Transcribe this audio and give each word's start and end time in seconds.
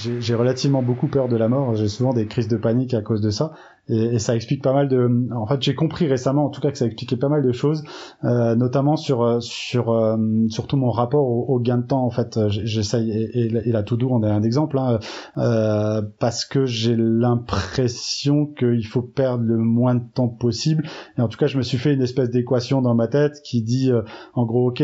j'ai 0.00 0.34
relativement 0.34 0.82
beaucoup 0.82 1.08
peur 1.08 1.28
de 1.28 1.36
la 1.36 1.48
mort. 1.48 1.74
J'ai 1.74 1.88
souvent 1.88 2.12
des 2.12 2.26
crises 2.26 2.48
de 2.48 2.56
panique 2.56 2.94
à 2.94 3.02
cause 3.02 3.20
de 3.20 3.30
ça. 3.30 3.52
Et, 3.88 4.14
et 4.14 4.18
ça 4.18 4.36
explique 4.36 4.62
pas 4.62 4.72
mal 4.72 4.88
de. 4.88 5.28
En 5.34 5.46
fait, 5.46 5.62
j'ai 5.62 5.74
compris 5.74 6.06
récemment, 6.06 6.44
en 6.46 6.50
tout 6.50 6.60
cas, 6.60 6.70
que 6.70 6.78
ça 6.78 6.86
expliquait 6.86 7.16
pas 7.16 7.28
mal 7.28 7.42
de 7.42 7.52
choses, 7.52 7.82
euh, 8.24 8.54
notamment 8.54 8.96
sur 8.96 9.22
euh, 9.22 9.40
sur 9.40 9.90
euh, 9.90 10.16
surtout 10.48 10.76
mon 10.76 10.90
rapport 10.90 11.26
au, 11.26 11.46
au, 11.54 11.58
gain 11.58 11.78
de 11.78 11.86
temps. 11.86 12.04
En 12.04 12.10
fait, 12.10 12.38
j'essaye 12.48 13.10
et, 13.10 13.46
et, 13.46 13.72
la 13.72 13.82
doux 13.82 14.08
on 14.10 14.22
est 14.22 14.30
un 14.30 14.42
exemple, 14.42 14.78
hein, 14.78 14.98
euh, 15.38 16.02
parce 16.18 16.44
que 16.44 16.66
j'ai 16.66 16.94
l'impression 16.96 18.46
qu'il 18.46 18.86
faut 18.86 19.02
perdre 19.02 19.44
le 19.44 19.56
moins 19.58 19.94
de 19.94 20.04
temps 20.14 20.28
possible. 20.28 20.84
Et 21.18 21.20
en 21.20 21.28
tout 21.28 21.38
cas, 21.38 21.46
je 21.46 21.58
me 21.58 21.62
suis 21.62 21.78
fait 21.78 21.92
une 21.92 22.02
espèce 22.02 22.30
d'équation 22.30 22.82
dans 22.82 22.94
ma 22.94 23.08
tête 23.08 23.40
qui 23.44 23.62
dit, 23.62 23.90
en 24.34 24.46
gros, 24.46 24.68
ok, 24.68 24.82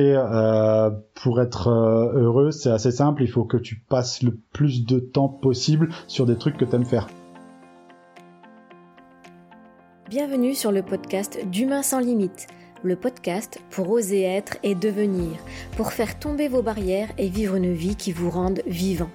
pour 1.14 1.40
être 1.40 1.68
heureux, 1.68 2.50
c'est 2.50 2.70
assez 2.70 2.90
simple. 2.90 3.22
Il 3.22 3.28
faut 3.28 3.44
que 3.44 3.56
tu 3.56 3.82
passes 3.88 4.22
le 4.22 4.36
plus 4.52 4.84
de 4.84 4.98
temps 4.98 5.28
possible 5.28 5.88
sur 6.08 6.26
des 6.26 6.36
trucs 6.36 6.56
que 6.56 6.64
tu 6.64 6.74
aimes 6.74 6.84
faire. 6.84 7.08
Bienvenue 10.08 10.54
sur 10.54 10.70
le 10.70 10.84
podcast 10.84 11.44
d'Humain 11.46 11.82
sans 11.82 11.98
limite, 11.98 12.46
le 12.84 12.94
podcast 12.94 13.58
pour 13.70 13.90
oser 13.90 14.22
être 14.22 14.56
et 14.62 14.76
devenir, 14.76 15.32
pour 15.76 15.92
faire 15.92 16.20
tomber 16.20 16.46
vos 16.46 16.62
barrières 16.62 17.08
et 17.18 17.28
vivre 17.28 17.56
une 17.56 17.72
vie 17.72 17.96
qui 17.96 18.12
vous 18.12 18.30
rende 18.30 18.62
vivant. 18.68 19.10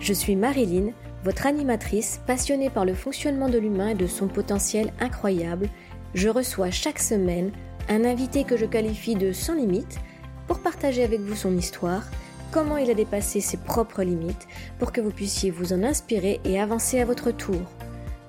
Je 0.00 0.14
suis 0.14 0.34
Marilyn, 0.34 0.92
votre 1.24 1.46
animatrice 1.46 2.22
passionnée 2.26 2.70
par 2.70 2.86
le 2.86 2.94
fonctionnement 2.94 3.50
de 3.50 3.58
l'humain 3.58 3.88
et 3.88 3.94
de 3.94 4.06
son 4.06 4.26
potentiel 4.28 4.94
incroyable. 4.98 5.68
Je 6.14 6.30
reçois 6.30 6.70
chaque 6.70 7.00
semaine 7.00 7.52
un 7.90 8.06
invité 8.06 8.44
que 8.44 8.56
je 8.56 8.64
qualifie 8.64 9.16
de 9.16 9.30
sans 9.32 9.54
limite 9.54 9.98
pour 10.46 10.60
partager 10.60 11.04
avec 11.04 11.20
vous 11.20 11.36
son 11.36 11.54
histoire, 11.54 12.04
comment 12.50 12.78
il 12.78 12.90
a 12.90 12.94
dépassé 12.94 13.42
ses 13.42 13.58
propres 13.58 14.02
limites, 14.02 14.48
pour 14.78 14.90
que 14.90 15.02
vous 15.02 15.10
puissiez 15.10 15.50
vous 15.50 15.74
en 15.74 15.82
inspirer 15.82 16.40
et 16.46 16.58
avancer 16.58 16.98
à 16.98 17.04
votre 17.04 17.30
tour 17.30 17.60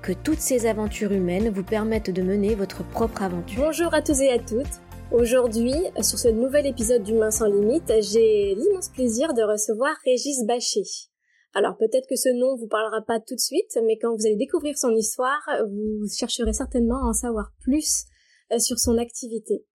que 0.06 0.14
toutes 0.14 0.40
ces 0.40 0.68
aventures 0.68 1.12
humaines 1.12 1.50
vous 1.50 1.64
permettent 1.64 2.12
de 2.12 2.22
mener 2.22 2.54
votre 2.54 2.88
propre 2.88 3.24
aventure. 3.24 3.60
Bonjour 3.60 3.92
à 3.92 4.04
tous 4.04 4.22
et 4.22 4.30
à 4.30 4.38
toutes. 4.38 4.78
Aujourd'hui, 5.12 5.74
sur 5.96 6.20
ce 6.20 6.28
nouvel 6.28 6.68
épisode 6.68 7.02
d'Humain 7.02 7.32
sans 7.32 7.48
limite, 7.48 7.92
j'ai 8.02 8.54
l'immense 8.54 8.90
plaisir 8.90 9.34
de 9.34 9.42
recevoir 9.42 9.96
Régis 10.06 10.46
Bachet. 10.46 11.10
Alors 11.56 11.76
peut-être 11.78 12.08
que 12.08 12.16
ce 12.16 12.30
nom 12.30 12.56
vous 12.56 12.68
parlera 12.68 13.02
pas 13.02 13.20
tout 13.20 13.34
de 13.34 13.40
suite, 13.40 13.80
mais 13.84 13.98
quand 13.98 14.16
vous 14.16 14.28
allez 14.28 14.36
découvrir 14.36 14.78
son 14.78 14.92
histoire, 14.92 15.42
vous 15.68 16.08
chercherez 16.16 16.54
certainement 16.54 17.02
à 17.02 17.10
en 17.10 17.14
savoir 17.14 17.52
plus 17.64 18.04
euh, 18.52 18.60
sur 18.60 18.78
son 18.78 19.00
activité. 19.00 19.66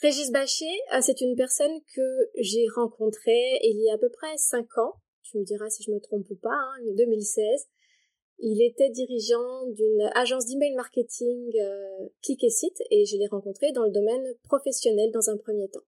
Régis 0.00 0.30
Bachet, 0.30 0.78
euh, 0.94 1.00
c'est 1.00 1.20
une 1.22 1.34
personne 1.34 1.76
que 1.96 2.30
j'ai 2.40 2.66
rencontrée 2.76 3.58
il 3.64 3.82
y 3.84 3.90
a 3.90 3.94
à 3.94 3.98
peu 3.98 4.10
près 4.10 4.36
5 4.36 4.78
ans, 4.78 4.94
tu 5.24 5.38
me 5.38 5.44
diras 5.44 5.68
si 5.70 5.82
je 5.82 5.90
me 5.90 5.98
trompe 5.98 6.40
pas, 6.40 6.50
en 6.50 6.90
hein, 6.90 6.94
2016, 6.96 7.66
il 8.42 8.62
était 8.62 8.90
dirigeant 8.90 9.66
d'une 9.66 10.10
agence 10.14 10.46
d'email 10.46 10.74
marketing 10.74 11.52
euh, 11.60 12.08
Click 12.22 12.42
et 12.42 12.50
Site 12.50 12.82
et 12.90 13.04
je 13.04 13.16
l'ai 13.16 13.26
rencontré 13.26 13.72
dans 13.72 13.84
le 13.84 13.90
domaine 13.90 14.34
professionnel 14.44 15.10
dans 15.12 15.28
un 15.28 15.36
premier 15.36 15.68
temps. 15.68 15.84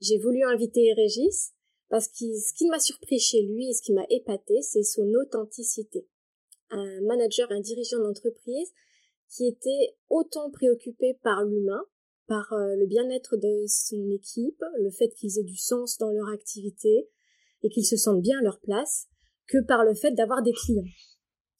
J'ai 0.00 0.18
voulu 0.18 0.44
inviter 0.44 0.92
Régis 0.92 1.52
parce 1.88 2.08
que 2.08 2.26
ce 2.38 2.52
qui 2.54 2.66
m'a 2.68 2.78
surpris 2.78 3.18
chez 3.18 3.42
lui 3.42 3.70
et 3.70 3.72
ce 3.72 3.80
qui 3.80 3.92
m'a 3.92 4.04
épaté, 4.10 4.60
c'est 4.60 4.82
son 4.82 5.10
authenticité. 5.14 6.06
Un 6.70 7.00
manager, 7.02 7.50
un 7.50 7.60
dirigeant 7.60 8.00
d'entreprise 8.00 8.72
qui 9.30 9.46
était 9.46 9.96
autant 10.10 10.50
préoccupé 10.50 11.18
par 11.22 11.44
l'humain, 11.44 11.82
par 12.26 12.52
euh, 12.52 12.74
le 12.76 12.86
bien-être 12.86 13.36
de 13.36 13.64
son 13.66 14.10
équipe, 14.10 14.62
le 14.78 14.90
fait 14.90 15.08
qu'ils 15.10 15.38
aient 15.38 15.44
du 15.44 15.56
sens 15.56 15.96
dans 15.98 16.10
leur 16.10 16.28
activité 16.28 17.08
et 17.62 17.70
qu'ils 17.70 17.86
se 17.86 17.96
sentent 17.96 18.22
bien 18.22 18.38
à 18.40 18.42
leur 18.42 18.60
place, 18.60 19.06
que 19.46 19.58
par 19.64 19.84
le 19.84 19.94
fait 19.94 20.12
d'avoir 20.12 20.42
des 20.42 20.52
clients. 20.52 20.84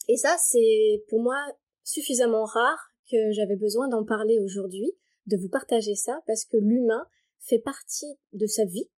Et 0.09 0.17
ça, 0.17 0.37
c'est 0.39 1.05
pour 1.09 1.21
moi 1.21 1.37
suffisamment 1.83 2.45
rare 2.45 2.91
que 3.11 3.33
j'avais 3.33 3.57
besoin 3.57 3.89
d'en 3.89 4.05
parler 4.05 4.39
aujourd'hui, 4.41 4.93
de 5.27 5.37
vous 5.37 5.49
partager 5.49 5.95
ça, 5.95 6.23
parce 6.27 6.45
que 6.45 6.57
l'humain 6.57 7.07
fait 7.39 7.59
partie 7.59 8.19
de 8.33 8.47
sa 8.47 8.65
vie, 8.65 8.89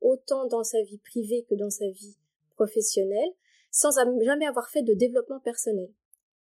autant 0.00 0.46
dans 0.46 0.64
sa 0.64 0.82
vie 0.82 0.98
privée 0.98 1.46
que 1.48 1.54
dans 1.54 1.70
sa 1.70 1.88
vie 1.88 2.16
professionnelle, 2.54 3.30
sans 3.70 3.90
jamais 4.22 4.46
avoir 4.46 4.68
fait 4.70 4.82
de 4.82 4.94
développement 4.94 5.40
personnel. 5.40 5.90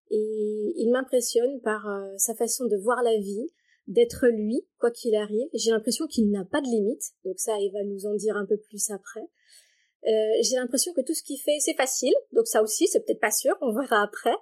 Et 0.10 0.74
il 0.78 0.90
m'impressionne 0.92 1.60
par 1.62 1.88
euh, 1.88 2.14
sa 2.18 2.34
façon 2.34 2.66
de 2.66 2.78
voir 2.78 3.04
la 3.04 3.18
vie, 3.18 3.52
d'être 3.88 4.28
lui, 4.28 4.66
quoi 4.80 4.92
qu'il 4.92 5.16
arrive. 5.16 5.50
J'ai 5.54 5.72
l'impression 5.72 6.08
qu'il 6.08 6.30
n'a 6.30 6.46
pas 6.46 6.62
de 6.62 6.68
limite, 6.68 7.12
donc 7.26 7.40
ça, 7.40 7.58
il 7.60 7.72
va 7.72 7.84
nous 7.84 8.06
en 8.06 8.16
dire 8.16 8.38
un 8.38 8.46
peu 8.46 8.58
plus 8.58 8.90
après. 8.92 9.28
Euh, 10.08 10.12
j'ai 10.42 10.56
l'impression 10.56 10.94
que 10.94 11.02
tout 11.02 11.14
ce 11.14 11.24
qu'il 11.24 11.40
fait, 11.40 11.60
c'est 11.60 11.76
facile. 11.76 12.14
Donc 12.32 12.48
ça 12.48 12.62
aussi, 12.62 12.88
c'est 12.88 13.06
peut-être 13.06 13.20
pas 13.20 13.32
sûr, 13.32 13.56
on 13.62 13.74
verra 13.74 14.04
après. 14.04 14.36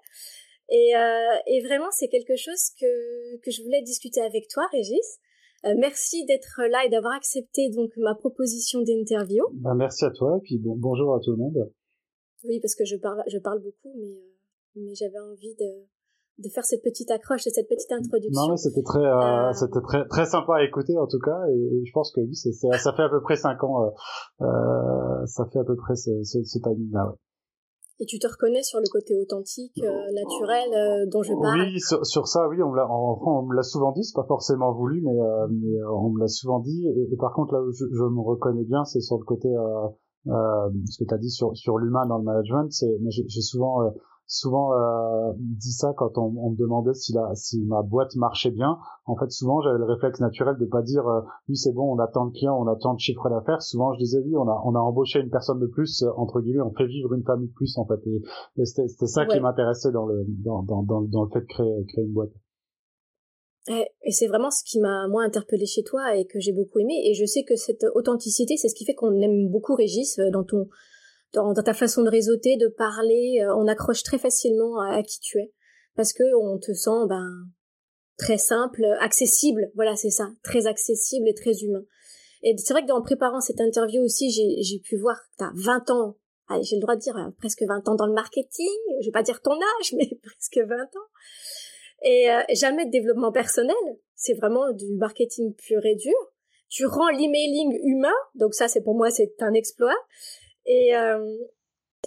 Et, 0.69 0.95
euh, 0.95 1.35
et 1.47 1.61
vraiment, 1.61 1.89
c'est 1.91 2.07
quelque 2.07 2.35
chose 2.35 2.71
que, 2.79 3.37
que 3.37 3.51
je 3.51 3.61
voulais 3.63 3.81
discuter 3.81 4.21
avec 4.21 4.47
toi, 4.47 4.65
Régis. 4.71 5.19
Euh, 5.65 5.73
merci 5.77 6.25
d'être 6.25 6.61
là 6.69 6.85
et 6.85 6.89
d'avoir 6.89 7.13
accepté 7.15 7.69
donc 7.69 7.91
ma 7.97 8.13
proposition 8.13 8.81
d'interview. 8.81 9.43
Ben, 9.53 9.73
merci 9.73 10.05
à 10.05 10.11
toi 10.11 10.37
et 10.37 10.41
puis 10.41 10.57
bon, 10.59 10.75
bonjour 10.75 11.15
à 11.15 11.19
tout 11.19 11.31
le 11.31 11.37
monde. 11.37 11.71
Oui, 12.43 12.59
parce 12.59 12.75
que 12.75 12.85
je 12.85 12.97
parle, 12.97 13.23
je 13.27 13.39
parle 13.39 13.61
beaucoup, 13.61 13.91
mais, 13.95 14.13
euh, 14.13 14.35
mais 14.75 14.93
j'avais 14.93 15.19
envie 15.19 15.55
de, 15.55 15.87
de 16.37 16.49
faire 16.49 16.65
cette 16.65 16.83
petite 16.83 17.11
accroche 17.11 17.47
et 17.47 17.49
cette 17.49 17.69
petite 17.69 17.91
introduction. 17.91 18.49
Non, 18.49 18.57
c'était 18.57 18.83
très, 18.83 18.99
euh, 18.99 19.49
euh... 19.49 19.53
c'était 19.53 19.79
très, 19.81 20.05
très 20.07 20.25
sympa 20.25 20.55
à 20.57 20.63
écouter 20.63 20.97
en 20.97 21.07
tout 21.07 21.19
cas, 21.19 21.47
et, 21.47 21.85
je 21.85 21.91
pense 21.93 22.11
que 22.11 22.19
oui, 22.19 22.35
c'est, 22.35 22.51
ça 22.51 22.93
fait 22.93 23.03
à 23.03 23.09
peu 23.09 23.21
près 23.21 23.37
cinq 23.37 23.63
ans, 23.63 23.83
euh, 23.83 23.89
euh, 24.41 25.25
ça 25.27 25.45
fait 25.51 25.59
à 25.59 25.63
peu 25.63 25.75
près 25.77 25.95
ce, 25.95 26.11
ce, 26.23 26.43
ce 26.43 26.59
timing-là. 26.59 27.07
Ouais. 27.07 27.15
Et 28.01 28.05
tu 28.05 28.19
te 28.19 28.27
reconnais 28.27 28.61
sur 28.61 28.79
le 28.79 28.91
côté 28.91 29.15
authentique, 29.15 29.79
euh, 29.81 30.11
naturel 30.11 30.67
euh, 30.73 31.05
dont 31.09 31.23
je 31.23 31.31
parle? 31.31 31.61
Oui, 31.61 31.79
sur, 31.79 32.05
sur 32.05 32.27
ça, 32.27 32.49
oui, 32.49 32.61
on 32.61 32.69
me 32.71 32.75
l'a, 32.75 32.85
on 32.91 33.43
me 33.43 33.55
l'a 33.55 33.63
souvent 33.63 33.93
dit, 33.93 34.03
c'est 34.03 34.15
pas 34.15 34.27
forcément 34.27 34.73
voulu, 34.73 35.01
mais, 35.01 35.15
mais 35.49 35.81
on 35.89 36.09
me 36.09 36.19
l'a 36.19 36.27
souvent 36.27 36.59
dit. 36.59 36.85
Et, 36.85 37.13
et, 37.13 37.15
par 37.15 37.31
contre, 37.31 37.53
là 37.53 37.61
où 37.61 37.71
je, 37.71 37.85
je 37.89 38.03
me 38.03 38.19
reconnais 38.19 38.65
bien, 38.65 38.83
c'est 38.83 38.99
sur 38.99 39.17
le 39.17 39.23
côté, 39.23 39.47
ce 40.25 40.97
que 40.99 41.07
tu 41.07 41.13
as 41.13 41.17
dit 41.17 41.29
sur, 41.29 41.55
sur 41.55 41.77
l'humain 41.77 42.05
dans 42.05 42.17
le 42.17 42.25
management. 42.25 42.69
C'est, 42.69 42.99
j'ai 43.07 43.41
souvent 43.41 43.89
souvent 44.27 44.73
euh, 44.73 45.33
dit 45.37 45.71
ça 45.71 45.93
quand 45.95 46.17
on, 46.17 46.33
on 46.37 46.51
me 46.51 46.57
demandait 46.57 46.93
si, 46.93 47.13
la, 47.13 47.33
si 47.35 47.61
ma 47.65 47.81
boîte 47.81 48.15
marchait 48.15 48.51
bien. 48.51 48.77
En 49.05 49.15
fait, 49.15 49.29
souvent, 49.31 49.61
j'avais 49.61 49.77
le 49.77 49.85
réflexe 49.85 50.19
naturel 50.19 50.57
de 50.59 50.65
pas 50.65 50.81
dire 50.81 51.07
euh, 51.07 51.21
oui, 51.47 51.55
c'est 51.55 51.73
bon, 51.73 51.93
on 51.93 51.99
a 51.99 52.07
tant 52.07 52.25
de 52.25 52.31
clients, 52.31 52.57
on 52.59 52.67
a 52.67 52.75
tant 52.75 52.93
de 52.93 52.99
chiffres 52.99 53.29
d'affaires. 53.29 53.61
Souvent, 53.61 53.93
je 53.93 53.99
disais 53.99 54.19
oui, 54.25 54.35
on 54.35 54.47
a, 54.47 54.61
on 54.65 54.75
a 54.75 54.79
embauché 54.79 55.19
une 55.19 55.29
personne 55.29 55.59
de 55.59 55.67
plus, 55.67 56.03
euh, 56.03 56.09
entre 56.17 56.41
guillemets, 56.41 56.61
on 56.61 56.73
fait 56.73 56.87
vivre 56.87 57.13
une 57.13 57.23
famille 57.23 57.49
de 57.49 57.53
plus, 57.53 57.77
en 57.77 57.85
fait. 57.85 57.99
Et, 58.07 58.61
et 58.61 58.65
c'était, 58.65 59.07
ça 59.07 59.25
qui 59.25 59.39
m'intéressait 59.39 59.91
dans 59.91 60.05
le, 60.05 60.25
dans, 60.43 60.63
dans, 60.63 60.83
dans, 60.83 61.01
dans, 61.01 61.23
le 61.23 61.29
fait 61.29 61.41
de 61.41 61.45
créer, 61.45 61.85
créer 61.87 62.05
une 62.05 62.13
boîte. 62.13 62.31
Et 63.67 64.11
c'est 64.11 64.27
vraiment 64.27 64.51
ce 64.51 64.63
qui 64.63 64.79
m'a 64.79 65.07
moi 65.07 65.23
interpellé 65.23 65.65
chez 65.65 65.81
toi 65.81 66.15
et 66.15 66.25
que 66.25 66.39
j'ai 66.39 66.53
beaucoup 66.53 66.79
aimé. 66.79 67.01
Et 67.05 67.15
je 67.15 67.25
sais 67.25 67.43
que 67.43 67.55
cette 67.55 67.83
authenticité, 67.95 68.57
c'est 68.57 68.69
ce 68.69 68.75
qui 68.75 68.85
fait 68.85 68.93
qu'on 68.93 69.19
aime 69.21 69.49
beaucoup 69.49 69.73
Régis 69.73 70.19
euh, 70.19 70.29
dans 70.31 70.43
ton 70.43 70.67
dans, 71.35 71.53
ta 71.53 71.73
façon 71.73 72.03
de 72.03 72.09
réseauter, 72.09 72.57
de 72.57 72.67
parler, 72.67 73.41
euh, 73.41 73.55
on 73.55 73.67
accroche 73.67 74.03
très 74.03 74.17
facilement 74.17 74.79
à, 74.79 75.03
qui 75.03 75.19
tu 75.19 75.37
es 75.39 75.53
parce 75.95 76.13
que 76.13 76.23
on 76.41 76.57
te 76.57 76.73
sent 76.73 77.07
ben 77.07 77.29
très 78.17 78.37
simple, 78.37 78.85
accessible. 78.99 79.71
Voilà, 79.75 79.95
c'est 79.95 80.09
ça, 80.09 80.29
très 80.43 80.67
accessible 80.67 81.27
et 81.27 81.33
très 81.33 81.63
humain. 81.63 81.83
Et 82.43 82.55
c'est 82.57 82.73
vrai 82.73 82.85
que 82.85 82.91
en 82.91 83.01
préparant 83.01 83.41
cette 83.41 83.59
interview 83.59 84.03
aussi, 84.03 84.29
j'ai 84.31 84.79
pu 84.79 84.97
voir 84.97 85.17
que 85.17 85.37
tu 85.37 85.43
as 85.43 85.51
20 85.55 85.89
ans, 85.89 86.17
j'ai 86.61 86.75
le 86.75 86.81
droit 86.81 86.95
de 86.95 87.01
dire 87.01 87.17
euh, 87.17 87.31
presque 87.39 87.63
20 87.63 87.87
ans 87.87 87.95
dans 87.95 88.05
le 88.05 88.13
marketing, 88.13 88.67
je 89.01 89.05
vais 89.07 89.11
pas 89.11 89.23
dire 89.23 89.41
ton 89.41 89.53
âge, 89.53 89.93
mais 89.93 90.09
presque 90.23 90.67
20 90.67 90.75
ans. 90.75 91.09
Et 92.03 92.29
euh, 92.29 92.41
jamais 92.53 92.85
de 92.85 92.91
développement 92.91 93.31
personnel, 93.31 93.75
c'est 94.15 94.33
vraiment 94.33 94.71
du 94.73 94.93
marketing 94.93 95.55
pur 95.55 95.83
et 95.85 95.95
dur. 95.95 96.13
Tu 96.69 96.85
rends 96.85 97.09
l'emailing 97.09 97.79
humain, 97.83 98.13
donc 98.35 98.53
ça 98.53 98.67
c'est 98.67 98.81
pour 98.81 98.95
moi 98.95 99.09
c'est 99.09 99.33
un 99.39 99.53
exploit. 99.53 99.95
Et, 100.65 100.95
euh, 100.95 101.37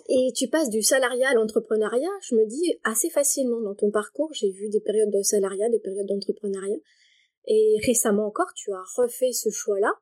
et 0.08 0.32
tu 0.34 0.48
passes 0.48 0.70
du 0.70 0.82
salariat 0.82 1.30
à 1.30 1.34
l'entrepreneuriat, 1.34 2.10
je 2.22 2.34
me 2.34 2.46
dis, 2.46 2.78
assez 2.84 3.10
facilement 3.10 3.60
dans 3.60 3.74
ton 3.74 3.90
parcours. 3.90 4.30
J'ai 4.32 4.50
vu 4.50 4.68
des 4.68 4.80
périodes 4.80 5.10
de 5.10 5.22
salariat, 5.22 5.68
des 5.68 5.80
périodes 5.80 6.06
d'entrepreneuriat. 6.06 6.78
Et 7.46 7.76
récemment 7.84 8.26
encore, 8.26 8.52
tu 8.54 8.72
as 8.72 8.82
refait 8.96 9.32
ce 9.32 9.50
choix-là 9.50 9.92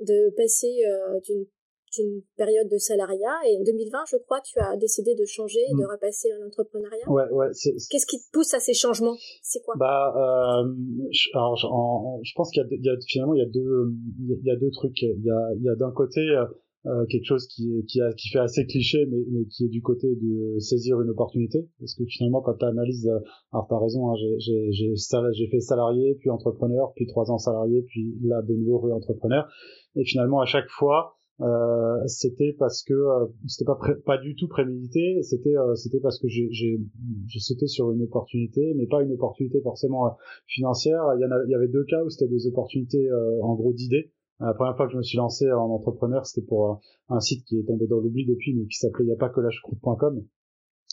de 0.00 0.34
passer 0.36 0.84
euh, 0.86 1.20
d'une 1.24 2.22
période 2.36 2.68
de 2.68 2.76
salariat 2.76 3.32
et 3.48 3.56
en 3.56 3.62
2020 3.62 3.98
je 4.10 4.16
crois 4.18 4.40
tu 4.44 4.58
as 4.58 4.76
décidé 4.76 5.14
de 5.14 5.24
changer 5.24 5.60
et 5.60 5.72
de 5.72 5.82
mm. 5.82 5.90
repasser 5.90 6.30
à 6.30 6.38
l'entrepreneuriat 6.38 7.08
ouais 7.08 7.24
ouais 7.30 7.46
qu'est-ce 7.90 8.06
qui 8.06 8.18
te 8.18 8.30
pousse 8.32 8.52
à 8.52 8.60
ces 8.60 8.74
changements? 8.74 9.16
C'est 9.42 9.62
quoi? 9.62 9.74
Bah 9.78 10.12
euh, 10.14 10.74
je, 11.10 11.30
alors 11.32 11.56
je, 11.56 12.32
pense 12.34 12.50
qu'il 12.50 12.62
y, 12.70 12.86
y, 12.86 12.90
a 12.90 12.96
finalement 13.08 13.34
il 13.34 13.38
y 13.38 13.42
a 13.42 13.48
deux 13.48 13.94
il 14.18 14.44
y 14.44 14.50
a 14.50 14.56
deux 14.56 14.70
trucs 14.70 15.00
il 15.00 15.24
y 15.24 15.30
a 15.30 15.54
il 15.56 15.62
y 15.62 15.68
a 15.70 15.74
d'un 15.76 15.92
côté 15.92 16.20
euh, 16.20 16.44
quelque 17.08 17.24
chose 17.24 17.46
qui, 17.48 17.84
qui, 17.88 18.00
a, 18.00 18.12
qui 18.12 18.28
fait 18.28 18.38
assez 18.38 18.66
cliché, 18.66 19.06
mais, 19.06 19.18
mais 19.30 19.44
qui 19.46 19.64
est 19.64 19.68
du 19.68 19.82
côté 19.82 20.08
de 20.14 20.58
saisir 20.58 21.00
une 21.00 21.10
opportunité. 21.10 21.68
Parce 21.78 21.94
que 21.94 22.04
finalement, 22.06 22.40
quand 22.40 22.54
tu 22.54 22.64
analyses, 22.64 23.08
euh, 23.08 23.18
alors 23.52 23.66
tu 23.68 23.74
as 23.74 23.78
raison, 23.78 24.10
hein, 24.10 24.14
j'ai 24.38 25.48
fait 25.50 25.60
salarié, 25.60 26.16
puis 26.20 26.30
entrepreneur, 26.30 26.92
puis 26.94 27.06
trois 27.06 27.30
ans 27.30 27.38
salarié, 27.38 27.82
puis 27.82 28.16
là 28.22 28.42
de 28.42 28.54
nouveau 28.54 28.78
re-entrepreneur. 28.78 29.48
Et 29.96 30.04
finalement, 30.04 30.40
à 30.40 30.46
chaque 30.46 30.68
fois, 30.68 31.16
euh, 31.42 31.98
c'était 32.06 32.56
parce 32.58 32.82
que 32.82 32.94
euh, 32.94 33.26
c'était 33.46 33.66
pas 33.66 33.78
pas 34.06 34.16
du 34.16 34.34
tout 34.36 34.48
prémédité 34.48 35.20
c'était 35.20 35.54
euh, 35.54 35.74
c'était 35.74 36.00
parce 36.00 36.18
que 36.18 36.28
j'ai 36.28 36.80
sauté 37.38 37.66
sur 37.66 37.92
une 37.92 38.04
opportunité 38.04 38.72
mais 38.74 38.86
pas 38.86 39.02
une 39.02 39.12
opportunité 39.12 39.60
forcément 39.60 40.16
financière 40.46 41.02
il 41.18 41.20
y 41.20 41.26
en 41.26 41.30
a, 41.30 41.44
il 41.46 41.50
y 41.50 41.54
avait 41.54 41.68
deux 41.68 41.84
cas 41.84 42.02
où 42.02 42.08
c'était 42.08 42.30
des 42.30 42.46
opportunités 42.46 43.06
en 43.42 43.54
gros 43.54 43.74
d'idées 43.74 44.14
la 44.40 44.54
première 44.54 44.76
fois 44.76 44.86
que 44.86 44.92
je 44.92 44.98
me 44.98 45.02
suis 45.02 45.16
lancé 45.16 45.50
en 45.50 45.70
entrepreneur 45.70 46.26
c'était 46.26 46.46
pour 46.46 46.80
un 47.08 47.20
site 47.20 47.44
qui 47.46 47.58
est 47.58 47.64
tombé 47.64 47.86
dans 47.86 47.98
l'oubli 47.98 48.26
depuis 48.26 48.54
mais 48.54 48.66
qui 48.66 48.76
s'appelait 48.78 49.04
il 49.04 49.08
y 49.08 49.12
a 49.12 49.16
pas 49.16 49.30
que 49.30 49.40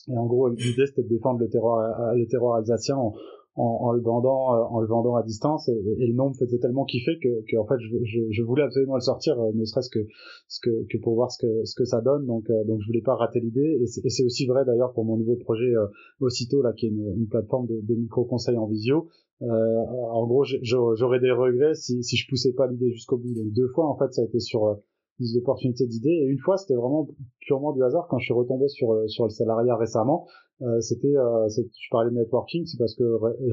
et 0.09 0.17
en 0.17 0.25
gros 0.25 0.49
l'idée 0.49 0.85
c'était 0.85 1.03
de 1.03 1.09
défendre 1.09 1.39
le 1.39 2.27
terror 2.27 2.55
alsacien 2.55 2.97
en, 2.97 3.13
en, 3.55 3.91
le 3.91 4.01
vendant 4.01 4.55
euh, 4.55 4.63
en 4.63 4.79
le 4.79 4.87
vendant 4.87 5.15
à 5.15 5.21
distance 5.21 5.69
et, 5.69 5.73
et, 5.99 6.07
le 6.07 6.13
nom 6.13 6.29
me 6.29 6.33
faisait 6.33 6.57
tellement 6.57 6.85
kiffer 6.85 7.19
que, 7.21 7.43
que 7.47 7.57
en 7.57 7.65
fait 7.65 7.79
je, 7.79 7.97
je, 8.03 8.19
je, 8.31 8.41
voulais 8.41 8.63
absolument 8.63 8.95
le 8.95 9.01
sortir 9.01 9.39
euh, 9.39 9.51
ne 9.53 9.63
serait-ce 9.63 9.91
que, 9.91 9.99
ce 10.47 10.59
que 10.59 10.85
que 10.89 10.97
pour 10.97 11.13
voir 11.13 11.31
ce 11.31 11.37
que 11.45 11.63
ce 11.63 11.75
que 11.75 11.85
ça 11.85 12.01
donne. 12.01 12.25
Donc 12.25 12.49
euh, 12.49 12.63
donc 12.63 12.81
je 12.81 12.87
voulais 12.87 13.03
pas 13.03 13.15
rater 13.15 13.39
l'idée. 13.39 13.79
Et 13.81 13.85
c'est 13.85 14.23
aussi 14.23 14.47
vrai 14.47 14.65
d'ailleurs 14.65 14.93
pour 14.93 15.05
mon 15.05 15.17
nouveau 15.17 15.35
projet 15.35 15.71
aussitôt 16.19 16.63
là 16.63 16.73
qui 16.73 16.87
est 16.87 16.89
une, 16.89 17.13
une 17.15 17.27
plateforme 17.27 17.67
de, 17.67 17.79
de 17.81 17.95
micro 17.95 18.25
conseils 18.25 18.57
en 18.57 18.65
visio. 18.65 19.07
Euh, 19.41 19.45
en 19.45 20.25
gros 20.25 20.43
j'aurais 20.43 21.19
des 21.19 21.31
regrets 21.31 21.75
si 21.75 22.03
si 22.03 22.15
je 22.17 22.27
poussais 22.27 22.53
pas 22.53 22.65
l'idée 22.67 22.91
jusqu'au 22.91 23.17
bout. 23.17 23.33
Donc 23.35 23.53
deux 23.53 23.67
fois 23.67 23.87
en 23.87 23.97
fait 23.97 24.11
ça 24.13 24.23
a 24.23 24.25
été 24.25 24.39
sur 24.39 24.79
des 25.19 25.37
opportunités 25.37 25.85
d'idées. 25.85 26.23
Et 26.23 26.25
une 26.25 26.39
fois 26.39 26.57
c'était 26.57 26.75
vraiment 26.75 27.07
purement 27.39 27.71
du 27.71 27.83
hasard 27.83 28.07
quand 28.09 28.17
je 28.17 28.25
suis 28.25 28.33
retombé 28.33 28.67
sur 28.67 28.97
sur 29.07 29.25
le 29.25 29.29
salariat 29.29 29.75
récemment 29.75 30.25
euh, 30.61 30.79
c'était 30.81 31.17
euh, 31.17 31.47
je 31.49 31.89
parlais 31.89 32.11
de 32.11 32.15
networking 32.15 32.65
c'est 32.67 32.77
parce 32.77 32.93
que 32.93 33.03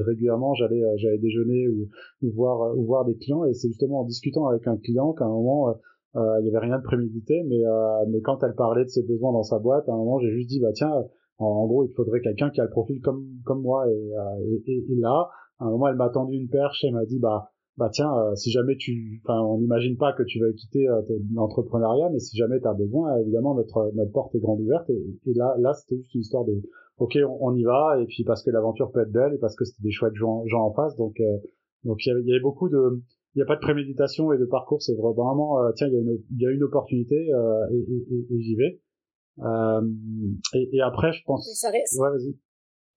régulièrement 0.03 0.53
j'allais 0.53 0.83
euh, 0.83 0.93
j'allais 0.97 1.17
déjeuner 1.17 1.67
ou, 1.67 1.89
ou 2.21 2.31
voir 2.31 2.77
ou 2.77 2.85
voir 2.85 3.05
des 3.05 3.17
clients 3.17 3.43
et 3.43 3.53
c'est 3.55 3.69
justement 3.69 4.01
en 4.01 4.05
discutant 4.05 4.47
avec 4.47 4.67
un 4.67 4.77
client 4.77 5.11
qu'à 5.13 5.25
un 5.25 5.29
moment 5.29 5.73
il 6.15 6.45
y 6.45 6.49
avait 6.49 6.65
rien 6.65 6.77
de 6.77 6.83
prémédité 6.83 7.41
mais 7.47 7.63
mais 8.09 8.21
quand 8.21 8.43
elle 8.43 8.53
parlait 8.53 8.83
de 8.83 8.89
ses 8.89 9.01
besoins 9.01 9.33
dans 9.33 9.43
sa 9.43 9.57
boîte 9.57 9.89
à 9.89 9.93
un 9.93 9.97
moment 9.97 10.19
j'ai 10.19 10.29
juste 10.29 10.49
dit 10.49 10.59
bah 10.59 10.73
tiens 10.73 10.91
en, 11.39 11.65
gros 11.65 11.85
il 11.85 11.93
faudrait 11.95 12.21
quelqu'un 12.21 12.51
qui 12.51 12.61
a 12.61 12.65
le 12.65 12.69
profil 12.69 13.01
comme 13.01 13.25
comme 13.45 13.61
moi 13.61 13.89
et, 13.89 14.11
et, 14.67 14.85
et, 14.89 14.95
là 14.97 15.29
à 15.59 15.65
un 15.65 15.71
moment 15.71 15.87
elle 15.87 15.95
m'a 15.95 16.09
tendu 16.09 16.35
une 16.35 16.49
perche 16.49 16.83
et 16.83 16.87
elle 16.87 16.93
m'a 16.93 17.05
dit 17.05 17.19
bah 17.19 17.49
bah 17.77 17.89
tiens, 17.91 18.11
si 18.35 18.51
jamais 18.51 18.75
tu, 18.75 19.21
enfin, 19.23 19.41
on 19.41 19.57
n'imagine 19.57 19.95
pas 19.97 20.11
que 20.13 20.23
tu 20.23 20.39
vas 20.39 20.51
quitter 20.51 20.85
l'entrepreneuriat, 21.33 22.09
mais 22.11 22.19
si 22.19 22.37
jamais 22.37 22.59
tu 22.59 22.67
as 22.67 22.73
besoin, 22.73 23.17
évidemment, 23.17 23.55
notre 23.55 23.91
notre 23.95 24.11
porte 24.11 24.35
est 24.35 24.39
grande 24.39 24.59
ouverte. 24.59 24.89
Et, 24.89 25.01
et 25.25 25.33
là, 25.33 25.55
là, 25.57 25.73
c'était 25.73 25.95
juste 25.95 26.13
une 26.13 26.21
histoire 26.21 26.43
de 26.43 26.61
ok, 27.01 27.17
on, 27.39 27.55
y 27.55 27.63
va, 27.63 27.97
et 27.99 28.05
puis 28.05 28.23
parce 28.23 28.43
que 28.43 28.51
l'aventure 28.51 28.91
peut 28.91 29.01
être 29.01 29.11
belle, 29.11 29.33
et 29.33 29.39
parce 29.39 29.55
que 29.55 29.65
c'était 29.65 29.81
des 29.81 29.91
chouettes 29.91 30.13
gens, 30.13 30.45
gens 30.45 30.61
en 30.63 30.73
face, 30.73 30.95
donc 30.97 31.19
euh, 31.19 31.37
donc 31.83 31.97
il 32.05 32.09
y, 32.09 32.11
avait, 32.11 32.21
y 32.21 32.31
avait 32.31 32.41
beaucoup 32.41 32.69
de, 32.69 33.01
il 33.33 33.39
n'y 33.39 33.41
a 33.41 33.45
pas 33.45 33.55
de 33.55 33.61
préméditation 33.61 34.31
et 34.33 34.37
de 34.37 34.45
parcours, 34.45 34.83
c'est 34.83 34.93
vraiment, 34.93 35.63
euh, 35.63 35.71
tiens, 35.75 35.87
il 35.87 35.93
y 35.93 35.97
a 35.97 35.99
une, 35.99 36.23
il 36.29 36.41
y 36.41 36.45
a 36.45 36.51
une 36.51 36.61
opportunité 36.61 37.33
euh, 37.33 37.65
et, 37.71 37.79
et, 37.79 38.35
et 38.35 38.41
j'y 38.41 38.55
vais. 38.55 38.79
Et, 40.53 40.77
et, 40.77 40.81
après, 40.81 41.11
je 41.11 41.23
pense. 41.25 41.49
ça 41.59 41.71
ouais, 41.71 41.81
vas-y. 42.11 42.37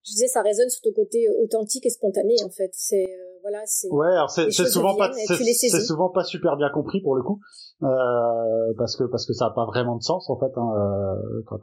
Je 0.05 0.11
disais, 0.11 0.27
ça 0.27 0.43
résonne 0.43 0.69
sur 0.69 0.83
ton 0.83 0.93
côté 0.93 1.27
authentique 1.43 1.87
et 1.87 1.91
spontané, 1.91 2.35
en 2.45 2.51
fait. 2.51 2.69
C'est 2.75 3.07
voilà, 3.45 3.61
c'est. 3.67 3.91
Ouais, 3.91 4.09
alors 4.09 4.31
c'est 4.31 4.51
souvent 4.51 4.97
pas 4.97 5.13
c'est 5.13 5.81
souvent 5.81 6.09
pas 6.09 6.25
super 6.25 6.57
bien 6.57 6.71
compris 6.71 7.03
pour 7.03 7.15
le 7.15 7.23
coup, 7.23 7.41
euh, 7.83 8.73
parce 8.79 8.97
que 8.97 9.05
parce 9.05 9.27
que 9.27 9.35
ça 9.35 9.49
a 9.49 9.51
pas 9.51 9.67
vraiment 9.67 9.97
de 9.97 10.03
sens 10.03 10.31
en 10.31 10.39
fait. 10.39 10.51
Hein, 10.57 10.73
euh, 10.75 11.43
quand, 11.45 11.59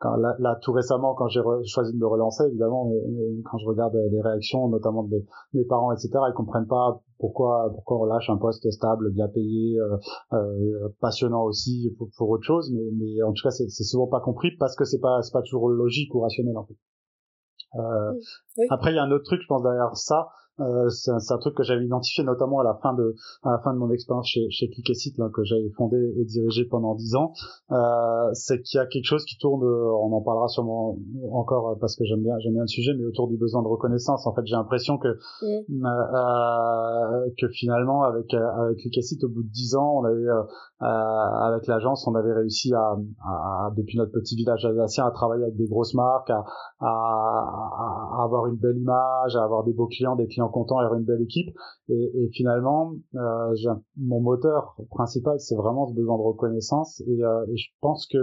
quand 0.00 0.16
là, 0.16 0.34
là, 0.40 0.58
tout 0.60 0.72
récemment 0.72 1.14
quand 1.14 1.28
j'ai 1.28 1.40
choisi 1.66 1.92
de 1.92 1.98
me 1.98 2.06
relancer 2.08 2.42
évidemment, 2.48 2.86
mais, 2.86 2.98
quand 3.48 3.58
je 3.58 3.66
regarde 3.68 3.94
les 3.94 4.20
réactions 4.20 4.66
notamment 4.66 5.04
de 5.04 5.10
mes, 5.10 5.24
mes, 5.54 5.64
parents 5.64 5.92
etc, 5.92 6.10
ils 6.28 6.34
comprennent 6.34 6.66
pas 6.66 7.00
pourquoi 7.20 7.70
pourquoi 7.74 7.98
on 8.00 8.04
lâche 8.06 8.28
un 8.28 8.36
poste 8.36 8.68
stable, 8.68 9.12
bien 9.12 9.28
payé, 9.28 9.78
euh, 9.78 9.98
euh 10.32 10.88
passionnant 11.00 11.44
aussi 11.44 11.94
pour, 11.96 12.08
pour, 12.16 12.28
autre 12.30 12.44
chose, 12.44 12.72
mais, 12.74 12.90
mais 12.98 13.22
en 13.22 13.32
tout 13.32 13.44
cas 13.44 13.52
c'est 13.52 13.68
souvent 13.68 14.08
pas 14.08 14.20
compris 14.20 14.50
parce 14.58 14.74
que 14.74 14.84
c'est 14.84 14.98
pas 14.98 15.22
c'est 15.22 15.32
pas 15.32 15.42
toujours 15.42 15.68
logique 15.68 16.12
ou 16.12 16.22
rationnel 16.22 16.56
en 16.56 16.64
fait. 16.64 16.74
Euh, 17.76 18.12
Après, 18.70 18.90
il 18.90 18.96
y 18.96 18.98
a 18.98 19.04
un 19.04 19.10
autre 19.12 19.24
truc, 19.24 19.40
je 19.42 19.46
pense, 19.46 19.62
derrière 19.62 19.96
ça, 19.96 20.28
euh, 20.60 20.88
c'est 20.88 21.10
un, 21.10 21.38
truc 21.38 21.54
que 21.54 21.62
j'avais 21.62 21.84
identifié 21.84 22.24
notamment 22.24 22.60
à 22.60 22.64
la 22.64 22.74
fin 22.82 22.92
de 22.94 23.14
à 23.42 23.52
la 23.52 23.58
fin 23.58 23.72
de 23.72 23.78
mon 23.78 23.90
expérience 23.90 24.26
chez 24.26 24.48
chez 24.50 24.68
Click 24.68 24.88
là, 25.18 25.28
que 25.32 25.42
j'avais 25.44 25.70
fondé 25.70 25.96
et 26.18 26.24
dirigé 26.24 26.64
pendant 26.64 26.94
dix 26.94 27.14
ans 27.14 27.32
euh, 27.70 28.30
c'est 28.32 28.60
qu'il 28.62 28.78
y 28.78 28.80
a 28.80 28.86
quelque 28.86 29.04
chose 29.04 29.24
qui 29.24 29.38
tourne 29.38 29.64
euh, 29.64 29.92
on 30.02 30.12
en 30.12 30.20
parlera 30.20 30.48
sûrement 30.48 30.98
encore 31.32 31.76
parce 31.80 31.96
que 31.96 32.04
j'aime 32.04 32.22
bien 32.22 32.38
j'aime 32.40 32.54
bien 32.54 32.62
le 32.62 32.68
sujet 32.68 32.92
mais 32.96 33.04
autour 33.04 33.28
du 33.28 33.36
besoin 33.36 33.62
de 33.62 33.68
reconnaissance 33.68 34.26
en 34.26 34.34
fait 34.34 34.42
j'ai 34.44 34.56
l'impression 34.56 34.98
que 34.98 35.08
mm. 35.42 35.86
euh, 35.86 37.30
que 37.38 37.48
finalement 37.48 38.02
avec 38.02 38.32
avec 38.34 38.78
Click 38.78 38.98
au 39.24 39.28
bout 39.28 39.42
de 39.42 39.50
dix 39.50 39.74
ans 39.76 40.00
on 40.00 40.04
avait 40.04 40.26
avec 40.80 41.66
l'agence 41.66 42.06
on 42.06 42.14
avait 42.14 42.32
réussi 42.32 42.72
à, 42.74 42.96
à, 43.24 43.70
depuis 43.76 43.98
notre 43.98 44.12
petit 44.12 44.36
village 44.36 44.64
alsacien 44.64 45.06
à 45.06 45.10
travailler 45.10 45.42
avec 45.44 45.56
des 45.56 45.66
grosses 45.66 45.94
marques 45.94 46.30
à, 46.30 46.44
à, 46.80 46.86
à 48.18 48.24
avoir 48.24 48.46
une 48.46 48.56
belle 48.56 48.78
image 48.78 49.36
à 49.36 49.44
avoir 49.44 49.64
des 49.64 49.72
beaux 49.72 49.88
clients 49.88 50.16
des 50.16 50.26
clients 50.26 50.48
content 50.48 50.80
et 50.80 50.84
une 50.96 51.04
belle 51.04 51.22
équipe. 51.22 51.54
Et, 51.88 52.10
et 52.14 52.28
finalement, 52.32 52.92
euh, 53.14 53.54
mon 53.96 54.20
moteur 54.20 54.76
principal, 54.90 55.38
c'est 55.40 55.56
vraiment 55.56 55.86
ce 55.86 55.94
besoin 55.94 56.16
de 56.16 56.22
reconnaissance. 56.22 57.00
Et, 57.06 57.22
euh, 57.22 57.44
et 57.48 57.56
je 57.56 57.70
pense 57.80 58.06
que 58.06 58.18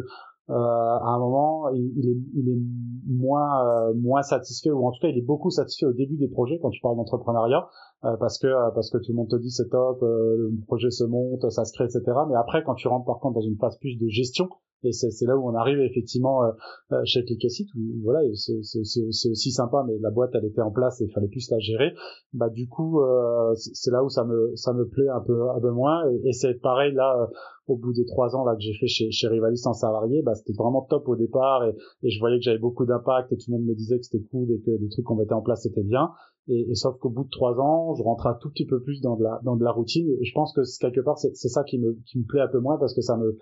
euh, 0.50 0.54
à 0.54 1.10
un 1.10 1.20
moment, 1.20 1.68
il, 1.74 2.08
est, 2.08 2.18
il 2.36 2.50
est, 2.50 2.62
moins 3.10 3.66
euh, 3.66 3.94
moins 3.96 4.22
satisfait, 4.22 4.72
ou 4.72 4.88
en 4.88 4.92
tout 4.92 5.00
cas, 5.02 5.10
il 5.10 5.18
est 5.18 5.26
beaucoup 5.26 5.50
satisfait 5.50 5.86
au 5.86 5.92
début 5.92 6.16
des 6.16 6.30
projets 6.30 6.58
quand 6.62 6.70
tu 6.70 6.80
parles 6.80 6.96
d'entrepreneuriat, 6.96 7.58
euh, 7.58 7.68
parce 8.02 8.38
que 8.40 8.48
parce 8.74 8.92
que 8.92 8.98
tout 8.98 9.12
le 9.12 9.16
monde 9.16 9.30
te 9.30 9.36
dit 9.38 9.52
c'est 9.52 9.70
top, 9.70 10.02
le 10.02 10.52
projet 10.68 10.92
se 10.92 11.04
monte, 11.04 11.50
ça 11.50 11.66
se 11.66 11.74
crée, 11.74 11.86
etc. 11.86 12.02
Mais 12.30 12.36
après, 12.36 12.64
quand 12.64 12.76
tu 12.76 12.88
rentres 12.88 13.06
par 13.06 13.20
contre 13.20 13.36
dans 13.36 13.48
une 13.48 13.58
phase 13.58 13.78
plus 13.80 13.98
de 13.98 14.08
gestion, 14.08 14.50
et 14.84 14.92
c'est 14.92 15.26
là 15.26 15.36
où 15.36 15.50
on 15.50 15.56
arrive 15.56 15.80
effectivement 15.80 16.44
euh, 16.44 16.52
euh 16.92 17.02
chez 17.04 17.24
Clickacit 17.24 17.68
où 17.76 18.02
voilà 18.04 18.20
c'est 18.36 19.30
aussi 19.30 19.52
sympa 19.52 19.84
mais 19.88 19.98
la 20.00 20.12
boîte 20.12 20.32
elle 20.36 20.46
était 20.46 20.62
en 20.62 20.72
place 20.72 21.02
et 21.02 21.06
il 21.06 21.12
fallait 21.12 21.28
plus 21.28 21.50
la 21.50 21.58
gérer. 21.60 21.94
Bah 22.34 22.50
du 22.50 22.68
coup 22.68 23.02
euh, 23.02 23.54
c'est 23.56 23.92
là 23.92 24.04
où 24.04 24.10
ça 24.10 24.24
me 24.24 24.56
ça 24.56 24.74
me 24.74 24.88
plaît 24.88 25.10
un 25.10 25.22
peu 25.22 25.50
un 25.50 25.60
peu 25.60 25.72
moins. 25.72 26.04
Et, 26.24 26.32
c'est 26.32 26.56
pareil 26.62 26.94
là 26.94 27.24
euh, 27.24 27.26
au 27.68 27.78
bout 27.78 27.94
des 27.94 28.06
trois 28.06 28.36
ans 28.36 28.46
là 28.46 28.54
que 28.54 28.62
j'ai 28.62 28.74
fait 28.74 28.88
chez, 28.88 29.10
chez 29.10 29.28
Rivalis 29.28 29.62
en 29.66 29.74
salarié 29.74 30.22
bah 30.22 30.36
c'était 30.36 30.54
vraiment 30.54 30.84
top 30.84 31.08
au 31.10 31.16
départ 31.16 31.66
et, 31.66 31.76
et 32.04 32.10
je 32.12 32.20
voyais 32.20 32.38
que 32.38 32.44
j'avais 32.44 32.60
beaucoup 32.60 32.86
d'impact 32.86 33.32
et 33.32 33.38
tout 33.38 33.50
le 33.50 33.58
monde 33.58 33.68
me 33.68 33.74
disait 33.74 33.98
que 33.98 34.04
c'était 34.04 34.24
cool 34.30 34.52
et 34.52 34.62
que 34.62 34.72
les 34.72 34.90
trucs 34.90 35.06
qu'on 35.06 35.16
mettait 35.16 35.34
en 35.34 35.42
place 35.42 35.64
c'était 35.64 35.84
bien 35.84 36.12
et, 36.48 36.72
et, 36.72 36.76
sauf 36.76 36.98
qu'au 37.00 37.10
bout 37.10 37.26
de 37.26 37.30
trois 37.30 37.60
ans, 37.60 37.94
je 37.96 38.04
rentre 38.04 38.28
un 38.28 38.38
tout 38.42 38.50
petit 38.50 38.66
peu 38.66 38.82
plus 38.82 39.02
dans 39.02 39.16
de 39.16 39.24
la 39.24 39.40
dans 39.44 39.56
de 39.56 39.64
la 39.64 39.72
routine. 39.72 40.08
Et 40.22 40.24
je 40.24 40.34
pense 40.34 40.54
que 40.54 40.62
quelque 40.80 41.02
part, 41.02 41.18
c'est 41.18 41.34
ça 41.34 41.64
qui 41.64 41.78
me 41.80 41.98
qui 42.06 42.20
me 42.20 42.26
plaît 42.26 42.42
un 42.42 42.48
peu 42.48 42.60
moins 42.60 42.78
parce 42.78 42.94
que 42.94 43.02
ça 43.02 43.18
me 43.18 43.38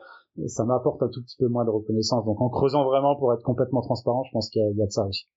ça 0.48 0.66
m'apporte 0.66 1.02
un 1.04 1.10
tout 1.10 1.22
petit 1.22 1.38
peu 1.38 1.48
moins 1.48 1.66
de 1.66 1.70
reconnaissance. 1.70 2.26
Donc 2.26 2.42
en 2.42 2.50
creusant 2.50 2.84
vraiment 2.86 3.16
pour 3.16 3.34
être 3.34 3.44
complètement 3.44 3.82
transparent, 3.82 4.24
je 4.24 4.32
pense 4.32 4.50
qu'il 4.50 4.62
y, 4.62 4.78
y, 4.78 4.82
a 4.82 4.86
de 4.86 4.92
ça 4.92 5.06
aussi. 5.06 5.28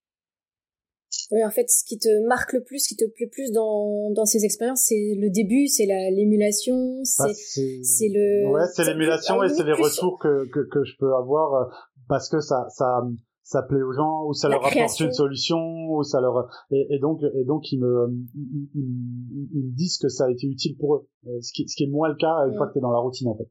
Oui, 1.31 1.45
en 1.45 1.51
fait, 1.51 1.69
ce 1.69 1.85
qui 1.85 1.99
te 1.99 2.27
marque 2.27 2.53
le 2.55 2.63
plus, 2.63 2.79
ce 2.79 2.89
qui 2.89 2.97
te 2.97 3.05
plaît 3.05 3.29
plus 3.31 3.53
dans, 3.53 4.11
dans 4.13 4.25
ces 4.25 4.45
expériences, 4.45 4.85
c'est 4.89 5.15
le 5.17 5.31
début, 5.31 5.67
c'est 5.67 5.87
l'émulation, 5.87 7.01
c'est 7.05 7.35
c'est 7.35 8.09
le... 8.09 8.51
Ouais, 8.51 8.67
c'est 8.75 8.85
l'émulation 8.85 9.43
et 9.43 9.49
c'est 9.49 9.65
les 9.65 9.73
retours 9.73 10.19
que, 10.19 10.49
que, 10.49 10.61
que 10.61 10.85
je 10.85 10.97
peux 10.99 11.15
avoir 11.15 11.55
euh, 11.55 11.65
parce 12.09 12.29
que 12.29 12.41
ça, 12.41 12.67
ça, 12.71 13.03
ça 13.49 13.63
plaît 13.63 13.81
aux 13.81 13.93
gens 13.93 14.27
ou 14.27 14.35
ça 14.35 14.51
leur 14.51 14.63
apporte 14.63 15.01
une 15.01 15.13
solution 15.13 15.57
ou 15.89 16.03
ça 16.03 16.21
leur 16.21 16.51
et, 16.71 16.87
et 16.91 16.99
donc 16.99 17.23
et 17.23 17.45
donc 17.45 17.73
ils 17.73 17.81
me 17.81 18.07
ils, 18.35 18.69
ils, 18.75 19.49
ils, 19.55 19.65
me 19.65 19.75
disent 19.75 19.97
que 19.97 20.11
ça 20.11 20.27
a 20.27 20.31
été 20.31 20.47
utile 20.47 20.77
pour 20.77 20.97
eux. 20.97 21.09
Euh, 21.27 21.41
ce 21.41 21.55
qui 21.55 21.67
ce 21.67 21.75
qui 21.75 21.85
est 21.85 21.91
moins 21.91 22.11
le 22.11 22.17
cas 22.17 22.47
une 22.47 22.55
fois 22.55 22.67
que 22.67 22.75
tu 22.75 22.79
es 22.79 22.83
dans 22.83 22.91
la 22.91 22.99
routine 22.99 23.27
en 23.29 23.39
fait. 23.39 23.49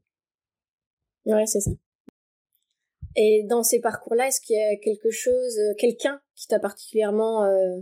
Ouais 1.26 1.46
c'est 1.46 1.58
ça. 1.58 1.72
Et 3.16 3.44
dans 3.50 3.64
ces 3.64 3.80
parcours 3.80 4.14
là 4.14 4.28
est-ce 4.28 4.40
qu'il 4.40 4.54
y 4.54 4.62
a 4.62 4.76
quelque 4.76 5.10
chose 5.10 5.58
euh, 5.58 5.74
quelqu'un 5.76 6.20
qui 6.36 6.46
t'a 6.46 6.60
particulièrement 6.60 7.42
euh, 7.42 7.80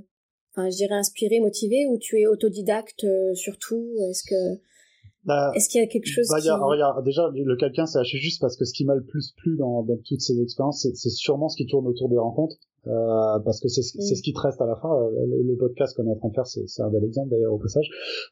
enfin 0.52 0.70
je 0.70 0.76
dirais 0.76 0.94
inspiré 0.94 1.38
motivé 1.40 1.86
ou 1.86 1.98
tu 1.98 2.18
es 2.18 2.26
autodidacte 2.26 3.04
euh, 3.04 3.34
surtout? 3.34 3.94
Est-ce 4.08 4.22
que 4.24 4.58
bah, 5.26 5.52
Est-ce 5.54 5.68
qu'il 5.68 5.80
y 5.80 5.84
a 5.84 5.86
quelque 5.86 6.08
chose 6.08 6.28
bah, 6.30 6.40
qui... 6.40 6.50
regarde, 6.50 7.04
déjà, 7.04 7.30
le 7.34 7.56
quelqu'un, 7.56 7.86
c'est 7.86 7.98
assez 7.98 8.18
juste 8.18 8.40
parce 8.40 8.56
que 8.56 8.64
ce 8.64 8.72
qui 8.72 8.84
m'a 8.84 8.94
le 8.94 9.04
plus 9.04 9.32
plu 9.36 9.56
dans, 9.56 9.82
dans 9.82 9.96
toutes 10.04 10.20
ces 10.20 10.40
expériences, 10.40 10.86
c'est 10.94 11.10
sûrement 11.10 11.48
ce 11.48 11.56
qui 11.56 11.66
tourne 11.66 11.86
autour 11.86 12.08
des 12.08 12.18
rencontres. 12.18 12.56
Euh, 12.86 13.40
parce 13.44 13.60
que 13.60 13.68
c'est 13.68 13.82
ce, 13.82 13.98
mm. 13.98 14.14
ce 14.14 14.22
qui 14.22 14.32
te 14.32 14.40
reste 14.40 14.60
à 14.60 14.66
la 14.66 14.76
fin. 14.76 14.94
Euh, 14.94 15.26
le, 15.26 15.56
podcast 15.56 15.96
qu'on 15.96 16.06
est 16.06 16.10
en 16.10 16.16
train 16.16 16.28
de 16.28 16.34
faire, 16.34 16.46
c'est 16.46 16.82
un 16.82 16.90
bel 16.90 17.04
exemple 17.04 17.30
d'ailleurs 17.30 17.52
au 17.52 17.58
passage. 17.58 17.88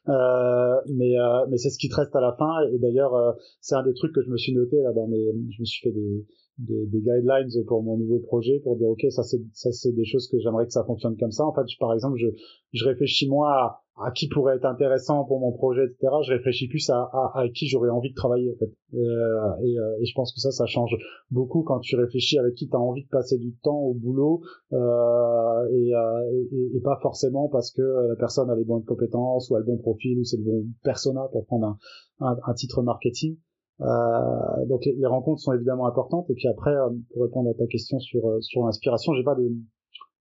Euh, 0.07 0.75
mais 0.93 1.17
euh, 1.19 1.45
mais 1.49 1.57
c'est 1.57 1.69
ce 1.69 1.77
qui 1.77 1.89
te 1.89 1.95
reste 1.95 2.15
à 2.15 2.21
la 2.21 2.33
fin. 2.33 2.61
Et 2.71 2.79
d'ailleurs, 2.79 3.13
euh, 3.15 3.33
c'est 3.59 3.75
un 3.75 3.83
des 3.83 3.93
trucs 3.93 4.13
que 4.13 4.21
je 4.21 4.29
me 4.29 4.37
suis 4.37 4.53
noté 4.53 4.81
là 4.81 4.93
dans 4.93 5.07
mes. 5.07 5.25
Je 5.25 5.59
me 5.59 5.65
suis 5.65 5.81
fait 5.81 5.93
des 5.93 6.25
des, 6.57 6.85
des, 6.85 6.99
guidelines 6.99 7.49
pour 7.67 7.83
mon 7.83 7.97
nouveau 7.97 8.19
projet 8.19 8.59
pour 8.63 8.77
dire 8.77 8.87
ok 8.87 9.05
ça 9.09 9.23
c'est 9.23 9.41
ça 9.53 9.71
c'est 9.71 9.91
des 9.91 10.05
choses 10.05 10.27
que 10.29 10.39
j'aimerais 10.39 10.65
que 10.65 10.71
ça 10.71 10.83
fonctionne 10.85 11.17
comme 11.17 11.31
ça. 11.31 11.45
En 11.45 11.53
fait 11.53 11.65
par 11.79 11.93
exemple 11.93 12.17
je 12.17 12.27
je 12.71 12.85
réfléchis 12.85 13.27
moins 13.27 13.49
à, 13.49 13.81
à, 13.97 14.11
qui 14.11 14.29
pourrait 14.29 14.55
être 14.55 14.65
intéressant 14.65 15.25
pour 15.25 15.39
mon 15.39 15.51
projet 15.51 15.83
etc 15.83 16.13
je 16.25 16.33
réfléchis 16.33 16.67
plus 16.67 16.89
à, 16.89 17.09
à, 17.11 17.41
à 17.41 17.49
qui 17.49 17.67
j'aurais 17.67 17.89
envie 17.89 18.11
de 18.11 18.15
travailler 18.15 18.53
en 18.53 18.57
fait. 18.57 18.71
Euh, 18.93 19.63
et, 19.63 19.77
euh, 19.77 19.99
et, 20.01 20.05
je 20.05 20.13
pense 20.15 20.33
que 20.33 20.39
ça 20.39 20.51
ça 20.51 20.65
change 20.65 20.95
beaucoup 21.29 21.63
quand 21.63 21.79
tu 21.79 21.97
réfléchis 21.97 22.37
avec 22.39 22.55
qui 22.55 22.69
tu 22.69 22.75
as 22.75 22.79
envie 22.79 23.03
de 23.03 23.09
passer 23.09 23.37
du 23.37 23.53
temps 23.57 23.79
au 23.79 23.93
boulot 23.93 24.41
euh, 24.71 25.69
et, 25.71 25.89
et, 25.89 26.77
et, 26.77 26.79
pas 26.81 26.97
forcément 27.01 27.49
parce 27.49 27.71
que 27.71 27.81
la 27.81 28.15
personne 28.15 28.49
a 28.49 28.55
les 28.55 28.63
bonnes 28.63 28.85
compétences 28.85 29.49
ou 29.49 29.55
a 29.55 29.59
le 29.59 29.65
bon 29.65 29.77
profil 29.77 30.19
ou 30.19 30.23
c'est 30.23 30.37
le 30.37 30.43
bon 30.43 30.65
persona 30.83 31.27
pour 31.31 31.45
prendre 31.45 31.67
un, 31.67 31.77
un, 32.21 32.37
un 32.45 32.53
titre 32.53 32.81
marketing 32.81 33.37
Euh, 33.81 34.65
donc 34.67 34.85
les, 34.85 35.05
rencontres 35.05 35.41
sont 35.41 35.53
évidemment 35.53 35.87
importantes. 35.87 36.29
Et 36.29 36.33
puis 36.33 36.47
après, 36.47 36.73
pour 37.13 37.23
répondre 37.23 37.49
à 37.49 37.53
ta 37.53 37.67
question 37.67 37.99
sur 37.99 38.21
sur 38.41 38.65
l'inspiration, 38.65 39.13
j'ai 39.13 39.23
pas 39.23 39.35
de 39.35 39.49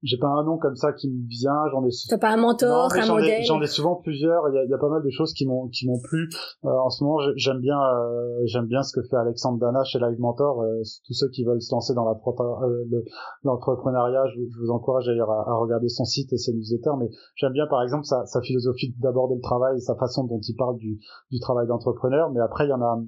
j'ai 0.04 0.18
pas 0.18 0.28
un 0.28 0.44
nom 0.44 0.58
comme 0.58 0.76
ça 0.76 0.92
qui 0.92 1.08
me 1.08 1.26
vient. 1.26 1.66
J'en 1.73 1.82
ai. 1.84 1.88
T'as 2.11 2.18
pas 2.18 2.30
un 2.30 2.37
mentor, 2.37 2.92
un 2.92 3.08
modèle. 3.08 3.42
J'en 3.44 3.62
ai 3.62 3.66
souvent 3.66 3.96
plusieurs. 3.96 4.50
Il 4.50 4.54
y 4.54 4.58
a, 4.58 4.64
y 4.66 4.75
a, 4.75 4.78
pas 4.78 4.90
mal 4.90 5.02
de 5.02 5.08
choses 5.08 5.32
qui 5.32 5.46
m'ont 5.46 5.68
qui 5.68 5.87
m'ont 5.87 5.99
plu. 5.99 6.28
Euh, 6.64 6.68
en 6.68 6.90
ce 6.90 7.02
moment, 7.02 7.16
j'aime 7.37 7.61
bien 7.61 7.80
euh, 7.80 8.42
j'aime 8.44 8.66
bien 8.66 8.82
ce 8.82 8.92
que 8.92 9.00
fait 9.08 9.16
Alexandre 9.16 9.58
Dana 9.58 9.82
chez 9.84 9.99
Live 9.99 10.20
Mentor. 10.20 10.61
Euh, 10.61 10.82
tous 11.06 11.14
ceux 11.14 11.30
qui 11.30 11.42
veulent 11.44 11.62
se 11.62 11.75
lancer 11.75 11.94
dans 11.94 12.04
l'entrepreneuriat, 12.04 14.26
je, 14.26 14.42
je, 14.42 14.61
vous 14.61 14.68
encourage 14.70 15.06
d'ailleurs 15.06 15.30
à, 15.30 15.50
à, 15.50 15.54
regarder 15.54 15.88
son 15.88 16.04
site 16.04 16.30
et 16.34 16.37
ses 16.37 16.52
newsletters. 16.52 16.99
Mais 16.99 17.08
j'aime 17.37 17.52
bien 17.52 17.66
par 17.66 17.82
exemple 17.82 18.04
sa, 18.04 18.26
sa 18.26 18.42
philosophie 18.42 18.94
d'aborder 18.99 19.37
le 19.37 19.40
travail, 19.40 19.80
sa 19.80 19.94
façon 19.96 20.25
dont 20.25 20.40
il 20.46 20.54
parle 20.54 20.76
du 20.76 21.00
du 21.30 21.40
travail 21.40 21.66
d'entrepreneur. 21.66 22.30
Mais 22.30 22.40
après, 22.40 22.66
il 22.66 22.68
y 22.68 22.75
en 22.75 22.82
a 22.82 23.00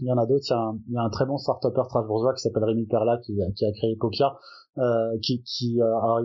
il 0.00 0.06
y 0.06 0.12
en 0.12 0.18
a 0.18 0.26
d'autres. 0.26 0.44
Il 0.48 0.80
il 0.88 0.94
y 0.94 0.96
a 0.98 1.02
un 1.02 1.10
très 1.10 1.26
bon 1.26 1.38
start-upper 1.38 1.84
strasbourgeois 1.84 2.34
qui 2.34 2.42
s'appelle 2.42 2.64
Rémi 2.64 2.86
Perla 2.86 3.18
qui, 3.18 3.38
qui 3.56 3.64
a 3.64 3.72
créé 3.72 3.96
Popia 3.96 4.36
euh, 4.78 5.18
qui, 5.20 5.42
qui 5.42 5.82
euh, 5.82 6.24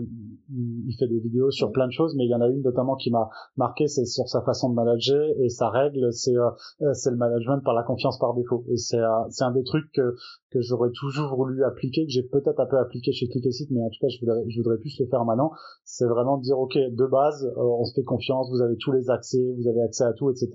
il, 0.50 0.95
fait 1.00 1.07
des 1.07 1.19
vidéos 1.19 1.50
sur 1.50 1.71
plein 1.71 1.88
de 1.88 1.91
choses, 1.91 2.15
mais 2.15 2.25
il 2.25 2.29
y 2.29 2.35
en 2.35 2.41
a 2.41 2.47
une 2.47 2.62
notamment 2.62 2.95
qui 2.95 3.09
m'a 3.09 3.27
marqué, 3.57 3.88
c'est 3.88 4.05
sur 4.05 4.29
sa 4.29 4.43
façon 4.43 4.69
de 4.69 4.75
manager 4.75 5.25
et 5.39 5.50
sa 5.50 5.69
règle, 5.69 6.13
c'est 6.13 6.38
euh, 6.38 6.93
c'est 6.93 7.09
le 7.09 7.17
management 7.17 7.62
par 7.65 7.74
la 7.74 7.81
confiance 7.81 8.19
par 8.19 8.35
défaut. 8.35 8.63
Et 8.69 8.77
c'est 8.77 9.01
c'est 9.29 9.43
un 9.43 9.51
des 9.51 9.63
trucs 9.63 9.91
que 9.93 10.15
que 10.51 10.62
j'aurais 10.62 10.91
toujours 10.93 11.35
voulu 11.35 11.63
appliquer, 11.63 12.05
que 12.05 12.12
j'ai 12.12 12.21
peut-être 12.21 12.59
un 12.59 12.67
peu 12.67 12.77
appliqué 12.77 13.12
chez 13.12 13.27
Clickessit, 13.27 13.67
mais 13.71 13.81
en 13.81 13.89
tout 13.89 14.00
cas 14.00 14.09
je 14.09 14.19
voudrais 14.19 14.43
je 14.47 14.57
voudrais 14.57 14.77
plus 14.77 14.95
le 15.00 15.07
faire 15.07 15.25
maintenant. 15.25 15.51
C'est 15.83 16.07
vraiment 16.07 16.38
de 16.38 16.43
dire 16.43 16.59
ok 16.59 16.77
de 16.77 17.05
base, 17.07 17.51
on 17.57 17.83
se 17.83 17.95
fait 17.95 18.03
confiance, 18.03 18.51
vous 18.51 18.62
avez 18.62 18.77
tous 18.77 18.91
les 18.91 19.09
accès, 19.09 19.43
vous 19.57 19.67
avez 19.67 19.81
accès 19.81 20.03
à 20.03 20.13
tout, 20.13 20.29
etc. 20.29 20.51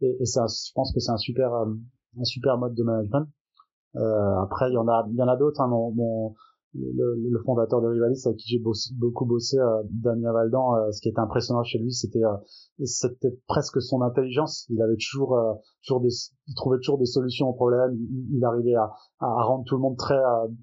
Et, 0.00 0.06
et, 0.06 0.16
et 0.20 0.26
c'est 0.26 0.40
je 0.40 0.72
pense 0.74 0.92
que 0.92 0.98
c'est 0.98 1.12
un 1.12 1.18
super 1.18 1.52
un 2.18 2.24
super 2.24 2.58
mode 2.58 2.74
de 2.74 2.82
management. 2.82 3.26
Euh, 3.96 4.40
après, 4.42 4.70
il 4.70 4.74
y 4.74 4.78
en 4.78 4.88
a, 4.88 5.06
il 5.10 5.16
y 5.16 5.22
en 5.22 5.28
a 5.28 5.36
d'autres. 5.36 5.60
Hein, 5.60 5.68
mon, 5.68 5.92
mon, 5.92 6.34
le, 6.74 7.30
le, 7.30 7.38
fondateur 7.44 7.82
de 7.82 7.88
Rivalis 7.88 8.22
avec 8.24 8.38
qui 8.38 8.48
j'ai 8.48 8.62
beaucoup 8.94 9.26
bossé, 9.26 9.58
euh, 9.58 9.82
Damien 9.90 10.32
Valdan, 10.32 10.74
euh, 10.76 10.90
ce 10.90 11.00
qui 11.00 11.08
était 11.08 11.20
impressionnant 11.20 11.62
chez 11.62 11.78
lui, 11.78 11.92
c'était 11.92 12.24
euh, 12.24 12.36
c'était 12.84 13.36
presque 13.46 13.82
son 13.82 14.00
intelligence. 14.00 14.66
Il 14.70 14.80
avait 14.80 14.96
toujours 14.96 15.36
euh, 15.36 15.52
toujours 15.86 16.00
des, 16.00 16.08
il 16.48 16.54
trouvait 16.54 16.78
toujours 16.78 16.98
des 16.98 17.06
solutions 17.06 17.48
aux 17.48 17.52
problèmes. 17.52 17.94
Il, 17.94 18.36
il 18.38 18.44
arrivait 18.44 18.74
à, 18.74 18.90
à, 19.20 19.42
rendre 19.44 19.64
tout 19.66 19.74
le 19.74 19.82
monde 19.82 19.98
très 19.98 20.20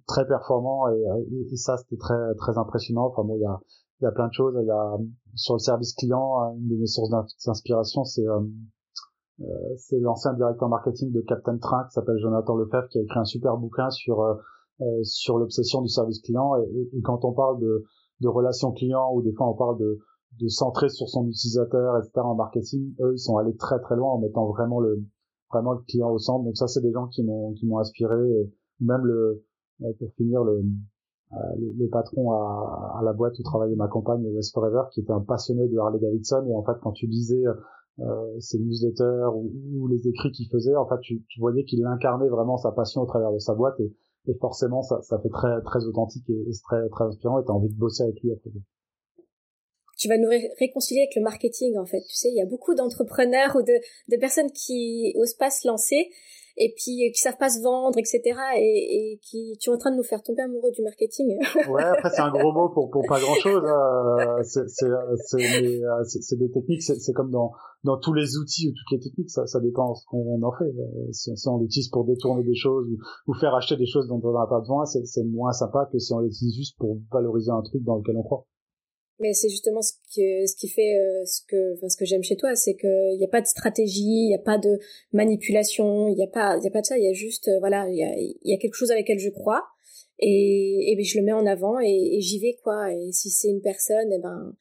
très 0.07 0.27
performant 0.27 0.87
et, 0.89 1.03
et, 1.51 1.55
ça 1.55 1.77
c'était 1.77 1.97
très 1.97 2.33
très 2.35 2.57
impressionnant. 2.57 3.07
Enfin 3.07 3.23
bon, 3.23 3.35
il 3.35 3.41
y 3.41 3.45
a 3.45 3.59
il 4.01 4.05
y 4.05 4.07
a 4.07 4.11
plein 4.11 4.27
de 4.27 4.33
choses. 4.33 4.55
Il 4.59 4.65
y 4.67 4.71
a 4.71 4.97
sur 5.35 5.53
le 5.53 5.59
service 5.59 5.93
client, 5.93 6.55
une 6.57 6.69
de 6.69 6.75
mes 6.75 6.87
sources 6.87 7.11
d'inspiration, 7.45 8.03
c'est 8.03 8.25
c'est 9.77 9.99
l'ancien 9.99 10.33
directeur 10.33 10.67
marketing 10.69 11.11
de 11.11 11.21
Captain 11.21 11.57
Train 11.57 11.85
qui 11.85 11.93
s'appelle 11.93 12.17
Jonathan 12.17 12.55
Lefebvre 12.55 12.87
qui 12.89 12.99
a 12.99 13.01
écrit 13.01 13.19
un 13.19 13.25
super 13.25 13.57
bouquin 13.57 13.89
sur 13.89 14.21
euh, 14.81 15.03
sur 15.03 15.37
l'obsession 15.37 15.81
du 15.81 15.89
service 15.89 16.21
client. 16.21 16.55
Et, 16.55 17.01
quand 17.03 17.25
on 17.25 17.33
parle 17.33 17.59
de, 17.59 17.83
de 18.21 18.27
relations 18.29 18.71
clients 18.71 19.11
ou 19.13 19.21
des 19.21 19.33
fois 19.33 19.49
on 19.49 19.53
parle 19.53 19.77
de, 19.77 19.99
de 20.39 20.47
centrer 20.47 20.87
sur 20.87 21.09
son 21.09 21.27
utilisateur, 21.27 21.97
etc. 21.97 22.21
en 22.23 22.35
marketing, 22.35 22.93
eux 23.01 23.13
ils 23.13 23.19
sont 23.19 23.35
allés 23.37 23.55
très 23.57 23.79
très 23.81 23.97
loin 23.97 24.11
en 24.13 24.19
mettant 24.19 24.47
vraiment 24.47 24.79
le 24.79 25.03
vraiment 25.51 25.73
le 25.73 25.79
client 25.79 26.09
au 26.11 26.17
centre. 26.17 26.45
Donc 26.45 26.55
ça 26.55 26.67
c'est 26.67 26.81
des 26.81 26.93
gens 26.93 27.07
qui 27.07 27.23
m'ont 27.23 27.53
qui 27.53 27.65
m'ont 27.65 27.79
inspiré. 27.79 28.15
Même 28.79 29.05
le 29.05 29.43
euh, 29.81 29.93
pour 29.99 30.13
finir 30.13 30.45
le 30.45 30.63
euh, 31.33 31.37
le, 31.77 31.87
patron 31.89 32.31
à, 32.31 32.99
à, 32.99 33.03
la 33.03 33.13
boîte 33.13 33.37
où 33.37 33.43
travaillait 33.43 33.75
ma 33.75 33.87
compagne 33.87 34.25
West 34.33 34.53
Forever 34.53 34.83
qui 34.91 35.01
était 35.01 35.11
un 35.11 35.19
passionné 35.19 35.67
de 35.67 35.77
Harley 35.77 35.99
Davidson 35.99 36.43
et 36.49 36.55
en 36.55 36.63
fait 36.63 36.79
quand 36.81 36.93
tu 36.93 37.05
lisais 37.05 37.43
euh, 37.99 38.39
ses 38.39 38.59
newsletters 38.59 39.29
ou, 39.33 39.51
ou 39.73 39.87
les 39.87 40.07
écrits 40.07 40.31
qu'il 40.31 40.47
faisait 40.49 40.75
en 40.75 40.87
fait 40.87 40.99
tu, 41.01 41.23
tu 41.27 41.39
voyais 41.39 41.63
qu'il 41.65 41.85
incarnait 41.85 42.29
vraiment 42.29 42.57
sa 42.57 42.71
passion 42.71 43.01
au 43.01 43.05
travers 43.05 43.31
de 43.33 43.39
sa 43.39 43.55
boîte 43.55 43.79
et 43.79 43.93
et 44.27 44.33
forcément 44.35 44.81
ça, 44.81 45.01
ça 45.01 45.19
fait 45.19 45.29
très 45.29 45.61
très 45.61 45.85
authentique 45.85 46.29
et, 46.29 46.51
c'est 46.51 46.63
très 46.63 46.87
très 46.89 47.05
inspirant 47.05 47.39
et 47.39 47.45
t'as 47.45 47.53
envie 47.53 47.69
de 47.69 47.77
bosser 47.77 48.03
avec 48.03 48.21
lui 48.21 48.31
après 48.31 48.51
tu 49.99 50.07
vas 50.07 50.17
nous 50.17 50.29
réconcilier 50.59 51.01
avec 51.01 51.15
le 51.15 51.21
marketing 51.21 51.77
en 51.77 51.85
fait 51.85 52.01
tu 52.01 52.15
sais 52.15 52.29
il 52.29 52.35
y 52.35 52.41
a 52.41 52.45
beaucoup 52.45 52.73
d'entrepreneurs 52.73 53.55
ou 53.55 53.61
de, 53.61 53.73
de 54.07 54.17
personnes 54.17 54.51
qui 54.51 55.13
osent 55.15 55.35
pas 55.35 55.49
se 55.49 55.67
lancer 55.67 56.09
et 56.59 56.73
puis 56.75 57.07
euh, 57.07 57.11
qui 57.11 57.21
savent 57.21 57.37
pas 57.37 57.49
se 57.49 57.63
vendre, 57.63 57.97
etc. 57.97 58.21
Et, 58.57 59.13
et 59.13 59.19
qui 59.23 59.57
tu 59.59 59.69
es 59.69 59.73
en 59.73 59.77
train 59.77 59.91
de 59.91 59.95
nous 59.95 60.03
faire 60.03 60.21
tomber 60.21 60.41
amoureux 60.43 60.71
du 60.71 60.83
marketing. 60.83 61.39
ouais, 61.69 61.83
après 61.83 62.09
c'est 62.09 62.21
un 62.21 62.31
gros 62.31 62.51
mot 62.51 62.69
pour 62.69 62.91
pour 62.91 63.05
pas 63.07 63.19
grand 63.19 63.35
chose. 63.35 63.63
Hein. 63.65 64.43
C'est 64.43 64.67
c'est 64.67 64.87
c'est 66.05 66.35
des 66.35 66.51
techniques. 66.51 66.83
C'est 66.83 67.13
comme 67.13 67.31
dans 67.31 67.51
dans 67.85 67.97
tous 67.97 68.13
les 68.13 68.37
outils 68.37 68.67
ou 68.67 68.71
toutes 68.71 68.91
les 68.91 68.99
techniques, 68.99 69.29
ça, 69.29 69.47
ça 69.47 69.61
dépend 69.61 69.95
ce 69.95 70.05
qu'on 70.07 70.41
en 70.43 70.51
fait. 70.51 70.65
Euh, 70.65 71.11
si, 71.11 71.35
si 71.35 71.47
on 71.47 71.59
l'utilise 71.59 71.87
pour 71.87 72.03
détourner 72.03 72.43
des 72.43 72.55
choses 72.55 72.85
ou, 72.89 72.97
ou, 73.31 73.33
faire 73.35 73.55
acheter 73.55 73.77
des 73.77 73.87
choses 73.87 74.09
dont 74.09 74.19
on 74.21 74.33
n'a 74.33 74.47
pas 74.47 74.59
besoin, 74.59 74.83
c'est 74.85 75.23
moins 75.23 75.53
sympa 75.53 75.87
que 75.89 75.97
si 75.97 76.11
on 76.13 76.19
l'utilise 76.19 76.55
juste 76.55 76.77
pour 76.77 76.97
valoriser 77.09 77.51
un 77.51 77.61
truc 77.61 77.83
dans 77.83 77.95
lequel 77.95 78.17
on 78.17 78.23
croit. 78.23 78.45
Mais 79.19 79.33
c'est 79.33 79.49
justement 79.49 79.81
ce 79.81 79.93
qui, 80.11 80.21
ce 80.47 80.55
qui 80.55 80.69
fait 80.69 80.95
euh, 80.95 81.25
ce 81.25 81.41
que, 81.47 81.73
enfin, 81.75 81.89
ce 81.89 81.97
que 81.97 82.05
j'aime 82.05 82.23
chez 82.23 82.37
toi, 82.37 82.55
c'est 82.55 82.75
qu'il 82.75 83.17
n'y 83.17 83.25
a 83.25 83.29
pas 83.29 83.41
de 83.41 83.47
stratégie, 83.47 84.01
il 84.01 84.27
n'y 84.27 84.35
a 84.35 84.39
pas 84.39 84.57
de 84.57 84.79
manipulation, 85.11 86.07
il 86.07 86.15
n'y 86.15 86.23
a 86.23 86.27
pas, 86.27 86.57
il 86.57 86.63
y 86.63 86.67
a 86.67 86.71
pas 86.71 86.81
de 86.81 86.85
ça, 86.85 86.97
il 86.97 87.03
y 87.03 87.09
a 87.09 87.13
juste, 87.13 87.49
euh, 87.49 87.59
voilà, 87.59 87.87
il 87.89 87.97
y 87.97 88.03
a, 88.03 88.13
y 88.17 88.53
a 88.53 88.57
quelque 88.57 88.75
chose 88.75 88.91
avec 88.91 89.09
lequel 89.09 89.19
je 89.19 89.29
crois 89.29 89.63
et, 90.19 90.91
et 90.91 90.95
ben, 90.95 91.03
je 91.03 91.17
le 91.17 91.25
mets 91.25 91.33
en 91.33 91.45
avant 91.45 91.79
et, 91.79 92.19
j'y 92.21 92.39
vais 92.39 92.57
quoi. 92.63 92.93
Et 92.93 93.11
si 93.11 93.29
c'est 93.29 93.49
une 93.49 93.61
personne, 93.61 94.11
eh 94.11 94.19
ben, 94.19 94.53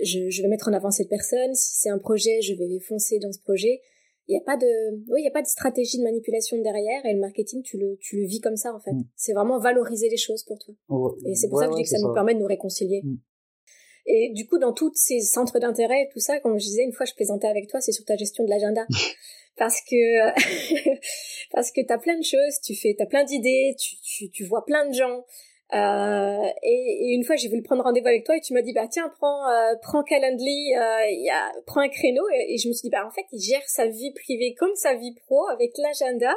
je, 0.00 0.28
je 0.28 0.42
vais 0.42 0.48
mettre 0.48 0.68
en 0.68 0.72
avant 0.72 0.90
cette 0.90 1.08
personne. 1.08 1.54
Si 1.54 1.80
c'est 1.80 1.90
un 1.90 1.98
projet, 1.98 2.40
je 2.42 2.54
vais 2.54 2.78
foncer 2.80 3.18
dans 3.18 3.32
ce 3.32 3.40
projet. 3.40 3.80
Il 4.28 4.32
n'y 4.32 4.38
a 4.38 4.44
pas 4.44 4.56
de, 4.56 4.96
oui, 5.10 5.20
il 5.20 5.24
y 5.24 5.28
a 5.28 5.32
pas 5.32 5.42
de 5.42 5.48
stratégie 5.48 5.98
de 5.98 6.04
manipulation 6.04 6.60
derrière 6.62 7.04
et 7.04 7.12
le 7.12 7.20
marketing, 7.20 7.62
tu 7.62 7.76
le, 7.76 7.96
tu 8.00 8.20
le 8.20 8.26
vis 8.26 8.40
comme 8.40 8.56
ça 8.56 8.72
en 8.72 8.80
fait. 8.80 8.92
Mm. 8.92 9.04
C'est 9.16 9.32
vraiment 9.32 9.58
valoriser 9.58 10.08
les 10.08 10.16
choses 10.16 10.44
pour 10.44 10.58
toi. 10.58 10.74
et 11.26 11.34
c'est 11.34 11.48
pour 11.48 11.58
ça 11.58 11.66
que 11.66 11.72
je 11.72 11.78
dis 11.78 11.82
que 11.82 11.88
ça, 11.88 11.98
nous 11.98 12.14
permet 12.14 12.34
de 12.34 12.38
nous 12.38 12.46
réconcilier. 12.46 13.02
Mm. 13.02 13.16
Et 14.06 14.30
du 14.34 14.46
coup, 14.46 14.58
dans 14.58 14.72
tous 14.72 14.92
ces 14.94 15.20
centres 15.20 15.58
d'intérêt, 15.58 16.08
tout 16.12 16.20
ça, 16.20 16.40
comme 16.40 16.58
je 16.58 16.64
disais, 16.64 16.82
une 16.82 16.92
fois 16.92 17.06
je 17.06 17.14
plaisantais 17.14 17.46
avec 17.46 17.68
toi, 17.68 17.80
c'est 17.80 17.92
sur 17.92 18.04
ta 18.04 18.16
gestion 18.16 18.44
de 18.44 18.50
l'agenda. 18.50 18.86
parce 19.56 19.80
que 19.80 20.98
parce 21.52 21.70
que 21.70 21.80
t'as 21.82 21.98
plein 21.98 22.16
de 22.18 22.24
choses, 22.24 22.60
tu 22.64 22.74
fais, 22.74 22.94
t'as 22.98 23.06
plein 23.06 23.24
d'idées, 23.24 23.74
tu, 23.78 23.96
tu, 24.02 24.30
tu 24.30 24.44
vois 24.44 24.64
plein 24.64 24.88
de 24.88 24.94
gens. 24.94 25.24
Euh, 25.74 26.48
et, 26.62 27.08
et, 27.08 27.14
une 27.14 27.24
fois, 27.24 27.36
j'ai 27.36 27.48
voulu 27.48 27.62
prendre 27.62 27.82
rendez-vous 27.82 28.08
avec 28.08 28.24
toi 28.24 28.36
et 28.36 28.40
tu 28.40 28.52
m'as 28.52 28.60
dit 28.60 28.74
bah 28.74 28.88
tiens 28.90 29.10
prends 29.16 29.48
euh, 29.48 29.74
prends 29.80 30.02
Calendly, 30.02 30.74
euh, 30.76 31.10
y 31.10 31.30
a, 31.30 31.50
prends 31.66 31.80
un 31.80 31.88
créneau 31.88 32.24
et, 32.30 32.58
je 32.58 32.68
me 32.68 32.74
suis 32.74 32.82
dit 32.82 32.90
bah 32.90 33.06
en 33.06 33.10
fait 33.10 33.24
il 33.32 33.40
gère 33.40 33.66
sa 33.66 33.86
vie 33.86 34.12
privée 34.12 34.54
comme 34.58 34.74
sa 34.74 34.94
vie 34.94 35.14
pro 35.14 35.48
avec 35.48 35.72
l'agenda 35.78 36.34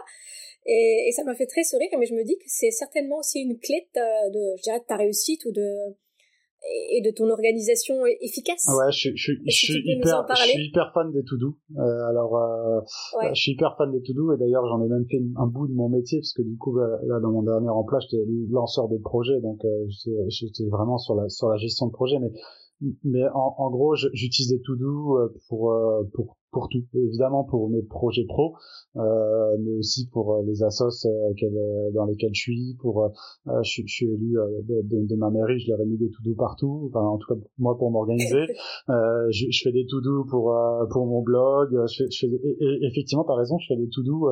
et, 0.66 1.08
et, 1.10 1.12
ça 1.12 1.26
m'a 1.26 1.36
fait 1.36 1.48
très 1.48 1.66
sourire 1.66 1.90
mais 2.00 2.06
je 2.06 2.14
me 2.14 2.24
dis 2.24 2.38
que 2.38 2.46
c'est 2.48 2.72
certainement 2.72 3.18
aussi 3.18 3.42
une 3.42 3.60
clé 3.60 3.86
de, 3.94 4.30
de 4.32 4.58
je 4.58 4.62
dirais 4.62 4.80
de 4.80 4.86
ta 4.86 4.96
réussite 4.96 5.44
ou 5.44 5.52
de 5.52 5.96
et 6.92 7.02
de 7.02 7.12
ton 7.12 7.30
organisation 7.30 8.06
efficace. 8.22 8.66
Ouais, 8.68 8.92
je, 8.92 9.10
je, 9.16 9.34
je, 9.34 9.34
je 9.46 9.52
suis 9.52 9.84
hyper, 9.86 10.26
je 10.30 10.42
suis 10.50 10.68
hyper 10.68 10.92
fan 10.94 11.12
des 11.12 11.24
to-do. 11.24 11.56
Euh, 11.78 12.10
alors, 12.10 12.36
euh, 12.38 12.82
je 13.34 13.40
suis 13.40 13.52
hyper 13.54 13.76
fan 13.78 13.92
des 13.92 14.02
to-do 14.02 14.34
et 14.34 14.38
d'ailleurs 14.38 14.66
j'en 14.68 14.84
ai 14.84 14.88
même 14.88 15.06
fait 15.10 15.22
un 15.38 15.48
bout 15.48 15.68
de 15.68 15.74
mon 15.74 15.90
métier 15.90 16.20
parce 16.20 16.34
que 16.34 16.42
du 16.42 16.58
coup 16.58 16.74
bah, 16.74 17.00
là 17.06 17.20
dans 17.20 17.32
mon 17.32 17.44
dernier 17.44 17.70
emploi 17.70 18.00
j'étais 18.00 18.24
lanceur 18.50 18.88
de 18.90 18.98
projet 18.98 19.40
donc 19.42 19.64
euh, 19.66 19.86
j'étais 20.28 20.68
vraiment 20.70 20.98
sur 20.98 21.16
la 21.16 21.30
sur 21.30 21.50
la 21.50 21.58
gestion 21.58 21.88
de 21.88 21.92
projet 21.92 22.18
mais 22.20 22.32
mais 23.04 23.24
en, 23.34 23.56
en 23.58 23.70
gros 23.72 23.96
j'utilise 23.96 24.50
des 24.50 24.62
to-do 24.62 25.18
euh, 25.18 25.34
pour 25.50 25.72
euh, 25.72 26.04
pour 26.14 26.38
pour 26.56 26.70
tout, 26.70 26.86
évidemment 26.94 27.44
pour 27.44 27.70
mes 27.70 27.82
projets 27.82 28.24
pro, 28.24 28.56
euh, 28.96 29.58
mais 29.60 29.74
aussi 29.74 30.08
pour 30.08 30.36
euh, 30.36 30.44
les 30.46 30.64
assos 30.64 31.06
euh, 31.06 31.92
dans 31.94 32.06
lesquels 32.06 32.34
je 32.34 32.40
suis. 32.40 32.78
Pour, 32.80 33.12
je, 33.46 33.82
je, 33.86 33.94
suis 33.94 34.06
élu 34.06 34.38
de, 34.64 34.82
de, 34.84 35.06
de, 35.06 35.16
ma 35.18 35.30
mairie, 35.30 35.60
je 35.60 35.70
leur 35.70 35.82
ai 35.82 35.86
mis 35.86 35.98
des 35.98 36.10
to-do 36.10 36.34
partout. 36.34 36.90
Enfin, 36.90 37.06
en 37.06 37.18
tout 37.18 37.34
cas 37.34 37.40
moi 37.58 37.78
pour 37.78 37.92
m'organiser, 37.92 38.46
je, 38.88 39.46
je, 39.52 39.62
fais 39.64 39.74
des 39.74 39.86
to-do 39.86 40.24
pour 40.30 40.56
pour 40.92 41.06
mon 41.08 41.22
blog. 41.22 41.78
Je 41.90 42.04
fais, 42.04 42.10
je 42.10 42.20
fais 42.20 42.34
et, 42.34 42.86
effectivement, 42.88 43.26
t'as 43.26 43.36
raison, 43.36 43.58
je 43.58 43.68
fais 43.68 43.76
des 43.76 43.90
to-do 43.90 44.30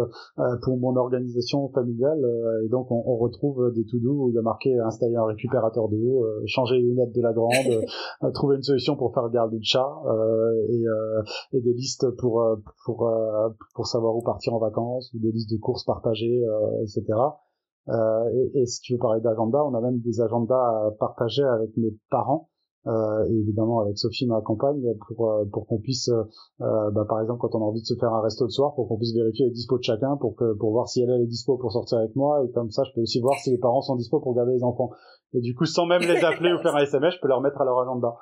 pour 0.62 0.78
mon 0.78 0.96
organisation 0.96 1.68
familiale. 1.70 2.24
et 2.64 2.70
donc 2.70 2.90
on, 2.90 3.04
on 3.06 3.18
retrouve 3.18 3.70
des 3.76 3.84
to-do 3.84 4.12
où 4.12 4.30
il 4.30 4.36
y 4.36 4.40
a 4.40 4.42
marqué 4.42 4.80
installer 4.80 5.18
un 5.18 5.26
récupérateur 5.26 5.90
d'eau, 5.90 6.26
changer 6.46 6.78
les 6.78 6.84
lunettes 6.84 7.14
de 7.14 7.22
la 7.22 7.34
grande, 7.34 7.84
trouver 8.34 8.56
une 8.56 8.64
solution 8.64 8.96
pour 8.96 9.14
faire 9.14 9.30
garder 9.30 9.58
le 9.58 9.64
chat 9.64 9.92
et, 10.70 10.86
et 11.58 11.62
des 11.62 11.74
listes 11.74 12.13
pour 12.18 12.42
euh, 12.42 12.56
pour 12.86 13.08
euh, 13.08 13.50
pour 13.76 13.88
savoir 13.88 14.16
où 14.16 14.22
partir 14.22 14.54
en 14.54 14.60
vacances 14.60 15.12
ou 15.14 15.20
des 15.20 15.32
listes 15.32 15.52
de 15.52 15.58
courses 15.58 15.84
partagées, 15.84 16.44
euh, 16.46 16.84
etc. 16.84 17.04
Et, 18.34 18.62
et, 18.62 18.66
si 18.66 18.80
tu 18.80 18.94
veux 18.94 19.00
parler 19.00 19.20
d'agenda, 19.20 19.62
on 19.66 19.74
a 19.74 19.82
même 19.82 20.00
des 20.00 20.22
agendas 20.22 20.92
partagés 21.00 21.44
avec 21.44 21.76
mes 21.76 21.94
parents. 22.10 22.50
Euh, 22.86 23.26
et 23.30 23.40
évidemment 23.40 23.80
avec 23.80 23.98
Sophie 23.98 24.28
ma 24.28 24.42
compagne 24.42 24.84
pour 25.08 25.34
pour 25.54 25.68
qu'on 25.68 25.80
puisse 25.80 26.10
euh, 26.10 26.92
bah, 26.92 27.06
par 27.08 27.22
exemple 27.22 27.40
quand 27.40 27.56
on 27.56 27.62
a 27.62 27.64
envie 27.64 27.80
de 27.80 27.86
se 27.86 27.94
faire 27.96 28.12
un 28.12 28.22
resto 28.22 28.46
de 28.46 28.52
soir 28.52 28.76
pour 28.76 28.90
qu'on 28.90 28.98
puisse 28.98 29.14
vérifier 29.14 29.46
les 29.46 29.54
dispos 29.54 29.78
de 29.78 29.84
chacun 29.84 30.18
pour 30.18 30.36
que 30.36 30.54
pour 30.56 30.72
voir 30.72 30.90
si 30.90 31.02
elle 31.02 31.10
est 31.10 31.26
dispo 31.26 31.58
pour 31.58 31.72
sortir 31.72 32.00
avec 32.00 32.14
moi. 32.18 32.44
Et 32.44 32.52
comme 32.52 32.72
ça 32.72 32.84
je 32.84 32.92
peux 32.94 33.00
aussi 33.00 33.22
voir 33.22 33.36
si 33.40 33.52
les 33.52 33.58
parents 33.58 33.80
sont 33.80 33.96
dispo 33.96 34.20
pour 34.20 34.36
garder 34.36 34.52
les 34.56 34.66
enfants 34.66 34.90
Et 35.36 35.42
du 35.42 35.56
coup, 35.56 35.66
sans 35.66 35.86
même 35.86 36.02
les 36.02 36.24
appeler 36.24 36.54
ou 36.54 36.62
faire 36.62 36.76
un 36.76 36.84
SMS, 36.84 37.16
je 37.16 37.20
peux 37.20 37.28
leur 37.28 37.42
mettre 37.42 37.60
à 37.60 37.66
leur 37.66 37.80
agenda. 37.80 38.14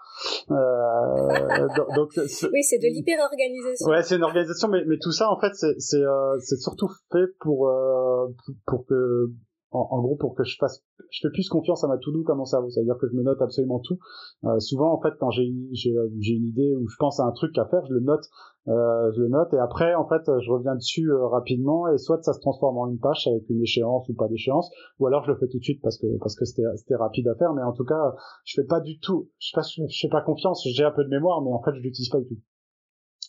Euh, 0.51 1.67
donc, 1.95 2.11
oui, 2.15 2.63
c'est 2.63 2.77
de 2.77 2.87
l'hyper-organisation. 2.87 3.87
Ouais, 3.89 4.01
c'est 4.01 4.15
une 4.15 4.23
organisation, 4.23 4.69
mais, 4.69 4.83
mais 4.87 4.97
tout 5.01 5.11
ça, 5.11 5.29
en 5.29 5.39
fait, 5.39 5.53
c'est 5.53 5.75
c'est 5.79 6.03
euh, 6.03 6.39
surtout 6.39 6.89
fait 7.11 7.27
pour, 7.39 7.67
euh, 7.67 8.27
pour 8.65 8.85
que 8.85 9.29
en, 9.71 10.01
gros 10.01 10.15
pour 10.15 10.35
que 10.35 10.43
je 10.43 10.57
fasse 10.57 10.83
je 11.09 11.19
fais 11.21 11.31
plus 11.31 11.49
confiance 11.49 11.83
à 11.83 11.87
ma 11.87 11.97
to-do 11.97 12.23
comme 12.23 12.37
mon 12.37 12.45
cerveau. 12.45 12.69
C'est 12.69 12.81
à 12.81 12.83
dire 12.83 12.97
que 12.99 13.07
je 13.07 13.15
me 13.15 13.23
note 13.23 13.41
absolument 13.41 13.79
tout. 13.79 13.97
Euh, 14.45 14.59
souvent 14.59 14.93
en 14.93 15.01
fait 15.01 15.13
quand 15.19 15.29
j'ai 15.29 15.53
j'ai 15.71 15.93
j'ai 16.19 16.33
une 16.33 16.47
idée 16.47 16.75
ou 16.75 16.87
je 16.87 16.95
pense 16.97 17.19
à 17.19 17.23
un 17.23 17.31
truc 17.31 17.57
à 17.57 17.65
faire 17.65 17.85
je 17.85 17.93
le 17.93 18.01
note. 18.01 18.23
Euh, 18.67 19.11
je 19.13 19.21
le 19.21 19.29
note. 19.29 19.53
Et 19.53 19.57
après 19.57 19.95
en 19.95 20.07
fait 20.07 20.21
je 20.25 20.51
reviens 20.51 20.75
dessus 20.75 21.09
euh, 21.11 21.27
rapidement. 21.27 21.87
Et 21.87 21.97
soit 21.97 22.21
ça 22.21 22.33
se 22.33 22.39
transforme 22.39 22.77
en 22.77 22.87
une 22.87 22.99
tâche 22.99 23.27
avec 23.27 23.49
une 23.49 23.61
échéance 23.61 24.07
ou 24.09 24.13
pas 24.13 24.27
d'échéance. 24.27 24.71
Ou 24.99 25.07
alors 25.07 25.23
je 25.23 25.31
le 25.31 25.37
fais 25.37 25.47
tout 25.47 25.57
de 25.57 25.63
suite 25.63 25.81
parce 25.81 25.97
que 25.97 26.07
parce 26.19 26.35
que 26.35 26.45
c'était 26.45 26.63
c'était 26.75 26.95
rapide 26.95 27.27
à 27.27 27.35
faire. 27.35 27.53
Mais 27.53 27.63
en 27.63 27.73
tout 27.73 27.85
cas 27.85 28.15
je 28.45 28.61
fais 28.61 28.67
pas 28.67 28.79
du 28.79 28.99
tout 28.99 29.29
je 29.39 29.51
fais 29.53 29.61
je 29.89 29.99
fais 30.01 30.09
pas 30.09 30.21
confiance. 30.21 30.65
J'ai 30.65 30.83
un 30.83 30.91
peu 30.91 31.03
de 31.03 31.09
mémoire 31.09 31.41
mais 31.41 31.51
en 31.51 31.61
fait 31.61 31.73
je 31.75 31.81
l'utilise 31.81 32.09
pas 32.09 32.19
du 32.19 32.27
tout 32.27 32.41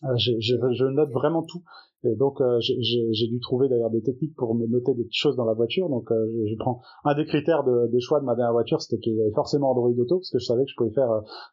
euh, 0.04 0.16
je 0.16 0.84
note 0.84 1.10
vraiment 1.10 1.42
tout 1.42 1.62
et 2.04 2.16
donc 2.16 2.40
euh, 2.40 2.58
j'ai 2.60 3.28
dû 3.28 3.38
trouver 3.40 3.68
d'ailleurs 3.68 3.90
des 3.90 4.02
techniques 4.02 4.34
pour 4.34 4.54
me 4.54 4.66
noter 4.66 4.94
des 4.94 5.06
choses 5.10 5.36
dans 5.36 5.44
la 5.44 5.54
voiture. 5.54 5.88
Donc 5.88 6.10
euh, 6.10 6.26
je, 6.50 6.56
prends 6.58 6.80
un 7.04 7.14
des 7.14 7.24
critères 7.24 7.62
de, 7.62 7.88
de 7.92 7.98
choix 8.00 8.20
de 8.20 8.24
ma 8.24 8.34
dernière 8.34 8.52
voiture, 8.52 8.80
c'était 8.80 8.98
qu'il 8.98 9.14
y 9.14 9.20
avait 9.20 9.32
forcément 9.32 9.70
Android 9.70 9.90
Auto 9.90 10.16
parce 10.16 10.30
que 10.30 10.38
je 10.38 10.44
savais 10.44 10.64
que 10.64 10.70
je 10.70 10.76
pouvais 10.76 10.90
faire 10.90 11.10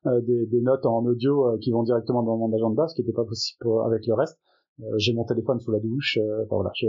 euh, 0.08 0.22
des, 0.22 0.48
des, 0.48 0.62
notes 0.62 0.86
en 0.86 1.06
audio 1.06 1.58
qui 1.62 1.72
vont 1.72 1.84
directement 1.84 2.24
dans 2.24 2.38
mon 2.38 2.52
agenda, 2.54 2.88
ce 2.88 2.96
qui 2.96 3.02
n'était 3.02 3.14
pas 3.14 3.26
possible 3.26 3.60
avec 3.86 4.08
le 4.08 4.16
reste. 4.16 4.40
j'ai 4.98 5.14
mon 5.14 5.24
téléphone 5.24 5.60
sous 5.60 5.72
la 5.72 5.80
douche. 5.80 6.18
enfin 6.46 6.56
voilà, 6.56 6.72
je, 6.74 6.88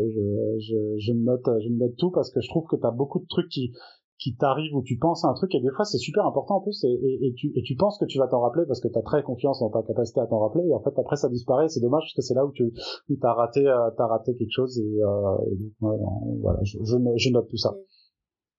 je, 0.59 0.77
je, 0.97 1.13
note, 1.13 1.45
je 1.63 1.69
me 1.69 1.79
note 1.81 1.97
tout 1.99 2.11
parce 2.11 2.31
que 2.31 2.41
je 2.41 2.49
trouve 2.49 2.65
que 2.67 2.77
tu 2.77 2.87
as 2.87 2.93
beaucoup 2.93 3.19
de 3.19 3.27
trucs 3.29 3.49
qui 3.49 3.73
qui 4.21 4.37
t'arrive 4.37 4.75
ou 4.77 4.83
tu 4.83 4.99
penses 4.99 5.25
à 5.25 5.29
un 5.29 5.35
truc 5.35 5.55
et 5.55 5.61
des 5.61 5.71
fois 5.75 5.87
c'est 5.87 5.99
super 5.99 6.27
important 6.27 6.57
en 6.57 6.61
plus 6.61 6.85
et, 6.85 6.89
et, 6.89 7.29
et, 7.29 7.35
tu, 7.35 7.51
et 7.57 7.63
tu 7.63 7.75
penses 7.75 7.99
que 7.99 8.05
tu 8.05 8.19
vas 8.19 8.29
t'en 8.29 8.41
rappeler 8.41 8.65
parce 8.69 8.81
que 8.81 8.89
tu 8.89 8.99
as 8.99 9.03
très 9.03 9.23
confiance 9.23 9.61
dans 9.61 9.71
ta 9.71 9.83
capacité 9.83 10.21
à 10.21 10.27
t'en 10.27 10.39
rappeler 10.41 10.69
et 10.69 10.75
en 10.75 10.83
fait 10.83 10.93
après 10.99 11.17
ça 11.17 11.31
disparaît 11.31 11.69
c'est 11.69 11.81
dommage 11.81 12.03
parce 12.03 12.15
que 12.15 12.23
c'est 12.23 12.35
là 12.35 12.45
où 12.45 12.53
tu 12.53 12.65
où 12.65 13.17
as 13.23 13.33
raté 13.33 13.67
euh, 13.67 13.91
t'as 13.97 14.07
raté 14.07 14.37
quelque 14.37 14.53
chose 14.53 14.79
et, 14.79 15.03
euh, 15.03 15.57
donc 15.81 16.39
voilà 16.41 16.61
je, 16.63 16.77
je, 16.83 17.31
note 17.31 17.49
tout 17.49 17.57
ça. 17.57 17.75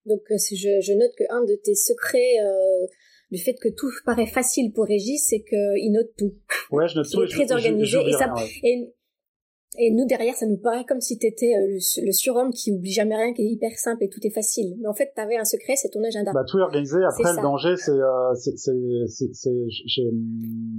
Donc 0.04 0.20
euh, 0.30 0.36
je, 0.36 0.80
je 0.80 0.92
note 0.94 1.12
que 1.16 1.24
un 1.30 1.44
de 1.44 1.54
tes 1.62 1.76
secrets 1.76 2.40
euh, 2.44 2.86
du 3.30 3.38
fait 3.38 3.54
que 3.54 3.68
tout 3.68 3.90
paraît 4.04 4.26
facile 4.26 4.72
pour 4.72 4.86
Régis 4.86 5.24
c'est 5.28 5.44
qu'il 5.44 5.92
note 5.92 6.10
tout. 6.18 6.34
Ouais 6.72 6.88
je 6.88 6.96
note 6.96 7.06
tout 7.12 7.22
est 7.22 7.28
très 7.28 7.52
organisé 7.52 7.98
et 8.04 8.12
ça 8.12 8.34
et 8.64 8.92
et 9.78 9.90
nous 9.90 10.06
derrière, 10.06 10.34
ça 10.34 10.46
nous 10.46 10.58
paraît 10.58 10.84
comme 10.84 11.00
si 11.00 11.18
t'étais 11.18 11.54
euh, 11.54 11.66
le, 11.66 12.06
le 12.06 12.12
surhomme 12.12 12.52
qui 12.52 12.72
oublie 12.72 12.92
jamais 12.92 13.16
rien, 13.16 13.32
qui 13.32 13.42
est 13.42 13.50
hyper 13.50 13.72
simple 13.78 14.04
et 14.04 14.08
tout 14.08 14.20
est 14.22 14.30
facile. 14.30 14.76
Mais 14.80 14.88
en 14.88 14.92
fait, 14.92 15.12
t'avais 15.14 15.36
un 15.36 15.44
secret, 15.44 15.76
c'est 15.76 15.88
ton 15.88 16.02
agenda. 16.04 16.32
Bah 16.32 16.44
tout 16.46 16.58
est 16.58 16.62
organisé. 16.62 16.98
Après, 17.04 17.32
le 17.32 17.42
danger, 17.42 17.74
c'est 17.76 17.92
euh, 17.92 18.34
c'est 18.34 20.10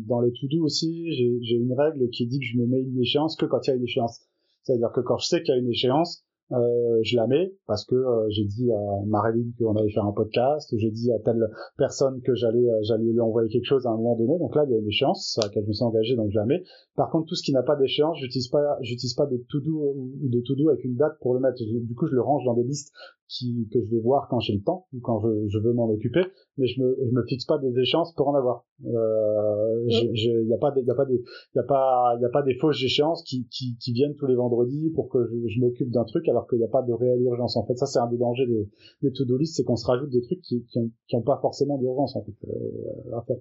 dans 0.07 0.21
les 0.21 0.31
to-do 0.31 0.63
aussi, 0.63 1.11
j'ai 1.13 1.55
une 1.55 1.73
règle 1.73 2.09
qui 2.09 2.27
dit 2.27 2.39
que 2.39 2.45
je 2.45 2.57
me 2.57 2.67
mets 2.67 2.81
une 2.81 2.99
échéance 3.01 3.35
que 3.35 3.45
quand 3.45 3.65
il 3.65 3.69
y 3.71 3.73
a 3.73 3.75
une 3.75 3.83
échéance. 3.83 4.21
C'est-à-dire 4.63 4.91
que 4.93 5.01
quand 5.01 5.17
je 5.17 5.27
sais 5.27 5.41
qu'il 5.41 5.53
y 5.53 5.57
a 5.57 5.59
une 5.59 5.69
échéance, 5.69 6.22
euh, 6.51 6.99
je 7.03 7.15
la 7.15 7.25
mets 7.25 7.53
parce 7.67 7.85
que 7.85 7.95
euh, 7.95 8.27
j'ai 8.29 8.43
dit 8.43 8.69
à 8.71 9.05
Marilyn 9.05 9.49
qu'on 9.57 9.75
allait 9.75 9.91
faire 9.91 10.05
un 10.05 10.11
podcast, 10.11 10.73
j'ai 10.77 10.91
dit 10.91 11.11
à 11.11 11.19
telle 11.19 11.49
personne 11.77 12.21
que 12.21 12.35
j'allais 12.35 12.69
euh, 12.69 12.79
j'allais 12.83 13.05
lui 13.05 13.19
envoyer 13.21 13.49
quelque 13.49 13.65
chose 13.65 13.87
à 13.87 13.89
un 13.89 13.95
moment 13.95 14.17
donné. 14.17 14.37
Donc 14.37 14.55
là, 14.55 14.65
il 14.65 14.71
y 14.71 14.75
a 14.75 14.77
une 14.77 14.87
échéance 14.87 15.39
à 15.41 15.47
laquelle 15.47 15.63
je 15.63 15.69
me 15.69 15.73
suis 15.73 15.83
engagé, 15.83 16.15
donc 16.15 16.29
je 16.31 16.37
la 16.37 16.45
mets. 16.45 16.63
Par 16.95 17.09
contre, 17.09 17.27
tout 17.27 17.35
ce 17.35 17.43
qui 17.43 17.53
n'a 17.53 17.63
pas 17.63 17.75
d'échéance, 17.75 18.17
j'utilise 18.19 18.49
pas 18.49 18.77
j'utilise 18.81 19.13
pas 19.13 19.25
de 19.25 19.37
to 19.49 19.61
do 19.61 19.93
ou 19.95 20.29
de 20.29 20.41
to 20.41 20.55
do 20.55 20.69
avec 20.69 20.83
une 20.83 20.95
date 20.95 21.17
pour 21.21 21.33
le 21.33 21.39
mettre. 21.39 21.57
Du 21.57 21.95
coup, 21.95 22.07
je 22.07 22.15
le 22.15 22.21
range 22.21 22.43
dans 22.45 22.53
des 22.53 22.63
listes 22.63 22.91
qui 23.27 23.67
que 23.71 23.79
je 23.81 23.89
vais 23.89 24.01
voir 24.01 24.27
quand 24.29 24.39
j'ai 24.39 24.53
le 24.53 24.61
temps 24.61 24.87
ou 24.93 24.99
quand 25.01 25.19
je, 25.21 25.47
je 25.47 25.59
veux 25.59 25.73
m'en 25.73 25.89
occuper, 25.89 26.21
mais 26.57 26.67
je 26.67 26.81
me 26.81 26.97
je 27.03 27.11
me 27.11 27.23
fixe 27.27 27.45
pas 27.45 27.57
des 27.57 27.77
échéances 27.79 28.13
pour 28.15 28.27
en 28.27 28.35
avoir. 28.35 28.65
Euh, 28.85 29.85
il 29.87 30.47
y 30.47 30.53
a 30.53 30.57
pas 30.57 30.73
il 30.77 30.85
y 30.85 30.91
a 30.91 30.95
pas 30.95 31.05
des 31.05 31.23
a 31.55 31.63
pas 31.63 32.15
a 32.15 32.29
pas 32.29 32.41
des 32.43 32.55
fausses 32.55 32.83
échéances 32.83 33.23
qui, 33.23 33.47
qui 33.49 33.77
qui 33.79 33.93
viennent 33.93 34.15
tous 34.15 34.27
les 34.27 34.35
vendredis 34.35 34.91
pour 34.95 35.09
que 35.09 35.25
je, 35.25 35.47
je 35.47 35.59
m'occupe 35.59 35.89
d'un 35.89 36.03
truc 36.05 36.27
alors 36.29 36.47
qu'il 36.47 36.59
n'y 36.59 36.65
a 36.65 36.69
pas 36.69 36.81
de 36.81 36.93
réelle 36.93 37.21
urgence. 37.21 37.57
En 37.57 37.65
fait, 37.65 37.75
ça 37.75 37.85
c'est 37.85 37.99
un 37.99 38.07
des 38.07 38.17
dangers 38.17 38.47
des 38.47 38.69
des 39.01 39.11
to-do 39.11 39.37
list, 39.37 39.55
c'est 39.55 39.63
qu'on 39.63 39.75
se 39.75 39.87
rajoute 39.87 40.09
des 40.09 40.21
trucs 40.21 40.41
qui 40.41 40.65
qui 40.65 40.79
ont, 40.79 40.91
qui 41.07 41.15
ont 41.15 41.21
pas 41.21 41.39
forcément 41.41 41.77
d'urgence 41.77 42.15
en 42.15 42.23
fait 42.23 42.35
euh, 42.47 43.17
à 43.17 43.21
faire. 43.23 43.37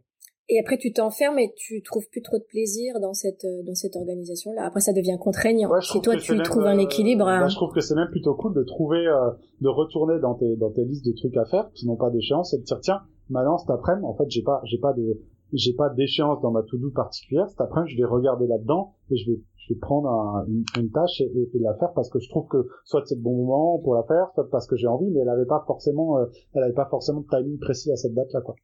Et 0.52 0.60
après, 0.60 0.76
tu 0.76 0.92
t'enfermes 0.92 1.38
et 1.38 1.50
tu 1.56 1.80
trouves 1.80 2.06
plus 2.10 2.20
trop 2.20 2.36
de 2.36 2.44
plaisir 2.44 3.00
dans 3.00 3.14
cette 3.14 3.46
euh, 3.46 3.62
dans 3.62 3.74
cette 3.74 3.96
organisation 3.96 4.52
là. 4.52 4.66
Après, 4.66 4.80
ça 4.80 4.92
devient 4.92 5.16
contraignant. 5.18 5.70
si 5.80 5.98
toi 6.02 6.14
tu 6.16 6.36
trouves 6.42 6.66
un 6.66 6.76
équilibre. 6.76 7.24
Bah, 7.24 7.48
je 7.48 7.56
trouve 7.56 7.72
que 7.72 7.80
c'est 7.80 7.94
même 7.94 8.10
plutôt 8.10 8.34
cool 8.34 8.52
de 8.52 8.62
trouver, 8.62 8.98
euh, 9.06 9.30
de 9.62 9.68
retourner 9.68 10.20
dans 10.20 10.34
tes 10.34 10.56
dans 10.56 10.70
tes 10.70 10.84
listes 10.84 11.06
de 11.06 11.12
trucs 11.12 11.38
à 11.38 11.46
faire 11.46 11.70
qui 11.72 11.86
n'ont 11.86 11.96
pas 11.96 12.10
d'échéance 12.10 12.52
et 12.52 12.58
de 12.58 12.64
dire 12.64 12.78
tiens, 12.82 13.00
maintenant 13.30 13.56
cet 13.56 13.70
après-midi, 13.70 14.04
en 14.04 14.14
fait, 14.14 14.28
j'ai 14.28 14.42
pas 14.42 14.60
j'ai 14.64 14.76
pas 14.76 14.92
de 14.92 15.22
j'ai 15.54 15.72
pas 15.72 15.88
d'échéance 15.88 16.42
dans 16.42 16.50
ma 16.50 16.62
to-do 16.64 16.90
particulière. 16.90 17.48
Cet 17.48 17.62
après-midi, 17.62 17.94
je 17.94 18.02
vais 18.02 18.08
regarder 18.08 18.46
là-dedans 18.46 18.92
et 19.10 19.16
je 19.16 19.30
vais 19.30 19.40
je 19.56 19.72
vais 19.72 19.80
prendre 19.80 20.44
une, 20.76 20.90
tâche 20.90 21.22
et, 21.22 21.32
et, 21.54 21.58
la 21.60 21.72
faire 21.74 21.92
parce 21.94 22.10
que 22.10 22.18
je 22.18 22.28
trouve 22.28 22.46
que 22.48 22.66
soit 22.84 23.00
c'est 23.06 23.14
le 23.14 23.22
bon 23.22 23.36
moment 23.36 23.78
pour 23.78 23.94
la 23.94 24.02
faire, 24.02 24.26
soit 24.34 24.50
parce 24.50 24.66
que 24.66 24.76
j'ai 24.76 24.88
envie, 24.88 25.08
mais 25.12 25.20
elle 25.20 25.30
avait 25.30 25.46
pas 25.46 25.64
forcément, 25.66 26.18
elle 26.52 26.62
avait 26.62 26.74
pas 26.74 26.88
forcément 26.90 27.20
de 27.20 27.26
timing 27.28 27.58
précis 27.58 27.90
à 27.90 27.96
cette 27.96 28.12
date-là, 28.12 28.40
quoi. 28.42 28.56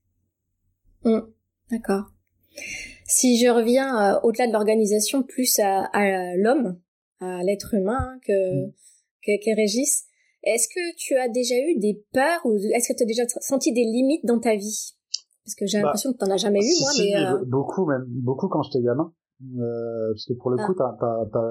Mmh. 1.04 1.20
D'accord. 1.70 2.04
Si 3.06 3.38
je 3.38 3.48
reviens 3.48 4.14
euh, 4.16 4.20
au-delà 4.22 4.46
de 4.46 4.52
l'organisation, 4.52 5.22
plus 5.22 5.58
à, 5.60 5.88
l'homme, 6.36 6.78
à 7.20 7.42
l'être 7.42 7.74
humain 7.74 8.18
que, 8.26 8.66
mm. 8.66 8.72
que, 9.24 9.56
Régis, 9.56 10.04
est-ce 10.42 10.68
que 10.68 10.96
tu 10.96 11.14
as 11.16 11.28
déjà 11.28 11.54
eu 11.56 11.78
des 11.78 12.02
peurs 12.12 12.40
ou 12.44 12.56
est-ce 12.74 12.92
que 12.92 12.96
tu 12.96 13.02
as 13.02 13.06
déjà 13.06 13.22
senti 13.40 13.72
des 13.72 13.84
limites 13.84 14.24
dans 14.24 14.38
ta 14.38 14.56
vie? 14.56 14.94
Parce 15.44 15.54
que 15.54 15.66
j'ai 15.66 15.78
bah, 15.78 15.84
l'impression 15.84 16.12
que 16.12 16.18
tu 16.18 16.24
n'en 16.24 16.34
as 16.34 16.36
jamais 16.36 16.60
eu, 16.60 16.80
moi. 16.80 16.90
mais 16.98 17.16
euh, 17.16 17.44
Beaucoup, 17.46 17.86
même 17.86 18.04
beaucoup 18.06 18.48
quand 18.48 18.62
j'étais 18.62 18.84
gamin. 18.84 19.12
Euh, 19.40 20.10
parce 20.12 20.24
que 20.26 20.32
pour 20.32 20.50
le 20.50 20.56
ah. 20.58 20.66
coup, 20.66 20.74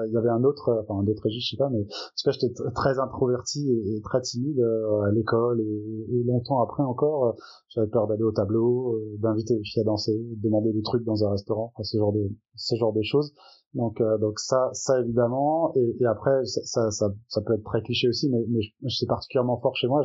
il 0.06 0.12
y 0.12 0.16
avait 0.18 0.28
un 0.28 0.44
autre, 0.44 0.84
enfin 0.84 1.00
un 1.00 1.06
autre 1.06 1.22
Régis, 1.22 1.42
je 1.42 1.50
sais 1.50 1.56
pas, 1.56 1.70
mais 1.70 1.80
en 1.80 1.84
tout 1.84 2.24
cas, 2.24 2.32
j'étais 2.32 2.52
très 2.74 2.98
introverti 2.98 3.66
et, 3.70 4.00
très 4.02 4.20
timide 4.20 4.60
euh, 4.60 5.00
à 5.02 5.10
l'école 5.10 5.60
et, 5.62 6.22
longtemps 6.24 6.60
après 6.60 6.82
encore, 6.82 7.28
euh, 7.28 7.32
j'avais 7.68 7.86
peur 7.86 8.06
d'aller 8.06 8.24
au 8.24 8.32
tableau, 8.32 8.94
euh, 8.94 9.16
d'inviter 9.20 9.54
les 9.54 9.62
filles 9.64 9.80
à 9.80 9.84
danser, 9.84 10.12
de 10.18 10.42
demander 10.42 10.72
des 10.72 10.82
trucs 10.82 11.02
dans 11.04 11.24
un 11.24 11.30
restaurant, 11.30 11.72
enfin, 11.74 11.82
ce 11.82 11.96
genre 11.96 12.12
de 12.12 12.30
ce 12.56 12.76
genre 12.76 12.92
de 12.92 13.02
choses. 13.02 13.32
Donc 13.74 14.02
donc 14.20 14.38
ça 14.38 14.70
ça 14.72 14.98
évidemment 15.00 15.74
et, 15.76 15.96
et 16.00 16.06
après 16.06 16.42
ça, 16.46 16.90
ça, 16.90 17.12
ça 17.28 17.40
peut 17.42 17.54
être 17.54 17.64
très 17.64 17.82
cliché 17.82 18.08
aussi, 18.08 18.30
mais 18.30 18.44
mais 18.48 18.88
c'est 18.88 19.06
particulièrement 19.06 19.60
fort 19.60 19.76
chez 19.76 19.88
moi. 19.88 20.02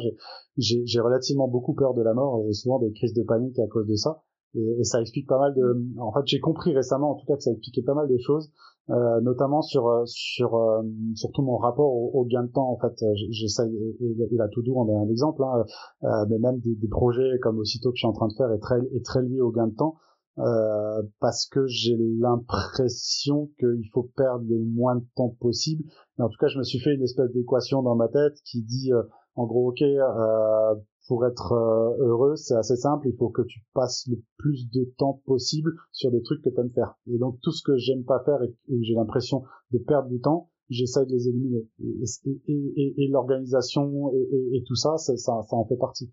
J'ai 0.58 0.86
j'ai 0.86 1.00
relativement 1.00 1.48
beaucoup 1.48 1.74
peur 1.74 1.94
de 1.94 2.02
la 2.02 2.14
mort. 2.14 2.44
J'ai 2.46 2.54
souvent 2.54 2.80
des 2.80 2.92
crises 2.92 3.14
de 3.14 3.24
panique 3.24 3.58
à 3.60 3.68
cause 3.68 3.88
de 3.88 3.96
ça. 3.96 4.22
Et, 4.56 4.80
et, 4.80 4.84
ça 4.84 5.02
explique 5.02 5.28
pas 5.28 5.40
mal 5.40 5.54
de. 5.56 5.84
En 6.00 6.12
fait, 6.12 6.22
j'ai 6.26 6.40
compris 6.40 6.74
récemment, 6.74 7.12
en 7.12 7.16
tout 7.16 7.26
cas, 7.26 7.36
que 7.36 7.44
ça 7.44 7.52
expliquait 7.52 7.82
pas 7.82 7.94
mal 7.94 8.08
de 8.08 8.18
choses, 8.18 8.52
euh, 8.90 9.22
notamment 9.22 9.62
sur 9.62 9.88
euh, 9.88 10.04
sur 10.06 10.56
euh, 10.56 10.82
surtout 11.16 11.42
mon 11.42 11.58
rapport 11.58 11.92
au, 11.92 12.12
au, 12.14 12.26
gain 12.26 12.44
de 12.44 12.52
temps. 12.52 12.70
En 12.70 12.78
fait, 12.78 12.94
j'essaye 13.30 13.76
et, 13.76 14.06
et, 14.06 14.38
la 14.38 14.48
To-Do 14.50 14.76
en 14.78 14.90
est 14.90 14.96
un 14.96 15.10
exemple, 15.10 15.44
hein, 15.44 15.66
euh, 16.04 16.26
mais 16.30 16.38
même 16.38 16.60
des, 16.60 16.76
des, 16.76 16.88
projets 16.88 17.40
comme 17.42 17.60
aussitôt 17.60 17.90
que 17.90 17.96
je 17.96 18.02
suis 18.02 18.08
en 18.08 18.14
train 18.14 18.28
de 18.28 18.34
faire 18.34 18.52
est 18.52 18.60
très 18.60 18.80
est 18.80 19.06
très 19.06 19.24
lié 19.24 19.42
au 19.42 19.52
gain 19.52 19.68
de 19.68 19.76
temps. 19.76 19.96
Euh, 20.40 21.04
parce 21.20 21.46
que 21.46 21.68
j'ai 21.68 21.96
l'impression 21.96 23.52
qu'il 23.60 23.88
faut 23.94 24.10
perdre 24.18 24.46
le 24.50 24.66
moins 24.66 24.96
de 24.96 25.06
temps 25.16 25.30
possible. 25.40 25.84
Mais 26.18 26.26
en 26.26 26.30
tout 26.30 26.38
cas, 26.40 26.48
je 26.48 26.58
me 26.58 26.64
suis 26.64 26.80
fait 26.80 26.96
une 26.96 27.04
espèce 27.04 27.32
d'équation 27.34 27.84
dans 27.84 27.96
ma 27.96 28.08
tête 28.08 28.34
qui 28.44 28.64
dit, 28.64 28.92
en 29.36 29.46
gros, 29.46 29.70
ok, 29.70 29.82
euh, 29.82 30.76
pour 31.08 31.26
être 31.26 31.52
euh, 31.52 31.98
heureux, 32.00 32.36
c'est 32.36 32.56
assez 32.56 32.76
simple. 32.76 33.08
Il 33.08 33.16
faut 33.18 33.30
que 33.30 33.42
tu 33.42 33.60
passes 33.74 34.08
le 34.10 34.22
plus 34.38 34.70
de 34.72 34.92
temps 34.98 35.22
possible 35.26 35.74
sur 35.92 36.12
des 36.12 36.22
trucs 36.22 36.42
que 36.42 36.50
tu 36.50 36.60
aimes 36.60 36.72
faire. 36.74 36.96
Et 37.08 37.18
donc 37.18 37.40
tout 37.42 37.52
ce 37.52 37.64
que 37.64 37.78
j'aime 37.78 38.04
pas 38.04 38.22
faire 38.24 38.42
et 38.44 38.54
où 38.70 38.82
j'ai 38.82 38.94
l'impression 38.94 39.44
de 39.72 39.80
perdre 39.80 40.10
du 40.10 40.20
temps, 40.20 40.50
j'essaye 40.70 41.06
de 41.06 41.12
les 41.12 41.28
éliminer. 41.28 41.68
Et, 41.82 42.42
et, 42.48 43.04
et, 43.04 43.08
l'organisation 43.10 44.12
et, 44.54 44.64
tout 44.66 44.76
ça, 44.76 44.98
ça, 44.98 45.16
ça 45.18 45.34
en 45.34 45.66
fait 45.66 45.78
partie. 45.78 46.12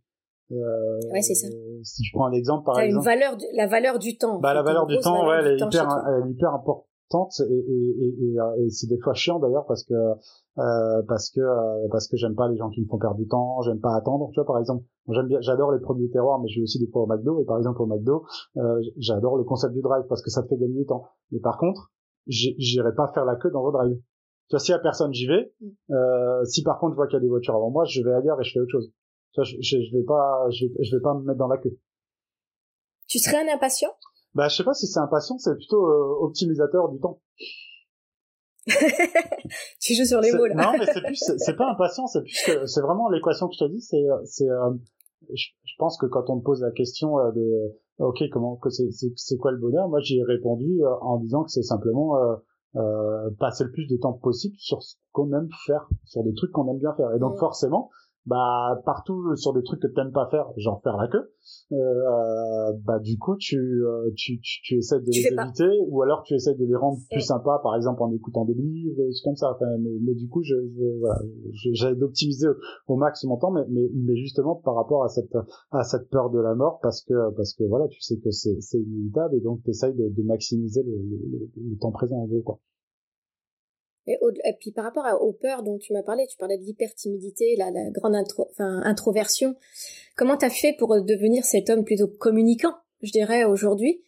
Euh, 0.51 0.99
ouais, 1.13 1.23
c'est 1.23 1.35
ça. 1.35 1.47
Si 1.85 2.05
je 2.05 2.11
prends 2.13 2.27
un 2.27 2.33
exemple, 2.33 2.65
par 2.65 2.81
exemple. 2.81 3.05
Une 3.05 3.05
valeur, 3.05 3.37
la 3.55 3.67
valeur 3.69 3.99
du 4.01 4.17
temps. 4.19 4.41
Bah, 4.41 4.53
la 4.53 4.63
valeur 4.63 4.87
du 4.87 4.99
temps, 4.99 5.29
ouais, 5.29 5.37
elle 5.41 5.47
est 5.53 5.65
hyper, 5.65 5.87
elle 6.09 6.29
est 6.29 6.33
hyper 6.33 6.53
importante 6.53 6.90
et, 7.41 7.45
et, 7.45 8.25
et, 8.25 8.65
et 8.65 8.71
c'est 8.71 8.87
des 8.87 8.99
fois 8.99 9.15
chiant 9.15 9.39
d'ailleurs 9.39 9.67
parce 9.67 9.85
que 9.85 9.95
euh, 9.95 11.03
parce 11.09 11.31
que 11.31 11.41
euh, 11.41 11.89
parce 11.91 12.09
que 12.09 12.17
j'aime 12.17 12.35
pas 12.35 12.49
les 12.49 12.57
gens 12.57 12.71
qui 12.71 12.81
me 12.83 12.87
font 12.87 12.99
perdre 12.99 13.17
du 13.17 13.27
temps, 13.27 13.61
j'aime 13.63 13.81
pas 13.81 13.95
attendre. 13.97 14.31
Tu 14.33 14.41
vois 14.41 14.47
par 14.47 14.59
exemple, 14.59 14.85
j'aime 15.09 15.27
bien, 15.27 15.41
j'adore 15.41 15.73
les 15.73 15.81
produits 15.81 16.11
terroirs, 16.11 16.41
mais 16.41 16.49
je 16.49 16.61
vais 16.61 16.63
aussi 16.63 16.79
des 16.79 16.91
fois 16.91 17.03
au 17.03 17.07
McDo 17.07 17.41
et 17.41 17.45
par 17.45 17.59
exemple 17.59 17.83
au 17.83 17.87
McDo, 17.87 18.25
euh, 18.57 18.81
j'adore 18.97 19.37
le 19.37 19.45
concept 19.45 19.75
du 19.75 19.81
drive 19.81 20.05
parce 20.09 20.23
que 20.23 20.31
ça 20.31 20.43
te 20.43 20.49
fait 20.49 20.57
gagner 20.57 20.75
du 20.75 20.87
temps. 20.87 21.07
Mais 21.31 21.41
par 21.41 21.59
contre, 21.59 21.93
j'irai 22.27 22.95
pas 22.95 23.11
faire 23.13 23.25
la 23.25 23.37
queue 23.37 23.51
dans 23.51 23.63
vos 23.63 23.73
drive. 23.73 23.97
Tu 23.97 24.57
vois, 24.57 24.59
si 24.59 24.73
y 24.73 24.75
a 24.75 24.79
personne, 24.79 25.13
j'y 25.13 25.27
vais. 25.27 25.53
Mm. 25.61 25.95
Euh, 25.95 26.45
si 26.45 26.63
par 26.63 26.79
contre 26.79 26.93
je 26.93 26.97
vois 26.97 27.07
qu'il 27.07 27.15
y 27.15 27.19
a 27.19 27.23
des 27.23 27.29
voitures 27.29 27.55
avant 27.55 27.71
moi, 27.71 27.85
je 27.85 28.03
vais 28.03 28.13
ailleurs 28.13 28.41
et 28.41 28.45
je 28.45 28.53
fais 28.53 28.61
autre 28.61 28.73
chose. 28.73 28.93
Tu 29.33 29.41
vois, 29.41 29.45
je, 29.45 29.57
je, 29.61 29.77
je 29.81 29.97
vais 29.97 30.05
pas, 30.05 30.47
je 30.51 30.67
vais 30.67 31.03
pas 31.03 31.15
me 31.15 31.23
mettre 31.23 31.39
dans 31.39 31.49
la 31.49 31.59
queue. 31.59 31.77
Tu 33.07 33.19
serais 33.19 33.39
un 33.39 33.55
impatient? 33.55 33.91
Bah, 34.35 34.49
je 34.49 34.57
sais 34.57 34.65
pas 34.65 34.75
si 34.75 34.87
c'est 34.87 35.01
impatient, 35.01 35.39
c'est 35.39 35.55
plutôt 35.55 35.87
euh, 35.87 36.25
optimisateur 36.25 36.89
du 36.89 37.01
temps. 37.01 37.21
tu 39.81 39.95
joues 39.95 40.05
sur 40.05 40.21
les 40.21 40.33
mots 40.33 40.47
là. 40.47 40.55
non, 40.55 40.79
mais 40.79 40.87
c'est 40.87 41.03
plus, 41.07 41.23
c'est 41.39 41.57
pas 41.57 41.71
impatient, 41.73 42.07
c'est 42.07 42.23
plus 42.23 42.43
que, 42.47 42.67
c'est 42.67 42.83
vraiment 42.83 43.09
l'équation 43.09 43.49
que 43.49 43.55
je 43.55 43.65
te 43.65 43.71
dis, 43.71 43.81
c'est, 43.81 44.05
c'est, 44.25 44.49
euh, 44.49 44.71
je, 45.35 45.47
pense 45.79 45.97
que 45.99 46.07
quand 46.07 46.29
on 46.29 46.37
me 46.37 46.43
pose 46.43 46.61
la 46.61 46.71
question 46.71 47.17
de 47.35 47.75
ok 47.99 48.23
comment 48.31 48.61
c'est 49.17 49.37
quoi 49.39 49.51
le 49.51 49.59
bonheur, 49.59 49.89
moi 49.89 50.01
j'y 50.01 50.19
ai 50.19 50.25
répondu 50.25 50.81
en 51.01 51.19
disant 51.19 51.45
que 51.45 51.51
c'est 51.51 51.63
simplement 51.63 52.17
passer 53.39 53.65
le 53.65 53.73
plus 53.73 53.87
de 53.87 53.97
temps 53.97 54.13
possible 54.13 54.57
sur 54.59 54.83
ce 54.83 54.97
qu'on 55.13 55.33
aime 55.33 55.49
faire, 55.67 55.89
sur 56.05 56.23
des 56.23 56.35
trucs 56.35 56.53
qu'on 56.53 56.71
aime 56.71 56.79
bien 56.79 56.93
faire. 56.95 57.13
Et 57.15 57.19
donc 57.19 57.39
forcément, 57.39 57.91
bah 58.27 58.81
partout 58.85 59.35
sur 59.37 59.53
des 59.53 59.63
trucs 59.63 59.81
que 59.81 59.87
t'aimes 59.89 60.13
pas 60.13 60.29
faire, 60.31 60.47
genre 60.57 60.81
faire 60.83 60.97
la 60.97 61.09
queue, 61.09 61.33
euh, 61.73 62.73
bah 62.85 62.99
du 62.99 63.19
coup 63.19 63.37
tu, 63.37 63.57
euh, 63.57 64.11
tu, 64.17 64.41
tu, 64.41 64.61
tu 64.63 64.77
essaies 64.77 65.01
de 65.01 65.07
les 65.07 65.27
éviter 65.27 65.69
ou 65.89 66.03
alors 66.03 66.23
tu 66.25 66.35
essaies 66.35 66.55
de 66.55 66.65
les 66.65 66.77
rendre 66.77 66.99
plus 67.11 67.23
sympas, 67.23 67.61
par 67.63 67.77
exemple 67.77 68.03
en 68.03 68.13
écoutant 68.13 68.45
des 68.45 68.55
livres, 68.55 68.95
des 68.97 69.11
comme 69.25 69.37
ça. 69.37 69.53
Enfin, 69.55 69.67
mais, 69.81 69.91
mais, 70.03 70.15
du 70.15 70.29
coup, 70.29 70.43
je, 70.43 70.55
je 70.55 70.99
voilà, 70.99 71.21
j'avais 71.73 71.97
d'optimiser 71.97 72.49
au, 72.89 72.97
max 72.97 73.25
mon 73.25 73.37
temps, 73.37 73.51
mais, 73.51 73.65
mais, 73.69 73.89
mais 73.95 74.17
justement 74.17 74.57
par 74.57 74.75
rapport 74.75 75.05
à 75.05 75.09
cette 75.09 75.35
à 75.71 75.83
cette 75.83 76.09
peur 76.11 76.31
de 76.31 76.39
la 76.39 76.55
mort, 76.55 76.79
parce 76.83 77.03
que 77.03 77.31
parce 77.37 77.55
que 77.55 77.65
voilà, 77.65 77.89
tu 77.89 78.01
sais 78.01 78.19
que 78.19 78.31
c'est 78.31 78.61
c'est 78.61 78.79
inévitable 78.79 79.37
et 79.37 79.41
donc 79.41 79.63
tu 79.65 79.71
essayes 79.71 79.95
de, 79.95 80.09
de 80.09 80.23
maximiser 80.23 80.83
le, 80.83 80.93
le, 80.93 81.51
le, 81.57 81.79
temps 81.79 81.93
présent 81.93 82.17
en 82.17 82.27
gros 82.27 82.43
quoi. 82.43 82.59
Et, 84.11 84.53
puis 84.61 84.73
par 84.73 84.85
rapport 84.85 85.05
aux 85.23 85.33
peurs 85.33 85.63
dont 85.63 85.79
tu 85.79 85.93
m'as 85.93 86.03
parlé, 86.03 86.27
tu 86.29 86.37
parlais 86.37 86.59
de 86.59 86.63
l'hypertimidité, 86.63 87.57
la, 87.57 87.71
la 87.71 87.91
grande 87.91 88.17
introversion. 88.59 89.55
Comment 90.17 90.37
t'as 90.37 90.51
fait 90.51 90.75
pour 90.79 91.01
devenir 91.03 91.45
cet 91.45 91.71
homme 91.71 91.85
plutôt 91.85 92.09
communicant, 92.09 92.75
je 93.03 93.11
dirais 93.13 93.45
aujourd'hui? 93.45 94.03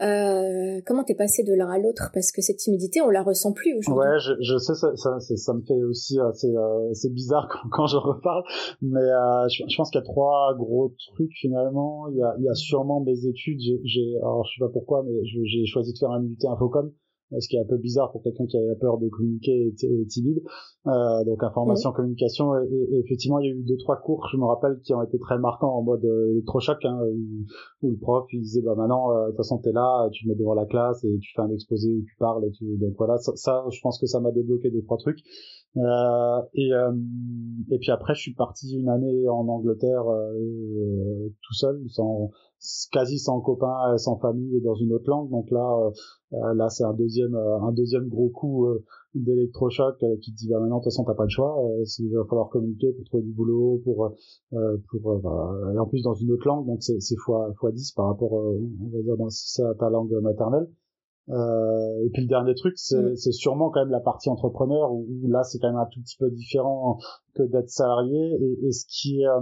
Euh, 0.00 0.80
comment 0.84 1.04
t'es 1.04 1.14
passé 1.14 1.44
de 1.44 1.54
l'un 1.54 1.70
à 1.70 1.78
l'autre? 1.78 2.10
Parce 2.12 2.32
que 2.32 2.42
cette 2.42 2.56
timidité 2.56 3.00
on 3.02 3.10
la 3.10 3.22
ressent 3.22 3.52
plus 3.52 3.74
aujourd'hui. 3.74 4.08
Ouais, 4.08 4.18
je, 4.18 4.58
sais 4.58 4.74
ça, 4.74 4.96
ça, 4.96 5.20
ça, 5.20 5.54
me 5.54 5.62
fait 5.62 5.80
aussi 5.82 6.18
assez 6.18 6.48
euh, 6.48 6.92
c'est 6.92 7.12
bizarre 7.12 7.48
quand, 7.70 7.86
je 7.86 7.96
reparle, 7.96 8.42
mais 8.80 9.00
euh, 9.00 9.48
je, 9.48 9.76
pense 9.76 9.90
qu'il 9.90 10.00
y 10.00 10.02
a 10.02 10.06
trois 10.06 10.54
gros 10.56 10.92
trucs 11.14 11.32
finalement. 11.40 12.08
Il 12.08 12.16
y 12.16 12.22
a, 12.22 12.34
il 12.38 12.44
y 12.44 12.48
a 12.48 12.54
sûrement 12.54 13.00
mes 13.00 13.26
études. 13.26 13.60
J'ai, 13.60 14.16
alors 14.16 14.44
je 14.44 14.54
sais 14.54 14.66
pas 14.66 14.72
pourquoi, 14.72 15.04
mais 15.04 15.12
j'ai 15.24 15.66
choisi 15.66 15.92
de 15.92 15.98
faire 15.98 16.10
un 16.10 16.24
IUT 16.24 16.38
Infocom 16.48 16.92
ce 17.38 17.48
qui 17.48 17.56
est 17.56 17.60
un 17.60 17.66
peu 17.66 17.76
bizarre 17.76 18.10
pour 18.12 18.22
quelqu'un 18.22 18.46
qui 18.46 18.56
a 18.56 18.74
peur 18.80 18.98
de 18.98 19.08
communiquer 19.08 19.68
et, 19.68 20.06
timide. 20.06 20.42
Euh, 20.86 21.24
donc 21.24 21.42
information, 21.42 21.92
communication, 21.92 22.54
et, 22.56 22.98
effectivement 23.04 23.38
il 23.38 23.46
y 23.46 23.52
a 23.52 23.54
eu 23.54 23.62
deux 23.62 23.76
trois 23.76 23.96
cours, 23.96 24.28
je 24.32 24.36
me 24.36 24.44
rappelle, 24.44 24.80
qui 24.82 24.94
ont 24.94 25.02
été 25.02 25.18
très 25.18 25.38
marquants 25.38 25.74
en 25.74 25.82
mode 25.82 26.04
euh, 26.04 26.32
électrochoc, 26.32 26.84
hein, 26.84 26.98
où, 27.82 27.90
le 27.90 27.96
prof 27.96 28.26
il 28.32 28.40
disait 28.40 28.62
bah 28.62 28.74
maintenant 28.76 29.12
euh, 29.12 29.24
de 29.24 29.28
toute 29.28 29.36
façon 29.38 29.58
t'es 29.58 29.72
là, 29.72 30.08
tu 30.12 30.24
te 30.24 30.28
mets 30.28 30.34
devant 30.34 30.54
la 30.54 30.66
classe 30.66 31.04
et 31.04 31.18
tu 31.18 31.32
fais 31.34 31.42
un 31.42 31.50
exposé 31.50 31.92
où 31.92 32.02
tu 32.02 32.16
parles 32.18 32.44
et 32.44 32.50
tu 32.50 32.64
donc 32.78 32.94
voilà 32.98 33.18
ça, 33.18 33.32
ça 33.36 33.64
je 33.70 33.80
pense 33.80 33.98
que 34.00 34.06
ça 34.06 34.20
m'a 34.20 34.32
débloqué 34.32 34.70
deux 34.70 34.82
trois 34.82 34.98
trucs. 34.98 35.20
Euh, 35.78 36.42
et, 36.54 36.72
euh, 36.72 36.92
et 37.70 37.78
puis 37.78 37.90
après, 37.90 38.14
je 38.14 38.20
suis 38.20 38.34
parti 38.34 38.76
une 38.76 38.88
année 38.88 39.28
en 39.28 39.48
Angleterre 39.48 40.06
euh, 40.06 41.28
tout 41.42 41.54
seul, 41.54 41.82
sans 41.88 42.30
quasi 42.92 43.18
sans 43.18 43.40
copains, 43.40 43.96
sans 43.96 44.18
famille 44.18 44.56
et 44.56 44.60
dans 44.60 44.74
une 44.74 44.92
autre 44.92 45.08
langue. 45.08 45.30
Donc 45.30 45.50
là, 45.50 45.90
là 46.54 46.68
c'est 46.68 46.84
un 46.84 46.92
deuxième, 46.92 47.34
un 47.34 47.72
deuxième 47.72 48.08
gros 48.08 48.28
coup 48.28 48.68
d'électrochoc 49.14 49.98
qui 50.20 50.32
te 50.32 50.36
dit 50.36 50.48
bah 50.48 50.60
maintenant 50.60 50.78
de 50.78 50.84
toute 50.84 50.92
façon 50.92 51.04
t'as 51.04 51.14
pas 51.14 51.24
le 51.24 51.28
choix, 51.28 51.60
il 51.98 52.14
va 52.14 52.24
falloir 52.24 52.50
communiquer 52.50 52.92
pour 52.92 53.04
trouver 53.06 53.24
du 53.24 53.32
boulot, 53.32 53.82
pour 53.84 54.14
pour 54.52 55.20
bah, 55.20 55.52
et 55.74 55.78
en 55.78 55.86
plus 55.86 56.02
dans 56.02 56.14
une 56.14 56.30
autre 56.30 56.46
langue, 56.46 56.64
donc 56.66 56.84
c'est 56.84 57.00
c'est 57.00 57.16
fois 57.16 57.52
fois 57.58 57.72
10 57.72 57.92
par 57.92 58.06
rapport, 58.06 58.32
on 58.32 58.96
va 58.96 59.02
dire 59.02 59.16
dans 59.16 59.28
si 59.28 59.50
c'est 59.50 59.64
ta 59.80 59.90
langue 59.90 60.12
maternelle. 60.22 60.68
Euh, 61.28 62.04
et 62.04 62.10
puis 62.10 62.22
le 62.22 62.28
dernier 62.28 62.54
truc, 62.54 62.76
c'est 62.76 63.32
sûrement 63.32 63.70
quand 63.70 63.80
même 63.80 63.90
la 63.90 64.00
partie 64.00 64.28
entrepreneur 64.28 64.92
où, 64.92 65.06
là 65.28 65.44
c'est 65.44 65.58
quand 65.58 65.68
même 65.68 65.76
un 65.76 65.86
tout 65.86 66.00
petit 66.00 66.16
peu 66.18 66.30
différent 66.30 66.98
que 67.34 67.42
d'être 67.44 67.70
salarié. 67.70 68.36
Et, 68.40 68.66
et, 68.66 68.72
ce 68.72 68.84
qui 68.88 69.20
est, 69.20 69.26
euh, 69.26 69.40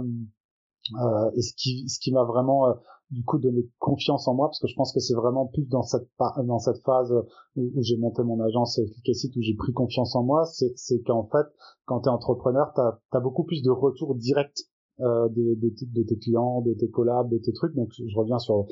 euh, 0.99 1.31
et 1.35 1.41
ce 1.41 1.53
qui, 1.55 1.89
ce 1.89 1.99
qui 1.99 2.11
m'a 2.11 2.23
vraiment 2.23 2.67
euh, 2.67 2.73
du 3.09 3.23
coup 3.23 3.39
donné 3.39 3.67
confiance 3.79 4.27
en 4.27 4.35
moi, 4.35 4.47
parce 4.47 4.59
que 4.59 4.67
je 4.67 4.75
pense 4.75 4.93
que 4.93 4.99
c'est 4.99 5.15
vraiment 5.15 5.47
plus 5.47 5.67
dans 5.67 5.81
cette 5.81 6.07
dans 6.45 6.59
cette 6.59 6.81
phase 6.83 7.11
où, 7.55 7.71
où 7.75 7.81
j'ai 7.81 7.97
monté 7.97 8.23
mon 8.23 8.39
agence 8.41 8.77
Efficacity 8.77 9.37
où 9.37 9.41
j'ai 9.41 9.55
pris 9.55 9.73
confiance 9.73 10.15
en 10.15 10.23
moi, 10.23 10.45
c'est 10.45 11.01
qu'en 11.01 11.27
fait 11.27 11.47
quand 11.85 12.01
tu 12.01 12.09
es 12.09 12.11
entrepreneur, 12.11 12.71
tu 12.73 12.81
as, 12.81 13.19
beaucoup 13.19 13.43
plus 13.43 13.61
de 13.63 13.71
retours 13.71 14.15
directs 14.15 14.61
euh, 15.01 15.27
de, 15.29 15.57
de, 15.59 16.03
tes 16.03 16.17
clients, 16.17 16.61
de 16.61 16.73
tes 16.73 16.89
collabs, 16.89 17.29
de 17.29 17.37
tes 17.39 17.53
trucs. 17.53 17.73
Donc 17.75 17.89
je 17.91 18.15
reviens 18.15 18.37
sur 18.37 18.67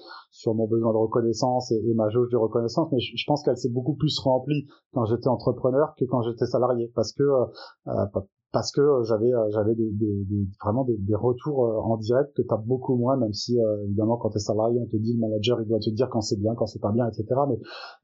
mon 0.54 0.68
besoin 0.68 0.92
de 0.92 0.98
reconnaissance 0.98 1.72
et, 1.72 1.94
ma 1.96 2.10
jauge 2.10 2.30
de 2.30 2.38
reconnaissance, 2.38 2.88
mais 2.92 3.00
je, 3.00 3.24
pense 3.26 3.44
qu'elle 3.44 3.58
s'est 3.58 3.70
beaucoup 3.70 3.96
plus 3.96 4.20
remplie 4.20 4.68
quand 4.94 5.06
j'étais 5.06 5.28
entrepreneur 5.28 5.94
que 5.98 6.06
quand 6.06 6.22
j'étais 6.22 6.46
salarié, 6.46 6.92
parce 6.94 7.14
que 7.14 7.24
euh, 7.24 7.46
euh 7.88 8.22
parce 8.52 8.72
que 8.72 8.82
j'avais 9.04 9.30
j'avais 9.50 9.76
des, 9.76 9.92
des, 9.92 10.48
vraiment 10.60 10.84
des, 10.84 11.14
retours 11.14 11.60
en 11.60 11.98
direct 11.98 12.36
que 12.36 12.42
tu 12.42 12.52
as 12.52 12.58
beaucoup 12.58 12.96
moins 12.96 13.16
même 13.16 13.32
si 13.32 13.60
évidemment 13.84 14.18
quand 14.18 14.32
tu 14.32 14.38
es 14.38 14.40
salarié 14.40 14.80
on 14.82 14.88
te 14.88 14.98
dit 14.98 15.14
le 15.14 15.20
manager 15.20 15.62
il 15.62 15.68
doit 15.68 15.78
te 15.78 15.92
dire 15.92 16.10
quand 16.10 16.22
c'est 16.22 16.40
bien 16.40 16.56
quand 16.56 16.66
c'est 16.66 16.82
pas 16.82 16.92
bien 16.92 17.08
etc 17.08 17.28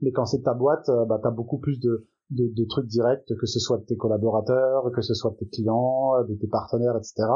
mais 0.02 0.12
quand 0.12 0.26
c'est 0.26 0.44
ta 0.44 0.54
boîte 0.54 0.88
bah 1.10 1.18
tu 1.20 1.28
as 1.28 1.32
beaucoup 1.32 1.58
plus 1.58 1.80
de, 1.80 2.06
de, 2.30 2.54
de 2.56 2.66
trucs 2.66 2.86
directs 2.86 3.26
que 3.26 3.48
ce 3.48 3.60
soit 3.60 3.80
de 3.80 3.86
tes 3.86 3.96
collaborateurs 3.96 4.92
que 4.94 5.02
ce 5.02 5.16
soit 5.16 5.32
de 5.32 5.38
tes 5.38 5.48
clients 5.48 6.12
de 6.30 6.36
tes 6.36 6.48
partenaires 6.48 6.96
etc 6.96 7.28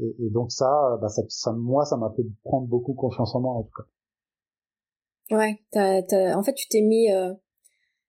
et, 0.00 0.14
et 0.18 0.30
donc 0.30 0.50
ça, 0.52 0.98
bah 1.00 1.08
ça, 1.08 1.22
ça, 1.28 1.52
moi, 1.52 1.84
ça 1.84 1.96
m'a 1.96 2.12
fait 2.16 2.24
prendre 2.42 2.66
beaucoup 2.66 2.94
confiance 2.94 3.34
en 3.34 3.40
moi 3.40 3.52
en 3.52 3.62
tout 3.62 3.72
cas. 3.76 5.36
Ouais, 5.36 5.58
t'as, 5.70 6.02
t'as, 6.02 6.36
en 6.36 6.42
fait, 6.42 6.52
tu 6.52 6.68
t'es 6.68 6.82
mis, 6.82 7.10
euh, 7.10 7.32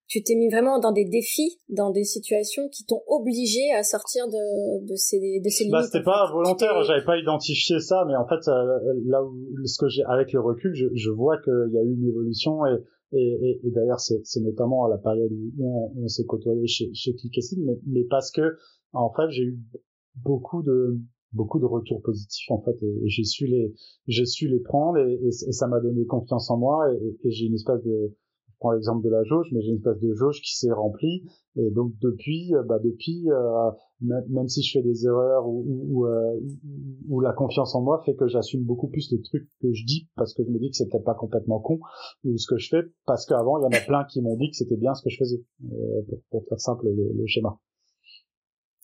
tu 0.08 0.22
t'es 0.22 0.36
mis 0.36 0.50
vraiment 0.50 0.80
dans 0.80 0.92
des 0.92 1.06
défis, 1.06 1.60
dans 1.70 1.92
des 1.92 2.04
situations 2.04 2.68
qui 2.70 2.86
t'ont 2.86 3.02
obligé 3.08 3.72
à 3.74 3.84
sortir 3.84 4.28
de, 4.28 4.86
de 4.86 4.96
ces, 4.96 5.40
de 5.40 5.50
ces 5.50 5.70
bah, 5.70 5.80
limites. 5.80 5.82
Bah, 5.82 5.84
c'était 5.84 6.04
pas 6.04 6.30
volontaire, 6.32 6.84
j'avais 6.84 7.06
pas 7.06 7.18
identifié 7.18 7.80
ça, 7.80 8.04
mais 8.08 8.16
en 8.16 8.28
fait, 8.28 8.48
euh, 8.50 8.80
là 9.06 9.24
où, 9.24 9.36
ce 9.66 9.78
que 9.78 9.88
j'ai, 9.88 10.04
avec 10.04 10.34
le 10.34 10.42
recul, 10.42 10.74
je, 10.74 10.88
je 10.94 11.10
vois 11.10 11.38
qu'il 11.42 11.72
y 11.72 11.78
a 11.78 11.84
eu 11.84 11.94
une 11.94 12.08
évolution 12.08 12.66
et, 12.66 12.84
et, 13.14 13.62
et, 13.64 13.72
d'ailleurs, 13.72 14.00
c'est, 14.00 14.20
c'est 14.26 14.42
notamment 14.42 14.86
à 14.86 14.90
la 14.90 14.98
période 14.98 15.32
où 15.32 15.92
on, 15.98 16.08
s'est 16.08 16.26
côtoyé 16.26 16.68
chez, 16.68 16.94
chez 16.94 17.16
Clickacid, 17.16 17.60
mais, 17.64 17.80
mais 17.88 18.04
parce 18.10 18.30
que, 18.30 18.58
en 18.92 19.12
fait, 19.14 19.30
j'ai 19.30 19.44
eu 19.44 19.60
beaucoup 20.16 20.64
de, 20.64 21.00
beaucoup 21.36 21.60
de 21.60 21.66
retours 21.66 22.02
positifs 22.02 22.50
en 22.50 22.62
fait 22.62 22.78
et, 22.82 23.08
j'ai 23.08 23.24
su 23.24 23.46
les 23.46 23.74
j'ai 24.08 24.26
su 24.26 24.48
les 24.48 24.60
prendre 24.60 24.98
et, 24.98 25.32
ça 25.32 25.68
m'a 25.68 25.80
donné 25.80 26.06
confiance 26.06 26.50
en 26.50 26.58
moi 26.58 26.92
et, 26.94 27.30
j'ai 27.30 27.46
une 27.46 27.56
espèce 27.56 27.84
de 27.84 28.16
je 28.48 28.58
prends 28.60 28.72
l'exemple 28.72 29.04
de 29.04 29.10
la 29.10 29.24
jauge 29.24 29.48
mais 29.52 29.62
j'ai 29.62 29.70
une 29.70 29.78
espèce 29.78 30.00
de 30.00 30.14
jauge 30.14 30.42
qui 30.42 30.58
s'est 30.58 30.72
remplie 30.72 31.24
et 31.58 31.70
donc 31.72 31.92
depuis 32.02 32.56
euh, 32.56 32.64
bah 32.64 32.80
depuis 32.80 33.30
euh, 33.30 33.72
même 34.02 34.48
si 34.48 34.62
je 34.64 34.78
fais 34.78 34.84
des 34.84 35.06
erreurs 35.06 35.48
ou, 35.48 35.64
ou, 35.68 36.06
euh, 36.06 36.40
ou, 37.10 37.20
la 37.20 37.34
confiance 37.34 37.76
en 37.76 37.82
moi 37.82 38.02
fait 38.06 38.16
que 38.16 38.28
j'assume 38.28 38.64
beaucoup 38.64 38.88
plus 38.88 39.12
les 39.12 39.22
trucs 39.22 39.48
que 39.62 39.74
je 39.74 39.86
dis 39.86 40.08
parce 40.16 40.34
que 40.34 40.44
je 40.44 40.50
me 40.50 40.58
dis 40.58 40.70
que 40.70 40.78
c'est 40.78 40.90
peut-être 40.90 41.04
pas 41.04 41.16
complètement 41.16 41.60
con 41.60 41.80
ou 42.24 42.38
ce 42.38 42.48
que 42.48 42.58
je 42.58 42.70
fais 42.70 42.82
parce 43.06 43.26
qu'avant 43.26 43.60
il 43.60 43.64
y 43.64 43.66
en 43.66 43.78
a 43.78 43.86
plein 43.86 44.06
qui 44.06 44.22
m'ont 44.22 44.38
dit 44.38 44.50
que 44.50 44.56
c'était 44.56 44.78
bien 44.78 44.94
ce 44.94 45.04
que 45.04 45.10
je 45.10 45.18
faisais. 45.18 45.44
Pour, 46.10 46.22
pour, 46.30 46.46
faire 46.48 46.60
simple 46.60 46.88
le 46.88 47.26
schéma 47.26 47.60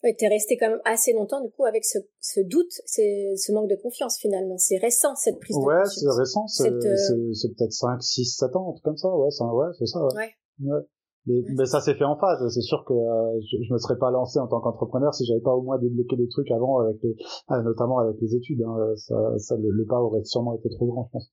Ouais, 0.02 0.14
t'es 0.18 0.26
resté 0.26 0.56
quand 0.56 0.68
même 0.68 0.80
assez 0.84 1.12
longtemps 1.12 1.40
du 1.40 1.50
coup 1.50 1.64
avec 1.64 1.84
ce, 1.84 1.98
ce 2.20 2.40
doute, 2.40 2.72
ce 2.86 3.52
manque 3.52 3.70
de 3.70 3.76
confiance 3.76 4.18
finalement. 4.18 4.58
C'est 4.58 4.78
récent 4.78 5.14
cette 5.14 5.38
prise 5.38 5.56
de 5.56 5.62
confiance. 5.62 5.96
Ouais, 5.96 6.10
c'est 6.10 6.18
récent, 6.18 6.46
c'est 6.48 6.70
euh, 6.70 7.50
peut-être 7.56 7.72
5, 7.72 8.02
6, 8.02 8.24
7 8.24 8.56
ans, 8.56 8.70
un 8.70 8.72
truc 8.72 8.84
comme 8.84 8.96
ça, 8.96 9.08
ouais, 9.14 9.30
c'est 9.30 9.44
ouais, 9.44 9.68
c'est 9.78 9.86
ça. 9.86 10.00
Ouais. 10.14 10.30
ouais. 10.60 10.80
Mais, 11.26 11.40
mais, 11.56 11.66
ça 11.66 11.80
s'est 11.80 11.94
fait 11.94 12.04
en 12.04 12.18
phase. 12.18 12.52
C'est 12.52 12.62
sûr 12.62 12.84
que 12.84 12.94
euh, 12.94 13.40
je, 13.40 13.62
je 13.62 13.72
me 13.72 13.78
serais 13.78 13.96
pas 13.96 14.10
lancé 14.10 14.40
en 14.40 14.48
tant 14.48 14.60
qu'entrepreneur 14.60 15.14
si 15.14 15.24
j'avais 15.24 15.40
pas 15.40 15.54
au 15.54 15.62
moins 15.62 15.78
débloqué 15.78 16.16
des 16.16 16.26
trucs 16.26 16.50
avant 16.50 16.80
avec 16.80 16.96
les, 17.04 17.14
ah, 17.46 17.62
notamment 17.62 17.98
avec 17.98 18.20
les 18.20 18.34
études. 18.34 18.60
Hein. 18.62 18.94
Ça, 18.96 19.14
ça 19.38 19.56
le, 19.56 19.70
le, 19.70 19.86
pas 19.86 20.00
aurait 20.00 20.24
sûrement 20.24 20.56
été 20.56 20.68
trop 20.68 20.86
grand, 20.86 21.04
je 21.06 21.12
pense. 21.12 21.32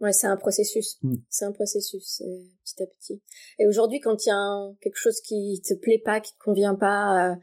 Ouais, 0.00 0.12
c'est 0.12 0.26
un 0.26 0.36
processus. 0.36 0.98
Mm. 1.02 1.14
C'est 1.28 1.44
un 1.44 1.52
processus 1.52 2.22
euh, 2.22 2.42
petit 2.64 2.82
à 2.82 2.86
petit. 2.86 3.22
Et 3.58 3.66
aujourd'hui, 3.66 4.00
quand 4.00 4.24
il 4.24 4.28
y 4.28 4.32
a 4.32 4.72
quelque 4.80 4.96
chose 4.96 5.20
qui 5.20 5.62
te 5.66 5.74
plaît 5.74 6.00
pas, 6.02 6.20
qui 6.20 6.32
te 6.32 6.38
convient 6.42 6.74
pas, 6.74 7.32
euh, 7.32 7.36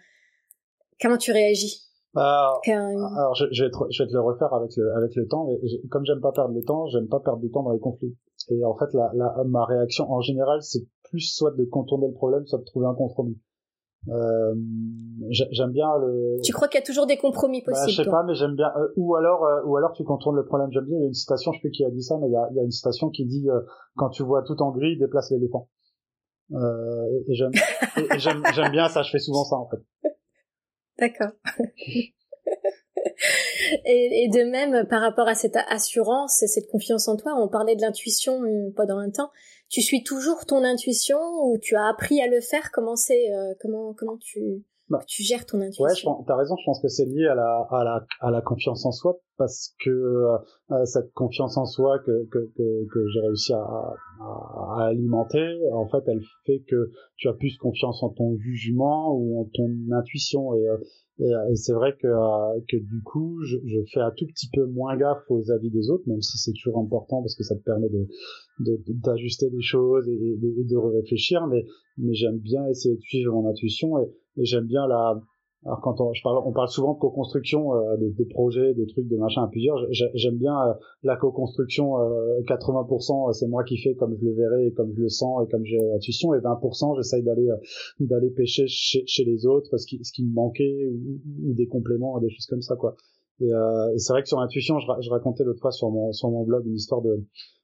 Comment 1.01 1.17
tu 1.17 1.31
réagis 1.31 1.83
alors, 2.15 2.61
alors 2.65 3.35
je, 3.35 3.45
je, 3.51 3.65
vais 3.65 3.69
te, 3.69 3.77
je, 3.91 4.01
vais 4.01 4.09
te, 4.09 4.13
le 4.13 4.21
refaire 4.21 4.51
avec 4.51 4.75
le, 4.75 4.91
avec 4.95 5.15
le 5.15 5.27
temps, 5.27 5.45
mais 5.45 5.59
comme 5.89 6.03
j'aime 6.03 6.19
pas 6.19 6.31
perdre 6.31 6.55
le 6.55 6.63
temps, 6.63 6.87
j'aime 6.87 7.07
pas 7.07 7.19
perdre 7.19 7.41
du 7.41 7.51
temps 7.51 7.61
dans 7.61 7.73
les 7.73 7.79
conflits. 7.79 8.17
Et 8.49 8.63
en 8.63 8.75
fait, 8.75 8.91
la, 8.93 9.11
la, 9.13 9.43
ma 9.45 9.65
réaction 9.65 10.11
en 10.11 10.21
général, 10.21 10.63
c'est 10.63 10.83
plus 11.11 11.19
soit 11.19 11.51
de 11.51 11.63
contourner 11.65 12.07
le 12.07 12.13
problème, 12.13 12.47
soit 12.47 12.57
de 12.57 12.63
trouver 12.63 12.87
un 12.87 12.95
compromis. 12.95 13.37
Euh, 14.09 14.55
j'aime 15.29 15.71
bien 15.71 15.89
le. 15.99 16.37
Tu 16.43 16.53
crois 16.53 16.67
qu'il 16.67 16.79
y 16.79 16.83
a 16.83 16.85
toujours 16.85 17.07
des 17.07 17.17
compromis 17.17 17.61
bah, 17.61 17.73
possibles 17.73 17.91
Je 17.91 18.03
sais 18.03 18.09
pas, 18.09 18.23
mais 18.23 18.35
j'aime 18.35 18.55
bien. 18.55 18.71
Euh, 18.77 18.87
ou 18.95 19.15
alors, 19.15 19.43
euh, 19.45 19.63
ou 19.65 19.75
alors 19.75 19.91
tu 19.93 20.03
contournes 20.03 20.37
le 20.37 20.45
problème. 20.45 20.69
J'aime 20.71 20.85
bien. 20.85 20.97
Il 20.97 21.01
y 21.01 21.05
a 21.05 21.07
une 21.07 21.13
citation, 21.13 21.51
je 21.51 21.57
sais 21.57 21.61
plus 21.61 21.71
qui 21.71 21.83
a 21.83 21.89
dit 21.89 22.03
ça, 22.03 22.17
mais 22.21 22.27
il 22.27 22.31
y 22.31 22.37
a, 22.37 22.47
il 22.51 22.57
y 22.57 22.59
a 22.59 22.63
une 22.63 22.71
citation 22.71 23.09
qui 23.09 23.25
dit 23.25 23.49
euh, 23.49 23.59
quand 23.95 24.09
tu 24.09 24.23
vois 24.23 24.43
tout 24.43 24.61
en 24.61 24.71
gris, 24.71 24.97
déplace 24.97 25.31
l'éléphant. 25.31 25.67
et 26.51 27.33
j'aime, 27.33 27.51
j'aime 28.53 28.71
bien 28.71 28.87
ça. 28.87 29.03
Je 29.03 29.11
fais 29.11 29.19
souvent 29.19 29.43
ça 29.43 29.57
en 29.57 29.67
fait. 29.67 30.06
D'accord. 30.99 31.31
et, 33.85 34.29
de 34.29 34.43
même, 34.49 34.87
par 34.87 35.01
rapport 35.01 35.27
à 35.27 35.35
cette 35.35 35.57
assurance 35.69 36.41
et 36.43 36.47
cette 36.47 36.67
confiance 36.67 37.07
en 37.07 37.17
toi, 37.17 37.33
on 37.37 37.47
parlait 37.47 37.75
de 37.75 37.81
l'intuition 37.81 38.43
euh, 38.43 38.71
pendant 38.75 38.97
un 38.97 39.09
temps. 39.09 39.31
Tu 39.69 39.81
suis 39.81 40.03
toujours 40.03 40.45
ton 40.45 40.63
intuition 40.63 41.19
ou 41.43 41.57
tu 41.59 41.75
as 41.75 41.87
appris 41.87 42.21
à 42.21 42.27
le 42.27 42.41
faire? 42.41 42.71
Comment 42.71 42.95
c'est 42.95 43.31
euh, 43.31 43.53
Comment 43.59 43.93
comment 43.93 44.17
tu 44.17 44.63
bah, 44.89 44.99
tu 45.05 45.23
gères 45.23 45.45
ton 45.45 45.59
intuition. 45.59 46.19
Ouais, 46.19 46.25
t'as 46.25 46.37
raison. 46.37 46.55
Je 46.57 46.65
pense 46.65 46.81
que 46.81 46.87
c'est 46.87 47.05
lié 47.05 47.27
à 47.27 47.35
la, 47.35 47.67
à 47.71 47.83
la, 47.83 48.05
à 48.21 48.31
la 48.31 48.41
confiance 48.41 48.85
en 48.85 48.91
soi 48.91 49.19
parce 49.37 49.75
que 49.83 49.89
euh, 49.89 50.85
cette 50.85 51.11
confiance 51.13 51.57
en 51.57 51.65
soi 51.65 51.99
que, 51.99 52.25
que, 52.31 52.39
que, 52.55 52.87
que 52.91 53.07
j'ai 53.13 53.19
réussi 53.19 53.53
à, 53.53 53.65
à, 54.21 54.87
alimenter, 54.87 55.59
en 55.73 55.87
fait, 55.87 56.03
elle 56.07 56.21
fait 56.45 56.63
que 56.67 56.91
tu 57.17 57.27
as 57.27 57.33
plus 57.33 57.57
confiance 57.57 58.01
en 58.01 58.09
ton 58.09 58.37
jugement 58.37 59.13
ou 59.13 59.41
en 59.41 59.49
ton 59.53 59.69
intuition. 59.91 60.55
Et, 60.55 60.67
euh, 60.67 60.77
et, 61.19 61.55
c'est 61.55 61.73
vrai 61.73 61.95
que, 61.99 62.07
euh, 62.07 62.59
que 62.69 62.77
du 62.77 63.01
coup, 63.03 63.39
je, 63.43 63.57
je, 63.65 63.79
fais 63.91 64.01
un 64.01 64.11
tout 64.11 64.27
petit 64.27 64.49
peu 64.53 64.65
moins 64.65 64.95
gaffe 64.95 65.23
aux 65.29 65.51
avis 65.51 65.71
des 65.71 65.89
autres, 65.89 66.03
même 66.07 66.21
si 66.21 66.37
c'est 66.37 66.53
toujours 66.53 66.79
important 66.79 67.21
parce 67.21 67.35
que 67.35 67.43
ça 67.43 67.55
te 67.55 67.63
permet 67.63 67.89
de 67.89 68.07
d'ajuster 68.59 69.49
des 69.49 69.61
choses 69.61 70.07
et, 70.07 70.13
et 70.13 70.37
de, 70.37 70.63
de 70.67 70.77
réfléchir. 70.77 71.47
Mais, 71.47 71.65
mais 71.97 72.13
j'aime 72.13 72.37
bien 72.37 72.67
essayer 72.67 72.95
de 72.95 73.01
suivre 73.01 73.33
mon 73.33 73.49
intuition 73.49 73.99
et, 73.99 74.09
et 74.37 74.45
j'aime 74.45 74.65
bien 74.65 74.87
la 74.87 75.19
alors 75.65 75.81
quand 75.81 75.99
on, 75.99 76.13
je 76.13 76.21
parle, 76.21 76.37
on 76.45 76.53
parle 76.53 76.69
souvent 76.69 76.93
de 76.93 76.99
co-construction, 76.99 77.73
euh, 77.73 77.97
de, 77.97 78.09
de, 78.09 78.23
projets, 78.25 78.73
de 78.73 78.85
trucs, 78.85 79.07
de 79.07 79.17
machin 79.17 79.43
à 79.43 79.47
plusieurs. 79.47 79.77
J'aime 79.91 80.37
bien 80.37 80.53
euh, 80.53 80.73
la 81.03 81.17
co-construction. 81.17 81.99
Euh, 81.99 82.41
80% 82.47 83.29
euh, 83.29 83.33
c'est 83.33 83.47
moi 83.47 83.63
qui 83.63 83.77
fais 83.77 83.95
comme 83.95 84.15
je 84.19 84.25
le 84.25 84.33
verrai 84.33 84.67
et 84.67 84.73
comme 84.73 84.93
je 84.95 85.01
le 85.01 85.09
sens 85.09 85.43
et 85.43 85.49
comme 85.49 85.65
j'ai 85.65 85.77
l'intuition. 85.77 86.33
Et 86.35 86.39
20% 86.39 86.95
j'essaye 86.97 87.23
d'aller 87.23 87.49
euh, 87.49 87.57
d'aller 87.99 88.29
pêcher 88.29 88.65
chez, 88.67 89.03
chez, 89.07 89.25
les 89.25 89.45
autres 89.45 89.77
ce 89.77 89.87
qui, 89.87 89.99
ce 90.03 90.11
qui 90.11 90.23
me 90.23 90.33
manquait 90.33 90.87
ou, 90.91 91.19
ou, 91.49 91.53
des 91.53 91.67
compléments, 91.67 92.19
des 92.19 92.29
choses 92.29 92.45
comme 92.45 92.61
ça 92.61 92.75
quoi. 92.75 92.95
Et, 93.39 93.45
et 93.45 93.99
c'est 93.99 94.13
vrai 94.13 94.23
que 94.23 94.27
sur 94.27 94.39
l'intuition, 94.39 94.79
je, 94.79 94.87
je, 95.01 95.09
racontais 95.11 95.43
l'autre 95.43 95.61
fois 95.61 95.71
sur 95.71 95.91
mon 95.91 96.11
sur 96.11 96.31
mon 96.31 96.43
blog 96.43 96.65
une 96.65 96.75
histoire 96.75 97.01
de 97.01 97.23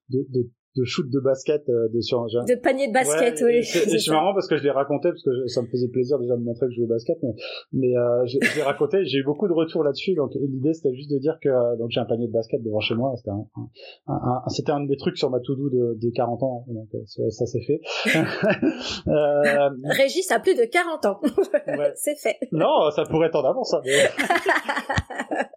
de, 0.10 0.26
de, 0.30 0.50
de 0.76 0.84
shoot 0.84 1.10
de 1.10 1.20
basket 1.20 1.68
euh, 1.70 1.88
de 1.94 2.02
sur 2.02 2.26
de 2.26 2.56
panier 2.62 2.88
de 2.88 2.94
basket 2.94 3.42
oui 3.46 3.64
c'est 3.64 4.08
marrant 4.12 4.34
parce 4.34 4.48
que 4.48 4.58
je 4.58 4.64
l'ai 4.64 4.72
raconté 4.72 5.10
parce 5.10 5.24
que 5.24 5.48
ça 5.48 5.62
me 5.62 5.68
faisait 5.68 5.88
plaisir 5.88 6.18
déjà 6.20 6.36
de 6.36 6.44
montrer 6.44 6.68
que 6.68 6.72
je 6.72 6.78
joue 6.78 6.86
au 6.86 6.88
basket 6.88 7.18
mais, 7.22 7.34
mais 7.74 7.98
euh, 7.98 8.26
je, 8.26 8.40
l'ai 8.56 8.64
raconté 8.64 9.06
j'ai 9.06 9.20
eu 9.20 9.24
beaucoup 9.24 9.48
de 9.48 9.54
retours 9.54 9.84
là-dessus 9.84 10.16
donc 10.16 10.32
l'idée 10.36 10.74
c'était 10.74 10.94
juste 10.96 11.12
de 11.12 11.20
dire 11.20 11.38
que 11.42 11.50
euh, 11.50 11.76
donc 11.78 11.90
j'ai 11.92 12.00
un 12.00 12.06
panier 12.06 12.28
de 12.28 12.34
basket 12.34 12.62
devant 12.64 12.80
chez 12.80 12.96
moi 12.96 13.14
c'était 13.18 13.32
un, 13.32 13.46
un, 14.08 14.42
c'était 14.50 14.72
un 14.72 14.82
de 14.82 14.88
mes 14.88 14.98
trucs 14.98 15.18
sur 15.18 15.30
ma 15.30 15.40
to-do 15.40 15.70
de, 15.70 15.98
des 16.00 16.12
40 16.12 16.44
ans 16.44 16.66
donc 16.68 16.88
euh, 16.96 17.30
ça 17.30 17.46
c'est 17.46 17.62
fait. 17.62 17.82
Euh, 19.08 19.70
Régis 19.84 20.30
a 20.32 20.40
plus 20.40 20.56
de 20.56 20.66
40 20.66 21.06
ans. 21.06 21.20
C'est 21.96 22.16
fait. 22.16 22.38
Non 22.52 22.90
ça 22.96 23.04
pourrait 23.04 23.28
être 23.28 23.36
en 23.36 23.44
avance 23.44 23.72
ça 23.72 23.82
mais, 23.84 23.92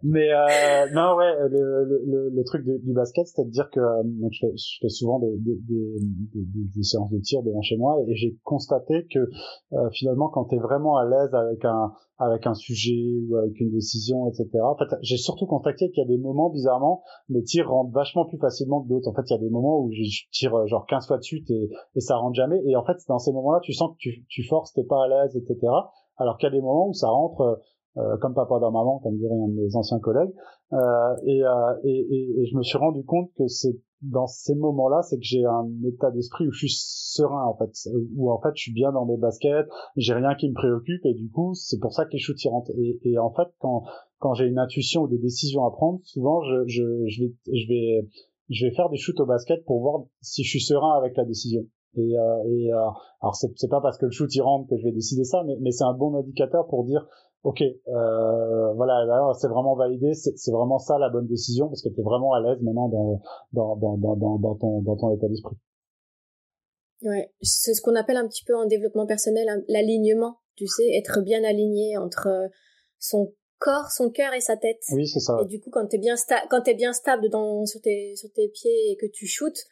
mais 0.03 0.31
euh, 0.33 0.87
non 0.93 1.17
ouais 1.17 1.33
le, 1.49 1.85
le, 1.85 2.31
le, 2.35 2.45
truc 2.45 2.65
du 2.65 2.93
basket 2.93 3.27
c'est 3.27 3.45
de 3.45 3.51
dire 3.51 3.69
que 3.71 3.81
donc 4.21 4.33
je 4.33 4.47
fais, 4.47 4.53
je 4.57 4.79
fais 4.81 4.89
souvent 4.89 5.06
des, 5.21 5.37
des, 5.39 6.83
séances 6.83 7.11
de 7.11 7.19
tir 7.19 7.43
devant 7.43 7.63
chez 7.63 7.77
moi 7.77 7.99
et 8.07 8.15
j'ai 8.15 8.37
constaté 8.45 9.07
que 9.13 9.19
euh, 9.19 9.91
finalement 9.93 10.29
quand 10.29 10.45
tu 10.47 10.57
es 10.57 10.59
vraiment 10.59 10.97
à 10.97 11.05
l'aise 11.05 11.35
avec 11.35 11.65
un 11.65 11.93
avec 12.19 12.47
un 12.47 12.55
sujet 12.55 13.19
ou 13.29 13.37
avec 13.37 13.59
une 13.61 13.71
décision 13.71 14.29
etc 14.29 14.49
en 14.63 14.77
fait 14.77 14.95
j'ai 15.03 15.17
surtout 15.17 15.47
constaté 15.47 15.91
qu'il 15.91 16.03
y 16.03 16.07
a 16.07 16.09
des 16.09 16.19
moments 16.19 16.51
bizarrement 16.51 17.03
mes 17.29 17.43
tirs 17.43 17.69
rentrent 17.69 17.93
vachement 17.93 18.27
plus 18.27 18.39
facilement 18.39 18.83
que 18.83 18.89
d'autres. 18.89 19.09
En 19.09 19.15
fait 19.15 19.23
il 19.29 19.33
y 19.33 19.37
a 19.37 19.41
des 19.41 19.51
moments 19.51 19.81
où 19.81 19.91
je 19.93 20.03
tire 20.31 20.55
euh, 20.55 20.67
genre 20.67 20.87
15 20.87 21.07
fois 21.07 21.19
de 21.19 21.23
suite 21.23 21.51
et, 21.51 21.71
et 21.95 22.01
ça 22.01 22.17
rentre 22.17 22.35
jamais. 22.35 22.61
Et 22.67 22.77
en 22.77 22.85
fait 22.85 22.97
dans 23.09 23.19
ces 23.19 23.33
moments 23.33 23.53
là 23.53 23.61
tu 23.63 23.73
sens 23.73 23.91
que 23.93 24.11
tu, 24.29 24.43
forces 24.45 24.73
t'es 24.73 24.85
pas 24.85 25.05
à 25.05 25.09
l'aise 25.09 25.37
etc 25.37 25.57
alors 26.19 26.39
qu'il 26.39 26.49
y 26.49 26.53
a 26.53 26.55
des 26.55 26.63
moments 26.63 26.89
où 26.89 26.95
ça 26.95 27.09
rentre 27.09 27.61
euh, 27.99 28.17
comme 28.19 28.35
papa 28.35 28.59
dans 28.59 28.71
maman, 28.71 28.99
comme 28.99 29.17
dirait 29.17 29.33
un 29.33 29.49
de 29.49 29.55
mes 29.55 29.75
anciens 29.75 29.99
collègues. 30.01 30.33
Euh, 30.75 31.17
et, 31.25 31.43
euh, 31.43 31.75
et, 31.85 32.43
et, 32.43 32.47
je 32.47 32.55
me 32.55 32.63
suis 32.63 32.77
rendu 32.77 33.03
compte 33.07 33.31
que 33.39 33.47
c'est 33.47 33.75
dans 34.03 34.27
ces 34.27 34.55
moments-là, 34.55 35.03
c'est 35.03 35.17
que 35.17 35.25
j'ai 35.25 35.45
un 35.45 35.69
état 35.87 36.11
d'esprit 36.11 36.47
où 36.47 36.53
je 36.53 36.67
suis 36.67 36.77
serein 36.77 37.45
en 37.45 37.57
fait, 37.57 37.71
où 38.17 38.31
en 38.31 38.41
fait 38.41 38.51
je 38.55 38.63
suis 38.63 38.73
bien 38.73 38.93
dans 38.93 39.07
mes 39.07 39.17
baskets, 39.17 39.67
j'ai 39.97 40.13
rien 40.13 40.35
qui 40.35 40.49
me 40.49 40.55
préoccupe 40.55 41.05
et 41.05 41.15
du 41.15 41.31
coup 41.31 41.55
c'est 41.55 41.79
pour 41.79 41.93
ça 41.93 42.05
que 42.05 42.13
les 42.13 42.19
shoots 42.19 42.43
y 42.45 42.49
rentrent. 42.49 42.71
Et, 42.77 42.99
et 43.05 43.19
en 43.19 43.33
fait 43.33 43.49
quand 43.59 43.85
quand 44.19 44.35
j'ai 44.35 44.47
une 44.47 44.59
intuition 44.59 45.03
ou 45.03 45.09
des 45.09 45.19
décisions 45.19 45.65
à 45.65 45.71
prendre, 45.71 46.01
souvent 46.05 46.43
je, 46.43 46.67
je, 46.67 46.83
je 47.07 47.25
vais 47.25 47.35
je 47.53 47.69
vais 47.69 48.09
je 48.49 48.67
vais 48.67 48.75
faire 48.75 48.91
des 48.91 48.97
shoots 48.97 49.19
au 49.21 49.27
basket 49.27 49.65
pour 49.65 49.81
voir 49.81 50.05
si 50.21 50.45
je 50.45 50.51
suis 50.51 50.61
serein 50.61 50.97
avec 50.99 51.17
la 51.17 51.25
décision. 51.25 51.63
Et, 51.97 52.19
euh, 52.19 52.45
et 52.45 52.73
euh, 52.73 52.77
alors 53.23 53.35
c'est 53.35 53.69
pas 53.71 53.81
parce 53.81 53.97
que 53.97 54.05
le 54.05 54.13
shoot 54.13 54.33
y 54.35 54.41
rentre 54.41 54.69
que 54.69 54.77
je 54.77 54.85
vais 54.85 54.93
décider 54.93 55.25
ça, 55.25 55.43
mais, 55.45 55.57
mais 55.61 55.71
c'est 55.71 55.85
un 55.85 55.95
bon 55.95 56.15
indicateur 56.15 56.67
pour 56.67 56.85
dire 56.85 57.07
ok, 57.47 57.63
euh, 57.63 58.73
voilà, 58.75 59.33
c'est 59.39 59.47
vraiment 59.47 59.77
validé, 59.77 60.15
c'est 60.15 60.51
vraiment 60.51 60.79
ça 60.79 60.99
la 60.99 61.09
bonne 61.09 61.29
décision 61.29 61.69
parce 61.69 61.81
que 61.81 61.89
tu 61.89 62.01
es 62.01 62.03
vraiment 62.03 62.33
à 62.33 62.41
l'aise 62.41 62.61
maintenant 62.61 62.89
dans, 62.89 63.23
dans, 63.53 63.77
dans, 63.77 63.97
dans, 63.97 64.39
dans, 64.39 64.55
ton, 64.57 64.83
dans 64.83 64.97
ton 64.97 65.15
état 65.15 65.29
d'esprit. 65.29 65.55
Ouais, 67.03 67.33
c'est 67.43 67.75
ce 67.75 67.81
qu'on 67.83 67.95
appelle 67.95 68.17
un 68.17 68.27
petit 68.27 68.43
peu 68.45 68.57
en 68.57 68.67
développement 68.67 69.07
personnel 69.07 69.65
l'alignement, 69.69 70.39
tu 70.57 70.67
sais, 70.67 70.89
être 70.97 71.21
bien 71.21 71.45
aligné 71.45 71.97
entre 71.97 72.29
son 72.99 73.33
corps, 73.59 73.93
son 73.93 74.11
cœur 74.11 74.35
et 74.35 74.41
sa 74.41 74.57
tête. 74.57 74.83
Oui, 74.93 75.07
c'est 75.07 75.21
ça. 75.21 75.39
Et 75.43 75.47
du 75.47 75.61
coup, 75.61 75.71
quand 75.71 75.87
t'es 75.87 75.99
bien 75.99 76.17
sta 76.17 76.41
quand 76.51 76.63
t'es 76.63 76.75
bien 76.75 76.93
stable 76.93 77.29
dans 77.31 77.65
sur 77.65 77.81
tes 77.81 78.17
sur 78.17 78.33
tes 78.33 78.49
pieds 78.49 78.91
et 78.91 78.97
que 78.97 79.07
tu 79.07 79.27
shootes, 79.29 79.67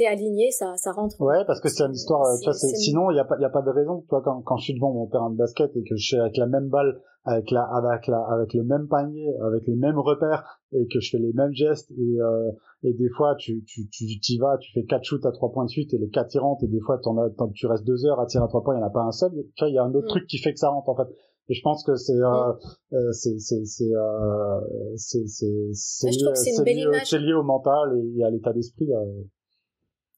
t'es 0.00 0.06
aligné, 0.06 0.50
ça, 0.50 0.72
ça 0.76 0.92
rentre. 0.92 1.20
Ouais, 1.20 1.44
parce 1.46 1.60
que 1.60 1.68
c'est 1.68 1.84
une 1.84 1.92
histoire, 1.92 2.24
tu 2.40 2.48
vois, 2.48 2.54
sinon, 2.54 3.10
il 3.10 3.16
y 3.16 3.20
a 3.20 3.24
pas, 3.24 3.36
il 3.38 3.42
y 3.42 3.44
a 3.44 3.50
pas 3.50 3.60
de 3.60 3.70
raison, 3.70 4.02
toi, 4.08 4.22
quand, 4.24 4.40
quand 4.40 4.56
je 4.56 4.64
suis 4.64 4.74
devant 4.74 4.92
mon 4.92 5.06
terrain 5.06 5.28
de 5.28 5.36
basket 5.36 5.76
et 5.76 5.82
que 5.82 5.94
je 5.94 6.02
suis 6.02 6.16
avec 6.16 6.38
la 6.38 6.46
même 6.46 6.68
balle, 6.68 6.98
avec 7.24 7.50
la, 7.50 7.64
avec 7.64 8.06
la, 8.06 8.18
avec 8.32 8.54
le 8.54 8.64
même 8.64 8.88
panier, 8.88 9.28
avec 9.42 9.66
les 9.66 9.76
mêmes 9.76 9.98
repères 9.98 10.58
et 10.72 10.86
que 10.86 11.00
je 11.00 11.10
fais 11.10 11.18
les 11.18 11.34
mêmes 11.34 11.52
gestes 11.52 11.90
et, 11.90 12.18
euh, 12.18 12.50
et 12.82 12.94
des 12.94 13.10
fois, 13.10 13.34
tu, 13.36 13.62
tu, 13.66 13.90
tu, 13.90 14.04
y 14.06 14.38
vas, 14.38 14.56
tu 14.56 14.72
fais 14.72 14.84
quatre 14.84 15.04
shoots 15.04 15.26
à 15.26 15.32
trois 15.32 15.52
points 15.52 15.66
de 15.66 15.70
suite 15.70 15.92
et 15.92 15.98
les 15.98 16.08
quatre 16.08 16.38
rentrent 16.38 16.64
et 16.64 16.68
des 16.68 16.80
fois, 16.80 16.98
t'en 16.98 17.18
as, 17.18 17.28
tu 17.54 17.66
restes 17.66 17.84
deux 17.84 18.06
heures 18.06 18.20
à 18.20 18.26
tirer 18.26 18.44
à 18.44 18.48
trois 18.48 18.62
points, 18.62 18.74
il 18.74 18.78
n'y 18.78 18.84
en 18.84 18.86
a 18.86 18.90
pas 18.90 19.02
un 19.02 19.12
seul. 19.12 19.32
Tu 19.54 19.64
vois, 19.64 19.68
il 19.68 19.74
y 19.74 19.78
a 19.78 19.84
un 19.84 19.92
autre 19.92 20.06
mm. 20.06 20.08
truc 20.08 20.26
qui 20.26 20.38
fait 20.38 20.54
que 20.54 20.58
ça 20.58 20.70
rentre, 20.70 20.88
en 20.88 20.96
fait. 20.96 21.12
Et 21.50 21.54
je 21.54 21.62
pense 21.62 21.84
que 21.84 21.96
c'est 21.96 22.14
euh, 22.14 22.52
mm. 22.52 22.94
euh 22.94 23.12
c'est 23.12 23.38
c'est 23.38 23.64
c'est 23.64 23.92
euh, 23.92 24.60
c'est 24.96 25.26
c'est 25.26 25.72
c'est 25.72 27.18
lié, 27.18 27.34
au 27.34 27.42
mental 27.42 28.00
et 28.16 28.24
à 28.24 28.30
l'état 28.30 28.52
d'esprit. 28.52 28.90
Euh. 28.94 29.24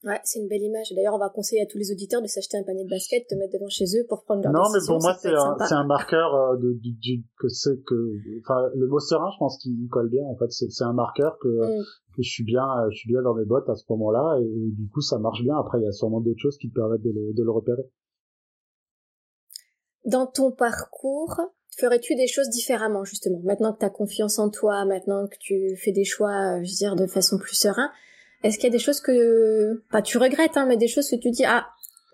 Ouais, 0.03 0.19
c'est 0.25 0.39
une 0.39 0.49
belle 0.49 0.61
image. 0.61 0.91
D'ailleurs, 0.93 1.13
on 1.13 1.19
va 1.19 1.29
conseiller 1.29 1.61
à 1.61 1.65
tous 1.65 1.77
les 1.77 1.89
auditeurs 1.89 2.21
de 2.21 2.27
s'acheter 2.27 2.57
un 2.57 2.63
panier 2.63 2.83
de 2.83 2.89
basket, 2.89 3.23
de 3.31 3.37
mettre 3.37 3.53
devant 3.53 3.69
chez 3.69 3.85
eux 3.85 4.05
pour 4.09 4.23
prendre 4.25 4.43
leur 4.43 4.51
Non, 4.51 4.69
mais 4.73 4.79
pour 4.85 4.99
moi, 5.01 5.15
c'est 5.17 5.33
un, 5.33 5.55
c'est 5.65 5.73
un 5.73 5.85
marqueur 5.85 6.35
euh, 6.35 6.57
de, 6.57 6.73
de, 6.73 7.23
que 7.39 7.47
c'est 7.47 7.81
que, 7.85 8.11
enfin, 8.41 8.69
le 8.75 8.87
mot 8.87 8.99
serein, 8.99 9.29
je 9.31 9.37
pense 9.39 9.57
qu'il 9.59 9.87
colle 9.89 10.09
bien. 10.09 10.25
En 10.25 10.35
fait, 10.35 10.51
c'est 10.51 10.83
un 10.83 10.91
marqueur 10.91 11.37
que, 11.39 11.47
mm. 11.47 11.83
que 12.17 12.21
je 12.21 12.29
suis 12.29 12.43
bien, 12.43 12.65
je 12.91 12.97
suis 12.97 13.07
bien 13.07 13.21
dans 13.21 13.33
mes 13.33 13.45
bottes 13.45 13.69
à 13.69 13.75
ce 13.75 13.85
moment-là, 13.91 14.39
et, 14.41 14.71
du 14.71 14.89
coup, 14.89 14.99
ça 14.99 15.19
marche 15.19 15.41
bien. 15.41 15.57
Après, 15.57 15.79
il 15.79 15.85
y 15.85 15.87
a 15.87 15.93
sûrement 15.93 16.19
d'autres 16.19 16.41
choses 16.41 16.57
qui 16.57 16.69
te 16.69 16.75
permettent 16.75 17.03
de 17.03 17.11
le, 17.11 17.33
de 17.33 17.43
le 17.43 17.51
repérer. 17.51 17.89
Dans 20.05 20.27
ton 20.27 20.51
parcours, 20.51 21.39
ferais-tu 21.77 22.15
des 22.15 22.27
choses 22.27 22.49
différemment, 22.49 23.05
justement? 23.05 23.39
Maintenant 23.45 23.71
que 23.71 23.79
tu 23.79 23.85
as 23.85 23.89
confiance 23.89 24.37
en 24.37 24.49
toi, 24.49 24.83
maintenant 24.83 25.27
que 25.27 25.37
tu 25.39 25.77
fais 25.77 25.93
des 25.93 26.03
choix, 26.03 26.61
je 26.61 26.69
veux 26.69 26.75
dire, 26.75 26.97
de 26.97 27.07
façon 27.07 27.37
plus 27.37 27.55
serein, 27.55 27.89
est-ce 28.43 28.57
qu'il 28.57 28.65
y 28.65 28.71
a 28.71 28.77
des 28.77 28.83
choses 28.83 28.99
que, 28.99 29.81
pas 29.89 30.01
tu 30.01 30.17
regrettes, 30.17 30.57
hein, 30.57 30.65
mais 30.67 30.77
des 30.77 30.87
choses 30.87 31.09
que 31.09 31.15
tu 31.15 31.31
dis, 31.31 31.45
ah, 31.45 31.65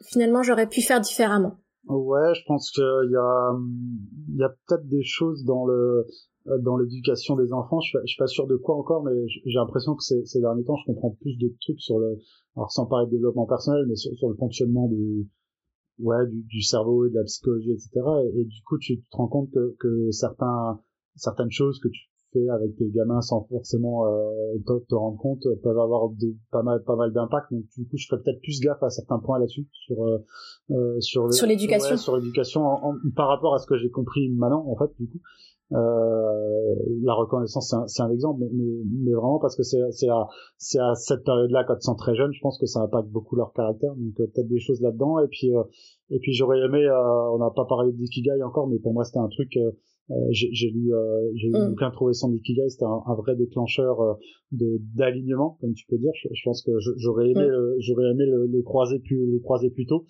finalement, 0.05 0.43
j'aurais 0.43 0.67
pu 0.67 0.81
faire 0.81 1.01
différemment? 1.01 1.57
Ouais, 1.87 2.33
je 2.35 2.41
pense 2.45 2.71
qu'il 2.71 2.83
y 2.83 3.15
a, 3.15 3.57
y 4.35 4.43
a 4.43 4.49
peut-être 4.49 4.87
des 4.87 5.03
choses 5.03 5.43
dans 5.43 5.65
le, 5.65 6.05
dans 6.61 6.77
l'éducation 6.77 7.35
des 7.35 7.51
enfants. 7.51 7.79
Je, 7.79 7.97
suis 8.05 8.17
pas 8.17 8.27
sûr 8.27 8.45
de 8.45 8.55
quoi 8.57 8.75
encore, 8.75 9.03
mais 9.03 9.11
j'ai 9.27 9.57
l'impression 9.57 9.95
que 9.95 10.03
ces, 10.03 10.39
derniers 10.39 10.63
temps, 10.63 10.75
je 10.75 10.85
comprends 10.85 11.17
plus 11.19 11.35
de 11.37 11.51
trucs 11.61 11.81
sur 11.81 11.97
le, 11.97 12.19
alors 12.55 12.71
sans 12.71 12.85
parler 12.85 13.07
de 13.07 13.11
développement 13.11 13.47
personnel, 13.47 13.85
mais 13.87 13.95
sur, 13.95 14.29
le 14.29 14.35
fonctionnement 14.35 14.87
du, 14.87 15.27
ouais, 15.99 16.27
du, 16.27 16.43
du, 16.43 16.61
cerveau 16.61 17.07
et 17.07 17.09
de 17.09 17.15
la 17.15 17.23
psychologie, 17.23 17.71
etc. 17.71 17.89
Et, 18.23 18.41
et, 18.41 18.45
du 18.45 18.61
coup, 18.63 18.77
tu 18.77 19.01
te 19.01 19.15
rends 19.15 19.27
compte 19.27 19.49
que, 19.51 19.75
que 19.79 20.11
certains, 20.11 20.79
certaines 21.15 21.51
choses 21.51 21.79
que 21.79 21.87
tu 21.87 22.09
fait 22.31 22.49
avec 22.49 22.75
tes 22.77 22.89
gamins 22.89 23.21
sans 23.21 23.45
forcément 23.49 24.05
euh, 24.05 24.57
te, 24.87 24.95
rendre 24.95 25.17
compte 25.17 25.45
euh, 25.45 25.55
peuvent 25.61 25.79
avoir 25.79 26.09
de, 26.09 26.35
pas 26.51 26.63
mal 26.63 26.83
pas 26.83 26.95
mal 26.95 27.11
d'impact. 27.13 27.51
Donc 27.51 27.63
du 27.77 27.87
coup 27.87 27.97
je 27.97 28.07
ferais 28.07 28.21
peut-être 28.21 28.41
plus 28.41 28.59
gaffe 28.59 28.81
à 28.83 28.89
certains 28.89 29.19
points 29.19 29.39
là-dessus 29.39 29.67
sur 29.71 30.03
euh, 30.03 30.17
euh 30.71 30.99
sur 30.99 31.31
sur 31.33 31.47
l'éducation. 31.47 31.97
Sur 31.97 32.17
l'éducation 32.17 32.61
par 33.15 33.27
rapport 33.27 33.53
à 33.55 33.59
ce 33.59 33.67
que 33.67 33.77
j'ai 33.77 33.89
compris 33.89 34.29
maintenant 34.29 34.65
en 34.67 34.75
fait 34.75 34.91
du 34.99 35.07
coup. 35.07 35.19
Euh, 35.71 36.75
la 37.03 37.13
reconnaissance 37.13 37.75
c'est 37.85 38.01
un, 38.01 38.07
un, 38.07 38.11
exemple 38.11 38.39
mais, 38.41 38.49
mais, 38.51 38.81
mais, 39.03 39.11
vraiment 39.11 39.37
parce 39.37 39.55
que 39.55 39.61
c'est 39.61 39.77
c'est 39.91 40.09
à 40.09 40.27
c'est 40.57 40.79
à 40.79 40.95
cette 40.95 41.23
période 41.23 41.51
là 41.51 41.63
quand 41.63 41.75
ils 41.79 41.83
sont 41.83 41.93
très 41.93 42.15
jeunes 42.15 42.33
je 42.33 42.41
pense 42.41 42.57
que 42.57 42.65
ça 42.65 42.79
impacte 42.79 43.09
beaucoup 43.09 43.35
leur 43.35 43.53
caractère. 43.53 43.93
Donc 43.95 44.15
peut-être 44.15 44.47
des 44.47 44.59
choses 44.59 44.81
là-dedans. 44.81 45.19
Et 45.19 45.27
puis 45.27 45.51
et 46.09 46.19
puis 46.19 46.33
j'aurais 46.33 46.59
aimé 46.59 46.89
on 46.89 47.37
n'a 47.37 47.51
pas 47.51 47.65
parlé 47.65 47.91
d'ikigai 47.91 48.41
encore 48.41 48.67
mais 48.67 48.79
pour 48.79 48.93
moi 48.93 49.03
c'était 49.03 49.19
un 49.19 49.27
truc 49.27 49.55
euh, 49.57 49.71
j'ai 50.31 50.69
lu 50.69 50.93
euh, 50.93 51.31
j'ai 51.35 51.47
lu 51.47 51.55
un 51.55 51.67
mm. 51.67 51.69
bouquin 51.69 51.91
trouvé 51.91 52.13
sans 52.13 52.31
Ikigai 52.33 52.67
c'était 52.69 52.85
un, 52.85 53.01
un, 53.05 53.15
vrai 53.15 53.35
déclencheur 53.35 54.01
euh, 54.01 54.13
de 54.51 54.81
d'alignement 54.95 55.57
comme 55.61 55.73
tu 55.73 55.85
peux 55.87 55.97
dire 55.97 56.11
je, 56.15 56.29
je 56.31 56.41
pense 56.43 56.63
que 56.63 56.71
j'aurais 56.97 57.29
aimé 57.29 57.45
mm. 57.45 57.75
j'aurais 57.79 58.09
aimé 58.11 58.25
le, 58.25 58.47
le, 58.47 58.61
croiser 58.63 58.99
plus 58.99 59.31
le 59.31 59.39
croiser 59.39 59.69
plus 59.69 59.85
tôt 59.85 60.05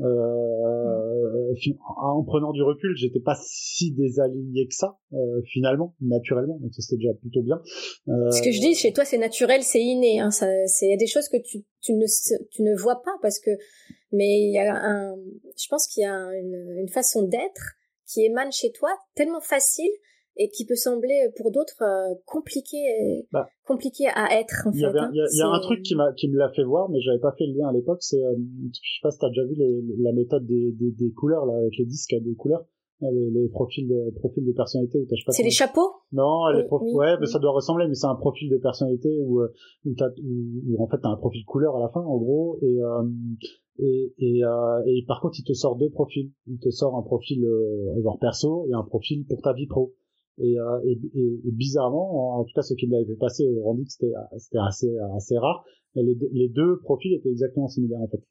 euh, 0.00 1.52
mm. 1.66 1.72
en 2.02 2.24
prenant 2.24 2.52
du 2.52 2.62
recul 2.62 2.96
j'étais 2.96 3.20
pas 3.20 3.36
si 3.44 3.92
désaligné 3.92 4.66
que 4.66 4.74
ça 4.74 4.98
euh, 5.12 5.42
finalement 5.44 5.94
naturellement 6.00 6.58
donc 6.58 6.72
c'était 6.78 6.96
déjà 6.96 7.12
plutôt 7.14 7.42
bien 7.42 7.60
euh... 8.08 8.30
ce 8.30 8.40
que 8.40 8.52
je 8.52 8.60
dis 8.60 8.74
chez 8.74 8.92
toi 8.94 9.04
c'est 9.04 9.18
naturel 9.18 9.62
c'est 9.62 9.82
inné 9.82 10.20
hein, 10.20 10.30
c'est 10.30 10.86
il 10.86 10.90
y 10.90 10.94
a 10.94 10.96
des 10.96 11.06
choses 11.06 11.28
que 11.28 11.36
tu 11.42 11.64
tu 11.82 11.92
ne 11.92 12.06
tu 12.50 12.62
ne 12.62 12.74
vois 12.80 13.02
pas 13.04 13.16
parce 13.20 13.38
que 13.38 13.50
mais 14.12 14.40
il 14.40 14.52
y 14.52 14.58
a 14.58 14.74
un 14.74 15.14
je 15.58 15.66
pense 15.68 15.86
qu'il 15.88 16.04
y 16.04 16.06
a 16.06 16.16
une, 16.40 16.78
une 16.80 16.88
façon 16.88 17.28
d'être 17.28 17.76
qui 18.12 18.24
émane 18.24 18.52
chez 18.52 18.72
toi, 18.72 18.90
tellement 19.14 19.40
facile 19.40 19.90
et 20.36 20.48
qui 20.48 20.64
peut 20.64 20.76
sembler 20.76 21.28
pour 21.36 21.50
d'autres 21.50 21.82
euh, 21.82 22.14
compliqué 22.24 22.78
bah, 23.32 23.48
compliqué 23.64 24.06
à 24.14 24.38
être 24.40 24.66
en 24.66 24.72
fait. 24.72 24.98
Hein. 24.98 25.10
Il 25.12 25.38
y 25.38 25.42
a, 25.42 25.48
un 25.48 25.60
truc 25.60 25.82
qui 25.82 25.94
m'a 25.94 26.12
qui 26.14 26.28
me 26.28 26.38
l'a 26.38 26.50
fait 26.50 26.64
voir, 26.64 26.88
mais 26.90 27.00
j'avais 27.00 27.18
pas 27.18 27.32
fait 27.32 27.46
le 27.46 27.58
lien 27.58 27.68
à 27.68 27.72
l'époque. 27.72 27.98
C'est, 28.00 28.22
euh, 28.22 28.34
je 28.72 28.78
sais 28.78 29.02
pas 29.02 29.10
si 29.10 29.18
t'as 29.18 29.28
déjà 29.28 29.44
vu 29.44 29.54
les, 29.56 29.82
la 29.98 30.12
méthode 30.12 30.46
des, 30.46 30.72
des, 30.72 30.90
des, 30.90 31.12
couleurs 31.12 31.44
là 31.46 31.54
avec 31.58 31.76
les 31.76 31.84
disques 31.84 32.12
à 32.14 32.20
des 32.20 32.34
couleurs. 32.34 32.64
Les, 33.00 33.30
les, 33.30 33.48
profils 33.48 33.88
de 33.88 34.14
profils 34.20 34.46
de 34.46 34.52
personnalité 34.52 35.00
où 35.00 35.06
t'as 35.06 35.16
pas 35.26 35.32
c'est 35.32 35.42
les 35.42 35.50
chapeaux? 35.50 35.90
Non 36.12 36.46
les 36.54 36.62
ouais 36.94 37.16
mais 37.18 37.26
ça 37.26 37.40
doit 37.40 37.50
ressembler 37.50 37.88
mais 37.88 37.96
c'est 37.96 38.06
un 38.06 38.14
profil 38.14 38.48
de 38.48 38.58
personnalité 38.58 39.08
où 39.24 39.40
euh, 39.40 39.52
où, 39.84 39.92
t'as, 39.98 40.10
où, 40.22 40.80
en 40.80 40.86
fait 40.86 40.98
t'as 41.02 41.08
un 41.08 41.16
profil 41.16 41.44
couleur 41.44 41.74
à 41.74 41.80
la 41.80 41.88
fin 41.88 41.98
en 41.98 42.16
gros 42.16 42.60
et 42.62 42.80
euh, 42.80 43.02
et, 43.78 44.12
et, 44.18 44.44
euh, 44.44 44.82
et 44.86 45.04
par 45.06 45.20
contre 45.20 45.38
il 45.38 45.44
te 45.44 45.54
sort 45.54 45.76
deux 45.76 45.90
profils 45.90 46.30
il 46.46 46.58
te 46.58 46.70
sort 46.70 46.96
un 46.96 47.02
profil 47.02 47.44
genre 48.02 48.18
perso 48.18 48.66
et 48.68 48.74
un 48.74 48.82
profil 48.82 49.24
pour 49.26 49.40
ta 49.40 49.52
vie 49.52 49.66
pro 49.66 49.94
et, 50.38 50.58
euh, 50.58 50.80
et, 50.84 50.98
et, 51.14 51.52
bizarrement, 51.52 52.38
en 52.38 52.44
tout 52.44 52.52
cas 52.54 52.62
ce 52.62 52.74
qui 52.74 52.86
m'avait 52.86 53.16
passé 53.16 53.46
au 53.46 53.62
rendu, 53.62 53.84
c'était 53.86 54.12
c'était 54.38 54.58
assez 54.58 54.96
assez 55.14 55.36
rare. 55.36 55.64
Mais 55.94 56.02
les, 56.02 56.14
deux, 56.14 56.28
les 56.32 56.48
deux 56.48 56.78
profils 56.80 57.12
étaient 57.12 57.28
exactement 57.28 57.68
similaires 57.68 58.00
en 58.00 58.08
fait. 58.08 58.22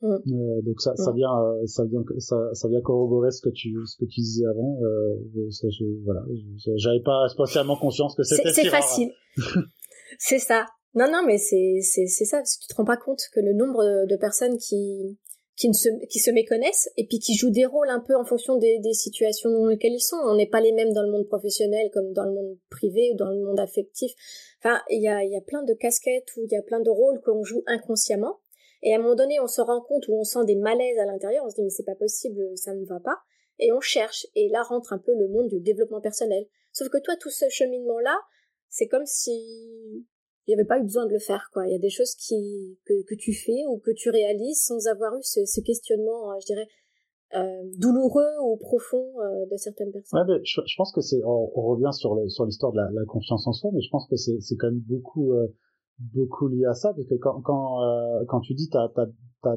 Mm. 0.00 0.06
Euh, 0.08 0.62
donc 0.62 0.80
ça, 0.80 0.96
ça 0.96 1.12
mm. 1.12 1.16
vient, 1.16 1.38
euh, 1.38 1.66
ça 1.66 1.84
vient, 1.84 2.02
ça, 2.18 2.36
ça 2.54 2.68
vient 2.68 2.80
corroborer 2.80 3.30
ce 3.30 3.42
que 3.42 3.50
tu, 3.50 3.76
ce 3.84 3.98
que 3.98 4.06
tu 4.06 4.20
disais 4.20 4.46
avant. 4.46 4.78
Euh, 4.82 5.50
ça, 5.50 5.68
je, 5.70 5.84
voilà, 6.04 6.22
j'avais 6.76 7.02
pas 7.02 7.28
spécialement 7.28 7.76
conscience 7.76 8.14
que 8.14 8.22
c'était. 8.22 8.50
C'est 8.50 8.70
facile. 8.70 9.12
c'est 10.18 10.38
ça. 10.38 10.64
Non, 10.94 11.06
non, 11.10 11.22
mais 11.24 11.38
c'est, 11.38 11.78
c'est, 11.82 12.06
c'est 12.06 12.24
ça. 12.24 12.38
Parce 12.38 12.56
que 12.56 12.62
tu 12.62 12.68
te 12.68 12.74
rends 12.74 12.84
pas 12.84 12.96
compte 12.96 13.22
que 13.32 13.40
le 13.40 13.52
nombre 13.52 14.06
de 14.06 14.16
personnes 14.16 14.58
qui, 14.58 15.18
qui, 15.56 15.68
ne 15.68 15.74
se, 15.74 15.88
qui 16.06 16.18
se 16.18 16.30
méconnaissent 16.30 16.88
et 16.96 17.06
puis 17.06 17.18
qui 17.18 17.34
jouent 17.34 17.50
des 17.50 17.66
rôles 17.66 17.90
un 17.90 18.00
peu 18.00 18.16
en 18.16 18.24
fonction 18.24 18.56
des, 18.56 18.78
des 18.80 18.94
situations 18.94 19.50
dans 19.50 19.66
lesquelles 19.66 19.92
ils 19.92 20.00
sont. 20.00 20.16
On 20.16 20.34
n'est 20.34 20.48
pas 20.48 20.60
les 20.60 20.72
mêmes 20.72 20.92
dans 20.92 21.02
le 21.02 21.10
monde 21.10 21.26
professionnel 21.26 21.90
comme 21.92 22.12
dans 22.12 22.24
le 22.24 22.32
monde 22.32 22.58
privé 22.70 23.10
ou 23.12 23.16
dans 23.16 23.30
le 23.30 23.44
monde 23.44 23.60
affectif. 23.60 24.12
Enfin, 24.58 24.80
il 24.88 25.02
y 25.02 25.08
a, 25.08 25.22
y 25.22 25.36
a 25.36 25.40
plein 25.40 25.62
de 25.62 25.74
casquettes 25.74 26.34
ou 26.36 26.44
il 26.44 26.52
y 26.52 26.56
a 26.56 26.62
plein 26.62 26.80
de 26.80 26.90
rôles 26.90 27.20
qu'on 27.20 27.44
joue 27.44 27.62
inconsciemment. 27.66 28.40
Et 28.82 28.94
à 28.94 28.96
un 28.96 29.00
moment 29.00 29.14
donné, 29.14 29.38
on 29.38 29.46
se 29.46 29.60
rend 29.60 29.82
compte 29.82 30.08
où 30.08 30.18
on 30.18 30.24
sent 30.24 30.44
des 30.46 30.56
malaises 30.56 30.98
à 30.98 31.04
l'intérieur, 31.04 31.44
on 31.44 31.50
se 31.50 31.56
dit 31.56 31.62
mais 31.62 31.70
c'est 31.70 31.84
pas 31.84 31.94
possible, 31.94 32.40
ça 32.56 32.74
ne 32.74 32.84
va 32.86 32.98
pas. 32.98 33.18
Et 33.58 33.70
on 33.72 33.80
cherche. 33.80 34.26
Et 34.34 34.48
là 34.48 34.62
rentre 34.62 34.92
un 34.94 34.98
peu 34.98 35.14
le 35.14 35.28
monde 35.28 35.48
du 35.48 35.60
développement 35.60 36.00
personnel. 36.00 36.46
Sauf 36.72 36.88
que 36.88 36.98
toi, 36.98 37.14
tout 37.20 37.30
ce 37.30 37.48
cheminement-là, 37.48 38.18
c'est 38.70 38.86
comme 38.86 39.04
si 39.04 40.06
il 40.50 40.56
n'y 40.56 40.60
avait 40.60 40.66
pas 40.66 40.80
eu 40.80 40.82
besoin 40.82 41.06
de 41.06 41.12
le 41.12 41.20
faire 41.20 41.48
quoi 41.52 41.66
il 41.66 41.72
y 41.72 41.76
a 41.76 41.78
des 41.78 41.90
choses 41.90 42.14
qui 42.16 42.76
que, 42.84 43.14
tu 43.14 43.32
fais 43.32 43.64
ou 43.68 43.78
que 43.78 43.92
tu 43.92 44.10
réalises 44.10 44.60
sans 44.60 44.88
avoir 44.88 45.14
eu 45.14 45.22
ce, 45.22 45.60
questionnement 45.60 46.32
euh, 46.32 46.34
je 46.40 46.46
dirais 46.46 46.66
euh, 47.36 47.62
douloureux 47.78 48.32
ou 48.42 48.56
profond 48.56 49.06
euh, 49.20 49.46
de 49.48 49.56
certaines 49.56 49.92
personnes. 49.92 50.18
Je, 50.42 50.74
pense 50.76 50.92
que 50.92 51.00
c'est 51.00 51.22
on, 51.24 51.46
revient 51.46 51.92
sur 51.92 52.18
sur 52.28 52.44
l'histoire 52.44 52.72
de 52.72 52.78
la, 52.78 53.04
confiance 53.06 53.46
en 53.46 53.52
soi, 53.52 53.70
mais 53.72 53.80
je 53.80 53.90
pense 53.90 54.08
que 54.08 54.16
c'est 54.16 54.40
c'est 54.40 54.56
quand 54.56 54.66
même 54.66 54.80
beaucoup 54.80 55.32
beaucoup 56.12 56.48
lié 56.48 56.64
à 56.64 56.74
ça 56.74 56.92
parce 56.92 57.06
que 57.06 57.14
quand 57.14 57.40
quand 58.26 58.40
tu 58.40 58.54
dis 58.54 58.68
t'as 58.68 58.88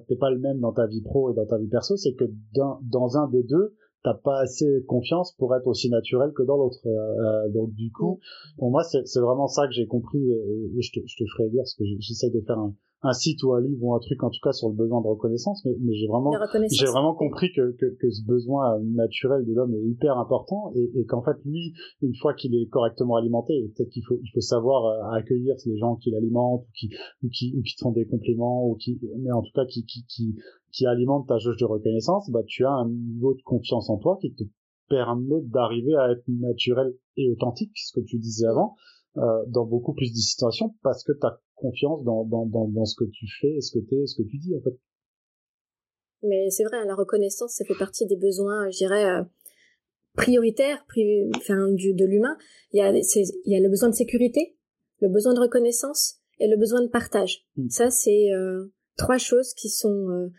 t'es 0.07 0.15
pas 0.15 0.29
le 0.29 0.37
même 0.37 0.59
dans 0.59 0.73
ta 0.73 0.85
vie 0.85 1.01
pro 1.01 1.31
et 1.31 1.33
dans 1.33 1.47
ta 1.47 1.57
vie 1.57 1.67
perso, 1.67 1.97
c'est 1.97 2.13
que 2.13 2.25
dans 2.53 3.17
un 3.17 3.27
des 3.29 3.41
deux 3.41 3.73
t'as 4.03 4.13
pas 4.13 4.41
assez 4.41 4.83
confiance 4.87 5.33
pour 5.37 5.55
être 5.55 5.67
aussi 5.67 5.89
naturel 5.89 6.31
que 6.33 6.43
dans 6.43 6.57
l'autre. 6.57 6.79
Euh, 6.85 6.89
euh 6.89 7.49
donc 7.49 7.73
du 7.73 7.91
coup, 7.91 8.19
pour 8.57 8.69
moi, 8.69 8.83
c'est 8.83 9.19
vraiment 9.19 9.47
ça 9.47 9.67
que 9.67 9.73
j'ai 9.73 9.87
compris 9.87 10.19
et, 10.19 10.81
je, 10.81 10.91
te, 10.91 10.99
je 11.05 11.15
te 11.15 11.23
ferai 11.35 11.49
dire 11.49 11.61
parce 11.61 11.75
que 11.75 11.83
j'essaye 11.99 12.31
de 12.31 12.41
faire 12.41 12.59
un, 12.59 12.75
un 13.03 13.13
site 13.13 13.43
ou 13.43 13.53
un 13.53 13.61
livre 13.61 13.83
ou 13.83 13.93
un 13.93 13.99
truc 13.99 14.23
en 14.23 14.29
tout 14.29 14.39
cas 14.41 14.51
sur 14.51 14.69
le 14.69 14.75
besoin 14.75 15.01
de 15.01 15.07
reconnaissance 15.07 15.63
mais, 15.65 15.75
mais 15.81 15.93
j'ai 15.93 16.07
vraiment 16.07 16.31
j'ai 16.71 16.85
vraiment 16.85 17.13
compris 17.13 17.51
que, 17.53 17.71
que, 17.73 17.85
que, 17.99 18.09
ce 18.09 18.25
besoin 18.25 18.79
naturel 18.81 19.45
de 19.45 19.53
l'homme 19.53 19.73
est 19.75 19.83
hyper 19.83 20.17
important 20.17 20.71
et, 20.75 20.89
et 20.95 21.05
qu'en 21.05 21.21
fait 21.21 21.37
lui 21.45 21.73
une 22.01 22.15
fois 22.15 22.33
qu'il 22.33 22.55
est 22.55 22.67
correctement 22.67 23.15
alimenté 23.15 23.53
peut-être 23.75 23.89
qu'il 23.89 24.03
faut 24.05 24.17
il 24.21 24.29
faut 24.33 24.41
savoir 24.41 24.85
euh, 24.85 25.17
accueillir 25.17 25.55
les 25.65 25.77
gens 25.77 25.95
qui 25.97 26.11
l'alimentent 26.11 26.63
ou 26.63 26.71
qui 26.73 26.89
ou 27.23 27.29
qui 27.29 27.53
ou 27.57 27.61
qui 27.61 27.75
te 27.75 27.81
font 27.81 27.91
des 27.91 28.05
compléments 28.05 28.65
ou 28.67 28.75
qui 28.75 28.99
mais 29.19 29.31
en 29.31 29.41
tout 29.41 29.51
cas 29.53 29.65
qui 29.65 29.85
qui 29.85 30.05
qui, 30.07 30.35
qui 30.71 30.85
alimentent 30.85 31.27
ta 31.27 31.37
jauge 31.37 31.57
de 31.57 31.65
reconnaissance 31.65 32.29
bah 32.31 32.41
tu 32.47 32.65
as 32.65 32.71
un 32.71 32.89
niveau 32.89 33.33
de 33.33 33.41
confiance 33.43 33.89
en 33.89 33.97
toi 33.97 34.17
qui 34.21 34.33
te 34.33 34.43
permet 34.89 35.41
d'arriver 35.43 35.95
à 35.95 36.11
être 36.11 36.23
naturel 36.27 36.93
et 37.17 37.29
authentique 37.29 37.71
ce 37.75 37.99
que 37.99 38.05
tu 38.05 38.17
disais 38.17 38.47
avant 38.47 38.75
euh, 39.17 39.43
dans 39.47 39.65
beaucoup 39.65 39.93
plus 39.93 40.11
de 40.11 40.17
situations 40.17 40.73
parce 40.81 41.03
que 41.03 41.11
tu 41.11 41.25
as 41.25 41.39
confiance 41.63 42.03
dans, 42.03 42.25
dans, 42.25 42.45
dans, 42.45 42.67
dans, 42.67 42.85
ce 42.85 42.95
que 42.95 43.05
tu 43.05 43.25
fais, 43.39 43.61
ce 43.61 43.71
que 43.71 43.83
tu 43.85 43.95
es, 43.95 44.05
ce 44.05 44.21
que 44.21 44.27
tu 44.27 44.37
dis 44.37 44.53
en 44.55 44.61
fait. 44.61 44.77
Mais 46.21 46.49
c'est 46.49 46.63
vrai, 46.63 46.85
la 46.85 46.95
reconnaissance, 46.95 47.55
ça 47.55 47.65
fait 47.65 47.77
partie 47.77 48.05
des 48.05 48.17
besoins, 48.17 48.69
je 48.69 48.77
dirais, 48.77 49.05
euh, 49.05 49.23
prioritaires 50.15 50.85
enfin, 51.35 51.71
du, 51.71 51.93
de 51.93 52.05
l'humain. 52.05 52.37
Il 52.71 52.79
y, 52.79 52.81
a, 52.81 52.91
il 52.91 53.51
y 53.51 53.55
a 53.55 53.59
le 53.59 53.69
besoin 53.69 53.89
de 53.89 53.95
sécurité, 53.95 54.55
le 54.99 55.09
besoin 55.09 55.33
de 55.33 55.39
reconnaissance 55.39 56.19
et 56.39 56.47
le 56.47 56.57
besoin 56.57 56.81
de 56.81 56.87
partage. 56.87 57.45
Hmm. 57.55 57.69
Ça, 57.69 57.89
c'est 57.89 58.31
euh, 58.33 58.73
trois 58.97 59.17
choses 59.17 59.53
qui 59.53 59.69
sont 59.69 60.09
euh, 60.09 60.31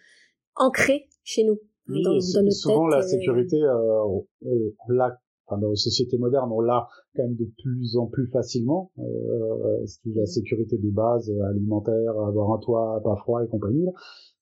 ancrées 0.57 1.09
chez 1.23 1.45
nous. 1.45 1.59
Oui, 1.89 2.03
dans, 2.03 2.15
dans 2.15 2.51
souvent 2.51 2.87
la 2.87 3.03
sécurité, 3.03 3.59
on, 3.63 4.27
on 4.43 4.73
l'a 4.89 5.21
enfin, 5.47 5.61
dans 5.61 5.71
les 5.71 5.77
sociétés 5.77 6.19
modernes, 6.19 6.51
on 6.53 6.61
l'a 6.61 6.89
quand 7.17 7.23
même 7.23 7.37
de 7.37 7.51
plus 7.63 7.97
en 7.97 8.07
plus 8.07 8.29
facilement. 8.29 8.91
Euh, 8.99 9.85
la 10.07 10.23
mm. 10.23 10.27
sécurité 10.27 10.79
de 10.79 10.91
base, 10.91 11.31
euh, 11.31 11.43
alimentaire, 11.51 12.19
avoir 12.19 12.53
un 12.53 12.59
toit 12.59 13.01
pas 13.03 13.17
froid 13.17 13.45
et 13.45 13.49
compagnie. 13.49 13.89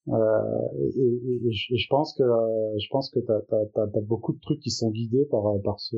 Euh, 0.08 0.12
et, 0.96 1.46
et, 1.46 1.52
je 1.52 1.86
pense 1.88 2.12
que 2.14 2.24
je 2.24 2.86
pense 2.90 3.08
que 3.10 3.20
t'as 3.20 3.38
as, 3.52 3.82
as, 3.82 4.00
beaucoup 4.00 4.32
de 4.32 4.40
trucs 4.40 4.58
qui 4.58 4.70
sont 4.70 4.90
guidés 4.90 5.26
par 5.30 5.44
par 5.62 5.78
ce 5.78 5.96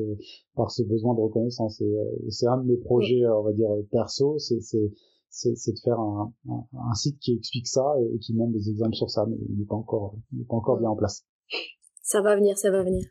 par 0.55 0.69
ce 0.69 0.83
besoin 0.83 1.15
de 1.15 1.21
reconnaissance. 1.21 1.81
Et, 1.81 1.91
c'est 2.29 2.45
un 2.45 2.57
de 2.57 2.67
mes 2.67 2.77
projets, 2.77 3.25
on 3.27 3.41
va 3.41 3.51
dire 3.51 3.69
perso, 3.91 4.37
c'est 4.37 4.59
c'est 4.61 5.71
de 5.73 5.79
faire 5.83 5.99
un, 5.99 6.31
un, 6.47 6.93
site 6.93 7.17
qui 7.19 7.33
explique 7.35 7.67
ça 7.67 7.95
et, 7.99 8.19
qui 8.19 8.35
montre 8.35 8.53
des 8.53 8.69
exemples 8.69 8.95
sur 8.95 9.09
ça, 9.09 9.25
mais 9.27 9.37
il 9.49 9.57
n'est 9.57 9.65
pas 9.65 9.75
encore 9.75 10.15
il 10.31 10.39
n'est 10.39 10.45
pas 10.45 10.55
encore 10.55 10.77
bien 10.77 10.89
en 10.89 10.95
place. 10.95 11.25
Ça 12.03 12.21
va 12.21 12.35
venir, 12.35 12.57
ça 12.59 12.69
va 12.69 12.83
venir. 12.83 13.05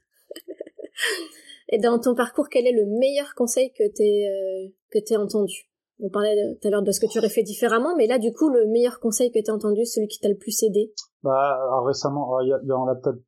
Et 1.74 1.78
dans 1.78 1.98
ton 1.98 2.14
parcours, 2.14 2.46
quel 2.48 2.68
est 2.68 2.72
le 2.72 2.86
meilleur 2.86 3.34
conseil 3.34 3.72
que 3.72 3.82
t'aies 3.92 4.28
euh, 4.30 4.68
que 4.92 4.98
t'aies 5.04 5.16
entendu? 5.16 5.68
On 5.98 6.08
parlait 6.08 6.36
tout 6.60 6.68
à 6.68 6.70
l'heure 6.70 6.84
de 6.84 6.92
ce 6.92 7.00
que 7.00 7.10
tu 7.10 7.18
aurais 7.18 7.28
fait 7.28 7.42
différemment, 7.42 7.96
mais 7.96 8.06
là, 8.06 8.20
du 8.20 8.32
coup, 8.32 8.48
le 8.48 8.66
meilleur 8.66 9.00
conseil 9.00 9.32
que 9.32 9.40
t'aies 9.40 9.50
entendu, 9.50 9.84
celui 9.84 10.06
qui 10.06 10.20
t'a 10.20 10.28
le 10.28 10.36
plus 10.36 10.62
aidé? 10.62 10.92
Bah, 11.24 11.58
récemment, 11.84 12.40
il 12.42 12.48
y, 12.48 12.72
en 12.72 12.86
a 12.86 12.94
peut-être 12.94 13.18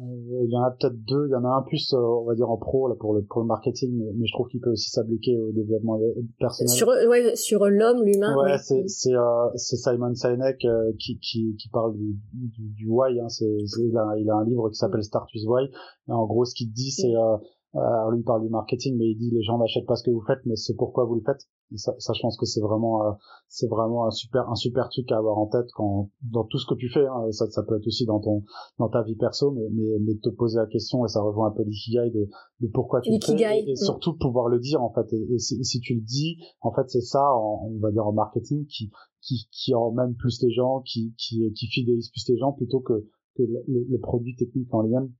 il 0.00 0.50
y 0.50 0.56
en 0.56 0.62
a 0.62 0.72
peut-être 0.72 0.96
deux. 1.06 1.28
Il 1.28 1.30
y 1.30 1.34
en 1.36 1.44
a 1.44 1.50
un 1.50 1.62
plus, 1.62 1.92
euh, 1.92 1.98
on 1.98 2.24
va 2.24 2.34
dire 2.34 2.50
en 2.50 2.56
pro 2.56 2.88
là 2.88 2.96
pour 2.98 3.14
le 3.14 3.22
pour 3.22 3.40
le 3.40 3.46
marketing, 3.46 3.92
mais, 4.16 4.26
je 4.26 4.32
trouve 4.32 4.48
qu'il 4.48 4.60
peut 4.60 4.72
aussi 4.72 4.90
s'appliquer 4.90 5.38
au 5.38 5.52
développement 5.52 6.00
personnel. 6.40 6.74
Sur 6.74 6.88
ouais, 6.88 7.36
sur 7.36 7.66
l'homme, 7.66 8.02
l'humain. 8.02 8.34
Ouais, 8.36 8.58
c'est 8.58 8.82
c'est 8.88 9.14
euh, 9.14 9.48
c'est 9.54 9.76
Simon 9.76 10.14
Sinek 10.14 10.64
euh, 10.64 10.90
qui 10.98 11.20
qui 11.20 11.54
qui 11.56 11.68
parle 11.68 11.94
du 11.94 12.16
du, 12.32 12.68
du 12.70 12.88
why. 12.88 13.20
Hein, 13.20 13.28
c'est 13.28 13.44
il 13.44 13.96
a 13.96 14.16
il 14.18 14.28
a 14.28 14.34
un 14.34 14.44
livre 14.44 14.70
qui 14.70 14.76
s'appelle 14.76 15.04
Start 15.04 15.28
with 15.34 15.44
Why. 15.46 15.66
Et 16.08 16.12
en 16.12 16.26
gros, 16.26 16.44
ce 16.44 16.54
qu'il 16.54 16.72
dit, 16.72 16.90
c'est 16.90 17.14
euh, 17.14 17.36
lui 17.74 18.22
parle 18.22 18.42
du 18.42 18.50
marketing, 18.50 18.96
mais 18.98 19.10
il 19.10 19.16
dit 19.16 19.30
les 19.30 19.42
gens 19.42 19.58
n'achètent 19.58 19.86
pas 19.86 19.96
ce 19.96 20.04
que 20.04 20.10
vous 20.10 20.22
faites, 20.26 20.40
mais 20.44 20.56
c'est 20.56 20.74
pourquoi 20.74 21.04
vous 21.04 21.14
le 21.14 21.22
faites. 21.24 21.48
ça, 21.76 21.94
ça, 21.98 22.12
je 22.12 22.20
pense 22.20 22.36
que 22.36 22.44
c'est 22.44 22.60
vraiment, 22.60 23.06
euh, 23.06 23.12
c'est 23.48 23.68
vraiment 23.68 24.06
un 24.06 24.10
super, 24.10 24.48
un 24.50 24.54
super 24.54 24.88
truc 24.90 25.10
à 25.10 25.16
avoir 25.16 25.38
en 25.38 25.46
tête 25.46 25.70
quand 25.74 26.10
dans 26.22 26.44
tout 26.44 26.58
ce 26.58 26.66
que 26.66 26.74
tu 26.74 26.90
fais. 26.90 27.06
Hein, 27.06 27.30
ça, 27.32 27.50
ça 27.50 27.62
peut 27.62 27.76
être 27.76 27.86
aussi 27.86 28.04
dans 28.04 28.20
ton, 28.20 28.42
dans 28.78 28.88
ta 28.88 29.02
vie 29.02 29.16
perso, 29.16 29.52
mais, 29.52 29.68
mais, 29.72 29.98
mais 30.00 30.14
te 30.16 30.28
poser 30.28 30.58
la 30.58 30.66
question 30.66 31.04
et 31.06 31.08
ça 31.08 31.22
rejoint 31.22 31.48
un 31.48 31.52
peu 31.52 31.62
l'ikigai 31.62 32.10
de, 32.10 32.28
de 32.60 32.68
pourquoi 32.72 33.00
tu 33.00 33.10
le 33.10 33.18
fais 33.24 33.64
et, 33.66 33.76
surtout 33.76 34.16
pouvoir 34.18 34.48
le 34.48 34.58
dire 34.58 34.82
en 34.82 34.92
fait. 34.92 35.10
Et, 35.12 35.38
si, 35.38 35.64
si, 35.64 35.80
tu 35.80 35.94
le 35.94 36.02
dis, 36.02 36.36
en 36.60 36.72
fait, 36.72 36.88
c'est 36.88 37.00
ça, 37.00 37.24
on 37.36 37.78
va 37.78 37.90
dire 37.90 38.06
en 38.06 38.12
marketing, 38.12 38.66
qui, 38.66 38.90
qui, 39.22 39.48
qui 39.50 39.74
emmène 39.74 40.14
plus 40.14 40.42
les 40.42 40.50
gens, 40.50 40.80
qui, 40.80 41.14
qui, 41.16 41.50
qui 41.54 41.66
fidélise 41.68 42.10
plus 42.10 42.28
les 42.28 42.36
gens 42.36 42.52
plutôt 42.52 42.80
que 42.80 43.06
que 43.34 43.42
le, 43.44 43.64
le 43.66 43.98
produit 43.98 44.36
technique 44.36 44.68
en 44.74 44.82
lui-même 44.82 45.10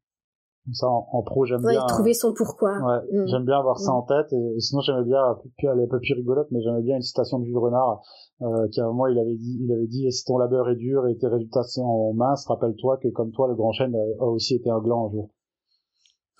ça, 0.70 0.86
en, 0.86 1.22
pro, 1.22 1.44
j'aime 1.44 1.62
bien. 1.62 1.84
trouver 1.86 2.14
son 2.14 2.32
pourquoi. 2.32 2.70
Ouais, 2.78 3.00
mm. 3.10 3.26
j'aime 3.26 3.44
bien 3.44 3.58
avoir 3.58 3.78
ça 3.78 3.90
mm. 3.90 3.96
en 3.96 4.02
tête. 4.02 4.32
Et, 4.32 4.60
sinon, 4.60 4.80
j'aimais 4.80 5.04
bien, 5.04 5.18
elle 5.58 5.80
est 5.80 5.84
un 5.84 5.88
peu 5.88 5.98
plus 5.98 6.14
rigolote, 6.14 6.46
mais 6.52 6.60
j'aimais 6.62 6.82
bien 6.82 6.96
une 6.96 7.02
citation 7.02 7.40
de 7.40 7.44
Jules 7.44 7.58
Renard, 7.58 8.02
euh, 8.42 8.68
qui 8.68 8.80
à 8.80 8.84
un 8.84 8.88
moment, 8.88 9.08
il 9.08 9.18
avait 9.18 9.34
dit, 9.34 9.58
il 9.60 9.72
avait 9.72 9.88
dit, 9.88 10.10
si 10.12 10.24
ton 10.24 10.38
labeur 10.38 10.68
est 10.70 10.76
dur 10.76 11.08
et 11.08 11.16
tes 11.16 11.26
résultats 11.26 11.64
sont 11.64 12.14
minces, 12.14 12.46
rappelle-toi 12.46 12.98
que 12.98 13.08
comme 13.08 13.32
toi, 13.32 13.48
le 13.48 13.56
grand 13.56 13.72
chêne 13.72 13.94
a 14.20 14.24
aussi 14.24 14.54
été 14.54 14.70
un 14.70 14.80
gland 14.80 15.08
un 15.08 15.10
jour. 15.10 15.30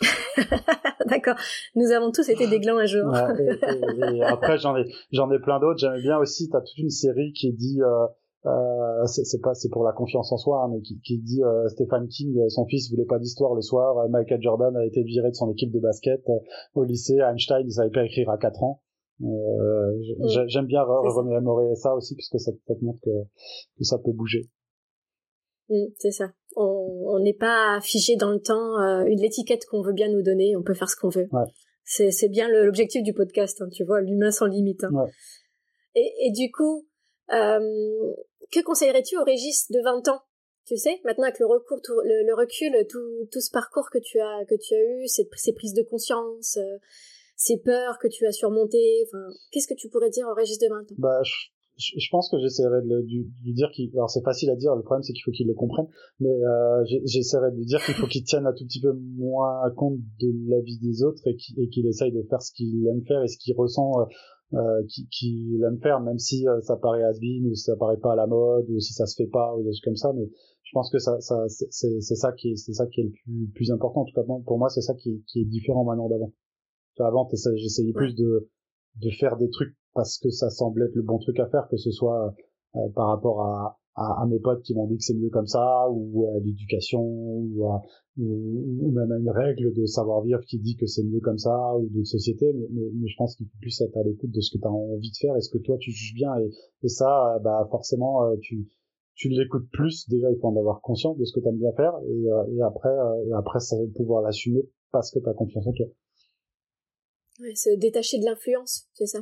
D'accord. 1.06 1.36
Nous 1.74 1.90
avons 1.90 2.12
tous 2.12 2.28
été 2.28 2.46
des 2.46 2.60
glands 2.60 2.78
un 2.78 2.86
jour. 2.86 3.12
Ouais, 3.12 3.58
et, 4.16 4.22
après, 4.22 4.56
j'en 4.58 4.76
ai, 4.76 4.84
j'en 5.10 5.30
ai 5.32 5.40
plein 5.40 5.58
d'autres. 5.58 5.78
J'aimais 5.78 6.00
bien 6.00 6.18
aussi, 6.18 6.48
t'as 6.48 6.60
toute 6.60 6.78
une 6.78 6.90
série 6.90 7.32
qui 7.32 7.52
dit, 7.52 7.80
euh, 7.82 8.06
euh, 8.46 8.71
c'est 9.06 9.40
pas 9.40 9.54
c'est 9.54 9.68
pour 9.68 9.84
la 9.84 9.92
confiance 9.92 10.32
en 10.32 10.36
soi 10.36 10.64
hein, 10.64 10.70
mais 10.72 10.80
qui, 10.80 11.00
qui 11.00 11.18
dit 11.18 11.42
euh, 11.42 11.68
Stéphane 11.68 12.08
King 12.08 12.38
euh, 12.38 12.48
son 12.48 12.66
fils 12.66 12.90
voulait 12.90 13.06
pas 13.06 13.18
d'histoire 13.18 13.54
le 13.54 13.62
soir 13.62 13.98
euh, 13.98 14.08
Michael 14.08 14.40
Jordan 14.42 14.76
a 14.76 14.84
été 14.84 15.02
viré 15.02 15.30
de 15.30 15.34
son 15.34 15.50
équipe 15.50 15.72
de 15.72 15.80
basket 15.80 16.22
au 16.74 16.84
lycée 16.84 17.18
Einstein 17.18 17.64
il 17.64 17.72
savait 17.72 17.90
pas 17.90 18.04
écrire 18.04 18.30
à 18.30 18.38
4 18.38 18.62
ans 18.62 18.82
mm. 19.20 20.46
j'aime 20.46 20.66
bien 20.66 20.82
remémorer 20.82 21.74
ça 21.74 21.94
aussi 21.94 22.14
puisque 22.14 22.38
ça, 22.38 22.52
ça 22.66 22.74
te 22.74 22.84
montre 22.84 23.00
que, 23.02 23.10
que 23.78 23.84
ça 23.84 23.98
peut 23.98 24.12
bouger 24.12 24.50
Mm, 25.72 25.86
c'est 25.98 26.10
ça. 26.10 26.32
On 26.56 27.18
n'est 27.20 27.34
pas 27.34 27.80
figé 27.80 28.16
dans 28.16 28.30
le 28.30 28.40
temps. 28.40 28.78
Euh, 28.80 29.04
une 29.06 29.20
l'étiquette 29.20 29.64
qu'on 29.66 29.82
veut 29.82 29.94
bien 29.94 30.08
nous 30.08 30.22
donner, 30.22 30.54
on 30.56 30.62
peut 30.62 30.74
faire 30.74 30.90
ce 30.90 30.96
qu'on 30.96 31.08
veut. 31.08 31.28
Ouais. 31.32 31.44
C'est 31.84 32.28
bien 32.28 32.48
l'objectif 32.48 33.02
du 33.02 33.12
podcast, 33.12 33.60
hein, 33.60 33.68
tu 33.70 33.84
vois, 33.84 34.00
l'humain 34.00 34.30
sans 34.30 34.46
limite. 34.46 34.84
Hein. 34.84 34.90
Ouais. 34.92 35.10
Et, 35.94 36.26
et, 36.26 36.32
du 36.32 36.50
coup, 36.50 36.86
euh, 37.32 38.14
que 38.50 38.62
conseillerais-tu 38.62 39.18
au 39.18 39.24
Régis 39.24 39.70
de 39.70 39.80
20 39.82 40.08
ans? 40.08 40.22
Tu 40.64 40.76
sais, 40.76 41.00
maintenant 41.04 41.24
avec 41.24 41.40
le, 41.40 41.46
recours, 41.46 41.80
le, 42.04 42.34
recul, 42.34 42.72
tout, 42.88 43.40
ce 43.40 43.50
parcours 43.50 43.90
que 43.90 43.98
tu 43.98 44.20
as, 44.20 44.44
que 44.44 44.54
tu 44.54 44.74
as 44.74 44.80
eu, 44.80 45.08
ces, 45.08 45.26
prises 45.54 45.74
de 45.74 45.82
conscience, 45.82 46.56
euh, 46.56 46.78
ces 47.36 47.58
peurs 47.58 47.98
que 47.98 48.06
tu 48.06 48.26
as 48.26 48.32
surmontées, 48.32 49.04
enfin, 49.08 49.26
qu'est-ce 49.50 49.66
que 49.66 49.74
tu 49.74 49.88
pourrais 49.88 50.10
dire 50.10 50.28
au 50.28 50.34
Régis 50.34 50.58
de 50.58 50.68
20 50.68 50.92
ans? 50.92 50.94
Bah, 50.98 51.20
je, 51.24 51.34
je, 51.78 52.08
pense 52.10 52.30
que 52.30 52.38
j'essaierai 52.38 52.82
de, 52.82 53.00
lui 53.00 53.54
dire 53.54 53.70
qu'il 53.72 53.90
alors 53.94 54.10
c'est 54.10 54.22
facile 54.22 54.50
à 54.50 54.56
dire 54.56 54.74
le 54.76 54.82
problème 54.82 55.02
c'est 55.02 55.12
qu'il 55.12 55.22
faut 55.22 55.30
qu'il 55.30 55.46
le 55.46 55.54
comprenne 55.54 55.86
mais 56.20 56.28
euh, 56.28 56.84
j'essaierai 57.04 57.50
de 57.50 57.56
lui 57.56 57.64
dire 57.64 57.82
qu'il 57.84 57.94
faut 57.94 58.06
qu'il 58.06 58.24
tienne 58.24 58.46
un 58.46 58.52
tout 58.52 58.64
petit 58.64 58.80
peu 58.80 58.92
moins 58.92 59.62
compte 59.76 59.98
de 60.20 60.50
la 60.50 60.60
vie 60.60 60.78
des 60.78 61.02
autres 61.02 61.22
et 61.26 61.36
qu'il 61.36 61.86
essaye 61.86 62.12
de 62.12 62.22
faire 62.28 62.42
ce 62.42 62.52
qu'il 62.52 62.86
aime 62.86 63.04
faire 63.06 63.22
et 63.22 63.28
ce 63.28 63.38
qu'il 63.38 63.56
ressent 63.56 64.00
euh, 64.00 64.04
euh 64.54 64.82
qu'il 65.10 65.62
aime 65.64 65.78
faire 65.80 66.00
même 66.00 66.18
si 66.18 66.46
euh, 66.46 66.60
ça 66.60 66.76
paraît 66.76 67.02
has 67.02 67.18
ou 67.18 67.54
si 67.54 67.64
ça 67.64 67.76
paraît 67.76 67.98
pas 67.98 68.12
à 68.12 68.16
la 68.16 68.26
mode 68.26 68.68
ou 68.68 68.80
si 68.80 68.92
ça 68.92 69.06
se 69.06 69.14
fait 69.16 69.28
pas 69.30 69.56
ou 69.56 69.62
des 69.62 69.70
choses 69.70 69.80
comme 69.84 69.96
ça 69.96 70.12
mais 70.14 70.28
je 70.62 70.70
pense 70.72 70.90
que 70.90 70.98
ça, 70.98 71.20
ça 71.20 71.44
c'est 71.48 72.00
ça 72.00 72.32
qui 72.32 72.52
est 72.52 72.56
c'est 72.56 72.72
ça 72.72 72.86
qui 72.86 73.02
est 73.02 73.04
le 73.04 73.10
plus, 73.10 73.50
plus 73.54 73.70
important. 73.72 74.02
En 74.02 74.04
tout 74.04 74.14
cas 74.14 74.22
pour 74.46 74.58
moi 74.58 74.70
c'est 74.70 74.80
ça 74.80 74.94
qui, 74.94 75.22
qui 75.26 75.42
est 75.42 75.44
différent 75.44 75.84
maintenant 75.84 76.08
d'avant. 76.08 76.32
Avant 76.98 77.28
j'essayais 77.56 77.92
plus 77.92 78.14
de 78.14 78.48
de 79.00 79.10
faire 79.10 79.36
des 79.36 79.50
trucs 79.50 79.76
parce 79.94 80.18
que 80.18 80.30
ça 80.30 80.50
semble 80.50 80.82
être 80.82 80.94
le 80.94 81.02
bon 81.02 81.18
truc 81.18 81.38
à 81.40 81.48
faire, 81.48 81.68
que 81.68 81.76
ce 81.76 81.90
soit 81.90 82.34
euh, 82.76 82.88
par 82.94 83.08
rapport 83.08 83.42
à, 83.42 83.78
à, 83.94 84.26
mes 84.26 84.38
potes 84.38 84.62
qui 84.62 84.74
m'ont 84.74 84.86
dit 84.86 84.96
que 84.96 85.04
c'est 85.04 85.14
mieux 85.14 85.30
comme 85.30 85.46
ça, 85.46 85.86
ou 85.90 86.30
à 86.34 86.40
l'éducation, 86.40 87.02
ou, 87.02 87.68
ou, 88.18 88.90
même 88.90 89.12
à 89.12 89.18
une 89.18 89.30
règle 89.30 89.72
de 89.72 89.84
savoir-vivre 89.84 90.40
qui 90.40 90.58
dit 90.58 90.76
que 90.76 90.86
c'est 90.86 91.02
mieux 91.02 91.20
comme 91.20 91.38
ça, 91.38 91.76
ou 91.76 91.88
d'une 91.88 92.04
société, 92.04 92.52
mais, 92.54 92.66
mais, 92.70 93.06
je 93.06 93.16
pense 93.16 93.36
qu'il 93.36 93.46
faut 93.46 93.58
plus 93.60 93.80
être 93.82 93.96
à 93.96 94.02
l'écoute 94.02 94.30
de 94.30 94.40
ce 94.40 94.56
que 94.56 94.60
tu 94.60 94.66
as 94.66 94.70
envie 94.70 95.10
de 95.10 95.16
faire 95.16 95.36
et 95.36 95.40
ce 95.40 95.50
que 95.50 95.58
toi 95.58 95.76
tu 95.78 95.90
juges 95.90 96.14
bien, 96.14 96.34
et, 96.38 96.50
et 96.82 96.88
ça, 96.88 97.38
bah 97.44 97.66
forcément, 97.70 98.24
euh, 98.24 98.36
tu 98.40 98.68
tu 99.14 99.28
l'écoutes 99.28 99.68
plus, 99.70 100.08
déjà 100.08 100.30
il 100.30 100.38
faut 100.38 100.48
en 100.48 100.56
avoir 100.56 100.80
conscience 100.80 101.18
de 101.18 101.24
ce 101.24 101.34
que 101.34 101.40
tu 101.40 101.48
aimes 101.48 101.58
bien 101.58 101.72
faire, 101.72 101.92
et, 102.06 102.30
euh, 102.30 102.56
et 102.56 102.62
après, 102.62 102.94
et 103.26 103.32
après 103.34 103.60
ça 103.60 103.76
va 103.76 103.82
pouvoir 103.94 104.22
l'assumer 104.22 104.62
parce 104.90 105.10
que 105.10 105.18
tu 105.18 105.28
as 105.28 105.34
confiance 105.34 105.66
en 105.66 105.72
toi. 105.72 105.86
Ouais, 107.40 107.54
se 107.54 107.78
détacher 107.78 108.18
de 108.18 108.24
l'influence, 108.24 108.88
c'est 108.94 109.06
ça 109.06 109.20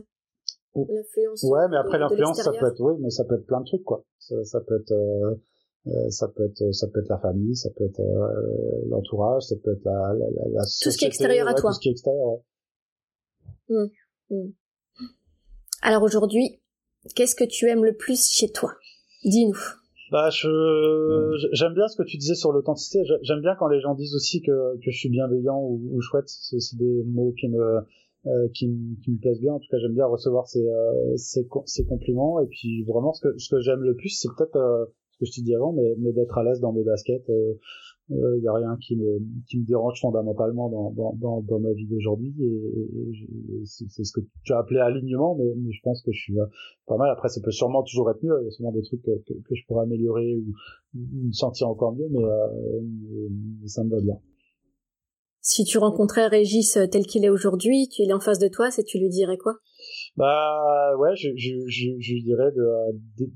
L'influence. 0.75 1.43
Ouais, 1.43 1.69
mais 1.71 1.77
après 1.77 1.99
l'influence, 1.99 2.41
ça 2.41 2.53
peut 2.53 2.67
être, 2.67 2.81
oui, 2.81 2.95
mais 3.01 3.11
ça 3.11 3.25
peut 3.25 3.35
être 3.35 3.47
plein 3.47 3.61
de 3.61 3.67
trucs, 3.67 3.85
quoi. 3.85 4.05
Ça, 4.19 4.43
ça 4.45 4.61
peut 4.61 4.77
être, 4.81 4.93
euh, 4.93 5.35
euh, 5.89 6.11
ça 6.11 6.29
peut 6.29 6.45
être, 6.45 6.73
ça 6.73 6.87
peut 6.89 7.01
être 7.01 7.09
la 7.09 7.19
famille, 7.19 7.57
ça 7.57 7.71
peut 7.77 7.85
être 7.85 8.01
euh, 8.01 8.85
l'entourage, 8.89 9.43
ça 9.43 9.57
peut 9.63 9.73
être 9.73 9.85
la, 9.85 10.15
la, 10.15 10.27
la, 10.31 10.49
la 10.53 10.63
société, 10.63 10.85
tout 10.85 10.91
ce 10.93 10.99
qui 10.99 11.05
est 11.05 11.09
extérieur 11.09 11.49
à 11.49 11.55
toi. 11.55 11.71
Tout 11.71 11.75
ce 11.75 11.81
qui 11.81 11.89
est 11.89 11.93
extérieur, 11.93 12.27
ouais. 12.29 12.41
Mmh. 13.69 13.91
Mmh. 14.31 14.51
Alors 15.83 16.03
aujourd'hui, 16.03 16.61
qu'est-ce 17.17 17.35
que 17.35 17.45
tu 17.45 17.69
aimes 17.69 17.85
le 17.85 17.97
plus 17.97 18.31
chez 18.31 18.51
toi? 18.51 18.73
Dis-nous. 19.25 19.59
Bah, 20.13 20.29
je 20.31 20.49
j'aime 21.53 21.75
bien 21.75 21.87
ce 21.87 21.97
que 21.97 22.03
tu 22.03 22.17
disais 22.17 22.35
sur 22.35 22.51
l'authenticité. 22.53 23.05
J'aime 23.23 23.41
bien 23.41 23.55
quand 23.57 23.69
les 23.69 23.81
gens 23.81 23.95
disent 23.95 24.15
aussi 24.15 24.43
que 24.43 24.77
que 24.79 24.91
je 24.91 24.99
suis 24.99 25.09
bienveillant 25.09 25.59
ou, 25.61 25.81
ou 25.93 26.01
chouette. 26.01 26.29
C'est 26.29 26.77
des 26.77 27.05
mots 27.05 27.33
qui 27.39 27.49
me 27.49 27.81
euh, 28.27 28.49
qui, 28.53 28.69
qui, 29.03 29.13
me 29.13 29.19
plaisent 29.19 29.41
bien. 29.41 29.55
En 29.55 29.59
tout 29.59 29.69
cas, 29.71 29.79
j'aime 29.79 29.95
bien 29.95 30.05
recevoir 30.05 30.47
ces, 30.47 30.67
euh, 30.67 31.17
ces, 31.17 31.49
ces, 31.65 31.85
compliments. 31.87 32.39
Et 32.41 32.47
puis 32.49 32.85
vraiment, 32.85 33.15
ce 33.15 33.23
que, 33.23 33.39
ce 33.39 33.49
que 33.55 33.63
j'aime 33.63 33.81
le 33.81 33.97
plus, 33.97 34.11
c'est 34.11 34.29
peut-être 34.37 34.57
euh, 34.57 34.85
ce 35.13 35.19
que 35.21 35.25
je 35.25 35.33
t'ai 35.33 35.43
dit 35.43 35.55
avant, 35.55 35.73
mais, 35.73 35.95
mais 35.99 36.13
d'être 36.13 36.37
à 36.37 36.45
l'aise 36.45 36.61
dans 36.61 36.73
mes 36.73 36.85
baskets. 36.85 37.31
Il 38.13 38.41
n'y 38.41 38.49
a 38.49 38.53
rien 38.53 38.77
qui 38.77 38.97
me, 38.97 39.21
qui 39.49 39.61
me 39.61 39.65
dérange 39.65 40.01
fondamentalement 40.01 40.69
dans, 40.69 40.91
dans, 40.91 41.41
dans, 41.41 41.61
ma 41.61 41.73
vie 41.73 41.87
d'aujourd'hui. 41.87 42.35
Et, 42.43 43.65
c'est 43.65 44.05
ce 44.05 44.13
que 44.13 44.21
tu 44.45 44.53
as 44.53 44.59
appelé 44.59 44.81
alignement, 44.81 45.37
mais, 45.37 45.55
mais 45.57 45.73
je 45.73 45.81
pense 45.83 46.03
que 46.03 46.13
je 46.13 46.21
suis 46.21 46.35
pas 46.87 46.97
mal. 46.99 47.09
Après, 47.11 47.29
ça 47.29 47.41
peut 47.41 47.53
sûrement 47.53 47.85
toujours 47.85 48.11
être 48.11 48.23
mieux. 48.23 48.37
Il 48.43 48.45
y 48.45 48.49
a 48.49 48.51
sûrement 48.51 48.73
des 48.73 48.83
trucs 48.83 49.03
que, 49.03 49.13
que, 49.13 49.55
je 49.55 49.65
pourrais 49.67 49.85
améliorer 49.85 50.37
ou, 50.37 50.53
me 50.95 51.33
sentir 51.33 51.69
encore 51.69 51.95
mieux, 51.95 52.09
mais, 52.11 52.21
mais 53.63 53.69
ça 53.69 53.83
me 53.83 53.91
va 53.91 54.01
bien 54.01 54.19
si 55.41 55.65
tu 55.65 55.79
rencontrais 55.79 56.27
Régis 56.27 56.77
euh, 56.77 56.87
tel 56.87 57.07
qu'il 57.07 57.25
est 57.25 57.31
aujourd'hui, 57.31 57.89
tu 57.89 58.03
es 58.03 58.13
en 58.13 58.21
face 58.21 58.39
de 58.39 58.49
toi, 58.49 58.71
c'est 58.71 58.85
tu 58.85 58.99
lui 58.99 59.09
dirais 59.09 59.37
quoi? 59.37 59.57
Bah 60.17 60.97
ouais, 60.99 61.15
je, 61.17 61.31
je, 61.37 61.53
je, 61.67 61.91
je 61.99 62.13
lui 62.13 62.23
dirais 62.23 62.51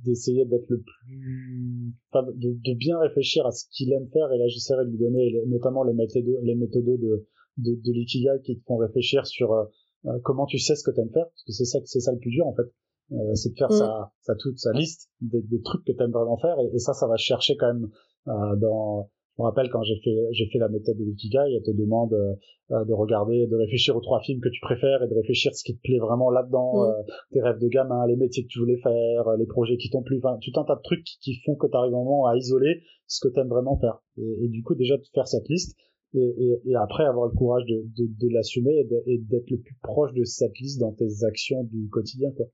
d'essayer 0.05 0.45
d'être 0.45 0.69
le 0.69 0.83
plus, 0.83 1.95
enfin, 2.13 2.27
de, 2.35 2.51
de, 2.53 2.75
bien 2.77 2.99
réfléchir 2.99 3.47
à 3.47 3.51
ce 3.51 3.65
qu'il 3.71 3.93
aime 3.93 4.09
faire 4.13 4.31
et 4.33 4.39
là 4.39 4.47
j'essaierai 4.49 4.85
de 4.85 4.91
lui 4.91 4.99
donner 4.99 5.33
notamment 5.47 5.85
les 5.85 5.95
méthodes, 5.95 6.25
les 6.43 6.55
méthodes 6.55 6.85
de 6.85 7.27
de, 7.59 7.73
de 7.75 7.93
l'ikigai 7.93 8.41
qui 8.45 8.59
te 8.59 8.65
font 8.65 8.77
réfléchir 8.77 9.27
sur 9.27 9.53
euh, 9.53 9.65
euh, 10.07 10.19
comment 10.23 10.47
tu 10.47 10.59
sais 10.59 10.75
ce 10.75 10.83
que 10.85 10.91
tu 10.91 11.01
aimes 11.01 11.13
faire 11.13 11.27
parce 11.27 11.45
que 11.47 11.53
c'est 11.53 11.65
ça 11.65 11.79
c'est 11.85 12.01
ça 12.01 12.13
le 12.13 12.19
plus 12.19 12.31
dur 12.31 12.47
en 12.47 12.55
fait. 12.55 12.71
Euh, 13.13 13.35
c'est 13.35 13.51
de 13.51 13.57
faire 13.57 13.71
mm. 13.71 13.79
sa, 13.79 14.13
sa 14.23 14.35
toute 14.35 14.59
sa 14.59 14.73
liste 14.73 15.11
des, 15.21 15.43
des 15.43 15.61
trucs 15.61 15.85
que 15.85 15.93
tu 15.93 16.03
aimes 16.03 16.11
vraiment 16.11 16.39
faire 16.39 16.57
et, 16.59 16.75
et, 16.75 16.79
ça 16.79 16.95
ça 16.95 17.07
va 17.07 17.17
chercher 17.17 17.57
quand 17.57 17.73
même 17.73 17.91
euh, 18.29 18.57
dans 18.57 19.11
je 19.37 19.43
me 19.43 19.47
rappelle 19.47 19.69
quand 19.71 19.83
j'ai 19.83 19.99
fait 20.03 20.15
j'ai 20.33 20.47
fait 20.47 20.59
la 20.59 20.69
méthode 20.69 20.97
de 20.97 21.05
l'ikigai, 21.05 21.55
elle 21.57 21.63
te 21.63 21.73
demande 21.73 22.13
euh, 22.13 22.85
de 22.85 22.93
regarder, 22.93 23.47
de 23.47 23.57
réfléchir 23.57 23.97
aux 23.97 24.01
trois 24.01 24.21
films 24.21 24.41
que 24.41 24.49
tu 24.49 24.61
préfères 24.61 25.03
et 25.03 25.09
de 25.09 25.15
réfléchir 25.15 25.53
ce 25.55 25.65
qui 25.65 25.77
te 25.77 25.81
plaît 25.83 25.99
vraiment 25.99 26.31
là-dedans, 26.31 26.85
euh, 26.85 26.93
tes 27.33 27.43
rêves 27.43 27.59
de 27.59 27.69
gamin, 27.69 28.07
les 28.07 28.17
métiers 28.17 28.45
que 28.45 28.49
tu 28.49 28.61
voulais 28.61 28.81
faire, 28.81 29.37
les 29.37 29.47
projets 29.47 29.77
qui 29.77 29.91
t'ont 29.91 30.03
plu, 30.03 30.19
enfin 30.23 30.39
tout 30.41 30.59
un 30.59 30.65
tas 30.65 30.77
de 30.77 30.83
trucs 30.83 31.05
qui, 31.05 31.35
font 31.45 31.57
que 31.57 31.67
tu 31.67 31.77
arrives 31.77 31.93
vraiment 31.93 32.27
à 32.27 32.37
isoler 32.37 32.83
ce 33.07 33.27
que 33.27 33.33
tu 33.33 33.41
aimes 33.41 33.49
vraiment 33.49 33.79
faire. 33.79 34.01
Et, 34.19 34.49
du 34.49 34.63
coup 34.63 34.75
déjà 34.75 34.97
de 34.97 35.03
faire 35.13 35.27
cette 35.27 35.49
liste 35.49 35.77
et, 36.15 36.21
et, 36.21 36.71
et 36.71 36.75
après 36.77 37.05
avoir 37.05 37.27
le 37.27 37.35
courage 37.37 37.65
de, 37.67 37.83
de, 37.97 38.07
de 38.07 38.33
l'assumer 38.33 38.87
et 39.07 39.19
d'être 39.19 39.51
le 39.51 39.59
plus 39.59 39.77
proche 39.83 40.13
de 40.15 40.25
cette 40.25 40.57
liste 40.61 40.81
dans 40.81 40.93
tes 40.93 41.25
actions 41.25 41.65
du 41.65 41.89
quotidien 41.89 42.31
quoi. 42.37 42.47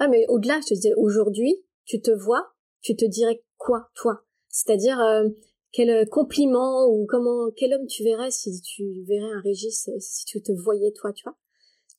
Ah 0.00 0.06
mais 0.08 0.24
au-delà, 0.28 0.60
je 0.62 0.68
te 0.68 0.74
disais 0.74 0.94
aujourd'hui, 0.96 1.56
tu 1.84 2.00
te 2.00 2.12
vois, 2.12 2.52
tu 2.82 2.94
te 2.94 3.04
dirais 3.04 3.42
quoi 3.56 3.88
toi? 3.96 4.22
C'est-à-dire 4.58 5.00
euh, 5.00 5.28
quel 5.72 6.08
compliment 6.08 6.86
ou 6.88 7.06
comment 7.06 7.50
quel 7.56 7.74
homme 7.74 7.86
tu 7.86 8.02
verrais 8.02 8.30
si 8.30 8.60
tu 8.60 9.04
verrais 9.06 9.32
un 9.36 9.40
Régis 9.40 9.88
si 10.00 10.24
tu 10.24 10.42
te 10.42 10.52
voyais 10.52 10.90
toi, 10.92 11.12
tu 11.12 11.22
vois? 11.24 11.36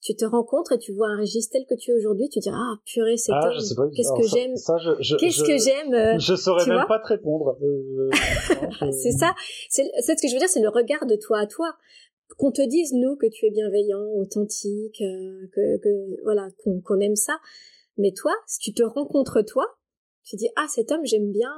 Tu 0.02 0.16
te 0.16 0.26
rencontres 0.26 0.74
et 0.74 0.78
tu 0.78 0.94
vois 0.94 1.08
un 1.08 1.18
Régis 1.18 1.50
tel 1.50 1.66
que 1.66 1.76
tu 1.76 1.92
es 1.92 1.94
aujourd'hui, 1.94 2.28
tu 2.30 2.40
dis 2.40 2.50
ah 2.52 2.76
purée 2.86 3.18
c'est 3.18 3.32
ah, 3.34 3.50
qu'est-ce 3.96 4.14
que 4.14 4.28
j'aime, 4.28 4.54
qu'est-ce 5.20 5.44
que 5.44 5.58
j'aime. 5.58 5.94
Euh, 5.94 6.20
je 6.20 6.36
saurais 6.36 6.66
même 6.66 6.86
pas 6.88 7.00
te 7.00 7.08
répondre. 7.08 7.58
Euh, 7.62 8.10
c'est 8.92 9.12
ça, 9.12 9.34
c'est 9.70 9.84
ce 9.84 10.22
que 10.22 10.28
je 10.28 10.34
veux 10.34 10.40
dire, 10.40 10.50
c'est 10.50 10.62
le 10.62 10.70
regard 10.70 11.06
de 11.06 11.16
toi 11.16 11.40
à 11.40 11.48
toi. 11.48 11.76
Qu'on 12.38 12.52
te 12.52 12.62
dise 12.62 12.94
nous 12.94 13.16
que 13.16 13.26
tu 13.28 13.48
es 13.48 13.52
bienveillant, 13.52 14.06
authentique, 14.16 15.00
que, 15.00 15.78
que 15.78 16.24
voilà 16.24 16.48
qu'on 16.64 17.00
aime 17.00 17.16
ça, 17.16 17.40
mais 17.98 18.12
toi, 18.12 18.34
si 18.48 18.60
tu 18.60 18.74
te 18.74 18.84
rencontres 18.84 19.42
toi, 19.42 19.66
tu 20.24 20.36
dis 20.36 20.50
ah 20.56 20.66
cet 20.70 20.92
homme 20.92 21.06
j'aime 21.06 21.32
bien 21.32 21.52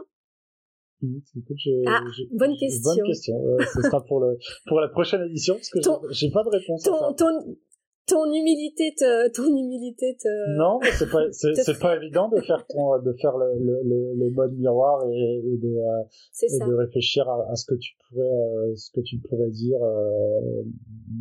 ah, 1.88 2.02
bonne 2.32 2.58
question. 2.58 2.94
Bonne 2.96 3.06
question. 3.06 3.36
Euh, 3.46 3.58
ce 3.74 3.82
sera 3.82 4.04
pour 4.06 4.20
le 4.20 4.38
pour 4.68 4.80
la 4.80 4.90
prochaine 4.90 5.22
édition 5.24 5.56
parce 5.56 5.70
que 5.70 5.80
j'ai 6.12 6.30
pas 6.32 6.44
de 6.44 6.50
réponse. 6.50 6.84
Ton, 6.84 6.96
à 6.96 7.10
ça. 7.10 7.14
ton 7.14 7.58
ton 8.08 8.26
humilité 8.26 8.94
te 8.98 9.30
ton 9.32 9.48
humilité 9.48 10.18
te. 10.20 10.58
Non, 10.58 10.80
c'est 10.98 11.10
pas 11.10 11.32
c'est 11.32 11.80
pas 11.80 11.96
évident 11.96 12.30
de 12.30 12.42
faire 12.42 12.66
ton, 12.68 13.00
de 13.00 13.14
faire 13.14 13.38
le 13.38 13.58
le, 13.58 14.14
le, 14.16 14.30
mode 14.32 14.54
miroir 14.58 15.08
et, 15.10 15.38
et 15.38 15.58
de 15.58 15.68
euh, 15.68 16.04
et 16.42 16.60
de 16.60 16.74
réfléchir 16.74 17.28
à, 17.30 17.52
à, 17.52 17.56
ce 17.56 17.66
que 17.66 17.76
tu 17.76 17.96
pourrais 18.10 18.28
euh, 18.28 18.76
ce 18.76 18.92
que 18.92 19.02
tu 19.02 19.18
pourrais 19.20 19.50
dire. 19.50 19.82
Euh, 19.82 20.64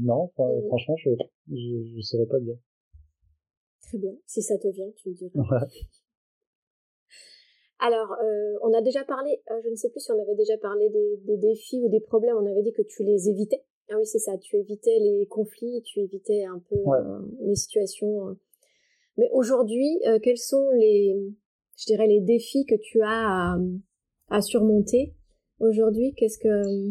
non, 0.03 0.31
mm. 0.39 0.67
franchement, 0.69 0.97
je, 0.97 1.11
je 1.51 1.97
je 1.97 2.01
saurais 2.01 2.27
pas 2.27 2.41
dire. 2.41 2.57
Très 3.83 3.99
bien. 3.99 4.13
Si 4.27 4.43
ça 4.43 4.57
te 4.59 4.69
vient, 4.69 4.91
tu 4.97 5.11
le 5.11 5.15
diras. 5.15 5.41
Ouais. 5.41 5.67
Alors, 7.81 8.13
euh, 8.13 8.59
on 8.61 8.75
a 8.75 8.83
déjà 8.83 9.05
parlé, 9.05 9.41
euh, 9.51 9.61
je 9.65 9.71
ne 9.71 9.75
sais 9.75 9.89
plus 9.89 10.01
si 10.01 10.13
on 10.13 10.21
avait 10.21 10.35
déjà 10.35 10.59
parlé 10.59 10.91
des, 10.91 11.37
défis 11.39 11.81
ou 11.81 11.89
des 11.89 12.01
problèmes, 12.01 12.37
on 12.37 12.45
avait 12.45 12.63
dit 12.63 12.75
que 12.75 12.83
tu 12.83 13.03
les 13.03 13.31
évitais. 13.31 13.65
Ah 13.89 13.95
oui, 13.97 14.05
c'est 14.05 14.19
ça, 14.19 14.37
tu 14.37 14.57
évitais 14.57 14.99
les 14.99 15.27
conflits, 15.27 15.83
tu 15.83 16.01
évitais 16.01 16.45
un 16.45 16.63
peu 16.69 16.77
euh, 16.77 17.21
les 17.41 17.57
situations. 17.57 18.37
Mais 19.17 19.29
aujourd'hui, 19.33 19.99
quels 20.23 20.39
sont 20.39 20.69
les, 20.73 21.17
je 21.79 21.87
dirais, 21.87 22.07
les 22.07 22.21
défis 22.21 22.67
que 22.67 22.77
tu 22.77 23.01
as 23.03 23.57
à, 24.29 24.41
surmonter? 24.43 25.15
Aujourd'hui 25.59 26.15
Qu'est-ce 26.17 26.39
que, 26.39 26.91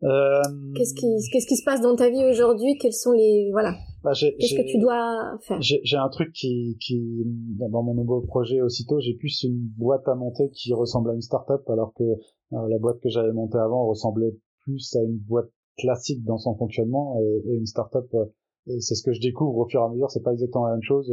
qu'est-ce 0.00 0.94
qui, 0.94 1.06
qu'est-ce 1.32 1.46
qui 1.46 1.56
se 1.56 1.64
passe 1.64 1.80
dans 1.80 1.96
ta 1.96 2.10
vie 2.10 2.24
aujourd'hui? 2.24 2.76
Quels 2.78 2.92
sont 2.92 3.12
les, 3.12 3.48
voilà, 3.52 3.74
bah, 4.04 4.12
Qu'est-ce 4.14 4.54
que 4.54 4.70
tu 4.70 4.78
dois 4.78 5.38
faire? 5.42 5.58
J'ai 5.60 5.96
un 5.96 6.08
truc 6.08 6.32
qui, 6.32 6.76
qui 6.80 7.22
dans 7.58 7.82
mon 7.82 7.94
nouveau 7.94 8.20
projet 8.20 8.60
aussitôt, 8.60 9.00
j'ai 9.00 9.14
plus 9.14 9.42
une 9.42 9.68
boîte 9.76 10.06
à 10.06 10.14
monter 10.14 10.50
qui 10.50 10.72
ressemble 10.72 11.10
à 11.10 11.14
une 11.14 11.22
start-up, 11.22 11.68
alors 11.68 11.92
que 11.94 12.04
euh, 12.04 12.68
la 12.68 12.78
boîte 12.78 13.00
que 13.00 13.08
j'avais 13.08 13.32
montée 13.32 13.58
avant 13.58 13.86
ressemblait 13.86 14.36
plus 14.62 14.94
à 14.96 15.02
une 15.02 15.18
boîte 15.18 15.50
classique 15.78 16.24
dans 16.24 16.38
son 16.38 16.54
fonctionnement 16.56 17.18
et, 17.20 17.50
et 17.50 17.56
une 17.56 17.66
start-up. 17.66 18.06
Euh, 18.14 18.26
et 18.68 18.80
c'est 18.80 18.94
ce 18.94 19.02
que 19.02 19.12
je 19.12 19.20
découvre 19.20 19.58
au 19.58 19.68
fur 19.68 19.80
et 19.80 19.84
à 19.84 19.88
mesure. 19.88 20.10
C'est 20.10 20.22
pas 20.22 20.32
exactement 20.32 20.66
la 20.66 20.72
même 20.72 20.82
chose. 20.82 21.12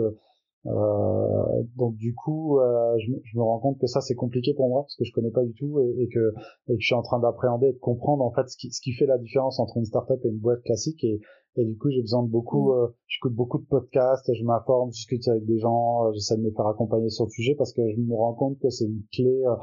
Euh, 0.65 1.63
donc 1.75 1.95
du 1.97 2.15
coup, 2.15 2.59
euh, 2.59 2.97
je, 2.97 3.11
je, 3.23 3.37
me 3.37 3.43
rends 3.43 3.59
compte 3.59 3.79
que 3.79 3.87
ça 3.87 3.99
c'est 3.99 4.15
compliqué 4.15 4.53
pour 4.53 4.69
moi 4.69 4.83
parce 4.83 4.95
que 4.95 5.03
je 5.03 5.11
connais 5.11 5.31
pas 5.31 5.43
du 5.43 5.53
tout 5.53 5.79
et, 5.81 6.03
et, 6.03 6.07
que, 6.07 6.33
et 6.69 6.75
que 6.75 6.79
je 6.79 6.85
suis 6.85 6.95
en 6.95 7.01
train 7.01 7.19
d'appréhender 7.19 7.67
et 7.67 7.73
de 7.73 7.79
comprendre 7.79 8.23
en 8.23 8.31
fait 8.31 8.47
ce 8.47 8.55
qui, 8.55 8.71
ce 8.71 8.79
qui 8.81 8.93
fait 8.93 9.05
la 9.05 9.17
différence 9.17 9.59
entre 9.59 9.77
une 9.77 9.85
startup 9.85 10.19
et 10.23 10.29
une 10.29 10.39
boîte 10.39 10.61
classique. 10.63 11.03
Et, 11.03 11.19
et 11.57 11.65
du 11.65 11.77
coup 11.77 11.89
j'ai 11.89 12.01
besoin 12.01 12.23
de 12.23 12.29
beaucoup, 12.29 12.71
mmh. 12.71 12.77
euh, 12.77 12.87
j'écoute 13.07 13.33
beaucoup 13.33 13.59
de 13.59 13.65
podcasts, 13.65 14.31
je 14.33 14.43
m'informe, 14.43 14.89
je 14.91 14.95
discute 14.95 15.27
avec 15.27 15.45
des 15.45 15.59
gens, 15.59 16.07
euh, 16.07 16.11
j'essaie 16.13 16.37
de 16.37 16.41
me 16.41 16.51
faire 16.51 16.67
accompagner 16.67 17.09
sur 17.09 17.25
le 17.25 17.31
sujet 17.31 17.55
parce 17.55 17.73
que 17.73 17.81
je 17.89 17.99
me 17.99 18.15
rends 18.15 18.33
compte 18.33 18.57
que 18.59 18.69
c'est 18.69 18.85
une 18.85 19.03
clé 19.11 19.43
euh, 19.45 19.55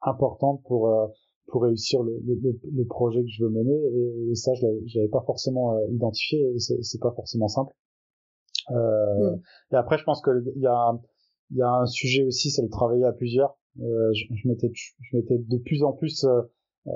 importante 0.00 0.62
pour 0.66 0.90
pour 1.48 1.62
réussir 1.62 2.02
le, 2.02 2.12
le, 2.26 2.60
le, 2.62 2.84
projet 2.86 3.22
que 3.22 3.28
je 3.28 3.42
veux 3.42 3.50
mener. 3.50 3.74
Et, 4.30 4.34
ça 4.34 4.52
je 4.54 4.66
l'avais 4.96 5.08
pas 5.08 5.22
forcément 5.26 5.78
identifié 5.90 6.40
et 6.54 6.58
c'est 6.58 7.00
pas 7.00 7.12
forcément 7.12 7.48
simple 7.48 7.72
euh, 8.70 9.36
mm. 9.36 9.40
Et 9.72 9.76
après, 9.76 9.98
je 9.98 10.04
pense 10.04 10.22
qu'il 10.22 10.52
y 10.56 10.66
a, 10.66 10.98
il 11.50 11.56
y 11.56 11.62
a 11.62 11.70
un 11.70 11.86
sujet 11.86 12.24
aussi, 12.24 12.50
c'est 12.50 12.62
le 12.62 12.68
travailler 12.68 13.04
à 13.04 13.12
plusieurs. 13.12 13.56
Euh, 13.80 14.12
je, 14.12 14.34
je 14.34 14.48
m'étais, 14.48 14.70
je 14.74 15.16
m'étais 15.16 15.38
de 15.38 15.58
plus 15.58 15.82
en 15.82 15.92
plus, 15.92 16.24
euh, 16.24 16.42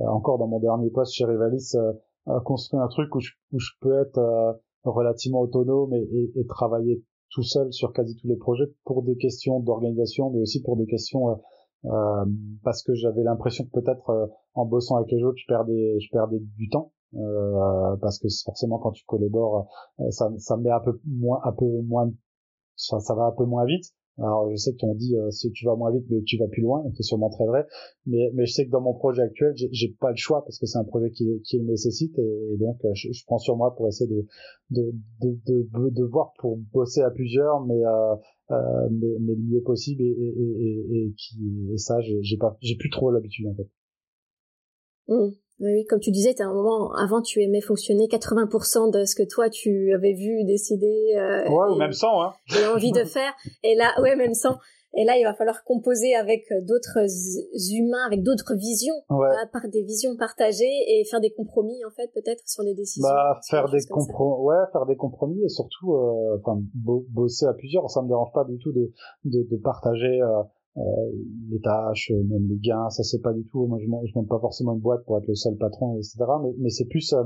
encore 0.09 0.39
dans 0.39 0.49
mon 0.49 0.61
dernier 0.61 0.91
poste 0.91 1.14
chez 1.14 1.25
Rivalis, 1.25 1.75
construit 2.45 2.81
un 2.81 2.89
truc 2.89 3.14
où 3.14 3.20
je, 3.20 3.33
où 3.53 3.59
je 3.59 3.70
peux 3.81 4.01
être 4.01 4.61
relativement 4.85 5.41
autonome 5.41 5.93
et, 5.95 6.03
et, 6.03 6.41
et, 6.41 6.47
travailler 6.47 7.05
tout 7.31 7.43
seul 7.43 7.73
sur 7.73 7.93
quasi 7.93 8.16
tous 8.16 8.29
les 8.29 8.37
projets 8.37 8.73
pour 8.85 9.03
des 9.03 9.16
questions 9.16 9.61
d'organisation, 9.61 10.31
mais 10.31 10.41
aussi 10.41 10.62
pour 10.62 10.77
des 10.77 10.87
questions 10.87 11.41
parce 12.62 12.83
que 12.85 12.95
j'avais 12.95 13.23
l'impression 13.23 13.64
que 13.64 13.70
peut-être 13.70 14.31
en 14.55 14.64
bossant 14.64 14.97
avec 14.97 15.11
les 15.11 15.23
autres, 15.23 15.39
je 15.39 15.47
perdais, 15.47 15.99
je 16.01 16.09
perdais 16.11 16.39
du 16.39 16.68
temps. 16.68 16.93
Euh, 17.14 17.96
parce 18.00 18.18
que 18.18 18.28
forcément 18.44 18.78
quand 18.78 18.92
tu 18.92 19.04
collabores, 19.04 19.68
euh, 20.00 20.10
ça, 20.10 20.32
ça 20.38 20.56
met 20.56 20.70
un 20.70 20.80
peu 20.80 20.98
moins, 21.06 21.40
un 21.44 21.52
peu 21.52 21.66
moins, 21.82 22.10
ça, 22.76 22.98
va 23.14 23.24
un 23.24 23.32
peu 23.32 23.44
moins 23.44 23.66
vite. 23.66 23.84
Alors 24.18 24.50
je 24.50 24.56
sais 24.56 24.72
que 24.72 24.84
on 24.84 24.94
dit 24.94 25.16
euh, 25.16 25.30
si 25.30 25.50
tu 25.52 25.64
vas 25.64 25.74
moins 25.74 25.90
vite 25.90 26.04
mais 26.10 26.22
tu 26.22 26.36
vas 26.36 26.46
plus 26.46 26.60
loin, 26.62 26.84
c'est 26.94 27.02
sûrement 27.02 27.30
très 27.30 27.46
vrai. 27.46 27.66
Mais, 28.06 28.30
mais 28.34 28.46
je 28.46 28.52
sais 28.52 28.66
que 28.66 28.70
dans 28.70 28.80
mon 28.80 28.94
projet 28.94 29.22
actuel, 29.22 29.54
j'ai 29.56 29.88
pas 30.00 30.10
le 30.10 30.16
choix 30.16 30.42
parce 30.44 30.58
que 30.58 30.66
c'est 30.66 30.78
un 30.78 30.84
projet 30.84 31.10
qui, 31.10 31.40
qui 31.44 31.58
le 31.58 31.64
nécessite 31.64 32.18
et, 32.18 32.56
donc 32.58 32.78
je, 32.94 33.08
je, 33.10 33.24
prends 33.26 33.38
sur 33.38 33.56
moi 33.56 33.74
pour 33.74 33.88
essayer 33.88 34.10
de 34.10 34.26
de, 34.70 34.92
de, 35.20 35.90
de, 35.90 36.04
voir 36.04 36.32
pour 36.38 36.58
bosser 36.72 37.00
à 37.02 37.10
plusieurs, 37.10 37.64
mais 37.64 37.84
euh, 37.84 38.14
euh, 38.50 38.88
mais, 38.90 39.16
mais 39.20 39.34
le 39.34 39.42
mieux 39.42 39.62
possible 39.62 40.02
et 40.02 41.14
ça 41.76 41.96
j'ai 42.00 42.36
pas 42.36 42.56
j'ai 42.60 42.76
plus 42.76 42.90
trop 42.90 43.10
l'habitude 43.10 43.48
en 43.48 43.54
fait. 43.54 43.68
Mmh. 45.08 45.32
Oui, 45.62 45.84
comme 45.86 46.00
tu 46.00 46.10
disais, 46.10 46.34
à 46.40 46.46
un 46.46 46.52
moment, 46.52 46.92
avant, 46.94 47.22
tu 47.22 47.40
aimais 47.40 47.60
fonctionner 47.60 48.08
80% 48.08 48.92
de 48.92 49.04
ce 49.04 49.14
que 49.14 49.22
toi, 49.22 49.48
tu 49.48 49.94
avais 49.94 50.12
vu, 50.12 50.44
décidé. 50.44 51.14
Euh, 51.16 51.48
ouais, 51.48 51.70
ou 51.70 51.76
même 51.76 51.92
100, 51.92 52.22
hein. 52.22 52.32
Et 52.58 52.66
envie 52.66 52.90
de 52.90 53.04
faire. 53.04 53.32
Et 53.62 53.76
là, 53.76 53.92
ouais, 54.00 54.16
même 54.16 54.34
100. 54.34 54.58
Et 54.94 55.04
là, 55.04 55.16
il 55.16 55.24
va 55.24 55.32
falloir 55.32 55.64
composer 55.64 56.14
avec 56.14 56.44
d'autres 56.64 56.98
humains, 57.72 58.04
avec 58.04 58.22
d'autres 58.22 58.54
visions, 58.54 58.94
ouais. 59.08 59.28
par 59.52 59.62
des 59.68 59.82
visions 59.82 60.16
partagées 60.18 60.64
et 60.86 61.04
faire 61.04 61.20
des 61.20 61.30
compromis, 61.30 61.82
en 61.86 61.90
fait, 61.90 62.10
peut-être 62.12 62.42
sur 62.46 62.62
les 62.62 62.74
décisions. 62.74 63.08
Bah, 63.08 63.40
faire 63.48 63.70
des 63.70 63.86
compromis, 63.88 64.44
ouais, 64.44 64.56
faire 64.72 64.84
des 64.84 64.96
compromis 64.96 65.42
et 65.44 65.48
surtout, 65.48 65.94
euh, 65.94 66.38
enfin, 66.40 66.60
bosser 66.74 67.46
à 67.46 67.54
plusieurs. 67.54 67.88
Ça 67.88 68.02
me 68.02 68.08
dérange 68.08 68.32
pas 68.34 68.44
du 68.44 68.58
tout 68.58 68.72
de, 68.72 68.92
de, 69.24 69.48
de 69.50 69.56
partager, 69.62 70.20
euh, 70.20 70.26
euh, 70.26 70.42
les 70.77 71.61
tâches, 71.61 72.11
euh, 72.12 72.23
même 72.25 72.49
les 72.49 72.57
gains, 72.57 72.89
ça 72.91 73.03
c'est 73.03 73.20
pas 73.20 73.33
du 73.33 73.45
tout. 73.47 73.66
Moi, 73.66 73.79
je, 73.79 73.85
je 73.85 74.14
monte 74.14 74.29
pas 74.29 74.39
forcément 74.41 74.75
une 74.75 74.81
boîte 74.81 75.05
pour 75.05 75.18
être 75.18 75.27
le 75.27 75.35
seul 75.35 75.57
patron, 75.57 75.97
etc. 75.97 76.16
Mais, 76.59 76.70
c'est 76.70 76.87
plus, 76.87 77.12
euh, 77.12 77.25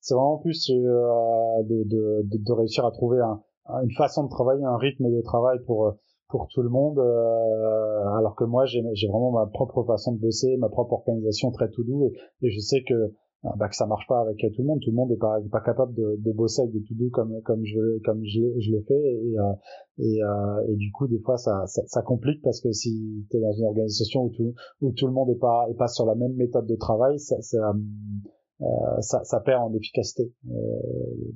c'est 0.00 0.14
vraiment 0.14 0.38
plus 0.38 0.68
de, 0.68 1.84
de, 1.84 2.22
de, 2.24 2.52
réussir 2.52 2.84
à 2.84 2.90
trouver 2.90 3.20
un, 3.20 3.40
une 3.82 3.92
façon 3.96 4.24
de 4.24 4.28
travailler, 4.28 4.64
un 4.64 4.76
rythme 4.76 5.10
de 5.10 5.20
travail 5.22 5.58
pour 5.66 5.94
pour 6.28 6.46
tout 6.48 6.60
le 6.60 6.68
monde. 6.68 6.98
alors 6.98 8.34
que 8.36 8.44
moi, 8.44 8.66
j'ai 8.66 8.82
vraiment 9.08 9.30
ma 9.30 9.46
propre 9.46 9.82
façon 9.84 10.12
de 10.12 10.18
bosser, 10.18 10.56
ma 10.58 10.68
propre 10.68 10.92
organisation 10.92 11.50
très 11.52 11.70
tout 11.70 11.84
doux, 11.84 12.12
et, 12.42 12.50
je 12.50 12.58
sais 12.58 12.82
que 12.86 13.14
bah, 13.42 13.68
que 13.68 13.76
ça 13.76 13.86
marche 13.86 14.06
pas 14.08 14.20
avec 14.20 14.38
tout 14.38 14.62
le 14.62 14.64
monde. 14.64 14.80
Tout 14.80 14.90
le 14.90 14.96
monde 14.96 15.10
n'est 15.10 15.16
pas, 15.16 15.38
pas 15.50 15.60
capable 15.60 15.94
de, 15.94 16.16
de 16.18 16.32
bosser 16.32 16.62
avec 16.62 16.72
des 16.72 16.82
to 16.82 16.94
do 16.94 17.08
comme 17.10 17.40
comme 17.42 17.64
je 17.64 17.98
comme 18.04 18.24
je, 18.24 18.40
je 18.58 18.72
le 18.72 18.82
fais 18.82 18.94
et 18.94 19.38
euh, 19.38 19.52
et, 19.98 20.22
euh, 20.22 20.66
et 20.68 20.76
du 20.76 20.90
coup 20.92 21.06
des 21.06 21.20
fois 21.20 21.36
ça, 21.36 21.66
ça, 21.66 21.82
ça 21.86 22.02
complique 22.02 22.42
parce 22.42 22.60
que 22.60 22.72
si 22.72 23.26
tu 23.30 23.36
es 23.36 23.40
dans 23.40 23.52
une 23.52 23.64
organisation 23.64 24.24
où 24.24 24.30
tout 24.30 24.54
où 24.80 24.92
tout 24.92 25.06
le 25.06 25.12
monde 25.12 25.30
est 25.30 25.38
pas 25.38 25.66
est 25.70 25.76
pas 25.76 25.88
sur 25.88 26.06
la 26.06 26.14
même 26.14 26.34
méthode 26.34 26.66
de 26.66 26.76
travail, 26.76 27.18
ça 27.18 27.40
ça, 27.40 27.72
euh, 28.60 29.00
ça, 29.00 29.22
ça 29.24 29.40
perd 29.40 29.62
en 29.62 29.74
efficacité. 29.74 30.32
Euh, 30.50 30.52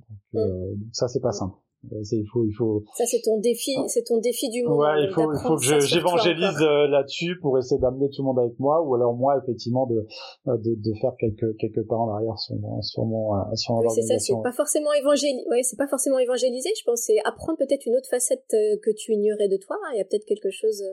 donc, 0.09 0.19
euh, 0.35 0.75
donc 0.75 0.89
ça 0.93 1.09
c'est 1.09 1.21
pas 1.21 1.33
simple. 1.33 1.57
Euh, 1.91 2.03
il 2.13 2.27
faut, 2.33 2.45
il 2.45 2.53
faut. 2.53 2.85
Ça, 2.95 3.05
c'est 3.07 3.21
ton 3.23 3.39
défi, 3.39 3.73
ah. 3.77 3.89
c'est 3.89 4.05
ton 4.05 4.19
défi 4.19 4.49
du 4.51 4.63
moment. 4.63 4.77
Ouais, 4.77 5.03
il 5.03 5.11
faut, 5.13 5.33
il 5.33 5.39
faut 5.41 5.57
que 5.57 5.81
j'évangélise 5.81 6.63
euh, 6.63 6.87
là-dessus 6.87 7.39
pour 7.41 7.59
essayer 7.59 7.81
d'amener 7.81 8.09
tout 8.09 8.23
le 8.23 8.27
monde 8.27 8.39
avec 8.39 8.59
moi, 8.61 8.81
ou 8.83 8.95
alors 8.95 9.15
moi, 9.15 9.37
effectivement, 9.43 9.87
de, 9.87 10.07
euh, 10.47 10.57
de, 10.59 10.77
de 10.79 10.93
faire 11.01 11.13
quelques, 11.19 11.57
quelques 11.57 11.85
pas 11.89 11.97
en 11.97 12.09
arrière 12.15 12.39
sur 12.39 12.55
mon, 12.55 12.81
sur 12.83 13.05
mon, 13.05 13.35
sur 13.57 13.75
oui, 13.75 13.87
c'est 13.95 14.03
ça, 14.03 14.19
c'est 14.19 14.33
pas 14.43 14.53
forcément 14.53 14.93
évangéliser, 14.93 15.45
ouais, 15.51 15.63
c'est 15.65 15.79
pas 15.79 15.89
forcément 15.89 16.19
évangéliser, 16.19 16.71
je 16.79 16.85
pense, 16.85 17.03
c'est 17.03 17.19
apprendre 17.25 17.59
peut-être 17.59 17.85
une 17.87 17.97
autre 17.97 18.09
facette 18.09 18.47
que 18.49 18.91
tu 18.95 19.13
ignorais 19.13 19.49
de 19.49 19.57
toi. 19.57 19.77
Il 19.95 19.99
y 19.99 20.01
a 20.01 20.05
peut-être 20.05 20.25
quelque 20.25 20.51
chose 20.51 20.85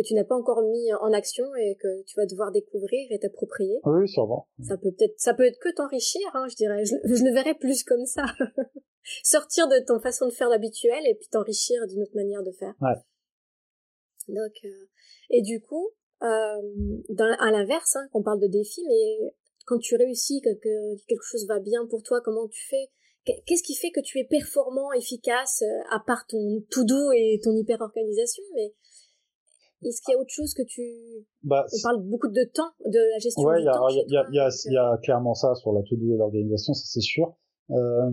que 0.00 0.06
tu 0.06 0.14
n'as 0.14 0.24
pas 0.24 0.36
encore 0.36 0.62
mis 0.62 0.92
en 0.94 1.12
action 1.12 1.44
et 1.56 1.76
que 1.76 2.02
tu 2.04 2.16
vas 2.16 2.26
devoir 2.26 2.52
découvrir 2.52 3.06
et 3.10 3.18
t'approprier. 3.18 3.80
Oui, 3.84 4.08
sûrement. 4.08 4.48
Ça 4.62 4.76
peut 4.76 4.92
peut-être, 4.92 5.14
ça 5.18 5.34
peut 5.34 5.46
être 5.46 5.58
que 5.58 5.74
t'enrichir, 5.74 6.22
hein, 6.34 6.46
je 6.48 6.56
dirais. 6.56 6.84
Je, 6.84 6.94
je 7.04 7.24
le 7.24 7.32
verrais 7.32 7.54
plus 7.54 7.84
comme 7.84 8.06
ça. 8.06 8.24
sortir 9.24 9.68
de 9.68 9.84
ton 9.84 10.00
façon 10.00 10.26
de 10.26 10.32
faire 10.32 10.48
l'habituel 10.48 11.06
et 11.06 11.14
puis 11.14 11.28
t'enrichir 11.28 11.86
d'une 11.86 12.02
autre 12.02 12.14
manière 12.14 12.42
de 12.42 12.52
faire. 12.52 12.74
Ouais. 12.80 12.96
Donc, 14.28 14.52
euh, 14.64 14.88
et 15.30 15.42
du 15.42 15.60
coup, 15.60 15.90
euh, 16.22 16.60
dans, 17.08 17.36
à 17.38 17.50
l'inverse, 17.50 17.96
hein, 17.96 18.08
on 18.12 18.22
parle 18.22 18.40
de 18.40 18.46
défis, 18.46 18.84
mais 18.86 19.34
quand 19.66 19.78
tu 19.78 19.96
réussis, 19.96 20.40
que, 20.40 20.50
quelque 21.06 21.24
chose 21.24 21.46
va 21.46 21.60
bien 21.60 21.86
pour 21.86 22.02
toi, 22.02 22.20
comment 22.24 22.46
tu 22.48 22.66
fais? 22.68 22.90
Qu'est-ce 23.24 23.62
qui 23.62 23.74
fait 23.74 23.90
que 23.90 24.00
tu 24.00 24.18
es 24.18 24.24
performant, 24.24 24.92
efficace, 24.92 25.62
euh, 25.62 25.82
à 25.90 26.00
part 26.04 26.26
ton 26.26 26.64
tout 26.70 26.84
doux 26.84 27.12
et 27.12 27.38
ton 27.42 27.54
hyper 27.54 27.80
organisation 27.80 28.42
Mais 28.54 28.74
est-ce 29.82 30.02
qu'il 30.02 30.12
y 30.12 30.16
a 30.16 30.20
autre 30.20 30.30
chose 30.30 30.54
que 30.54 30.62
tu 30.62 30.82
bah, 31.42 31.64
On 31.72 31.82
parle 31.82 32.02
beaucoup 32.04 32.28
de 32.28 32.44
temps, 32.52 32.70
de 32.84 32.98
la 33.12 33.18
gestion 33.18 33.44
ouais, 33.44 33.60
du 33.60 33.66
temps. 33.66 33.86
Ouais, 33.86 33.92
il 34.06 34.12
y 34.12 34.16
a, 34.16 34.26
y, 34.30 34.38
a, 34.38 34.48
y 34.70 34.76
a 34.76 34.98
clairement 35.02 35.34
ça 35.34 35.54
sur 35.54 35.72
la 35.72 35.82
to 35.82 35.96
do 35.96 36.14
et 36.14 36.16
l'organisation, 36.16 36.74
ça 36.74 36.84
c'est 36.84 37.00
sûr. 37.00 37.36
Euh, 37.72 38.10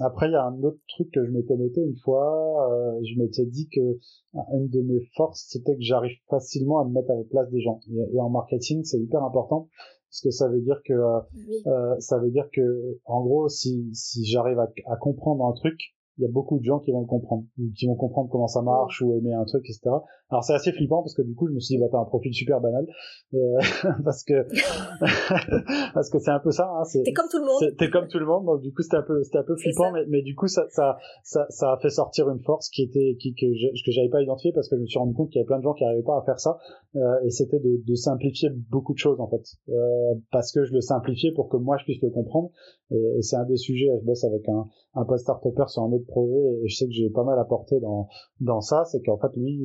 après, 0.00 0.28
il 0.28 0.32
y 0.32 0.36
a 0.36 0.44
un 0.44 0.62
autre 0.62 0.78
truc 0.88 1.10
que 1.12 1.24
je 1.24 1.30
m'étais 1.30 1.56
noté 1.56 1.82
une 1.82 1.96
fois. 1.96 2.72
Euh, 2.72 3.00
je 3.02 3.20
m'étais 3.20 3.44
dit 3.44 3.68
que 3.68 3.80
euh, 3.80 4.40
une 4.54 4.68
de 4.68 4.80
mes 4.80 5.00
forces, 5.16 5.46
c'était 5.48 5.74
que 5.74 5.82
j'arrive 5.82 6.16
facilement 6.30 6.80
à 6.80 6.84
me 6.84 6.92
mettre 6.92 7.10
à 7.10 7.16
la 7.16 7.24
place 7.24 7.50
des 7.50 7.60
gens. 7.60 7.80
Et, 8.12 8.20
en 8.20 8.30
marketing, 8.30 8.82
c'est 8.84 8.98
hyper 8.98 9.22
important 9.22 9.68
parce 10.08 10.20
que 10.22 10.30
ça 10.30 10.48
veut 10.48 10.60
dire 10.60 10.80
que 10.86 10.92
euh, 10.94 11.96
ça 11.98 12.18
veut 12.18 12.30
dire 12.30 12.48
que 12.52 12.98
en 13.04 13.22
gros, 13.24 13.48
si 13.48 13.90
si 13.92 14.24
j'arrive 14.24 14.58
à, 14.58 14.70
à 14.86 14.96
comprendre 14.96 15.44
un 15.44 15.52
truc, 15.52 15.78
il 16.18 16.22
y 16.22 16.26
a 16.26 16.30
beaucoup 16.30 16.58
de 16.58 16.64
gens 16.64 16.78
qui 16.78 16.92
vont 16.92 17.00
le 17.00 17.06
comprendre, 17.06 17.44
qui 17.76 17.86
vont 17.86 17.96
comprendre 17.96 18.28
comment 18.30 18.46
ça 18.46 18.62
marche, 18.62 19.02
ou 19.02 19.16
aimer 19.16 19.34
un 19.34 19.44
truc, 19.44 19.64
etc. 19.64 19.90
Alors 20.30 20.44
c'est 20.44 20.54
assez 20.54 20.72
flippant 20.72 21.02
parce 21.02 21.14
que 21.14 21.22
du 21.22 21.34
coup 21.34 21.48
je 21.48 21.52
me 21.52 21.60
suis 21.60 21.74
dit 21.74 21.80
bah 21.80 21.88
t'as 21.90 21.98
un 21.98 22.04
profil 22.04 22.32
super 22.32 22.60
banal, 22.60 22.86
euh, 23.34 23.38
parce 24.04 24.22
que 24.22 24.46
parce 25.94 26.10
que 26.10 26.18
c'est 26.18 26.30
un 26.30 26.38
peu 26.38 26.50
ça. 26.50 26.70
Hein, 26.70 26.82
t'es 27.04 27.12
comme 27.12 27.28
tout 27.30 27.38
le 27.38 27.46
monde. 27.46 27.76
T'es 27.76 27.90
comme 27.90 28.08
tout 28.08 28.18
le 28.18 28.26
monde, 28.26 28.46
donc 28.46 28.62
du 28.62 28.72
coup 28.72 28.82
c'était 28.82 28.96
un 28.96 29.02
peu 29.02 29.22
c'était 29.24 29.38
un 29.38 29.44
peu 29.44 29.56
flippant, 29.56 29.92
mais, 29.92 30.04
mais 30.08 30.22
du 30.22 30.34
coup 30.34 30.46
ça, 30.46 30.66
ça 30.70 30.98
ça 31.24 31.46
ça 31.50 31.72
a 31.72 31.78
fait 31.78 31.90
sortir 31.90 32.28
une 32.30 32.40
force 32.40 32.68
qui 32.68 32.82
était 32.82 33.16
qui 33.18 33.34
que 33.34 33.46
que 33.46 33.90
j'avais 33.90 34.08
pas 34.08 34.22
identifié 34.22 34.52
parce 34.52 34.68
que 34.68 34.76
je 34.76 34.82
me 34.82 34.86
suis 34.86 34.98
rendu 34.98 35.14
compte 35.14 35.30
qu'il 35.30 35.38
y 35.38 35.40
avait 35.40 35.46
plein 35.46 35.58
de 35.58 35.64
gens 35.64 35.74
qui 35.74 35.84
arrivaient 35.84 36.02
pas 36.02 36.18
à 36.18 36.22
faire 36.24 36.38
ça, 36.38 36.58
euh, 36.96 37.00
et 37.24 37.30
c'était 37.30 37.58
de, 37.58 37.82
de 37.84 37.94
simplifier 37.94 38.50
beaucoup 38.70 38.92
de 38.92 38.98
choses 38.98 39.20
en 39.20 39.28
fait, 39.28 39.42
euh, 39.68 40.14
parce 40.30 40.52
que 40.52 40.64
je 40.64 40.72
le 40.72 40.80
simplifiais 40.80 41.32
pour 41.32 41.48
que 41.48 41.56
moi 41.56 41.76
je 41.76 41.84
puisse 41.84 42.00
le 42.02 42.10
comprendre, 42.10 42.50
et, 42.90 43.18
et 43.18 43.22
c'est 43.22 43.36
un 43.36 43.44
des 43.44 43.56
sujets. 43.56 43.88
Je 44.00 44.06
bosse 44.06 44.24
avec 44.24 44.48
un 44.48 44.68
un 44.94 45.04
post 45.04 45.24
startupper 45.24 45.64
sur 45.68 45.82
un 45.82 45.92
autre 45.92 46.03
projet 46.04 46.60
et 46.62 46.68
je 46.68 46.76
sais 46.76 46.86
que 46.86 46.92
j'ai 46.92 47.10
pas 47.10 47.24
mal 47.24 47.38
apporté 47.38 47.80
dans 47.80 48.08
dans 48.40 48.60
ça, 48.60 48.84
c'est 48.84 49.02
qu'en 49.02 49.18
fait 49.18 49.36
lui 49.36 49.58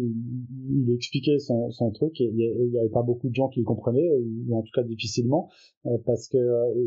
il, 0.69 0.93
expliquait 0.93 1.39
son, 1.39 1.69
son 1.71 1.91
truc 1.91 2.19
et 2.19 2.31
il 2.31 2.71
y 2.73 2.79
avait 2.79 2.89
pas 2.89 3.03
beaucoup 3.03 3.29
de 3.29 3.35
gens 3.35 3.49
qui 3.49 3.59
le 3.59 3.65
comprenaient 3.65 4.09
ou 4.47 4.57
en 4.57 4.61
tout 4.61 4.71
cas 4.73 4.83
difficilement 4.83 5.49
euh, 5.85 5.97
parce 6.05 6.27
que 6.27 6.37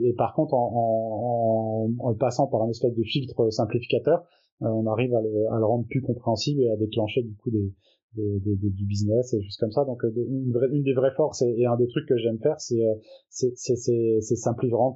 et, 0.04 0.12
par 0.14 0.34
contre 0.34 0.54
en, 0.54 0.70
en, 0.74 1.90
en, 1.98 2.10
le 2.10 2.16
passant 2.16 2.46
par 2.46 2.62
un 2.62 2.70
espèce 2.70 2.94
de 2.94 3.02
filtre 3.02 3.50
simplificateur, 3.50 4.24
euh, 4.62 4.66
on 4.66 4.86
arrive 4.86 5.14
à 5.14 5.20
le, 5.20 5.52
à 5.52 5.58
le 5.58 5.64
rendre 5.64 5.86
plus 5.88 6.02
compréhensible 6.02 6.62
et 6.62 6.70
à 6.70 6.76
déclencher 6.76 7.22
du 7.22 7.34
coup 7.36 7.50
des 7.50 7.72
des, 8.14 8.40
des, 8.40 8.70
du 8.70 8.84
business 8.84 9.32
et 9.32 9.42
choses 9.42 9.56
comme 9.56 9.72
ça. 9.72 9.84
Donc 9.84 10.04
euh, 10.04 10.12
une, 10.14 10.52
vraie, 10.52 10.68
une 10.70 10.82
des 10.82 10.92
vraies 10.92 11.14
forces 11.16 11.42
et, 11.42 11.64
un 11.64 11.76
des 11.76 11.86
trucs 11.88 12.06
que 12.06 12.16
j'aime 12.16 12.38
faire, 12.38 12.60
c'est 12.60 12.82
c'est 13.28 13.52
c'est 13.56 13.76
c'est 13.76 14.36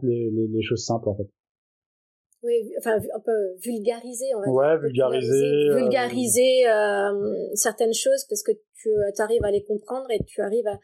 les, 0.02 0.30
les 0.30 0.62
choses 0.62 0.84
simples 0.84 1.08
en 1.08 1.16
fait. 1.16 1.28
Oui, 2.46 2.72
enfin 2.78 2.96
un 2.96 3.20
peu 3.20 3.56
vulgariser, 3.58 4.26
on 4.36 4.40
va 4.40 4.50
ouais, 4.52 4.78
vulgariser, 4.78 5.74
vulgariser, 5.74 6.68
euh, 6.68 7.10
euh, 7.10 7.48
certaines 7.54 7.92
choses 7.92 8.24
parce 8.28 8.44
que 8.44 8.52
tu 8.52 8.90
arrives 9.18 9.44
à 9.44 9.50
les 9.50 9.64
comprendre 9.64 10.06
et 10.10 10.22
tu 10.24 10.40
arrives 10.42 10.68
à, 10.68 10.78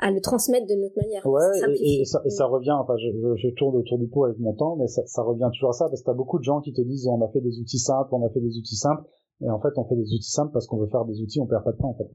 à 0.00 0.10
le 0.10 0.20
transmettre 0.20 0.66
d'une 0.66 0.82
autre 0.82 0.96
manière. 0.96 1.24
Ouais, 1.24 1.42
et, 1.78 2.04
ça, 2.04 2.20
et, 2.24 2.30
ça, 2.30 2.46
revient, 2.46 2.72
enfin, 2.72 2.96
je, 2.98 3.06
je, 3.36 3.54
tourne 3.54 3.76
autour 3.76 3.98
du 3.98 4.08
pot 4.08 4.24
avec 4.24 4.38
mon 4.40 4.52
temps, 4.52 4.74
mais 4.74 4.88
ça, 4.88 5.02
ça 5.06 5.22
revient 5.22 5.48
toujours 5.52 5.70
à 5.70 5.74
ça, 5.74 5.86
parce 5.88 6.00
que 6.00 6.06
t'as 6.06 6.14
beaucoup 6.14 6.38
de 6.38 6.44
gens 6.44 6.60
qui 6.60 6.72
te 6.72 6.80
disent 6.80 7.06
on 7.06 7.24
a 7.24 7.30
fait 7.30 7.40
des 7.40 7.60
outils 7.60 7.78
simples, 7.78 8.12
on 8.12 8.26
a 8.26 8.30
fait 8.30 8.40
des 8.40 8.58
outils 8.58 8.76
simples, 8.76 9.04
Et 9.42 9.48
en 9.48 9.60
fait, 9.60 9.70
on 9.76 9.84
fait 9.84 9.94
des 9.94 10.12
outils 10.12 10.32
simples 10.32 10.52
parce 10.52 10.66
qu'on 10.66 10.78
veut 10.78 10.88
faire 10.88 11.04
des 11.04 11.20
outils, 11.20 11.38
on 11.38 11.46
perd 11.46 11.62
pas 11.62 11.70
de 11.70 11.78
temps 11.78 11.90
en 11.90 11.94
fait. 11.94 12.10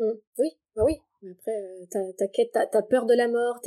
Mmh. 0.00 0.18
Oui, 0.40 0.48
bah 0.74 0.82
oui. 0.84 0.96
Après, 1.30 1.52
euh, 1.52 1.86
t'as, 2.18 2.66
t'as, 2.66 2.82
peur 2.82 3.06
de 3.06 3.14
la 3.14 3.28
mort, 3.28 3.60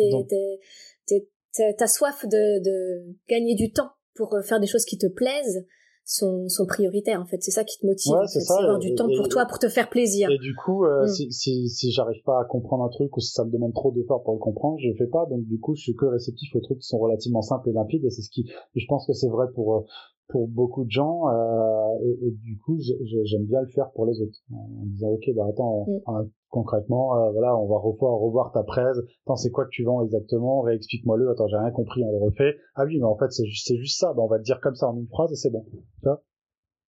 t'as 1.78 1.88
soif 1.88 2.26
de, 2.26 2.64
de 2.64 3.16
gagner 3.30 3.56
du 3.56 3.72
temps 3.72 3.92
pour 4.16 4.34
euh, 4.34 4.42
faire 4.42 4.60
des 4.60 4.68
choses 4.68 4.86
qui 4.86 4.98
te 4.98 5.08
plaisent 5.08 5.66
sont, 6.06 6.48
sont 6.50 6.66
prioritaires 6.66 7.20
en 7.20 7.26
fait. 7.26 7.42
C'est 7.42 7.52
ça 7.52 7.64
qui 7.64 7.80
te 7.80 7.86
motive 7.86 8.14
ouais, 8.14 8.28
c'est 8.28 8.40
avoir 8.52 8.80
du 8.80 8.94
temps 8.94 9.08
pour 9.08 9.28
toi 9.28 9.46
pour 9.46 9.58
te 9.58 9.68
faire 9.68 9.90
plaisir. 9.90 10.30
et 10.30 10.38
du 10.38 10.56
coup 10.56 10.86
euh, 10.86 11.04
mm. 11.04 11.08
si, 11.08 11.32
si, 11.32 11.70
si 11.70 11.92
j'arrive 11.92 12.22
pas 12.24 12.40
à 12.42 12.46
comprendre 12.46 12.84
un 12.84 12.90
truc 12.90 13.16
ou 13.18 13.20
si 13.20 13.32
ça 13.32 13.44
me 13.44 13.52
demande 13.52 13.74
trop 13.74 13.92
d'efforts 13.92 14.24
pour 14.24 14.34
le 14.34 14.40
comprendre 14.40 14.78
je 14.80 14.90
le 14.90 14.96
fais 14.96 15.08
pas. 15.08 15.26
Donc 15.30 15.46
du 15.46 15.60
coup 15.60 15.76
je 15.76 15.82
suis 15.82 15.96
que 15.96 16.06
réceptif 16.06 16.56
aux 16.56 16.62
trucs 16.62 16.80
qui 16.80 16.88
sont 16.88 17.00
relativement 17.00 17.42
simples 17.42 17.70
et 17.70 17.74
limpides 17.74 18.06
et 18.06 18.10
c'est 18.10 18.22
ce 18.22 18.30
qui 18.30 18.50
je 18.76 18.86
pense 18.88 19.08
que 19.08 19.14
c'est 19.14 19.30
vrai 19.30 19.48
pour 19.54 19.76
euh, 19.76 19.82
pour 20.30 20.48
beaucoup 20.48 20.86
de 20.86 20.92
gens 20.92 21.30
euh, 21.30 22.04
et, 22.04 22.28
et, 22.28 22.32
du 22.32 22.58
coup 22.58 22.78
j'aime 22.80 23.46
bien 23.46 23.62
le 23.62 23.68
faire 23.68 23.92
pour 23.94 24.06
les 24.06 24.20
autres 24.22 24.40
en 24.52 24.86
disant 24.86 25.10
ok 25.10 25.30
bah 25.36 25.46
attends 25.50 25.86
mm 26.08 26.30
concrètement, 26.56 27.18
euh, 27.18 27.32
voilà, 27.32 27.58
on 27.58 27.68
va 27.68 27.78
revoir, 27.78 28.18
revoir 28.18 28.52
ta 28.54 28.64
presse. 28.64 28.98
Attends, 29.26 29.36
c'est 29.36 29.52
quoi 29.52 29.66
que 29.66 29.72
tu 29.72 29.84
vends 29.84 30.02
exactement? 30.02 30.62
Réexplique-moi-le. 30.62 31.30
Attends, 31.30 31.48
j'ai 31.50 31.58
rien 31.58 31.72
compris. 31.72 32.02
On 32.06 32.12
le 32.12 32.18
refait. 32.18 32.56
Ah 32.76 32.86
oui, 32.86 32.98
mais 32.98 33.04
en 33.04 33.18
fait, 33.18 33.30
c'est 33.30 33.46
juste, 33.46 33.68
c'est 33.68 33.76
juste 33.76 34.00
ça. 34.00 34.14
Ben, 34.16 34.24
on 34.24 34.28
va 34.28 34.38
le 34.38 34.44
dire 34.44 34.62
comme 34.62 34.74
ça 34.74 34.88
en 34.88 34.98
une 34.98 35.08
phrase 35.08 35.34
et 35.34 35.36
c'est 35.36 35.50
bon. 35.50 35.66
Tu 35.66 36.04
vois? 36.04 36.24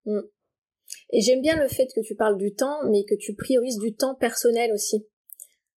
Mm. 0.06 0.22
Et 1.12 1.20
j'aime 1.20 1.42
bien 1.42 1.62
le 1.62 1.68
fait 1.68 1.86
que 1.94 2.00
tu 2.00 2.14
parles 2.14 2.38
du 2.38 2.54
temps, 2.54 2.78
mais 2.90 3.04
que 3.04 3.14
tu 3.14 3.34
priorises 3.34 3.78
du 3.78 3.94
temps 3.94 4.14
personnel 4.14 4.72
aussi. 4.72 5.06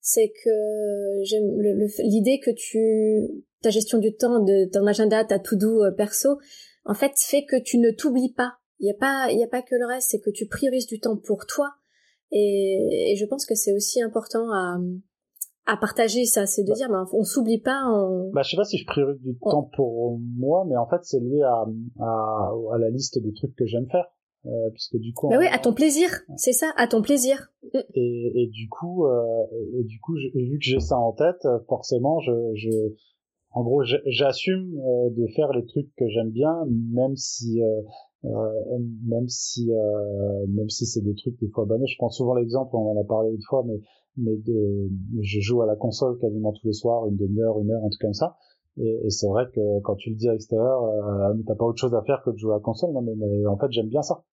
C'est 0.02 0.32
que 0.44 1.24
j'aime 1.24 1.50
l'idée 2.04 2.40
que 2.44 2.50
tu 2.50 3.44
ta 3.62 3.70
gestion 3.70 3.98
du 3.98 4.14
temps, 4.14 4.40
de 4.44 4.70
ton 4.70 4.86
agenda, 4.86 5.24
ta 5.24 5.38
to-do 5.38 5.82
euh, 5.82 5.90
perso, 5.90 6.38
en 6.85 6.95
fait, 6.95 7.12
fait 7.16 7.45
que 7.45 7.61
tu 7.62 7.79
ne 7.79 7.91
t'oublies 7.91 8.33
pas. 8.33 8.55
Il 8.81 8.85
n'y 8.85 8.93
a 8.93 8.95
pas, 8.95 9.33
il 9.33 9.39
y 9.39 9.43
a 9.43 9.49
pas 9.49 9.62
que 9.62 9.74
le 9.74 9.87
reste, 9.87 10.11
c'est 10.11 10.20
que 10.20 10.31
tu 10.31 10.47
priorises 10.47 10.87
du 10.87 11.01
temps 11.01 11.16
pour 11.16 11.47
toi, 11.47 11.74
et, 12.31 13.12
et 13.12 13.16
je 13.16 13.24
pense 13.24 13.47
que 13.47 13.55
c'est 13.55 13.72
aussi 13.72 14.03
important 14.03 14.51
à, 14.53 14.79
à 15.66 15.76
partager 15.76 16.24
ça, 16.24 16.47
c'est 16.47 16.62
de 16.62 16.68
bah. 16.68 16.74
dire, 16.74 16.89
ben, 16.89 17.07
on 17.12 17.24
s'oublie 17.24 17.61
pas. 17.61 17.83
On... 17.91 18.31
Bah, 18.33 18.43
je 18.43 18.51
sais 18.51 18.57
pas 18.57 18.64
si 18.64 18.79
je 18.79 18.87
priorise 18.87 19.20
du 19.20 19.39
temps 19.39 19.70
pour 19.76 20.18
moi, 20.37 20.64
mais 20.68 20.76
en 20.76 20.89
fait, 20.89 21.01
c'est 21.03 21.20
lié 21.20 21.43
à, 21.43 21.66
à, 22.01 22.53
à, 22.74 22.79
la 22.79 22.91
liste 22.91 23.18
des 23.22 23.33
trucs 23.33 23.55
que 23.55 23.66
j'aime 23.66 23.89
faire. 23.91 24.07
Euh, 24.47 24.70
puisque 24.72 24.97
du 24.97 25.12
coup. 25.12 25.29
Bah 25.29 25.37
oui, 25.39 25.47
à 25.51 25.59
ton 25.59 25.74
plaisir, 25.74 26.09
c'est 26.37 26.53
ça, 26.53 26.72
à 26.76 26.87
ton 26.87 27.03
plaisir. 27.03 27.51
Mm. 27.74 27.79
Et, 27.95 28.33
et 28.37 28.47
du 28.47 28.68
coup, 28.68 29.05
euh, 29.05 29.45
et 29.79 29.83
du 29.83 29.99
coup, 30.01 30.14
vu 30.14 30.59
que 30.59 30.64
j'ai 30.64 30.79
ça 30.79 30.97
en 30.97 31.12
tête, 31.12 31.47
forcément, 31.68 32.20
je, 32.20 32.33
je 32.55 32.70
en 33.51 33.62
gros, 33.62 33.82
j'assume 34.07 34.78
euh, 34.78 35.11
de 35.11 35.26
faire 35.34 35.53
les 35.53 35.64
trucs 35.64 35.88
que 35.96 36.07
j'aime 36.09 36.30
bien, 36.30 36.64
même 36.92 37.16
si 37.16 37.62
euh, 37.62 37.82
euh, 38.24 38.78
même 39.07 39.28
si 39.28 39.72
euh, 39.72 40.46
même 40.49 40.68
si 40.68 40.86
c'est 40.86 41.03
des 41.03 41.14
trucs 41.14 41.38
des 41.40 41.49
fois 41.49 41.64
banals. 41.64 41.86
Je 41.86 41.96
prends 41.99 42.11
souvent 42.11 42.34
l'exemple, 42.34 42.74
on 42.74 42.99
en 42.99 43.01
a 43.01 43.05
parlé 43.05 43.30
une 43.32 43.42
fois, 43.49 43.64
mais 43.66 43.80
mais 44.16 44.36
de, 44.36 44.90
je 45.20 45.40
joue 45.40 45.62
à 45.62 45.66
la 45.66 45.76
console 45.76 46.18
quasiment 46.18 46.53
tous 46.53 46.66
les 46.66 46.72
soirs, 46.72 47.07
une 47.07 47.16
demi-heure, 47.16 47.61
une 47.61 47.70
heure, 47.70 47.84
un 47.84 47.88
truc 47.88 48.01
comme 48.01 48.14
ça. 48.14 48.36
Et, 48.76 49.11
c'est 49.11 49.28
vrai 49.28 49.46
que 49.55 49.80
quand 49.80 49.94
tu 49.96 50.11
le 50.11 50.16
dis 50.16 50.28
à 50.28 50.32
l'extérieur, 50.32 50.82
euh, 50.84 51.34
t'as 51.46 51.55
pas 51.55 51.64
autre 51.64 51.78
chose 51.78 51.94
à 51.94 52.03
faire 52.03 52.22
que 52.24 52.30
de 52.30 52.36
jouer 52.36 52.53
à 52.53 52.57
la 52.57 52.61
console. 52.61 52.92
Non, 52.92 53.03
mais 53.03 53.46
en 53.46 53.57
fait, 53.57 53.70
j'aime 53.70 53.88
bien 53.88 54.03
ça. 54.03 54.24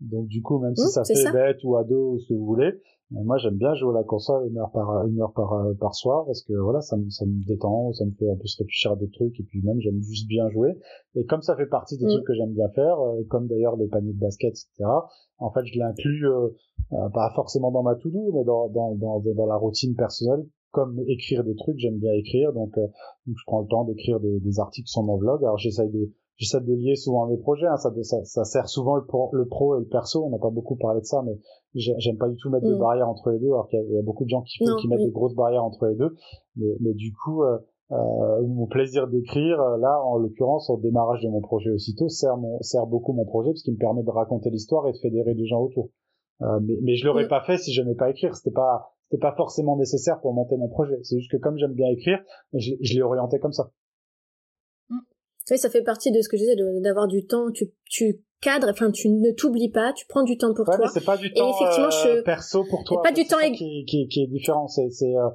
Donc 0.00 0.28
du 0.28 0.42
coup, 0.42 0.58
même 0.58 0.76
si 0.76 0.84
mmh, 0.84 1.04
ça 1.04 1.04
fait 1.04 1.32
bête 1.32 1.64
ou 1.64 1.76
ado 1.76 2.12
ou 2.12 2.18
ce 2.18 2.28
que 2.28 2.34
vous 2.34 2.46
voulez, 2.46 2.66
euh, 2.66 3.22
moi 3.24 3.36
j'aime 3.38 3.56
bien 3.56 3.74
jouer 3.74 3.90
à 3.90 3.98
la 3.98 4.04
console 4.04 4.48
une 4.48 4.58
heure 4.58 4.70
par 4.70 5.06
une 5.06 5.20
heure 5.20 5.32
par 5.32 5.54
par 5.80 5.94
soir 5.94 6.24
parce 6.26 6.42
que 6.42 6.52
voilà, 6.52 6.80
ça 6.80 6.96
me 6.96 7.10
ça 7.10 7.26
me 7.26 7.44
détend, 7.46 7.92
ça 7.92 8.04
me 8.04 8.12
fait 8.12 8.28
en 8.28 8.36
plus 8.36 8.54
réfléchir 8.58 8.92
à 8.92 8.96
d'autres 8.96 9.12
trucs 9.12 9.38
et 9.40 9.42
puis 9.42 9.62
même 9.62 9.80
j'aime 9.80 10.00
juste 10.00 10.28
bien 10.28 10.48
jouer. 10.50 10.78
Et 11.14 11.24
comme 11.24 11.42
ça 11.42 11.56
fait 11.56 11.66
partie 11.66 11.98
des 11.98 12.04
mmh. 12.04 12.10
trucs 12.10 12.26
que 12.26 12.34
j'aime 12.34 12.52
bien 12.52 12.68
faire, 12.70 13.00
euh, 13.00 13.24
comme 13.28 13.48
d'ailleurs 13.48 13.76
le 13.76 13.88
panier 13.88 14.12
de 14.12 14.18
basket, 14.18 14.50
etc. 14.50 14.90
En 15.38 15.50
fait, 15.52 15.64
je 15.64 15.78
l'inclus 15.78 16.26
euh, 16.26 16.48
pas 16.90 17.32
forcément 17.34 17.70
dans 17.70 17.82
ma 17.82 17.94
to-do, 17.96 18.32
mais 18.34 18.44
dans 18.44 18.68
dans 18.68 18.94
dans 18.94 19.20
dans 19.20 19.46
la 19.46 19.56
routine 19.56 19.94
personnelle 19.94 20.46
comme 20.70 21.00
écrire 21.08 21.44
des 21.44 21.54
trucs, 21.56 21.78
j'aime 21.78 21.98
bien 21.98 22.12
écrire, 22.12 22.52
donc, 22.52 22.74
donc 22.74 23.36
je 23.36 23.42
prends 23.46 23.62
le 23.62 23.68
temps 23.68 23.84
d'écrire 23.84 24.20
des, 24.20 24.38
des 24.40 24.60
articles 24.60 24.88
sur 24.88 25.02
mon 25.02 25.16
blog. 25.16 25.42
Alors 25.42 25.58
j'essaye 25.58 25.90
de 25.90 26.12
j'essaie 26.38 26.60
de 26.60 26.72
lier 26.72 26.96
souvent 26.96 27.26
mes 27.26 27.36
projets. 27.36 27.66
Hein, 27.66 27.76
ça, 27.76 27.92
ça, 28.02 28.24
ça, 28.24 28.44
sert 28.44 28.68
souvent 28.68 28.96
le 28.96 29.04
pro, 29.04 29.28
le 29.32 29.46
pro 29.46 29.76
et 29.76 29.80
le 29.80 29.86
perso. 29.86 30.24
On 30.24 30.30
n'a 30.30 30.38
pas 30.38 30.50
beaucoup 30.50 30.76
parlé 30.76 31.00
de 31.00 31.06
ça, 31.06 31.22
mais 31.26 31.38
j'aime 31.74 32.16
pas 32.16 32.28
du 32.28 32.36
tout 32.36 32.50
mettre 32.50 32.66
de 32.66 32.74
mm. 32.74 32.78
barrières 32.78 33.08
entre 33.08 33.30
les 33.30 33.38
deux. 33.38 33.48
Alors 33.48 33.68
qu'il 33.68 33.78
y, 33.78 33.98
a 33.98 34.02
beaucoup 34.02 34.24
de 34.24 34.30
gens 34.30 34.42
qui, 34.42 34.64
qui 34.80 34.88
mettent 34.88 35.04
des 35.04 35.10
grosses 35.10 35.34
barrières 35.34 35.64
entre 35.64 35.86
les 35.86 35.96
deux. 35.96 36.16
Mais, 36.56 36.74
mais 36.80 36.94
du 36.94 37.12
coup, 37.12 37.42
euh, 37.42 37.58
euh, 37.90 38.46
mon 38.46 38.66
plaisir 38.66 39.08
d'écrire, 39.08 39.60
euh, 39.60 39.78
là, 39.78 40.02
en 40.04 40.18
l'occurrence, 40.18 40.68
au 40.68 40.76
démarrage 40.76 41.22
de 41.22 41.28
mon 41.28 41.40
projet 41.40 41.70
aussitôt, 41.70 42.08
sert, 42.08 42.36
mon, 42.36 42.60
sert 42.60 42.86
beaucoup 42.86 43.12
mon 43.12 43.24
projet 43.24 43.50
parce 43.50 43.62
qu'il 43.62 43.74
me 43.74 43.78
permet 43.78 44.02
de 44.02 44.10
raconter 44.10 44.50
l'histoire 44.50 44.86
et 44.88 44.92
de 44.92 44.98
fédérer 44.98 45.34
les 45.34 45.46
gens 45.46 45.60
autour. 45.60 45.90
Euh, 46.42 46.60
mais, 46.62 46.74
mais 46.82 46.94
je 46.96 47.06
l'aurais 47.06 47.24
mm. 47.24 47.28
pas 47.28 47.42
fait 47.44 47.56
si 47.56 47.72
j'aimais 47.72 47.94
pas 47.94 48.10
écrire. 48.10 48.34
C'était 48.36 48.54
pas 48.54 48.90
c'était 49.10 49.22
pas 49.22 49.34
forcément 49.34 49.76
nécessaire 49.78 50.20
pour 50.20 50.34
monter 50.34 50.58
mon 50.58 50.68
projet. 50.68 50.98
C'est 51.02 51.18
juste 51.18 51.30
que 51.30 51.38
comme 51.38 51.56
j'aime 51.56 51.72
bien 51.72 51.88
écrire, 51.88 52.18
je, 52.52 52.72
je 52.82 52.94
l'ai 52.94 53.02
orienté 53.02 53.38
comme 53.38 53.52
ça. 53.52 53.70
Oui, 55.50 55.58
ça 55.58 55.70
fait 55.70 55.82
partie 55.82 56.12
de 56.12 56.20
ce 56.20 56.28
que 56.28 56.36
je 56.36 56.42
disais, 56.42 56.56
d'avoir 56.80 57.06
du 57.08 57.26
temps, 57.26 57.50
tu, 57.50 57.72
tu 57.84 58.22
cadres, 58.40 58.68
enfin 58.70 58.90
tu 58.90 59.08
ne 59.08 59.32
t'oublies 59.32 59.70
pas, 59.70 59.92
tu 59.92 60.06
prends 60.06 60.22
du 60.22 60.36
temps 60.36 60.54
pour 60.54 60.68
ouais, 60.68 60.76
toi. 60.76 60.88
C'est 60.92 61.04
pas 61.04 61.16
du 61.16 61.32
temps 61.32 61.52
euh, 61.62 62.22
perso 62.22 62.64
pour 62.64 62.84
toi. 62.84 63.02
Pas 63.02 63.12
du 63.12 63.26
temps 63.26 63.38
qui, 63.52 63.84
qui, 63.86 64.08
qui, 64.08 64.22
est 64.22 64.26
différent. 64.26 64.68
C'est 64.68 64.90
c'est 64.90 65.14
euh, 65.14 65.30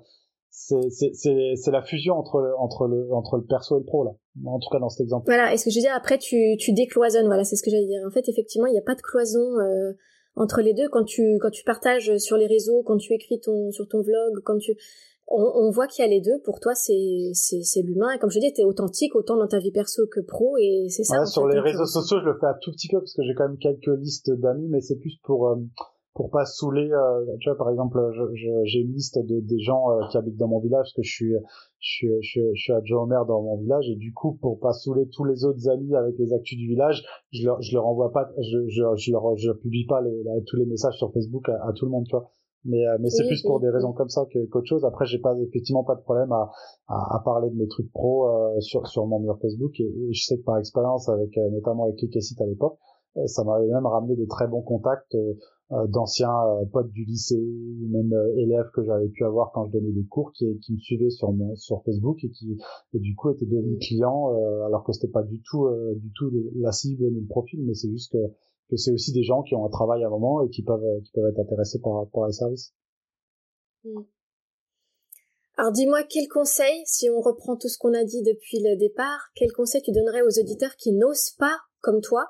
c'est 0.90 1.72
la 1.72 1.82
fusion 1.82 2.16
entre 2.16 2.40
le, 2.40 2.58
entre 2.58 2.88
le 2.88 3.14
entre 3.14 3.38
le 3.38 3.44
perso 3.44 3.78
et 3.78 3.80
le 3.80 3.86
pro 3.86 4.04
là. 4.04 4.12
En 4.46 4.60
tout 4.60 4.70
cas 4.70 4.80
dans 4.80 4.90
cet 4.90 5.02
exemple. 5.02 5.26
Voilà. 5.26 5.54
Et 5.54 5.58
ce 5.58 5.66
que 5.66 5.72
je 5.72 5.78
veux 5.78 5.82
dire 5.82 5.96
après, 5.96 6.18
tu 6.18 6.56
tu 6.58 6.74
décloisonnes. 6.74 7.26
Voilà, 7.26 7.44
c'est 7.44 7.56
ce 7.56 7.64
que 7.64 7.72
j'allais 7.72 7.88
dire. 7.88 8.02
En 8.08 8.12
fait, 8.12 8.28
effectivement, 8.30 8.68
il 8.68 8.72
n'y 8.72 8.80
a 8.80 8.84
pas 8.84 8.96
de 8.96 9.02
cloison. 9.02 9.60
Euh, 9.60 9.94
entre 10.36 10.62
les 10.62 10.74
deux 10.74 10.90
quand 10.90 11.04
tu 11.04 11.38
quand 11.40 11.52
tu 11.52 11.64
partages 11.64 12.18
sur 12.18 12.38
les 12.38 12.48
réseaux 12.48 12.82
quand 12.82 12.98
tu 12.98 13.14
écris 13.14 13.40
ton 13.40 13.72
sur 13.72 13.88
ton 13.88 14.02
vlog 14.02 14.42
quand 14.44 14.58
tu 14.58 14.76
on, 15.36 15.72
voit 15.72 15.88
qu'il 15.88 16.04
y 16.04 16.08
a 16.08 16.10
les 16.10 16.22
deux. 16.22 16.40
Pour 16.44 16.60
toi, 16.60 16.76
c'est 16.76 17.32
c'est 17.34 17.82
l'humain. 17.82 18.12
Et 18.16 18.20
comme 18.20 18.30
je 18.30 18.40
dis, 18.40 18.54
t'es 18.54 18.64
authentique 18.64 19.16
autant 19.16 19.38
dans 19.38 19.48
ta 19.48 19.60
vie 19.60 19.72
perso 19.72 20.08
que 20.08 20.20
pro. 20.20 20.58
Et 20.58 20.88
c'est 20.90 21.04
ça. 21.04 21.26
sur 21.26 21.48
les 21.48 21.60
réseaux 21.60 21.86
sociaux, 21.86 22.18
je 22.20 22.26
le 22.26 22.38
fais 22.40 22.46
un 22.46 22.58
tout 22.62 22.72
petit 22.72 22.88
peu 22.88 23.00
parce 23.00 23.14
que 23.14 23.24
j'ai 23.24 23.34
quand 23.34 23.48
même 23.48 23.58
quelques 23.58 24.00
listes 24.00 24.32
d'amis, 24.32 24.68
mais 24.70 24.82
c'est 24.82 24.98
plus 24.98 25.18
pour 25.24 25.48
euh, 25.48 25.56
pour 26.14 26.30
pas 26.30 26.46
saouler. 26.46 26.90
Euh, 26.92 27.26
tu 27.40 27.50
vois, 27.50 27.58
par 27.58 27.70
exemple, 27.72 28.00
j'ai 28.66 28.80
une 28.80 28.94
liste 28.94 29.18
de 29.18 29.40
des 29.40 29.60
gens 29.60 29.92
euh, 29.92 30.08
qui 30.12 30.18
habitent 30.18 30.38
dans 30.38 30.48
mon 30.48 30.60
village 30.60 30.86
parce 30.86 30.94
que 30.94 31.04
je 31.04 31.12
suis 31.12 31.34
je 31.80 31.90
suis 31.90 32.08
je, 32.22 32.42
je 32.54 32.62
suis 32.62 32.74
adjoint 32.74 33.04
au 33.04 33.08
maire 33.08 33.26
dans 33.26 33.42
mon 33.42 33.58
village 33.58 33.90
et 33.90 33.96
du 33.96 34.14
coup 34.14 34.38
pour 34.40 34.60
pas 34.60 34.74
saouler 34.74 35.08
tous 35.10 35.26
les 35.26 35.46
autres 35.46 35.68
amis 35.70 35.96
avec 35.96 36.16
les 36.20 36.32
actus 36.34 36.58
du 36.58 36.68
village, 36.68 37.04
je 37.32 37.46
leur 37.46 37.62
je 37.62 37.74
leur 37.74 37.88
envoie 37.88 38.12
pas, 38.12 38.30
je 38.38 38.68
je 38.68 38.84
je 38.98 39.12
leur 39.12 39.36
je 39.38 39.52
publie 39.52 39.86
pas 39.86 40.02
les, 40.02 40.24
tous 40.46 40.58
les 40.58 40.66
messages 40.66 40.98
sur 40.98 41.12
Facebook 41.12 41.50
à, 41.50 41.68
à 41.68 41.74
tout 41.74 41.86
le 41.86 41.92
monde, 41.92 42.06
tu 42.08 42.16
vois 42.16 42.32
mais 42.66 42.86
euh, 42.88 42.98
mais 43.00 43.10
c'est 43.10 43.26
plus 43.28 43.42
pour 43.44 43.60
des 43.60 43.70
raisons 43.70 43.94
comme 43.94 44.10
ça 44.10 44.26
qu'autre 44.32 44.68
chose. 44.68 44.86
Après 44.86 45.06
j'ai 45.06 45.20
pas 45.20 45.36
effectivement 45.40 45.84
pas 45.84 45.96
de 45.96 46.02
problème 46.02 46.32
à, 46.32 46.52
à, 46.88 47.18
à 47.18 47.22
parler 47.24 47.50
de 47.50 47.56
mes 47.56 47.68
trucs 47.68 47.92
pro 47.92 48.28
euh, 48.28 48.60
sur 48.60 48.88
sur 48.88 49.06
mon 49.06 49.20
mur 49.20 49.38
Facebook. 49.42 49.80
Et, 49.80 49.92
je 50.12 50.24
sais 50.24 50.38
que 50.38 50.44
par 50.44 50.58
expérience 50.58 51.10
avec 51.10 51.38
euh, 51.38 51.50
notamment 51.50 51.86
avec 51.86 51.98
Clickacit 51.98 52.40
à 52.42 52.46
l'époque 52.46 52.78
ça 53.28 53.44
m'avait 53.44 53.68
même 53.68 53.86
ramené 53.86 54.16
des 54.16 54.26
très 54.26 54.48
bons 54.48 54.64
contacts 54.64 55.16
d'anciens 55.70 56.34
potes 56.72 56.90
du 56.90 57.06
lycée 57.06 57.38
ou 57.38 57.88
même 57.92 58.12
élèves 58.38 58.72
que 58.74 58.84
j'avais 58.84 59.08
pu 59.10 59.24
avoir 59.24 59.52
quand 59.54 59.68
je 59.68 59.74
donnais 59.74 59.92
des 59.92 60.06
cours 60.06 60.32
qui 60.34 60.58
qui 60.66 60.74
me 60.74 60.80
suivaient 60.80 61.12
sur 61.12 61.32
mon 61.32 61.54
sur 61.56 61.84
Facebook 61.84 62.24
et 62.24 62.32
qui 62.32 62.58
et 62.96 62.98
du 62.98 63.14
coup 63.16 63.30
étaient 63.30 63.46
devenus 63.46 63.78
clients 63.88 64.34
alors 64.66 64.84
que 64.84 64.94
c'était 64.94 65.12
pas 65.12 65.22
du 65.22 65.40
tout 65.44 65.70
du 65.96 66.12
tout 66.16 66.32
la 66.56 66.72
cible 66.72 67.04
ni 67.12 67.22
le 67.22 67.28
profil. 67.28 67.64
Mais 67.64 67.76
c'est 67.76 67.92
juste 67.92 68.14
que 68.14 68.18
que 68.70 68.78
c'est 68.78 68.92
aussi 68.92 69.12
des 69.12 69.24
gens 69.24 69.44
qui 69.44 69.56
ont 69.56 69.66
un 69.66 69.70
travail 69.70 70.04
à 70.04 70.08
un 70.08 70.10
moment 70.10 70.42
et 70.42 70.50
qui 70.50 70.64
peuvent 70.64 71.02
qui 71.04 71.12
peuvent 71.12 71.30
être 71.30 71.40
intéressés 71.40 71.80
par 71.80 72.08
par 72.12 72.28
les 72.28 72.34
services. 72.34 72.74
Hmm. 73.84 74.04
Alors 75.58 75.72
dis-moi 75.72 76.04
quel 76.04 76.28
conseil, 76.28 76.82
si 76.86 77.10
on 77.10 77.22
reprend 77.22 77.56
tout 77.56 77.68
ce 77.68 77.78
qu'on 77.78 77.94
a 77.94 78.04
dit 78.04 78.24
depuis 78.24 78.60
le 78.64 78.78
départ, 78.78 79.30
quel 79.36 79.52
conseil 79.52 79.82
tu 79.82 79.92
donnerais 79.92 80.22
aux 80.24 80.40
auditeurs 80.40 80.76
qui 80.78 80.94
n'osent 80.94 81.36
pas, 81.38 81.56
comme 81.82 82.02
toi, 82.02 82.26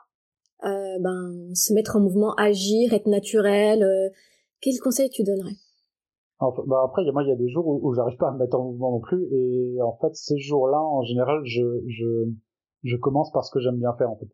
euh, 0.66 1.00
ben 1.00 1.54
se 1.56 1.74
mettre 1.74 1.96
en 1.96 2.00
mouvement, 2.00 2.34
agir, 2.36 2.94
être 2.94 3.08
naturel. 3.08 3.84
Euh, 3.84 4.10
quel 4.62 4.80
conseil 4.80 5.10
tu 5.10 5.24
donnerais? 5.24 5.56
Bah 6.68 6.84
après, 6.86 7.10
moi, 7.12 7.24
il 7.24 7.30
y 7.30 7.32
a 7.32 7.36
des 7.36 7.50
jours 7.50 7.68
où, 7.68 7.80
où 7.88 7.94
j'arrive 7.94 8.18
pas 8.18 8.30
à 8.30 8.32
me 8.34 8.40
mettre 8.40 8.58
en 8.58 8.66
mouvement 8.66 8.92
non 8.92 9.00
plus, 9.00 9.24
et 9.32 9.82
en 9.82 9.98
fait, 10.02 10.14
ces 10.16 10.38
jours-là, 10.38 10.82
en 10.82 11.04
général, 11.04 11.42
je 11.46 11.82
je 11.88 12.30
je 12.84 12.98
commence 12.98 13.32
par 13.32 13.46
ce 13.46 13.52
que 13.52 13.60
j'aime 13.60 13.78
bien 13.78 13.94
faire 13.98 14.10
en 14.10 14.18
fait. 14.18 14.28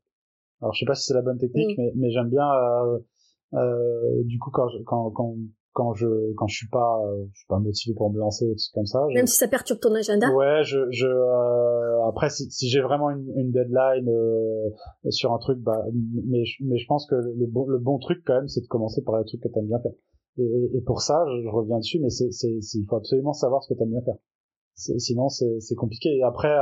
Alors 0.62 0.74
je 0.74 0.80
sais 0.80 0.86
pas 0.86 0.96
si 0.96 1.06
c'est 1.06 1.14
la 1.14 1.22
bonne 1.22 1.38
technique, 1.38 1.78
mm. 1.78 1.82
mais, 1.82 1.92
mais 1.96 2.12
j'aime 2.12 2.30
bien 2.30 2.48
euh, 2.50 3.00
euh, 3.54 4.24
du 4.26 4.40
coup 4.40 4.52
quand 4.52 4.68
je, 4.70 4.84
quand 4.84 5.12
quand 5.12 5.36
quand 5.72 5.94
je 5.94 6.34
quand 6.36 6.48
je 6.48 6.56
suis 6.56 6.68
pas 6.68 7.00
euh, 7.06 7.26
je 7.32 7.40
suis 7.40 7.48
pas 7.48 7.60
motivé 7.60 7.96
pour 7.96 8.12
me 8.12 8.20
lancer 8.20 8.46
tout 8.46 8.64
comme 8.74 8.86
ça. 8.86 9.06
Même 9.14 9.28
si 9.28 9.38
ça 9.38 9.48
perturbe 9.48 9.80
ton 9.80 9.94
agenda. 9.94 10.28
Ouais, 10.34 10.64
je 10.64 10.80
je 10.92 11.08
euh, 11.08 12.08
après 12.08 12.30
si, 12.30 12.50
si 12.52 12.70
j'ai 12.70 12.82
vraiment 12.82 13.10
une, 13.12 13.32
une 13.38 13.52
deadline 13.52 14.10
euh, 14.10 14.70
sur 15.10 15.32
un 15.34 15.38
truc, 15.38 15.60
bah 15.60 15.86
mais 16.28 16.44
mais 16.62 16.78
je 16.78 16.88
pense 16.88 17.06
que 17.08 17.16
le 17.16 17.46
bon 17.46 17.68
le 17.68 17.78
bon 17.78 17.98
truc 18.00 18.24
quand 18.26 18.36
même 18.36 18.48
c'est 18.48 18.62
de 18.62 18.68
commencer 18.68 19.04
par 19.04 19.18
les 19.20 19.26
trucs 19.26 19.42
que 19.42 19.48
t'aimes 19.48 19.68
bien 19.68 19.80
faire. 19.80 19.94
Et, 20.38 20.78
et 20.78 20.82
pour 20.82 21.02
ça, 21.02 21.26
je, 21.28 21.44
je 21.44 21.50
reviens 21.50 21.78
dessus, 21.78 22.00
mais 22.02 22.10
c'est 22.10 22.32
c'est 22.32 22.50
il 22.52 22.86
faut 22.90 22.96
absolument 22.98 23.34
savoir 23.34 23.64
ce 23.64 23.74
que 23.74 23.78
t'aimes 23.78 23.92
bien 23.92 24.02
faire. 24.02 24.18
Sinon 24.76 25.30
c'est 25.30 25.60
c'est 25.60 25.76
compliqué. 25.76 26.10
Et 26.18 26.24
après 26.24 26.56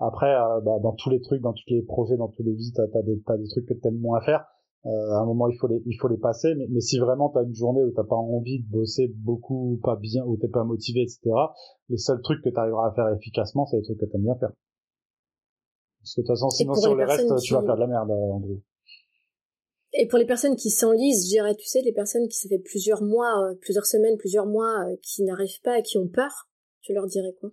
après, 0.00 0.34
euh, 0.34 0.60
bah, 0.60 0.78
dans 0.82 0.92
tous 0.92 1.10
les 1.10 1.20
trucs, 1.20 1.42
dans 1.42 1.52
tous 1.52 1.68
les 1.68 1.82
projets, 1.82 2.16
dans 2.16 2.28
tous 2.28 2.42
les 2.42 2.54
vies, 2.54 2.72
t'as 2.74 2.84
as 2.98 3.02
des, 3.02 3.48
trucs 3.48 3.66
que 3.66 3.74
t'aimes 3.74 4.00
moins 4.00 4.20
faire. 4.20 4.44
à 4.84 5.20
un 5.20 5.26
moment 5.26 5.48
il 5.48 5.56
faut 5.58 5.68
les 5.68 5.82
il 5.84 5.96
faut 6.00 6.08
les 6.08 6.16
passer 6.16 6.54
mais, 6.54 6.66
mais 6.70 6.80
si 6.80 6.98
vraiment 6.98 7.28
t'as 7.28 7.44
une 7.44 7.54
journée 7.54 7.82
où 7.82 7.90
t'as 7.90 8.04
pas 8.04 8.16
envie 8.16 8.62
de 8.62 8.70
bosser 8.70 9.12
beaucoup 9.14 9.78
pas 9.82 9.96
bien 9.96 10.24
ou 10.24 10.38
t'es 10.38 10.48
pas 10.48 10.64
motivé 10.64 11.02
etc 11.02 11.20
les 11.90 11.98
seuls 11.98 12.22
trucs 12.22 12.42
que 12.42 12.48
t'arriveras 12.48 12.88
à 12.88 12.94
faire 12.94 13.08
efficacement 13.14 13.66
c'est 13.66 13.76
les 13.76 13.82
trucs 13.82 14.00
que 14.00 14.06
t'aimes 14.06 14.22
bien 14.22 14.36
faire. 14.36 14.52
Parce 16.00 16.14
que 16.14 16.22
de 16.22 16.26
toute 16.26 16.34
façon 16.34 16.48
sinon 16.48 16.74
sur 16.74 16.96
les 16.96 17.04
restes 17.04 17.36
tu 17.42 17.52
vas 17.52 17.62
faire 17.62 17.74
de 17.74 17.80
la 17.80 17.86
merde 17.86 18.10
en 18.10 18.40
gros 18.40 18.60
et 19.92 20.06
pour 20.06 20.18
les 20.18 20.26
personnes 20.26 20.54
qui 20.54 20.70
s'enlisent, 20.70 21.24
je 21.24 21.30
dirais, 21.30 21.54
tu 21.56 21.66
sais, 21.66 21.82
les 21.82 21.92
personnes 21.92 22.28
qui 22.28 22.36
ça 22.36 22.48
fait 22.48 22.60
plusieurs 22.60 23.02
mois, 23.02 23.52
plusieurs 23.60 23.86
semaines, 23.86 24.16
plusieurs 24.18 24.46
mois, 24.46 24.86
qui 25.02 25.24
n'arrivent 25.24 25.60
pas, 25.64 25.82
qui 25.82 25.98
ont 25.98 26.06
peur, 26.06 26.48
tu 26.80 26.92
leur 26.92 27.06
dirais 27.06 27.34
quoi? 27.40 27.50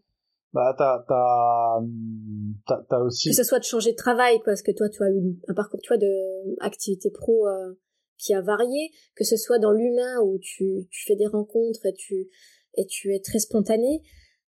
Bah 0.53 0.73
t'as 0.77 1.03
t'as 1.07 2.83
t'as 2.89 2.99
aussi 2.99 3.29
que 3.29 3.35
ce 3.35 3.43
soit 3.43 3.59
de 3.59 3.65
changer 3.65 3.91
de 3.91 3.97
travail 3.97 4.39
parce 4.45 4.61
que 4.61 4.71
toi 4.71 4.89
tu 4.89 5.03
as 5.03 5.09
eu 5.09 5.37
un 5.47 5.53
parcours 5.53 5.81
toi 5.83 5.97
de 5.97 6.55
activité 6.61 7.11
pro 7.11 7.47
euh, 7.47 7.73
qui 8.17 8.33
a 8.33 8.41
varié 8.41 8.91
que 9.15 9.23
ce 9.23 9.35
soit 9.35 9.59
dans 9.59 9.71
l'humain 9.71 10.21
où 10.23 10.39
tu 10.39 10.87
tu 10.89 11.05
fais 11.05 11.15
des 11.15 11.27
rencontres 11.27 11.85
et 11.85 11.93
tu 11.93 12.29
et 12.75 12.85
tu 12.85 13.13
es 13.13 13.19
très 13.19 13.39
spontané 13.39 14.01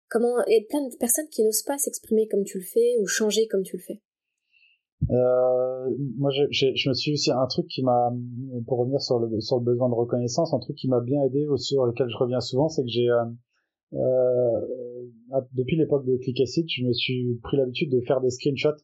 comment 0.10 0.36
il 0.48 0.54
y 0.54 0.58
a 0.58 0.66
plein 0.70 0.88
de 0.88 0.96
personnes 0.98 1.28
qui 1.30 1.44
n'osent 1.44 1.64
pas 1.64 1.78
s'exprimer 1.78 2.28
comme 2.28 2.44
tu 2.44 2.58
le 2.58 2.66
fais 2.66 2.98
ou 3.00 3.08
changer 3.08 3.48
comme 3.48 3.64
tu 3.64 3.78
le 3.78 3.84
fais. 3.84 4.02
Euh, 5.12 5.96
moi 6.18 6.30
je, 6.30 6.44
je, 6.52 6.90
me 6.90 6.94
suis 6.94 7.14
aussi 7.14 7.32
un 7.32 7.48
truc 7.48 7.68
qui 7.68 7.84
m'a 7.84 8.12
pour 8.68 8.80
revenir 8.80 9.02
sur 9.02 9.18
le 9.18 9.40
sur 9.40 9.58
le 9.58 9.64
besoin 9.64 9.88
de 9.90 9.96
reconnaissance 9.96 10.54
un 10.54 10.60
truc 10.60 10.76
qui 10.76 10.90
m'a 10.90 11.00
bien 11.00 11.24
aidé 11.24 11.48
sur 11.56 11.86
lequel 11.86 12.10
je 12.10 12.18
reviens 12.18 12.42
souvent 12.42 12.68
c'est 12.68 12.84
que 12.84 12.90
j'ai 12.90 13.10
euh, 13.10 13.24
depuis 15.54 15.78
l'époque 15.78 16.06
de 16.06 16.18
Click 16.18 16.38
je 16.38 16.86
me 16.86 16.94
suis 16.94 17.40
pris 17.44 17.58
l'habitude 17.58 17.92
de 17.92 18.02
faire 18.02 18.22
des 18.22 18.30
screenshots 18.30 18.84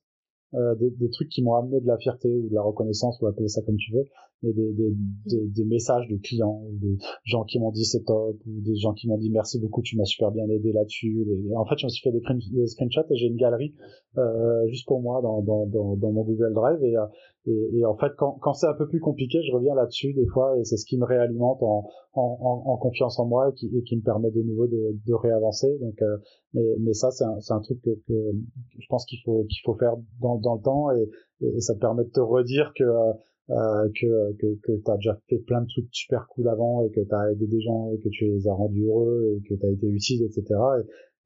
euh, 0.55 0.75
des, 0.75 0.89
des, 0.91 1.09
trucs 1.09 1.27
qui 1.29 1.43
m'ont 1.43 1.55
amené 1.55 1.81
de 1.81 1.87
la 1.87 1.97
fierté 1.97 2.29
ou 2.29 2.47
de 2.47 2.53
la 2.53 2.61
reconnaissance, 2.61 3.19
ou 3.19 3.27
appeler 3.27 3.49
ça 3.49 3.61
comme 3.63 3.75
tu 3.75 3.91
veux, 3.91 4.05
mais 4.45 4.53
des, 4.53 4.71
des, 4.73 4.93
des, 5.25 5.47
des 5.47 5.65
messages 5.65 6.07
de 6.07 6.17
clients 6.17 6.61
de 6.71 6.97
gens 7.23 7.43
qui 7.43 7.59
m'ont 7.59 7.71
dit 7.71 7.85
c'est 7.85 8.03
top, 8.03 8.37
ou 8.45 8.61
des 8.61 8.75
gens 8.75 8.93
qui 8.93 9.07
m'ont 9.07 9.17
dit 9.17 9.29
merci 9.29 9.59
beaucoup, 9.59 9.81
tu 9.81 9.97
m'as 9.97 10.05
super 10.05 10.31
bien 10.31 10.47
aidé 10.49 10.71
là-dessus. 10.71 11.25
En 11.55 11.65
fait, 11.65 11.75
je 11.77 11.85
me 11.85 11.89
suis 11.89 12.03
fait 12.03 12.11
des, 12.11 12.21
des 12.51 12.67
screenshots 12.67 13.09
et 13.09 13.15
j'ai 13.15 13.27
une 13.27 13.37
galerie 13.37 13.73
euh, 14.17 14.67
juste 14.67 14.87
pour 14.87 15.01
moi 15.01 15.21
dans, 15.21 15.41
dans, 15.41 15.65
dans, 15.65 15.95
dans, 15.97 16.11
mon 16.11 16.23
Google 16.23 16.53
Drive 16.53 16.83
et, 16.83 16.95
euh, 16.95 17.05
et, 17.47 17.79
et 17.79 17.85
en 17.85 17.97
fait, 17.97 18.11
quand, 18.17 18.37
quand 18.41 18.53
c'est 18.53 18.67
un 18.67 18.73
peu 18.73 18.87
plus 18.87 18.99
compliqué, 18.99 19.39
je 19.43 19.53
reviens 19.53 19.75
là-dessus 19.75 20.13
des 20.13 20.25
fois 20.27 20.57
et 20.57 20.63
c'est 20.63 20.77
ce 20.77 20.85
qui 20.85 20.97
me 20.97 21.05
réalimente 21.05 21.61
en, 21.61 21.89
en, 22.13 22.63
en, 22.65 22.77
confiance 22.77 23.19
en 23.19 23.25
moi 23.25 23.49
et 23.49 23.53
qui, 23.53 23.67
et 23.75 23.83
qui 23.83 23.97
me 23.97 24.01
permet 24.01 24.31
de 24.31 24.41
nouveau 24.41 24.67
de, 24.67 24.97
de 25.05 25.13
réavancer. 25.13 25.77
Donc, 25.79 26.01
euh, 26.01 26.17
mais, 26.53 26.63
mais 26.79 26.93
ça, 26.93 27.11
c'est 27.11 27.25
un, 27.25 27.37
un 27.49 27.61
truc 27.61 27.81
que, 27.81 27.91
que, 28.07 28.31
je 28.79 28.85
pense 28.89 29.05
qu'il 29.05 29.19
faut 29.25 29.43
qu'il 29.49 29.59
faut 29.65 29.75
faire 29.75 29.95
dans, 30.21 30.37
dans 30.37 30.55
le 30.55 30.61
temps 30.61 30.91
et, 30.91 31.09
et, 31.41 31.59
ça 31.59 31.73
te 31.75 31.79
permet 31.79 32.03
de 32.03 32.09
te 32.09 32.21
redire 32.21 32.71
que 32.75 32.83
euh, 32.83 33.13
que 33.47 34.33
que, 34.33 34.59
que 34.63 34.71
tu 34.83 34.91
as 34.91 34.95
déjà 34.95 35.19
fait 35.29 35.37
plein 35.39 35.61
de 35.61 35.67
trucs 35.67 35.87
super 35.91 36.27
cool 36.29 36.47
avant 36.49 36.83
et 36.85 36.91
que 36.91 37.01
tu 37.01 37.13
as 37.13 37.31
aidé 37.31 37.47
des 37.47 37.61
gens 37.61 37.91
et 37.91 37.99
que 37.99 38.09
tu 38.09 38.25
les 38.25 38.47
as 38.47 38.53
rendus 38.53 38.85
heureux 38.85 39.37
et 39.37 39.47
que 39.47 39.55
tu 39.55 39.65
as 39.65 39.69
été 39.69 39.87
utile, 39.87 40.23
etc. 40.23 40.43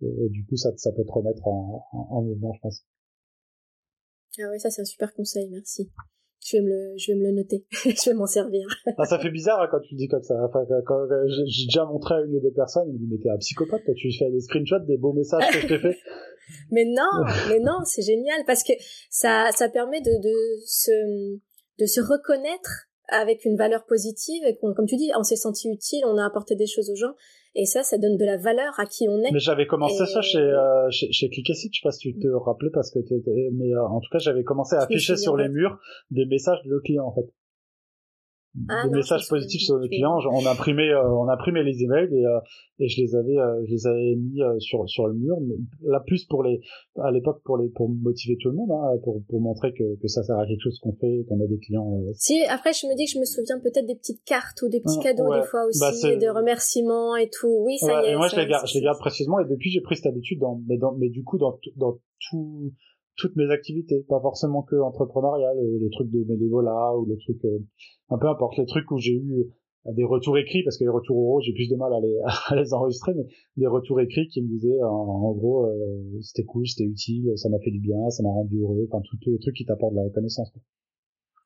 Et, 0.01 0.05
et, 0.05 0.30
du 0.30 0.45
coup, 0.45 0.55
ça, 0.55 0.72
ça 0.78 0.91
peut 0.91 1.03
te 1.03 1.11
remettre 1.11 1.45
en, 1.47 1.86
en 1.91 2.22
mouvement, 2.22 2.53
je 2.53 2.59
pense. 2.61 2.86
Ah 4.41 4.49
ouais, 4.49 4.59
ça 4.59 4.70
c'est 4.70 4.82
un 4.82 4.86
super 4.86 5.13
conseil, 5.13 5.49
merci. 5.49 5.91
Je 6.45 6.57
vais 6.57 6.63
me 6.63 6.70
le, 6.70 6.97
je 6.97 7.11
vais 7.11 7.17
me 7.17 7.24
le 7.26 7.32
noter. 7.32 7.65
je 7.72 8.09
vais 8.09 8.15
m'en 8.15 8.26
servir. 8.26 8.65
ah, 8.97 9.05
ça 9.05 9.20
fait 9.20 9.30
bizarre 9.30 9.61
hein, 9.61 9.67
quand 9.70 9.82
tu 9.82 9.95
le 9.95 9.97
dis 9.97 10.07
comme 10.07 10.24
ça. 10.24 10.36
Enfin, 10.45 10.65
quand, 10.86 11.07
j'ai 11.28 11.65
déjà 11.65 11.84
montré 11.86 12.15
à 12.15 12.22
une 12.22 12.36
ou 12.36 12.39
deux 12.39 12.53
personnes, 12.53 12.88
ils 12.88 12.93
me 12.93 12.97
disent 12.99 13.09
mais 13.11 13.17
t'es 13.17 13.30
un 13.30 13.38
psychopathe, 13.38 13.84
toi 13.84 13.93
tu 13.95 14.09
fais 14.17 14.32
des 14.32 14.39
screenshots 14.39 14.86
des 14.86 14.97
beaux 14.97 15.13
messages 15.13 15.43
que 15.51 15.59
je 15.59 15.67
t'ai 15.67 15.80
fait. 15.80 15.97
mais 16.72 16.86
non, 16.86 17.26
mais 17.49 17.59
non, 17.59 17.84
c'est 17.84 18.03
génial 18.03 18.41
parce 18.45 18.63
que 18.63 18.74
ça, 19.09 19.49
ça 19.53 19.67
permet 19.67 19.99
de, 19.99 20.11
de 20.22 20.61
se, 20.65 21.39
de 21.80 21.86
se 21.86 22.02
reconnaître 22.02 22.88
avec 23.08 23.46
une 23.46 23.58
valeur 23.58 23.86
positive 23.86 24.44
et 24.46 24.58
comme 24.58 24.86
tu 24.88 24.96
dis, 24.96 25.12
on 25.18 25.24
s'est 25.24 25.36
senti 25.36 25.70
utile, 25.70 26.04
on 26.06 26.18
a 26.18 26.26
apporté 26.26 26.56
des 26.56 26.68
choses 26.68 26.90
aux 26.90 26.96
gens. 26.96 27.14
Et 27.56 27.66
ça, 27.66 27.82
ça 27.82 27.98
donne 27.98 28.16
de 28.18 28.26
la 28.26 28.38
valeur 28.38 28.80
à 28.80 28.86
qui 28.86 29.10
on 29.10 29.24
est. 29.24 29.32
Mais 29.32 29.40
j'avais 29.40 29.66
commencé 29.66 30.06
ça 30.06 30.22
chez, 30.22 30.38
euh, 30.38 30.88
chez, 30.92 31.12
chez 31.12 31.30
je 31.34 31.54
sais 31.54 31.70
pas 31.82 31.92
si 31.92 32.14
tu 32.14 32.20
te 32.20 32.28
rappelais 32.28 32.70
parce 32.72 32.92
que 32.92 33.00
t'étais, 33.00 33.50
mais 33.54 33.74
euh, 33.74 33.88
en 33.88 34.00
tout 34.00 34.10
cas, 34.12 34.20
j'avais 34.20 34.44
commencé 34.44 34.76
à 34.76 34.84
afficher 34.84 35.18
sur 35.18 35.36
les 35.36 35.50
murs 35.50 35.80
des 36.12 36.26
messages 36.28 36.62
de 36.64 36.78
clients, 36.78 37.08
en 37.08 37.16
fait 37.16 37.28
ah, 38.68 38.88
des 38.88 38.95
messages 38.95 39.28
positifs 39.28 39.62
sur 39.62 39.78
nos 39.78 39.88
clients. 39.88 40.18
On 40.32 40.45
imprimait, 40.45 40.89
euh, 40.89 41.08
on 41.08 41.28
imprimait 41.28 41.64
les 41.64 41.84
emails 41.84 42.10
et, 42.12 42.26
euh, 42.26 42.39
et 42.80 42.88
je 42.88 43.02
les 43.02 43.16
avais, 43.16 43.38
euh, 43.38 43.64
je 43.68 43.72
les 43.72 43.88
avais 43.88 44.16
mis 44.16 44.39
sur 44.60 44.89
sur 44.89 45.08
le 45.08 45.14
mur. 45.14 45.38
Mais 45.41 45.56
là, 45.84 46.00
plus 46.06 46.26
pour 46.26 46.43
les, 46.43 46.62
à 46.97 47.12
l'époque 47.12 47.41
pour 47.43 47.58
les, 47.58 47.70
pour 47.70 47.89
motiver 47.89 48.38
tout 48.41 48.50
le 48.50 48.56
monde, 48.56 48.72
hein, 48.72 48.97
pour 49.04 49.24
pour 49.30 49.41
montrer 49.41 49.72
que 49.74 50.00
que 50.02 50.08
ça 50.08 50.24
sert 50.24 50.38
à 50.38 50.45
quelque 50.47 50.64
chose 50.64 50.80
qu'on 50.80 50.93
fait, 50.93 51.26
qu'on 51.28 51.39
a 51.41 51.47
des 51.47 51.60
clients. 51.60 52.02
Si 52.16 52.43
après, 52.50 52.74
je 52.74 52.88
me 52.88 52.95
dis 52.95 53.06
que 53.06 53.12
je 53.12 53.20
me 53.20 53.26
souviens 53.26 53.60
peut-être 53.60 53.86
des 53.86 53.95
petites 53.95 54.24
cartes 54.24 54.62
ou 54.64 54.70
des 54.70 54.82
petits 54.82 55.00
cadeaux 55.00 55.34
des 55.34 55.43
fois 55.43 55.66
aussi, 55.66 55.80
bah, 55.80 56.16
de 56.16 56.30
remerciements 56.30 57.16
et 57.16 57.30
tout. 57.30 57.64
Oui, 57.66 57.78
ça 57.78 58.04
y 58.04 58.08
est. 58.08 58.12
Et 58.14 58.16
moi, 58.16 58.28
je 58.28 58.36
les 58.36 58.47
garde, 58.47 58.68
je 58.68 58.74
les 58.74 58.84
garde 58.84 58.97
précisément. 59.00 59.39
Et 59.39 59.45
depuis, 59.45 59.70
j'ai 59.70 59.82
pris 59.82 59.95
cette 59.95 60.08
habitude, 60.08 60.39
dans, 60.39 60.60
mais 60.68 60.78
dans, 60.78 60.93
mais 60.93 61.10
du 61.10 61.24
coup, 61.24 61.38
dans 61.38 61.60
dans 61.76 62.00
tout 62.30 62.74
toutes 63.20 63.36
mes 63.36 63.51
activités, 63.51 64.05
pas 64.07 64.20
forcément 64.20 64.63
que 64.63 64.76
entrepreneuriales, 64.76 65.57
les 65.80 65.89
trucs 65.89 66.09
de 66.09 66.24
bénévolat 66.24 66.97
ou 66.97 67.05
les 67.05 67.17
trucs 67.17 67.45
un 68.09 68.17
peu 68.17 68.28
importe 68.28 68.57
les 68.57 68.65
trucs 68.65 68.89
où 68.91 68.97
j'ai 68.97 69.13
eu 69.13 69.47
des 69.86 70.03
retours 70.03 70.38
écrits 70.38 70.63
parce 70.63 70.78
que 70.78 70.84
les 70.84 70.89
retours 70.89 71.17
oraux 71.17 71.41
j'ai 71.41 71.53
plus 71.53 71.70
de 71.70 71.76
mal 71.76 71.93
à 71.93 71.99
les, 71.99 72.17
à 72.47 72.55
les 72.55 72.74
enregistrer 72.74 73.13
mais 73.15 73.26
des 73.57 73.67
retours 73.67 73.99
écrits 74.01 74.28
qui 74.28 74.41
me 74.41 74.47
disaient 74.47 74.84
en, 74.84 75.32
gros 75.34 75.65
euh, 75.65 76.20
c'était 76.22 76.43
cool 76.43 76.67
c'était 76.67 76.84
utile 76.84 77.32
ça 77.36 77.49
m'a 77.49 77.59
fait 77.59 77.72
du 77.72 77.80
bien 77.80 78.09
ça 78.09 78.24
m'a 78.24 78.30
rendu 78.30 78.59
heureux 78.59 78.88
enfin 78.91 79.01
tous 79.22 79.32
les 79.32 79.39
trucs 79.39 79.55
qui 79.55 79.65
t'apportent 79.65 79.93
de 79.93 79.99
la 79.99 80.03
reconnaissance 80.03 80.51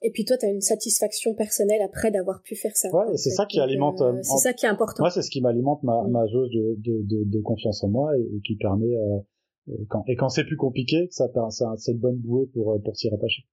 et 0.06 0.12
puis 0.12 0.26
toi, 0.26 0.36
tu 0.38 0.46
as 0.46 0.50
une 0.50 0.60
satisfaction 0.60 1.34
personnelle 1.34 1.82
après 1.82 2.12
d'avoir 2.12 2.42
pu 2.44 2.56
faire 2.56 2.76
ça. 2.76 2.90
Ouais, 2.94 3.16
c'est 3.16 3.30
ça 3.30 3.46
qui 3.46 3.62
alimente. 3.62 4.02
Euh, 4.02 4.20
c'est 4.22 4.50
ça 4.50 4.54
qui 4.54 4.66
est 4.66 4.70
important. 4.70 5.02
Moi, 5.02 5.10
c'est 5.10 5.22
ce 5.22 5.30
qui 5.30 5.40
m'alimente 5.40 5.82
ma, 5.84 6.04
mm. 6.04 6.12
ma 6.12 6.28
jauge 6.28 6.50
de, 6.50 6.76
de, 6.78 7.02
de, 7.04 7.24
de, 7.24 7.42
confiance 7.42 7.82
en 7.86 7.88
moi 7.88 8.12
et, 8.18 8.42
qui 8.46 8.58
permet, 8.58 8.94
euh, 8.94 9.20
et 9.68 9.86
quand, 9.90 10.04
et 10.08 10.16
quand 10.16 10.30
c'est 10.30 10.44
plus 10.44 10.58
compliqué, 10.58 11.08
ça, 11.12 11.30
ça 11.50 11.74
c'est 11.78 11.92
une 11.92 12.00
bonne 12.00 12.18
bouée 12.18 12.48
pour, 12.54 12.82
pour 12.84 12.98
s'y 12.98 13.10
rattacher. 13.10 13.44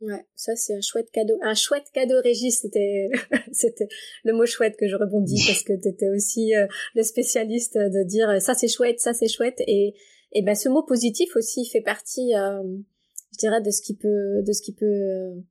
Ouais, 0.00 0.26
ça 0.34 0.54
c'est 0.56 0.74
un 0.74 0.80
chouette 0.80 1.10
cadeau. 1.12 1.38
Un 1.42 1.54
chouette 1.54 1.90
cadeau, 1.92 2.20
Régis, 2.22 2.60
c'était 2.60 3.08
c'était 3.52 3.88
le 4.24 4.34
mot 4.34 4.44
chouette 4.44 4.76
que 4.76 4.86
je 4.88 4.96
rebondis 4.96 5.42
parce 5.46 5.62
que 5.62 5.72
tu 5.80 5.88
étais 5.88 6.08
aussi 6.10 6.54
euh, 6.54 6.66
le 6.94 7.02
spécialiste 7.02 7.78
de 7.78 8.04
dire 8.06 8.28
euh, 8.28 8.38
ça 8.38 8.54
c'est 8.54 8.68
chouette, 8.68 9.00
ça 9.00 9.14
c'est 9.14 9.28
chouette 9.28 9.62
et 9.66 9.94
et 10.32 10.42
ben 10.42 10.54
ce 10.54 10.68
mot 10.68 10.82
positif 10.82 11.34
aussi 11.36 11.64
fait 11.64 11.80
partie 11.80 12.34
euh, 12.34 12.62
je 13.32 13.38
dirais 13.38 13.62
de 13.62 13.70
ce 13.70 13.80
qui 13.80 13.96
peut 13.96 14.42
de 14.44 14.52
ce 14.52 14.62
qui 14.62 14.74
peut 14.74 15.42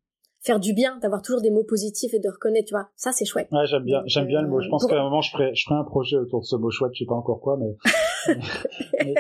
faire 0.43 0.59
du 0.59 0.73
bien, 0.73 0.97
d'avoir 0.99 1.21
toujours 1.21 1.41
des 1.41 1.51
mots 1.51 1.63
positifs 1.63 2.13
et 2.13 2.19
de 2.19 2.29
reconnaître, 2.29 2.67
tu 2.67 2.73
vois, 2.73 2.89
ça 2.95 3.11
c'est 3.11 3.25
chouette. 3.25 3.47
Ouais, 3.51 3.65
j'aime 3.65 3.83
bien, 3.83 4.01
j'aime 4.05 4.27
bien 4.27 4.41
le 4.41 4.47
mot. 4.47 4.59
Je 4.61 4.69
pense 4.69 4.85
qu'à 4.85 4.99
un 4.99 5.03
moment 5.03 5.21
je 5.21 5.31
ferai, 5.31 5.53
je 5.55 5.63
ferai 5.65 5.79
un 5.79 5.83
projet 5.83 6.17
autour 6.17 6.41
de 6.41 6.45
ce 6.45 6.55
mot 6.55 6.69
chouette, 6.69 6.91
je 6.93 6.99
sais 6.99 7.07
pas 7.07 7.15
encore 7.15 7.39
quoi, 7.39 7.57
mais 7.57 7.75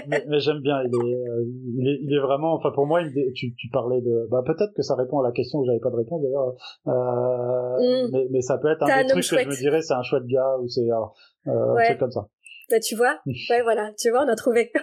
mais, 0.07 0.23
mais, 0.27 0.39
j'aime 0.39 0.59
bien. 0.59 0.81
Il 0.83 0.93
est, 0.93 1.15
euh, 1.15 1.45
il 1.77 1.87
est, 1.87 1.99
il 2.01 2.13
est 2.13 2.19
vraiment. 2.19 2.53
Enfin, 2.53 2.71
pour 2.71 2.85
moi, 2.85 3.01
il, 3.01 3.11
tu, 3.33 3.53
tu 3.55 3.69
parlais 3.69 4.01
de. 4.01 4.27
Bah, 4.29 4.43
peut-être 4.45 4.73
que 4.73 4.81
ça 4.81 4.95
répond 4.95 5.19
à 5.19 5.23
la 5.23 5.31
question 5.31 5.59
où 5.59 5.65
j'avais 5.65 5.79
pas 5.79 5.89
de 5.89 5.95
réponse 5.95 6.21
d'ailleurs. 6.21 6.55
Euh, 6.87 8.05
mm. 8.05 8.09
mais, 8.11 8.27
mais 8.31 8.41
ça 8.41 8.57
peut 8.57 8.71
être 8.71 8.83
un 8.83 9.03
des 9.03 9.09
trucs 9.09 9.23
que 9.23 9.43
je 9.43 9.47
me 9.47 9.55
dirais, 9.55 9.81
c'est 9.81 9.93
un 9.93 10.03
chouette 10.03 10.25
gars 10.25 10.57
ou 10.61 10.67
c'est 10.67 10.89
euh, 10.89 11.75
un 11.77 11.85
truc 11.85 11.99
comme 11.99 12.11
ça. 12.11 12.27
Bah, 12.69 12.79
tu 12.79 12.95
vois. 12.95 13.19
ouais, 13.49 13.61
voilà. 13.61 13.91
Tu 13.97 14.09
vois, 14.09 14.23
on 14.23 14.29
a 14.29 14.35
trouvé. 14.35 14.71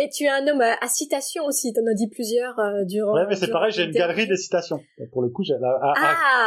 Et 0.00 0.08
tu 0.08 0.24
es 0.24 0.28
un 0.28 0.46
homme 0.48 0.62
à, 0.62 0.88
citation 0.88 1.44
aussi, 1.44 1.74
t'en 1.74 1.82
as 1.90 1.94
dit 1.94 2.08
plusieurs 2.08 2.58
euh, 2.58 2.84
durant. 2.86 3.12
Ouais, 3.12 3.26
mais 3.28 3.36
c'est 3.36 3.50
pareil, 3.50 3.70
j'ai 3.70 3.84
une 3.84 3.90
galerie 3.90 4.26
des 4.26 4.36
citations. 4.36 4.80
Pour 5.12 5.20
le 5.20 5.28
coup, 5.28 5.42
j'ai 5.42 5.52
à, 5.54 5.58
à, 5.58 5.94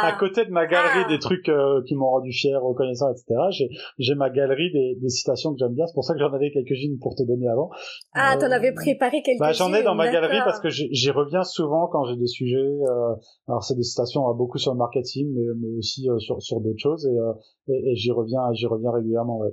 ah 0.02 0.16
côté 0.18 0.44
de 0.44 0.50
ma 0.50 0.66
galerie 0.66 1.04
ah 1.04 1.08
des 1.08 1.20
trucs 1.20 1.48
euh, 1.48 1.80
qui 1.86 1.94
m'ont 1.94 2.10
rendu 2.10 2.32
fier, 2.32 2.60
reconnaissant, 2.60 3.12
etc. 3.12 3.26
J'ai 3.50 3.68
j'ai 3.98 4.14
ma 4.16 4.30
galerie 4.30 4.72
des, 4.72 4.96
des 5.00 5.08
citations 5.08 5.52
que 5.52 5.58
j'aime 5.60 5.74
bien. 5.74 5.86
C'est 5.86 5.94
pour 5.94 6.04
ça 6.04 6.14
que 6.14 6.20
j'en 6.20 6.32
avais 6.32 6.50
quelques-unes 6.50 6.98
pour 7.00 7.14
te 7.14 7.22
donner 7.22 7.48
avant. 7.48 7.70
Ah, 8.14 8.36
t'en 8.40 8.50
avais 8.50 8.72
préparé 8.72 9.22
quelques-unes. 9.22 9.38
Bah, 9.38 9.52
j'en 9.52 9.72
ai 9.72 9.84
dans 9.84 9.94
ma 9.94 10.10
galerie 10.10 10.40
parce 10.44 10.58
que 10.58 10.68
j'y 10.70 11.10
reviens 11.10 11.44
souvent 11.44 11.86
quand 11.86 12.04
j'ai 12.06 12.16
des 12.16 12.26
sujets. 12.26 12.56
Euh, 12.58 13.14
alors 13.46 13.62
c'est 13.62 13.76
des 13.76 13.84
citations 13.84 14.22
beaucoup 14.34 14.58
sur 14.58 14.72
le 14.72 14.78
marketing, 14.78 15.32
mais 15.32 15.44
mais 15.60 15.78
aussi 15.78 16.08
sur 16.18 16.42
sur 16.42 16.60
d'autres 16.60 16.82
choses 16.82 17.06
et, 17.06 17.72
et, 17.72 17.92
et 17.92 17.94
j'y 17.94 18.10
reviens 18.10 18.40
j'y 18.52 18.66
reviens 18.66 18.90
régulièrement. 18.90 19.38
Ouais. 19.38 19.50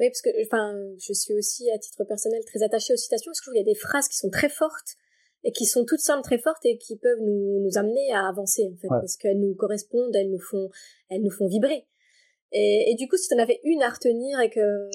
Oui, 0.00 0.08
parce 0.08 0.22
que, 0.22 0.30
enfin, 0.44 0.74
je 0.98 1.12
suis 1.12 1.34
aussi, 1.34 1.70
à 1.70 1.78
titre 1.78 2.04
personnel, 2.04 2.42
très 2.46 2.62
attachée 2.62 2.92
aux 2.92 2.96
citations, 2.96 3.30
parce 3.30 3.40
que 3.40 3.44
je 3.44 3.50
trouve 3.50 3.54
qu'il 3.54 3.66
y 3.66 3.70
a 3.70 3.72
des 3.72 3.78
phrases 3.78 4.08
qui 4.08 4.16
sont 4.16 4.30
très 4.30 4.48
fortes, 4.48 4.96
et 5.44 5.52
qui 5.52 5.66
sont 5.66 5.84
toutes 5.84 6.00
simples, 6.00 6.22
très 6.22 6.38
fortes, 6.38 6.64
et 6.64 6.78
qui 6.78 6.96
peuvent 6.96 7.20
nous, 7.20 7.60
nous 7.60 7.78
amener 7.78 8.12
à 8.12 8.26
avancer, 8.28 8.70
en 8.72 8.76
fait, 8.76 8.88
parce 8.88 9.16
qu'elles 9.16 9.38
nous 9.38 9.54
correspondent, 9.54 10.14
elles 10.16 10.30
nous 10.30 10.40
font, 10.40 10.68
elles 11.10 11.22
nous 11.22 11.30
font 11.30 11.46
vibrer. 11.46 11.86
Et, 12.52 12.92
et 12.92 12.94
du 12.94 13.08
coup, 13.08 13.16
si 13.16 13.28
tu 13.28 13.34
en 13.34 13.42
avais 13.42 13.60
une 13.64 13.82
à 13.82 13.90
retenir 13.90 14.40
et 14.40 14.48
que, 14.48 14.88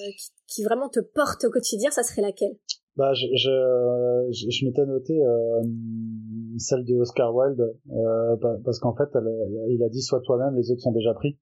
qui, 0.48 0.64
vraiment 0.64 0.90
te 0.90 1.02
porte 1.02 1.44
au 1.44 1.52
quotidien, 1.52 1.92
ça 1.92 2.04
serait 2.04 2.22
laquelle? 2.22 2.56
Bah, 2.96 3.14
je, 3.14 3.28
je, 3.36 4.50
je, 4.50 4.66
m'étais 4.66 4.86
noté 4.86 5.22
euh, 5.22 5.62
celle 6.58 6.84
de 6.86 6.96
Oscar 6.96 7.34
Wilde, 7.34 7.62
euh, 7.92 8.36
parce 8.64 8.80
qu'en 8.80 8.96
fait, 8.96 9.10
il 9.70 9.84
a 9.84 9.90
dit 9.90 10.02
«Sois 10.04 10.22
toi-même, 10.22 10.56
les 10.56 10.72
autres 10.72 10.82
sont 10.82 10.92
déjà 10.92 11.14
pris». 11.14 11.38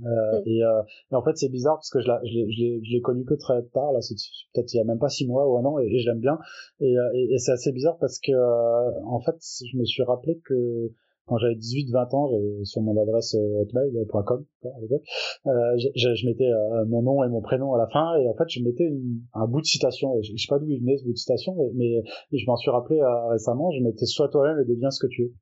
Euh, 0.00 0.40
mm. 0.40 0.42
et, 0.46 0.64
euh, 0.64 0.82
et, 1.10 1.14
en 1.14 1.22
fait, 1.22 1.36
c'est 1.36 1.48
bizarre 1.48 1.76
parce 1.76 1.90
que 1.90 2.00
je 2.00 2.92
l'ai 2.92 3.00
connu 3.00 3.24
que 3.24 3.34
très 3.34 3.62
tard, 3.74 3.92
là, 3.92 4.00
c'est 4.00 4.14
peut-être 4.54 4.72
il 4.72 4.78
y 4.78 4.80
a 4.80 4.84
même 4.84 4.98
pas 4.98 5.08
six 5.08 5.26
mois 5.26 5.48
ou 5.48 5.56
un 5.58 5.64
an, 5.64 5.78
et, 5.78 5.86
et 5.86 5.98
je 6.00 6.08
l'aime 6.08 6.20
bien. 6.20 6.38
Et, 6.80 6.96
euh, 6.96 7.10
et, 7.14 7.34
et 7.34 7.38
c'est 7.38 7.52
assez 7.52 7.72
bizarre 7.72 7.98
parce 7.98 8.18
que, 8.18 8.32
euh, 8.32 9.04
en 9.06 9.20
fait, 9.20 9.36
je 9.40 9.76
me 9.76 9.84
suis 9.84 10.02
rappelé 10.02 10.40
que 10.44 10.90
quand 11.26 11.38
j'avais 11.38 11.54
18-20 11.54 12.16
ans, 12.16 12.30
sur 12.64 12.82
mon 12.82 13.00
adresse 13.00 13.34
hotmail.com 13.34 14.44
à 14.64 14.80
l'époque, 14.80 15.04
je, 15.44 15.88
je, 15.94 16.14
je, 16.14 16.26
mettais 16.26 16.50
mon 16.88 17.02
nom 17.02 17.22
et 17.22 17.28
mon 17.28 17.40
prénom 17.40 17.72
à 17.74 17.78
la 17.78 17.86
fin, 17.86 18.16
et 18.16 18.28
en 18.28 18.34
fait, 18.34 18.48
je 18.48 18.60
mettais 18.60 18.92
un 19.32 19.46
bout 19.46 19.60
de 19.60 19.66
citation. 19.66 20.20
Je, 20.20 20.32
je 20.32 20.42
sais 20.42 20.48
pas 20.48 20.58
d'où 20.58 20.68
il 20.68 20.80
venait 20.80 20.96
ce 20.96 21.04
bout 21.04 21.12
de 21.12 21.16
citation, 21.16 21.54
mais, 21.74 22.02
mais 22.32 22.38
je 22.38 22.46
m'en 22.46 22.56
suis 22.56 22.72
rappelé 22.72 23.00
récemment. 23.30 23.70
Je 23.70 23.82
mettais 23.84 24.06
soit 24.06 24.30
toi-même 24.30 24.58
et 24.60 24.64
deviens 24.64 24.90
ce 24.90 24.98
que 24.98 25.08
tu 25.08 25.22
es. 25.22 25.32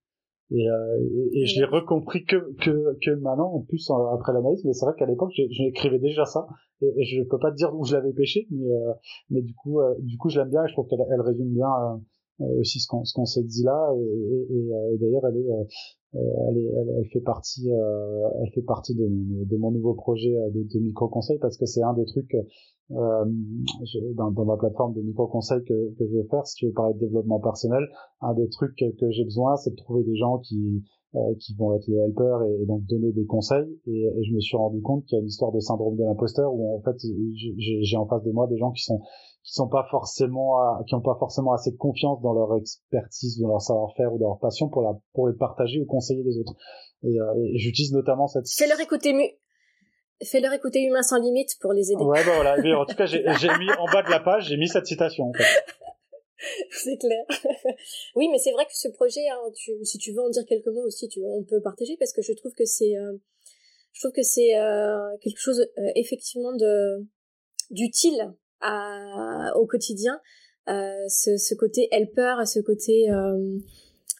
Et, 0.52 0.68
euh, 0.68 0.98
et, 1.32 1.42
et 1.42 1.46
je 1.46 1.60
l'ai 1.60 1.64
recompris 1.64 2.24
que, 2.24 2.52
que, 2.60 2.98
que 3.00 3.10
maintenant, 3.12 3.52
en 3.52 3.60
plus, 3.60 3.90
après 4.12 4.32
l'analyse, 4.32 4.64
mais 4.64 4.72
c'est 4.72 4.84
vrai 4.84 4.94
qu'à 4.98 5.06
l'époque, 5.06 5.30
j'écrivais 5.32 5.98
déjà 5.98 6.24
ça, 6.24 6.48
et, 6.82 6.92
et, 6.96 7.04
je 7.04 7.22
peux 7.22 7.38
pas 7.38 7.50
te 7.50 7.56
dire 7.56 7.74
où 7.74 7.84
je 7.84 7.94
l'avais 7.94 8.12
pêché, 8.12 8.48
mais, 8.50 8.70
euh, 8.72 8.92
mais 9.30 9.42
du 9.42 9.54
coup, 9.54 9.80
euh, 9.80 9.94
du 10.00 10.16
coup, 10.18 10.28
je 10.28 10.40
l'aime 10.40 10.50
bien, 10.50 10.64
et 10.64 10.68
je 10.68 10.72
trouve 10.72 10.88
qu'elle 10.88 11.04
elle 11.08 11.20
résume 11.20 11.52
bien 11.54 11.68
euh, 11.68 11.96
aussi 12.58 12.80
ce 12.80 12.86
qu'on 12.88 13.02
qu'on 13.14 13.26
s'est 13.26 13.42
dit 13.42 13.62
là, 13.62 13.92
et, 13.96 14.94
et 14.94 14.98
d'ailleurs, 14.98 15.26
elle 15.26 15.36
est, 15.36 15.48
elle, 16.14 16.58
est 16.58 16.70
elle, 16.98 17.06
fait 17.12 17.20
partie, 17.20 17.68
elle 17.68 18.50
fait 18.52 18.62
partie 18.62 18.94
de, 18.94 19.06
de 19.06 19.56
mon 19.56 19.70
nouveau 19.70 19.94
projet 19.94 20.34
de, 20.52 20.78
micro 20.80 21.08
conseil 21.08 21.38
parce 21.38 21.56
que 21.56 21.66
c'est 21.66 21.82
un 21.82 21.94
des 21.94 22.06
trucs 22.06 22.34
euh, 22.92 23.24
dans, 24.14 24.32
dans, 24.32 24.44
ma 24.44 24.56
plateforme 24.56 24.94
de 24.94 25.00
micro-conseils 25.00 25.62
que, 25.62 25.94
que 25.96 26.06
je 26.08 26.16
veux 26.16 26.26
faire, 26.28 26.44
si 26.44 26.56
tu 26.56 26.66
veux 26.66 26.72
parler 26.72 26.94
de 26.94 26.98
développement 26.98 27.38
personnel, 27.38 27.86
un 28.20 28.34
des 28.34 28.48
trucs 28.48 28.74
que 28.76 29.10
j'ai 29.10 29.22
besoin, 29.22 29.56
c'est 29.56 29.70
de 29.70 29.76
trouver 29.76 30.02
des 30.02 30.16
gens 30.16 30.38
qui, 30.38 30.82
euh, 31.14 31.34
qui 31.40 31.54
vont 31.56 31.74
être 31.74 31.86
les 31.88 31.96
helpers 31.96 32.42
et, 32.42 32.66
donc 32.66 32.84
donner 32.86 33.12
des 33.12 33.26
conseils. 33.26 33.66
Et, 33.86 34.04
et 34.04 34.24
je 34.24 34.34
me 34.34 34.40
suis 34.40 34.56
rendu 34.56 34.80
compte 34.80 35.04
qu'il 35.06 35.16
y 35.16 35.18
a 35.18 35.22
une 35.22 35.28
histoire 35.28 35.52
de 35.52 35.60
syndrome 35.60 35.96
de 35.96 36.04
l'imposteur 36.04 36.52
où 36.52 36.78
en 36.78 36.82
fait 36.82 36.96
j'ai 37.56 37.96
en 37.96 38.06
face 38.06 38.22
de 38.22 38.30
moi 38.30 38.46
des 38.46 38.58
gens 38.58 38.70
qui 38.72 38.82
sont 38.82 39.00
qui 39.42 39.54
sont 39.54 39.68
pas 39.68 39.86
forcément 39.90 40.58
qui 40.86 40.94
ont 40.94 41.00
pas 41.00 41.16
forcément 41.18 41.52
assez 41.52 41.70
de 41.72 41.76
confiance 41.76 42.20
dans 42.20 42.32
leur 42.32 42.56
expertise, 42.56 43.40
dans 43.40 43.48
leur 43.48 43.62
savoir-faire 43.62 44.12
ou 44.12 44.18
dans 44.18 44.28
leur 44.28 44.38
passion 44.38 44.68
pour 44.68 44.82
la 44.82 44.98
pour 45.14 45.28
les 45.28 45.34
partager 45.34 45.80
ou 45.80 45.86
conseiller 45.86 46.22
les 46.22 46.38
autres. 46.38 46.54
Et, 47.02 47.18
euh, 47.18 47.44
et 47.44 47.58
j'utilise 47.58 47.92
notamment 47.92 48.26
cette. 48.26 48.46
C'est 48.46 48.68
leur 48.68 48.80
écouter 48.80 49.12
mieux 49.12 49.30
Fais-leur 50.22 50.52
écouter 50.52 50.82
Humain 50.82 51.02
sans 51.02 51.18
limite 51.18 51.56
pour 51.62 51.72
les 51.72 51.92
aider. 51.92 52.04
Ouais, 52.04 52.22
bah 52.26 52.32
voilà. 52.34 52.78
en 52.78 52.84
tout 52.84 52.94
cas, 52.94 53.06
j'ai 53.06 53.22
mis 53.22 53.70
en 53.78 53.86
bas 53.86 54.02
de 54.02 54.10
la 54.10 54.20
page, 54.20 54.48
j'ai 54.48 54.58
mis 54.58 54.68
cette 54.68 54.84
citation. 54.84 55.24
En 55.24 55.32
fait. 55.32 55.44
c'est 56.70 56.96
clair. 56.96 57.24
oui, 58.16 58.28
mais 58.30 58.38
c'est 58.38 58.52
vrai 58.52 58.64
que 58.64 58.74
ce 58.74 58.88
projet, 58.88 59.28
hein, 59.28 59.38
si 59.84 59.98
tu 59.98 60.12
veux 60.12 60.20
en 60.20 60.30
dire 60.30 60.44
quelques 60.46 60.68
mots 60.68 60.86
aussi, 60.86 61.08
on 61.22 61.44
peut 61.44 61.60
partager 61.60 61.96
parce 61.98 62.12
que 62.12 62.22
je 62.22 62.32
trouve 62.32 62.52
que 62.54 62.64
c'est, 62.64 62.96
euh, 62.96 63.16
je 63.92 64.00
trouve 64.00 64.12
que 64.12 64.22
c'est 64.22 64.56
euh, 64.56 65.16
quelque 65.20 65.38
chose 65.38 65.60
euh, 65.60 65.92
effectivement 65.96 66.52
d'utile 67.70 68.34
au 68.62 69.66
quotidien. 69.66 70.20
ce 70.66 71.54
côté 71.54 71.88
helper, 71.90 72.46
ce 72.46 72.60
côté 72.60 73.08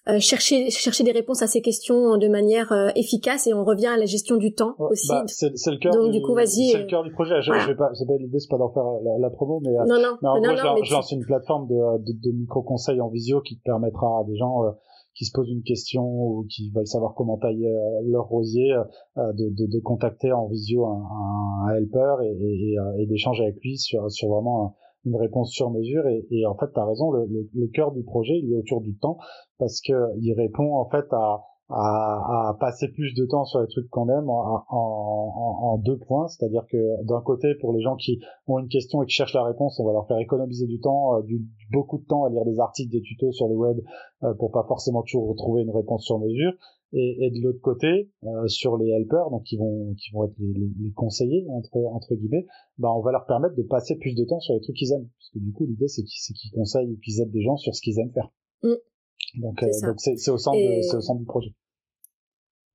euh, 0.09 0.18
chercher 0.18 0.70
chercher 0.70 1.05
des 1.05 1.12
réponses 1.12 1.42
à 1.42 1.46
ces 1.46 1.61
questions 1.61 2.16
de 2.16 2.26
manière 2.26 2.72
euh, 2.72 2.88
efficace 2.96 3.46
et 3.46 3.53
on 3.53 3.64
revient 3.64 3.88
à 3.88 3.98
la 3.98 4.07
gestion 4.07 4.36
du 4.36 4.55
temps 4.55 4.74
aussi. 4.78 5.09
Bah, 5.09 5.24
c'est 5.26 5.51
le 5.70 5.76
cœur 5.76 5.92
Donc, 5.92 6.11
du, 6.11 6.22
coup, 6.22 6.34
vas-y. 6.34 6.70
C'est 6.70 6.78
le 6.78 6.86
cœur 6.86 7.03
du 7.03 7.12
projet. 7.12 7.42
Je, 7.42 7.53
je 7.53 7.68
vais 7.68 7.76
pas, 7.76 7.90
c'est 7.92 8.07
pas 8.07 8.16
l'idée, 8.18 8.38
c'est 8.38 8.48
pas 8.48 8.57
d'en 8.57 8.72
faire 8.72 8.84
la, 9.05 9.18
la, 9.18 9.28
promo, 9.28 9.61
mais, 9.61 9.76
euh, 9.76 9.84
non, 9.86 10.01
non, 10.01 10.16
mais 10.22 10.28
en 10.28 10.34
non, 10.36 10.55
gros, 10.55 10.78
non, 10.78 10.84
je, 10.84 10.92
lance 10.92 11.12
une 11.12 11.24
plateforme 11.24 11.68
de, 11.68 11.98
de, 11.98 12.12
de 12.18 12.32
micro 12.34 12.62
conseils 12.62 13.01
en 13.01 13.09
visio 13.09 13.42
qui 13.42 13.57
permettra 13.57 14.07
à 14.20 14.24
des 14.24 14.36
gens 14.36 14.62
qui 15.14 15.26
se 15.26 15.32
posent 15.32 15.51
une 15.51 15.62
question 15.62 16.03
ou 16.03 16.46
qui 16.48 16.70
veulent 16.74 16.86
savoir 16.86 17.12
comment 17.14 17.36
tailler 17.36 17.70
leur 18.07 18.24
rosier, 18.24 18.72
de, 19.16 19.32
de, 19.34 19.66
de, 19.70 19.80
contacter 19.80 20.32
en 20.32 20.46
visio 20.48 20.86
un, 20.86 21.03
un 21.66 21.76
helper 21.76 22.22
et, 22.22 22.30
et, 22.30 22.76
et 23.03 23.07
d'échanger 23.07 23.42
avec 23.42 23.57
lui 23.62 23.76
sur, 23.76 24.11
sur 24.11 24.28
vraiment 24.28 24.64
un, 24.64 24.74
une 25.05 25.16
réponse 25.16 25.51
sur 25.51 25.70
mesure 25.70 26.07
et, 26.09 26.46
en 26.46 26.55
fait 26.57 26.70
tu 26.72 26.78
as 26.80 26.84
raison 26.84 27.11
le, 27.11 27.26
le, 27.26 27.66
cœur 27.68 27.92
du 27.92 28.03
projet 28.03 28.38
il 28.38 28.53
est 28.53 28.57
autour 28.57 28.80
du 28.80 28.96
temps 28.96 29.18
parce 29.59 29.80
que 29.80 29.92
il 30.18 30.32
répond 30.34 30.76
en 30.76 30.88
fait 30.88 31.07
à, 31.12 31.46
passer 32.59 32.88
plus 32.88 33.14
de 33.14 33.26
temps 33.26 33.44
sur 33.44 33.61
les 33.61 33.68
trucs 33.68 33.88
qu'on 33.90 34.09
aime 34.09 34.28
en, 34.28 35.80
deux 35.84 35.98
points. 35.98 36.26
C'est-à-dire 36.26 36.64
que 36.68 37.05
d'un 37.05 37.20
côté 37.20 37.55
pour 37.61 37.72
les 37.72 37.80
gens 37.80 37.94
qui 37.94 38.18
ont 38.48 38.59
une 38.59 38.66
question 38.66 39.05
et 39.05 39.07
qui 39.07 39.12
cherchent 39.12 39.34
la 39.34 39.44
réponse 39.44 39.78
on 39.78 39.86
va 39.86 39.92
leur 39.92 40.09
faire 40.09 40.18
économiser 40.18 40.66
du 40.66 40.80
temps 40.80 41.16
euh, 41.16 41.22
du, 41.22 41.40
beaucoup 41.70 41.98
de 41.98 42.05
temps 42.05 42.24
à 42.24 42.30
lire 42.30 42.44
des 42.44 42.59
articles 42.59 42.90
des 42.90 43.03
tutos 43.03 43.30
sur 43.30 43.46
le 43.46 43.55
web 43.55 43.78
euh, 44.24 44.34
pour 44.34 44.51
pas 44.51 44.64
forcément 44.66 45.03
toujours 45.03 45.28
retrouver 45.28 45.62
une 45.62 45.70
réponse 45.70 46.05
sur 46.05 46.18
mesure 46.18 46.53
et, 46.93 47.26
et 47.26 47.30
de 47.30 47.43
l'autre 47.43 47.61
côté 47.61 48.11
euh, 48.24 48.47
sur 48.49 48.76
les 48.76 48.91
helpers 48.91 49.30
donc 49.30 49.45
qui 49.45 49.57
vont 49.57 49.95
qui 49.95 50.11
vont 50.12 50.24
être 50.24 50.34
les, 50.38 50.53
les, 50.53 50.70
les, 50.80 50.93
conseillers 50.93 51.47
entre 51.49 51.76
entre 51.76 52.14
guillemets 52.14 52.47
bah 52.78 52.88
on 52.95 53.01
va 53.01 53.12
leur 53.12 53.26
permettre 53.26 53.55
de 53.55 53.62
passer 53.62 53.97
plus 53.97 54.14
de 54.14 54.24
temps 54.24 54.41
sur 54.41 54.55
les 54.55 54.61
trucs 54.61 54.76
qu'ils 54.76 54.93
aiment 54.93 55.09
parce 55.18 55.30
que 55.30 55.38
du 55.38 55.53
coup 55.53 55.66
l'idée 55.66 55.88
c'est 55.88 56.03
qu'ils 56.03 56.53
conseillent 56.53 56.91
ou 56.91 56.99
qu'ils 57.05 57.20
aident 57.20 57.32
des 57.32 57.43
gens 57.43 57.57
sur 57.57 57.74
ce 57.74 57.80
qu'ils 57.80 57.99
aiment 58.01 58.12
faire 58.12 58.30
mm. 58.62 59.41
donc 59.41 59.62
euh, 59.62 59.66
donc 59.82 60.01
c'est 60.01 60.30
au 60.30 60.38
centre 60.38 60.59
c'est 60.59 60.97
au 60.97 61.01
centre 61.01 61.20
du 61.20 61.26
projet 61.26 61.51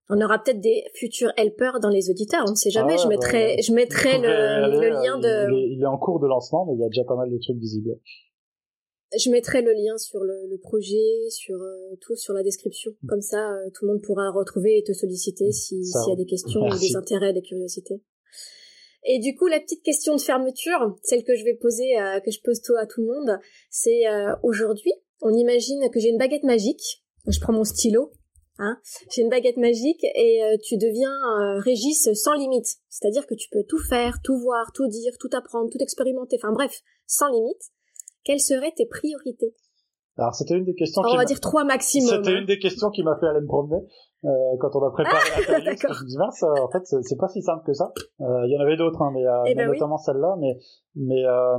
on 0.08 0.22
aura 0.22 0.38
peut-être 0.38 0.62
des 0.62 0.84
futurs 0.94 1.32
helpers 1.36 1.80
dans 1.80 1.90
les 1.90 2.12
auditeurs, 2.12 2.44
on 2.46 2.52
ne 2.52 2.56
sait 2.56 2.70
jamais. 2.70 2.94
Ah 2.94 3.02
je 3.02 3.08
mettrai, 3.08 3.56
bah, 3.56 3.62
je 3.66 3.74
mettrai 3.74 4.20
le, 4.20 4.80
le, 4.80 4.90
lien 4.90 5.18
de. 5.18 5.52
Il 5.52 5.58
est, 5.58 5.74
il 5.78 5.82
est, 5.82 5.88
en 5.88 5.98
cours 5.98 6.20
de 6.20 6.28
lancement, 6.28 6.64
mais 6.68 6.76
il 6.76 6.80
y 6.80 6.86
a 6.86 6.90
déjà 6.90 7.04
pas 7.06 7.16
mal 7.16 7.32
de 7.32 7.38
trucs 7.40 7.58
visibles. 7.58 7.98
Je 9.18 9.30
mettrai 9.30 9.62
le 9.62 9.74
lien 9.74 9.98
sur 9.98 10.20
le, 10.20 10.48
le 10.48 10.58
projet, 10.58 11.30
sur 11.30 11.56
euh, 11.56 11.96
tout, 12.02 12.16
sur 12.16 12.34
la 12.34 12.44
description. 12.44 12.92
Mm. 13.02 13.08
Comme 13.08 13.22
ça, 13.22 13.52
euh, 13.52 13.70
tout 13.74 13.86
le 13.86 13.94
monde 13.94 14.02
pourra 14.02 14.32
retrouver 14.32 14.78
et 14.78 14.84
te 14.84 14.94
solliciter 14.94 15.52
s'il 15.52 15.84
y 15.84 16.12
a 16.12 16.16
des 16.16 16.26
questions 16.26 16.62
ou 16.62 16.80
des 16.80 16.96
intérêts, 16.96 17.34
des 17.34 17.42
curiosités. 17.42 18.02
Et 19.08 19.20
du 19.20 19.36
coup, 19.36 19.48
la 19.48 19.60
petite 19.60 19.84
question 19.84 20.16
de 20.16 20.22
fermeture, 20.22 20.98
celle 21.04 21.24
que 21.24 21.36
je 21.36 21.44
vais 21.44 21.54
poser, 21.54 22.00
euh, 22.00 22.20
que 22.20 22.32
je 22.32 22.42
pose 22.42 22.62
tout 22.62 22.74
à 22.80 22.88
tout 22.88 23.02
le 23.02 23.08
monde, 23.08 23.40
c'est 23.70 24.04
aujourd'hui, 24.42 24.92
on 25.22 25.32
imagine 25.32 25.90
que 25.92 26.00
j'ai 26.00 26.10
une 26.10 26.18
baguette 26.18 26.44
magique. 26.44 27.04
Je 27.28 27.40
prends 27.40 27.54
mon 27.54 27.64
stylo, 27.64 28.12
hein. 28.58 28.78
J'ai 29.12 29.22
une 29.22 29.30
baguette 29.30 29.58
magique 29.58 30.04
et 30.04 30.42
tu 30.64 30.78
deviens 30.78 31.14
Régis 31.60 32.10
sans 32.14 32.34
limite. 32.34 32.68
C'est-à-dire 32.90 33.28
que 33.28 33.36
tu 33.36 33.48
peux 33.50 33.64
tout 33.64 33.78
faire, 33.78 34.18
tout 34.24 34.40
voir, 34.40 34.72
tout 34.74 34.88
dire, 34.88 35.14
tout 35.20 35.30
apprendre, 35.34 35.70
tout 35.72 35.82
expérimenter. 35.82 36.38
Enfin 36.42 36.52
bref, 36.52 36.82
sans 37.06 37.32
limite 37.32 37.62
quelles 38.26 38.42
seraient 38.42 38.74
tes 38.76 38.86
priorités? 38.86 39.54
Alors 40.18 40.34
c'était 40.34 40.56
une 40.56 40.64
des 40.64 40.76
questions. 40.76 41.02
on 41.06 41.18
va 41.18 41.26
dire 41.26 41.40
trois 41.40 41.66
maximum. 41.66 42.10
C'était 42.10 42.30
hein. 42.30 42.40
une 42.40 42.46
des 42.46 42.58
questions 42.58 42.90
qui 42.90 43.04
m'a 43.04 43.18
fait 43.20 43.28
aller 43.28 43.42
me 43.42 43.48
promener 43.48 43.86
euh, 44.24 44.30
quand 44.60 44.70
on 44.76 44.84
a 44.84 44.90
préparé 44.90 45.18
ah, 45.18 45.60
l'interview. 45.60 45.94
je 45.94 46.04
me 46.04 46.10
dis 46.10 46.18
mince, 46.18 46.42
en 46.42 46.70
fait 46.70 46.84
c'est 46.86 47.18
pas 47.18 47.28
si 47.28 47.42
simple 47.42 47.64
que 47.66 47.74
ça. 47.74 47.92
Euh, 48.22 48.48
il 48.48 48.54
y 48.54 48.58
en 48.58 48.62
avait 48.62 48.78
d'autres, 48.78 49.02
hein, 49.02 49.12
mais, 49.14 49.26
euh, 49.26 49.44
eh 49.46 49.56
ben 49.56 49.68
notamment 49.68 49.98
celle-là. 49.98 50.38
Mais 50.40 50.58
mais 50.96 51.26
euh, 51.26 51.58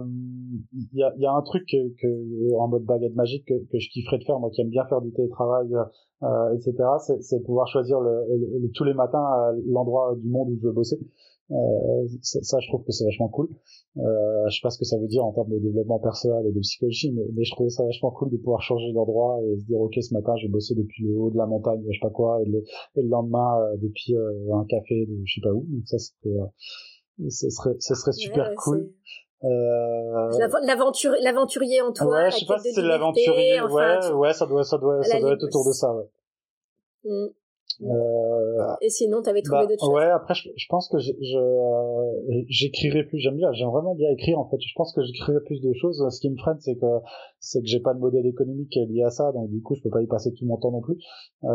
il 0.73 0.99
y, 0.99 1.03
a, 1.03 1.13
y 1.19 1.27
a 1.27 1.33
un 1.33 1.43
truc 1.43 1.65
que, 1.71 1.77
que, 2.01 2.57
en 2.59 2.69
mode 2.69 2.85
baguette 2.85 3.15
magique 3.15 3.47
que, 3.47 3.55
que 3.55 3.79
je 3.79 3.91
kifferais 3.91 4.19
de 4.19 4.25
faire, 4.25 4.39
moi 4.39 4.49
qui 4.51 4.63
aime 4.63 4.71
bien 4.71 4.87
faire 4.87 5.03
du 5.03 5.13
télétravail, 5.13 5.69
euh, 6.23 6.55
etc. 6.55 6.73
C'est 7.21 7.45
pouvoir 7.45 7.69
choisir 7.69 8.01
le, 8.01 8.25
le, 8.31 8.71
tous 8.75 8.85
les 8.85 8.95
matins 8.95 9.53
l'endroit 9.67 10.15
du 10.17 10.29
monde 10.29 10.49
où 10.49 10.57
je 10.57 10.67
veux 10.67 10.73
bosser. 10.73 10.99
Euh, 11.53 12.07
ça, 12.23 12.59
je 12.61 12.69
trouve 12.69 12.85
que 12.85 12.91
c'est 12.91 13.05
vachement 13.05 13.29
cool. 13.29 13.49
Euh, 13.99 14.49
je 14.49 14.57
sais 14.57 14.61
pas 14.63 14.71
ce 14.71 14.79
que 14.79 14.85
ça 14.85 14.99
veut 14.99 15.07
dire 15.07 15.25
en 15.25 15.33
termes 15.33 15.51
de 15.51 15.59
développement 15.59 16.01
personnel 16.01 16.45
et 16.47 16.53
de 16.53 16.59
psychologie, 16.61 17.13
mais, 17.13 17.23
mais 17.35 17.45
je 17.45 17.53
trouvais 17.53 17.71
ça 17.71 17.85
vachement 17.85 18.11
cool 18.11 18.31
de 18.31 18.37
pouvoir 18.37 18.63
changer 18.63 18.93
d'endroit 18.93 19.39
et 19.45 19.59
se 19.59 19.65
dire 19.65 19.79
ok 19.79 19.95
ce 19.95 20.13
matin 20.13 20.35
je 20.37 20.47
vais 20.47 20.53
bosser 20.53 20.75
depuis 20.75 21.05
le 21.05 21.17
haut 21.17 21.31
de 21.31 21.39
la 21.39 21.47
montagne, 21.47 21.83
je 21.87 21.93
sais 21.93 22.03
pas 22.03 22.11
quoi, 22.11 22.43
et 22.43 22.47
le, 22.47 22.59
et 22.97 23.03
le 23.03 23.09
lendemain 23.09 23.61
euh, 23.61 23.77
depuis 23.77 24.17
euh, 24.17 24.55
un 24.55 24.65
café 24.65 25.07
de 25.07 25.23
je 25.25 25.35
sais 25.35 25.41
pas 25.41 25.53
où. 25.53 25.65
Donc 25.69 25.87
ça 25.87 25.99
serait, 25.99 26.31
euh, 26.31 27.31
ce 27.31 27.49
serait, 27.49 27.77
ce 27.79 27.95
serait 27.95 28.13
super 28.13 28.53
cool. 28.57 28.91
L'aventure, 29.43 31.13
l'aventurier 31.23 31.81
en 31.81 31.93
toi. 31.93 32.09
Ouais, 32.09 32.31
je 32.33 32.39
sais 32.39 32.47
pas 32.47 32.59
si 32.59 32.73
c'est 32.73 32.83
l'aventurier. 32.83 33.61
ouais, 33.63 34.13
ouais, 34.13 34.33
ça 34.33 34.47
doit, 34.47 34.65
ça 34.65 34.79
doit, 34.79 35.01
ça 35.05 35.21
doit 35.21 35.35
être 35.35 35.45
autour 35.45 35.65
de 35.65 35.73
ça. 35.73 35.95
Ouais. 35.95 36.09
Mm. 37.05 37.29
Euh, 37.83 38.75
et 38.81 38.89
sinon, 38.89 39.23
t'avais 39.23 39.43
trouvé 39.43 39.63
bah, 39.63 39.67
d'autres 39.67 39.85
choses 39.85 39.95
Ouais, 39.95 40.11
après, 40.11 40.35
je, 40.35 40.49
je 40.57 40.67
pense 40.69 40.89
que 40.89 40.99
je, 40.99 41.13
euh, 41.13 42.45
j'écrirai 42.49 43.05
plus. 43.05 43.19
J'aime 43.19 43.37
bien, 43.37 43.53
j'aime 43.53 43.69
vraiment 43.69 43.95
bien 43.95 44.11
écrire 44.11 44.39
en 44.39 44.49
fait. 44.49 44.57
Je 44.61 44.73
pense 44.77 44.95
que 44.95 45.03
j'écrirai 45.03 45.41
plus 45.45 45.61
de 45.61 45.73
choses. 45.75 46.05
Ce 46.11 46.21
qui 46.21 46.31
me 46.31 46.37
freine, 46.37 46.57
c'est 46.61 46.77
que 46.77 46.87
c'est 47.39 47.61
que 47.61 47.67
j'ai 47.67 47.81
pas 47.81 47.95
de 47.95 47.99
modèle 47.99 48.27
économique 48.27 48.75
lié 48.75 49.03
à 49.03 49.11
ça, 49.11 49.31
donc 49.33 49.51
du 49.51 49.61
coup, 49.63 49.75
je 49.75 49.83
peux 49.83 49.91
pas 49.91 50.03
y 50.03 50.07
passer 50.07 50.33
tout 50.33 50.47
mon 50.47 50.57
temps 50.57 50.73
non 50.73 50.81
plus. 50.81 50.97
Euh, 51.45 51.49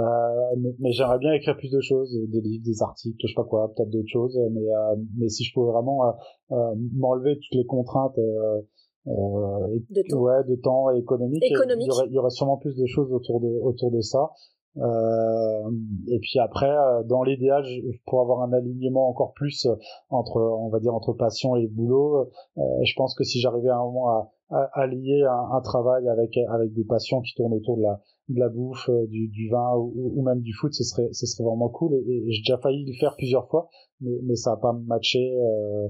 mais, 0.58 0.76
mais 0.80 0.92
j'aimerais 0.92 1.20
bien 1.20 1.34
écrire 1.34 1.58
plus 1.58 1.72
de 1.72 1.82
choses, 1.82 2.16
des 2.30 2.42
livres, 2.42 2.64
des 2.64 2.82
articles, 2.82 3.18
je 3.20 3.28
sais 3.28 3.34
pas 3.36 3.44
quoi, 3.44 3.74
peut-être 3.76 3.90
d'autres 3.90 4.12
choses. 4.12 4.40
Mais 4.52 4.62
euh, 4.62 4.96
mais 5.18 5.30
si 5.30 5.44
je 5.44 5.54
pouvais 5.54 5.72
vraiment 5.72 6.06
euh, 6.52 6.56
m'enlever 6.96 7.36
toutes 7.36 7.58
les 7.58 7.66
contraintes. 7.66 8.18
Euh, 8.18 8.62
de 9.90 10.04
temps. 10.08 10.20
ouais 10.20 10.44
de 10.48 10.56
temps 10.62 10.92
et 10.92 11.00
économique, 11.00 11.44
économique. 11.44 11.88
Il, 11.88 11.88
y 11.88 11.92
aurait, 11.92 12.06
il 12.08 12.14
y 12.14 12.18
aurait 12.20 12.30
sûrement 12.30 12.58
plus 12.58 12.76
de 12.78 12.86
choses 12.86 13.12
autour 13.12 13.42
de 13.42 13.48
autour 13.48 13.90
de 13.90 14.00
ça 14.00 14.30
euh, 14.78 15.72
et 16.08 16.20
puis 16.20 16.40
après, 16.40 16.70
euh, 16.70 17.04
dans 17.04 17.24
l'idéal, 17.24 17.66
pour 18.06 18.22
avoir 18.22 18.42
un 18.42 18.54
alignement 18.54 19.10
encore 19.10 19.34
plus 19.34 19.66
euh, 19.66 19.76
entre, 20.10 20.42
on 20.42 20.70
va 20.70 20.80
dire, 20.80 20.96
entre 20.96 21.14
passion 21.14 21.56
et 21.56 21.68
boulot, 21.68 22.30
je 22.56 22.94
pense 22.96 23.16
que 23.16 23.24
si 23.24 23.40
j'arrivais 23.40 23.70
à 23.70 23.78
un 23.78 23.84
moment 23.84 24.10
à, 24.10 24.70
à, 24.74 24.88
lier 24.88 25.24
un, 25.24 25.56
un, 25.58 25.62
travail 25.62 26.08
avec 26.08 26.38
avec 26.50 26.74
des 26.74 26.84
passions 26.84 27.22
qui 27.22 27.34
tournent 27.36 27.54
autour 27.54 27.78
de 27.78 27.84
la 27.84 28.02
de 28.30 28.40
la 28.40 28.50
bouffe, 28.50 28.90
du, 29.10 29.28
du 29.28 29.50
vin 29.50 29.76
ou, 29.76 30.14
ou, 30.16 30.22
même 30.24 30.42
du 30.42 30.54
foot, 30.54 30.74
ce 30.74 30.84
serait 30.84 31.10
ce 31.12 31.26
serait 31.26 31.44
vraiment 31.44 31.70
cool. 31.70 31.94
Et, 31.94 32.28
et 32.28 32.32
j'ai 32.32 32.42
déjà 32.42 32.58
failli 32.58 32.86
le 32.86 32.94
faire 32.94 33.16
plusieurs 33.18 33.48
fois, 33.50 33.68
mais, 34.00 34.20
mais 34.24 34.36
ça 34.36 34.54
a 34.54 34.58
pas 34.58 34.74
matché 34.74 35.38
euh, 35.38 35.88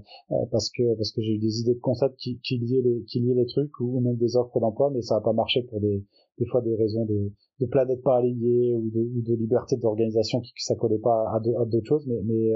parce 0.51 0.69
que 0.69 0.95
parce 0.95 1.11
que 1.11 1.21
j'ai 1.21 1.33
eu 1.33 1.39
des 1.39 1.59
idées 1.59 1.75
de 1.75 1.79
concept 1.79 2.15
qui, 2.17 2.39
qui 2.39 2.57
liaient 2.57 2.81
les 2.81 3.03
qui 3.03 3.19
liaient 3.19 3.35
les 3.35 3.45
trucs 3.45 3.79
ou, 3.79 3.99
même 3.99 4.17
des 4.17 4.35
offres 4.35 4.59
d'emploi, 4.59 4.89
mais 4.91 5.01
ça 5.01 5.17
a 5.17 5.21
pas 5.21 5.33
marché 5.33 5.63
pour 5.63 5.79
des 5.79 6.03
des 6.37 6.45
fois 6.47 6.61
des 6.61 6.75
raisons 6.75 7.05
de 7.05 7.31
de 7.59 7.65
planète 7.67 8.01
pas 8.01 8.17
alignée 8.17 8.73
ou 8.75 8.89
de, 8.89 8.99
ou 8.99 9.21
de 9.21 9.35
liberté 9.35 9.77
d'organisation 9.77 10.39
qui 10.41 10.51
ça 10.57 10.75
collait 10.75 10.99
pas 10.99 11.31
à, 11.33 11.39
d'autres 11.39 11.87
choses 11.87 12.07
mais 12.07 12.21
mais 12.23 12.53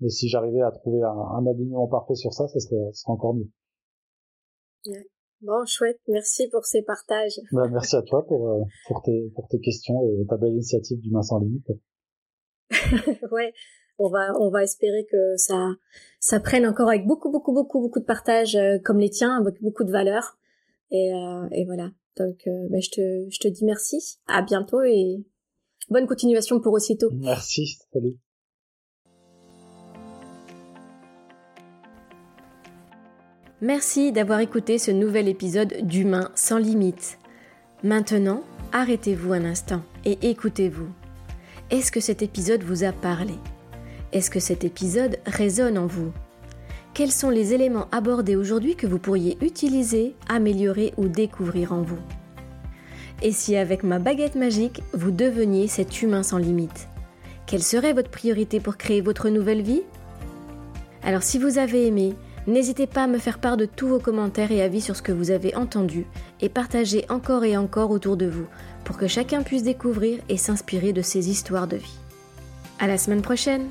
mais 0.00 0.08
si 0.08 0.28
j'arrivais 0.28 0.62
à 0.62 0.70
trouver 0.70 1.02
un, 1.02 1.10
un, 1.10 1.46
alignement 1.46 1.86
parfait 1.86 2.14
sur 2.14 2.32
ça 2.32 2.48
ça 2.48 2.58
serait, 2.58 2.76
ça 2.92 3.02
serait 3.02 3.12
encore 3.12 3.34
mieux 3.34 3.48
Bon, 5.42 5.64
chouette. 5.66 6.00
Merci 6.06 6.48
pour 6.50 6.64
ces 6.64 6.82
partages. 6.82 7.40
Bah, 7.50 7.68
merci 7.68 7.96
à 7.96 8.02
toi 8.02 8.24
pour, 8.26 8.48
euh, 8.48 8.62
pour, 8.86 9.02
tes, 9.02 9.32
pour 9.34 9.48
tes 9.48 9.58
questions 9.58 10.00
et 10.04 10.26
ta 10.26 10.36
belle 10.36 10.52
initiative 10.52 11.00
du 11.00 11.10
Main 11.10 11.22
sans 11.22 11.40
limite. 11.40 11.66
ouais. 13.32 13.52
On 13.98 14.08
va, 14.08 14.32
on 14.40 14.50
va 14.50 14.62
espérer 14.62 15.04
que 15.10 15.36
ça, 15.36 15.72
ça 16.20 16.40
prenne 16.40 16.64
encore 16.64 16.88
avec 16.88 17.06
beaucoup, 17.06 17.30
beaucoup, 17.30 17.52
beaucoup, 17.52 17.80
beaucoup 17.80 18.00
de 18.00 18.04
partages 18.04 18.56
euh, 18.56 18.78
comme 18.84 18.98
les 18.98 19.10
tiens, 19.10 19.40
avec 19.40 19.60
beaucoup 19.60 19.84
de 19.84 19.90
valeur. 19.90 20.38
Et, 20.90 21.12
euh, 21.12 21.48
et 21.50 21.64
voilà. 21.64 21.90
Donc, 22.16 22.42
bah, 22.70 22.78
je 22.80 22.90
te, 22.90 23.30
je 23.30 23.38
te 23.38 23.48
dis 23.48 23.64
merci. 23.64 24.18
À 24.26 24.42
bientôt 24.42 24.82
et 24.82 25.24
bonne 25.88 26.06
continuation 26.06 26.60
pour 26.60 26.72
aussitôt. 26.72 27.10
Merci. 27.12 27.78
Salut. 27.92 28.16
Merci 33.62 34.10
d'avoir 34.10 34.40
écouté 34.40 34.76
ce 34.78 34.90
nouvel 34.90 35.28
épisode 35.28 35.72
d'Humain 35.82 36.32
sans 36.34 36.58
limite. 36.58 37.18
Maintenant, 37.84 38.42
arrêtez-vous 38.72 39.32
un 39.32 39.44
instant 39.44 39.82
et 40.04 40.18
écoutez-vous. 40.22 40.88
Est-ce 41.70 41.92
que 41.92 42.00
cet 42.00 42.22
épisode 42.22 42.64
vous 42.64 42.82
a 42.82 42.90
parlé? 42.90 43.34
Est-ce 44.12 44.30
que 44.30 44.40
cet 44.40 44.64
épisode 44.64 45.18
résonne 45.26 45.78
en 45.78 45.86
vous? 45.86 46.12
Quels 46.94 47.10
sont 47.10 47.30
les 47.30 47.54
éléments 47.54 47.88
abordés 47.90 48.36
aujourd'hui 48.36 48.76
que 48.76 48.86
vous 48.86 48.98
pourriez 48.98 49.38
utiliser, 49.40 50.14
améliorer 50.28 50.92
ou 50.98 51.08
découvrir 51.08 51.72
en 51.72 51.80
vous? 51.80 51.98
Et 53.22 53.32
si 53.32 53.56
avec 53.56 53.82
ma 53.82 53.98
baguette 53.98 54.34
magique, 54.34 54.82
vous 54.92 55.10
deveniez 55.10 55.68
cet 55.68 56.02
humain 56.02 56.22
sans 56.22 56.38
limite 56.38 56.88
Quelle 57.46 57.62
serait 57.62 57.94
votre 57.94 58.10
priorité 58.10 58.60
pour 58.60 58.76
créer 58.76 59.00
votre 59.00 59.30
nouvelle 59.30 59.62
vie? 59.62 59.82
Alors 61.02 61.22
si 61.22 61.38
vous 61.38 61.58
avez 61.58 61.86
aimé, 61.86 62.14
N'hésitez 62.46 62.88
pas 62.88 63.04
à 63.04 63.06
me 63.06 63.18
faire 63.18 63.38
part 63.38 63.56
de 63.56 63.66
tous 63.66 63.86
vos 63.86 64.00
commentaires 64.00 64.50
et 64.50 64.62
avis 64.62 64.80
sur 64.80 64.96
ce 64.96 65.02
que 65.02 65.12
vous 65.12 65.30
avez 65.30 65.54
entendu 65.54 66.06
et 66.40 66.48
partagez 66.48 67.04
encore 67.08 67.44
et 67.44 67.56
encore 67.56 67.92
autour 67.92 68.16
de 68.16 68.26
vous 68.26 68.46
pour 68.84 68.96
que 68.96 69.06
chacun 69.06 69.42
puisse 69.42 69.62
découvrir 69.62 70.18
et 70.28 70.36
s'inspirer 70.36 70.92
de 70.92 71.02
ces 71.02 71.30
histoires 71.30 71.68
de 71.68 71.76
vie. 71.76 71.98
À 72.80 72.88
la 72.88 72.98
semaine 72.98 73.22
prochaine! 73.22 73.68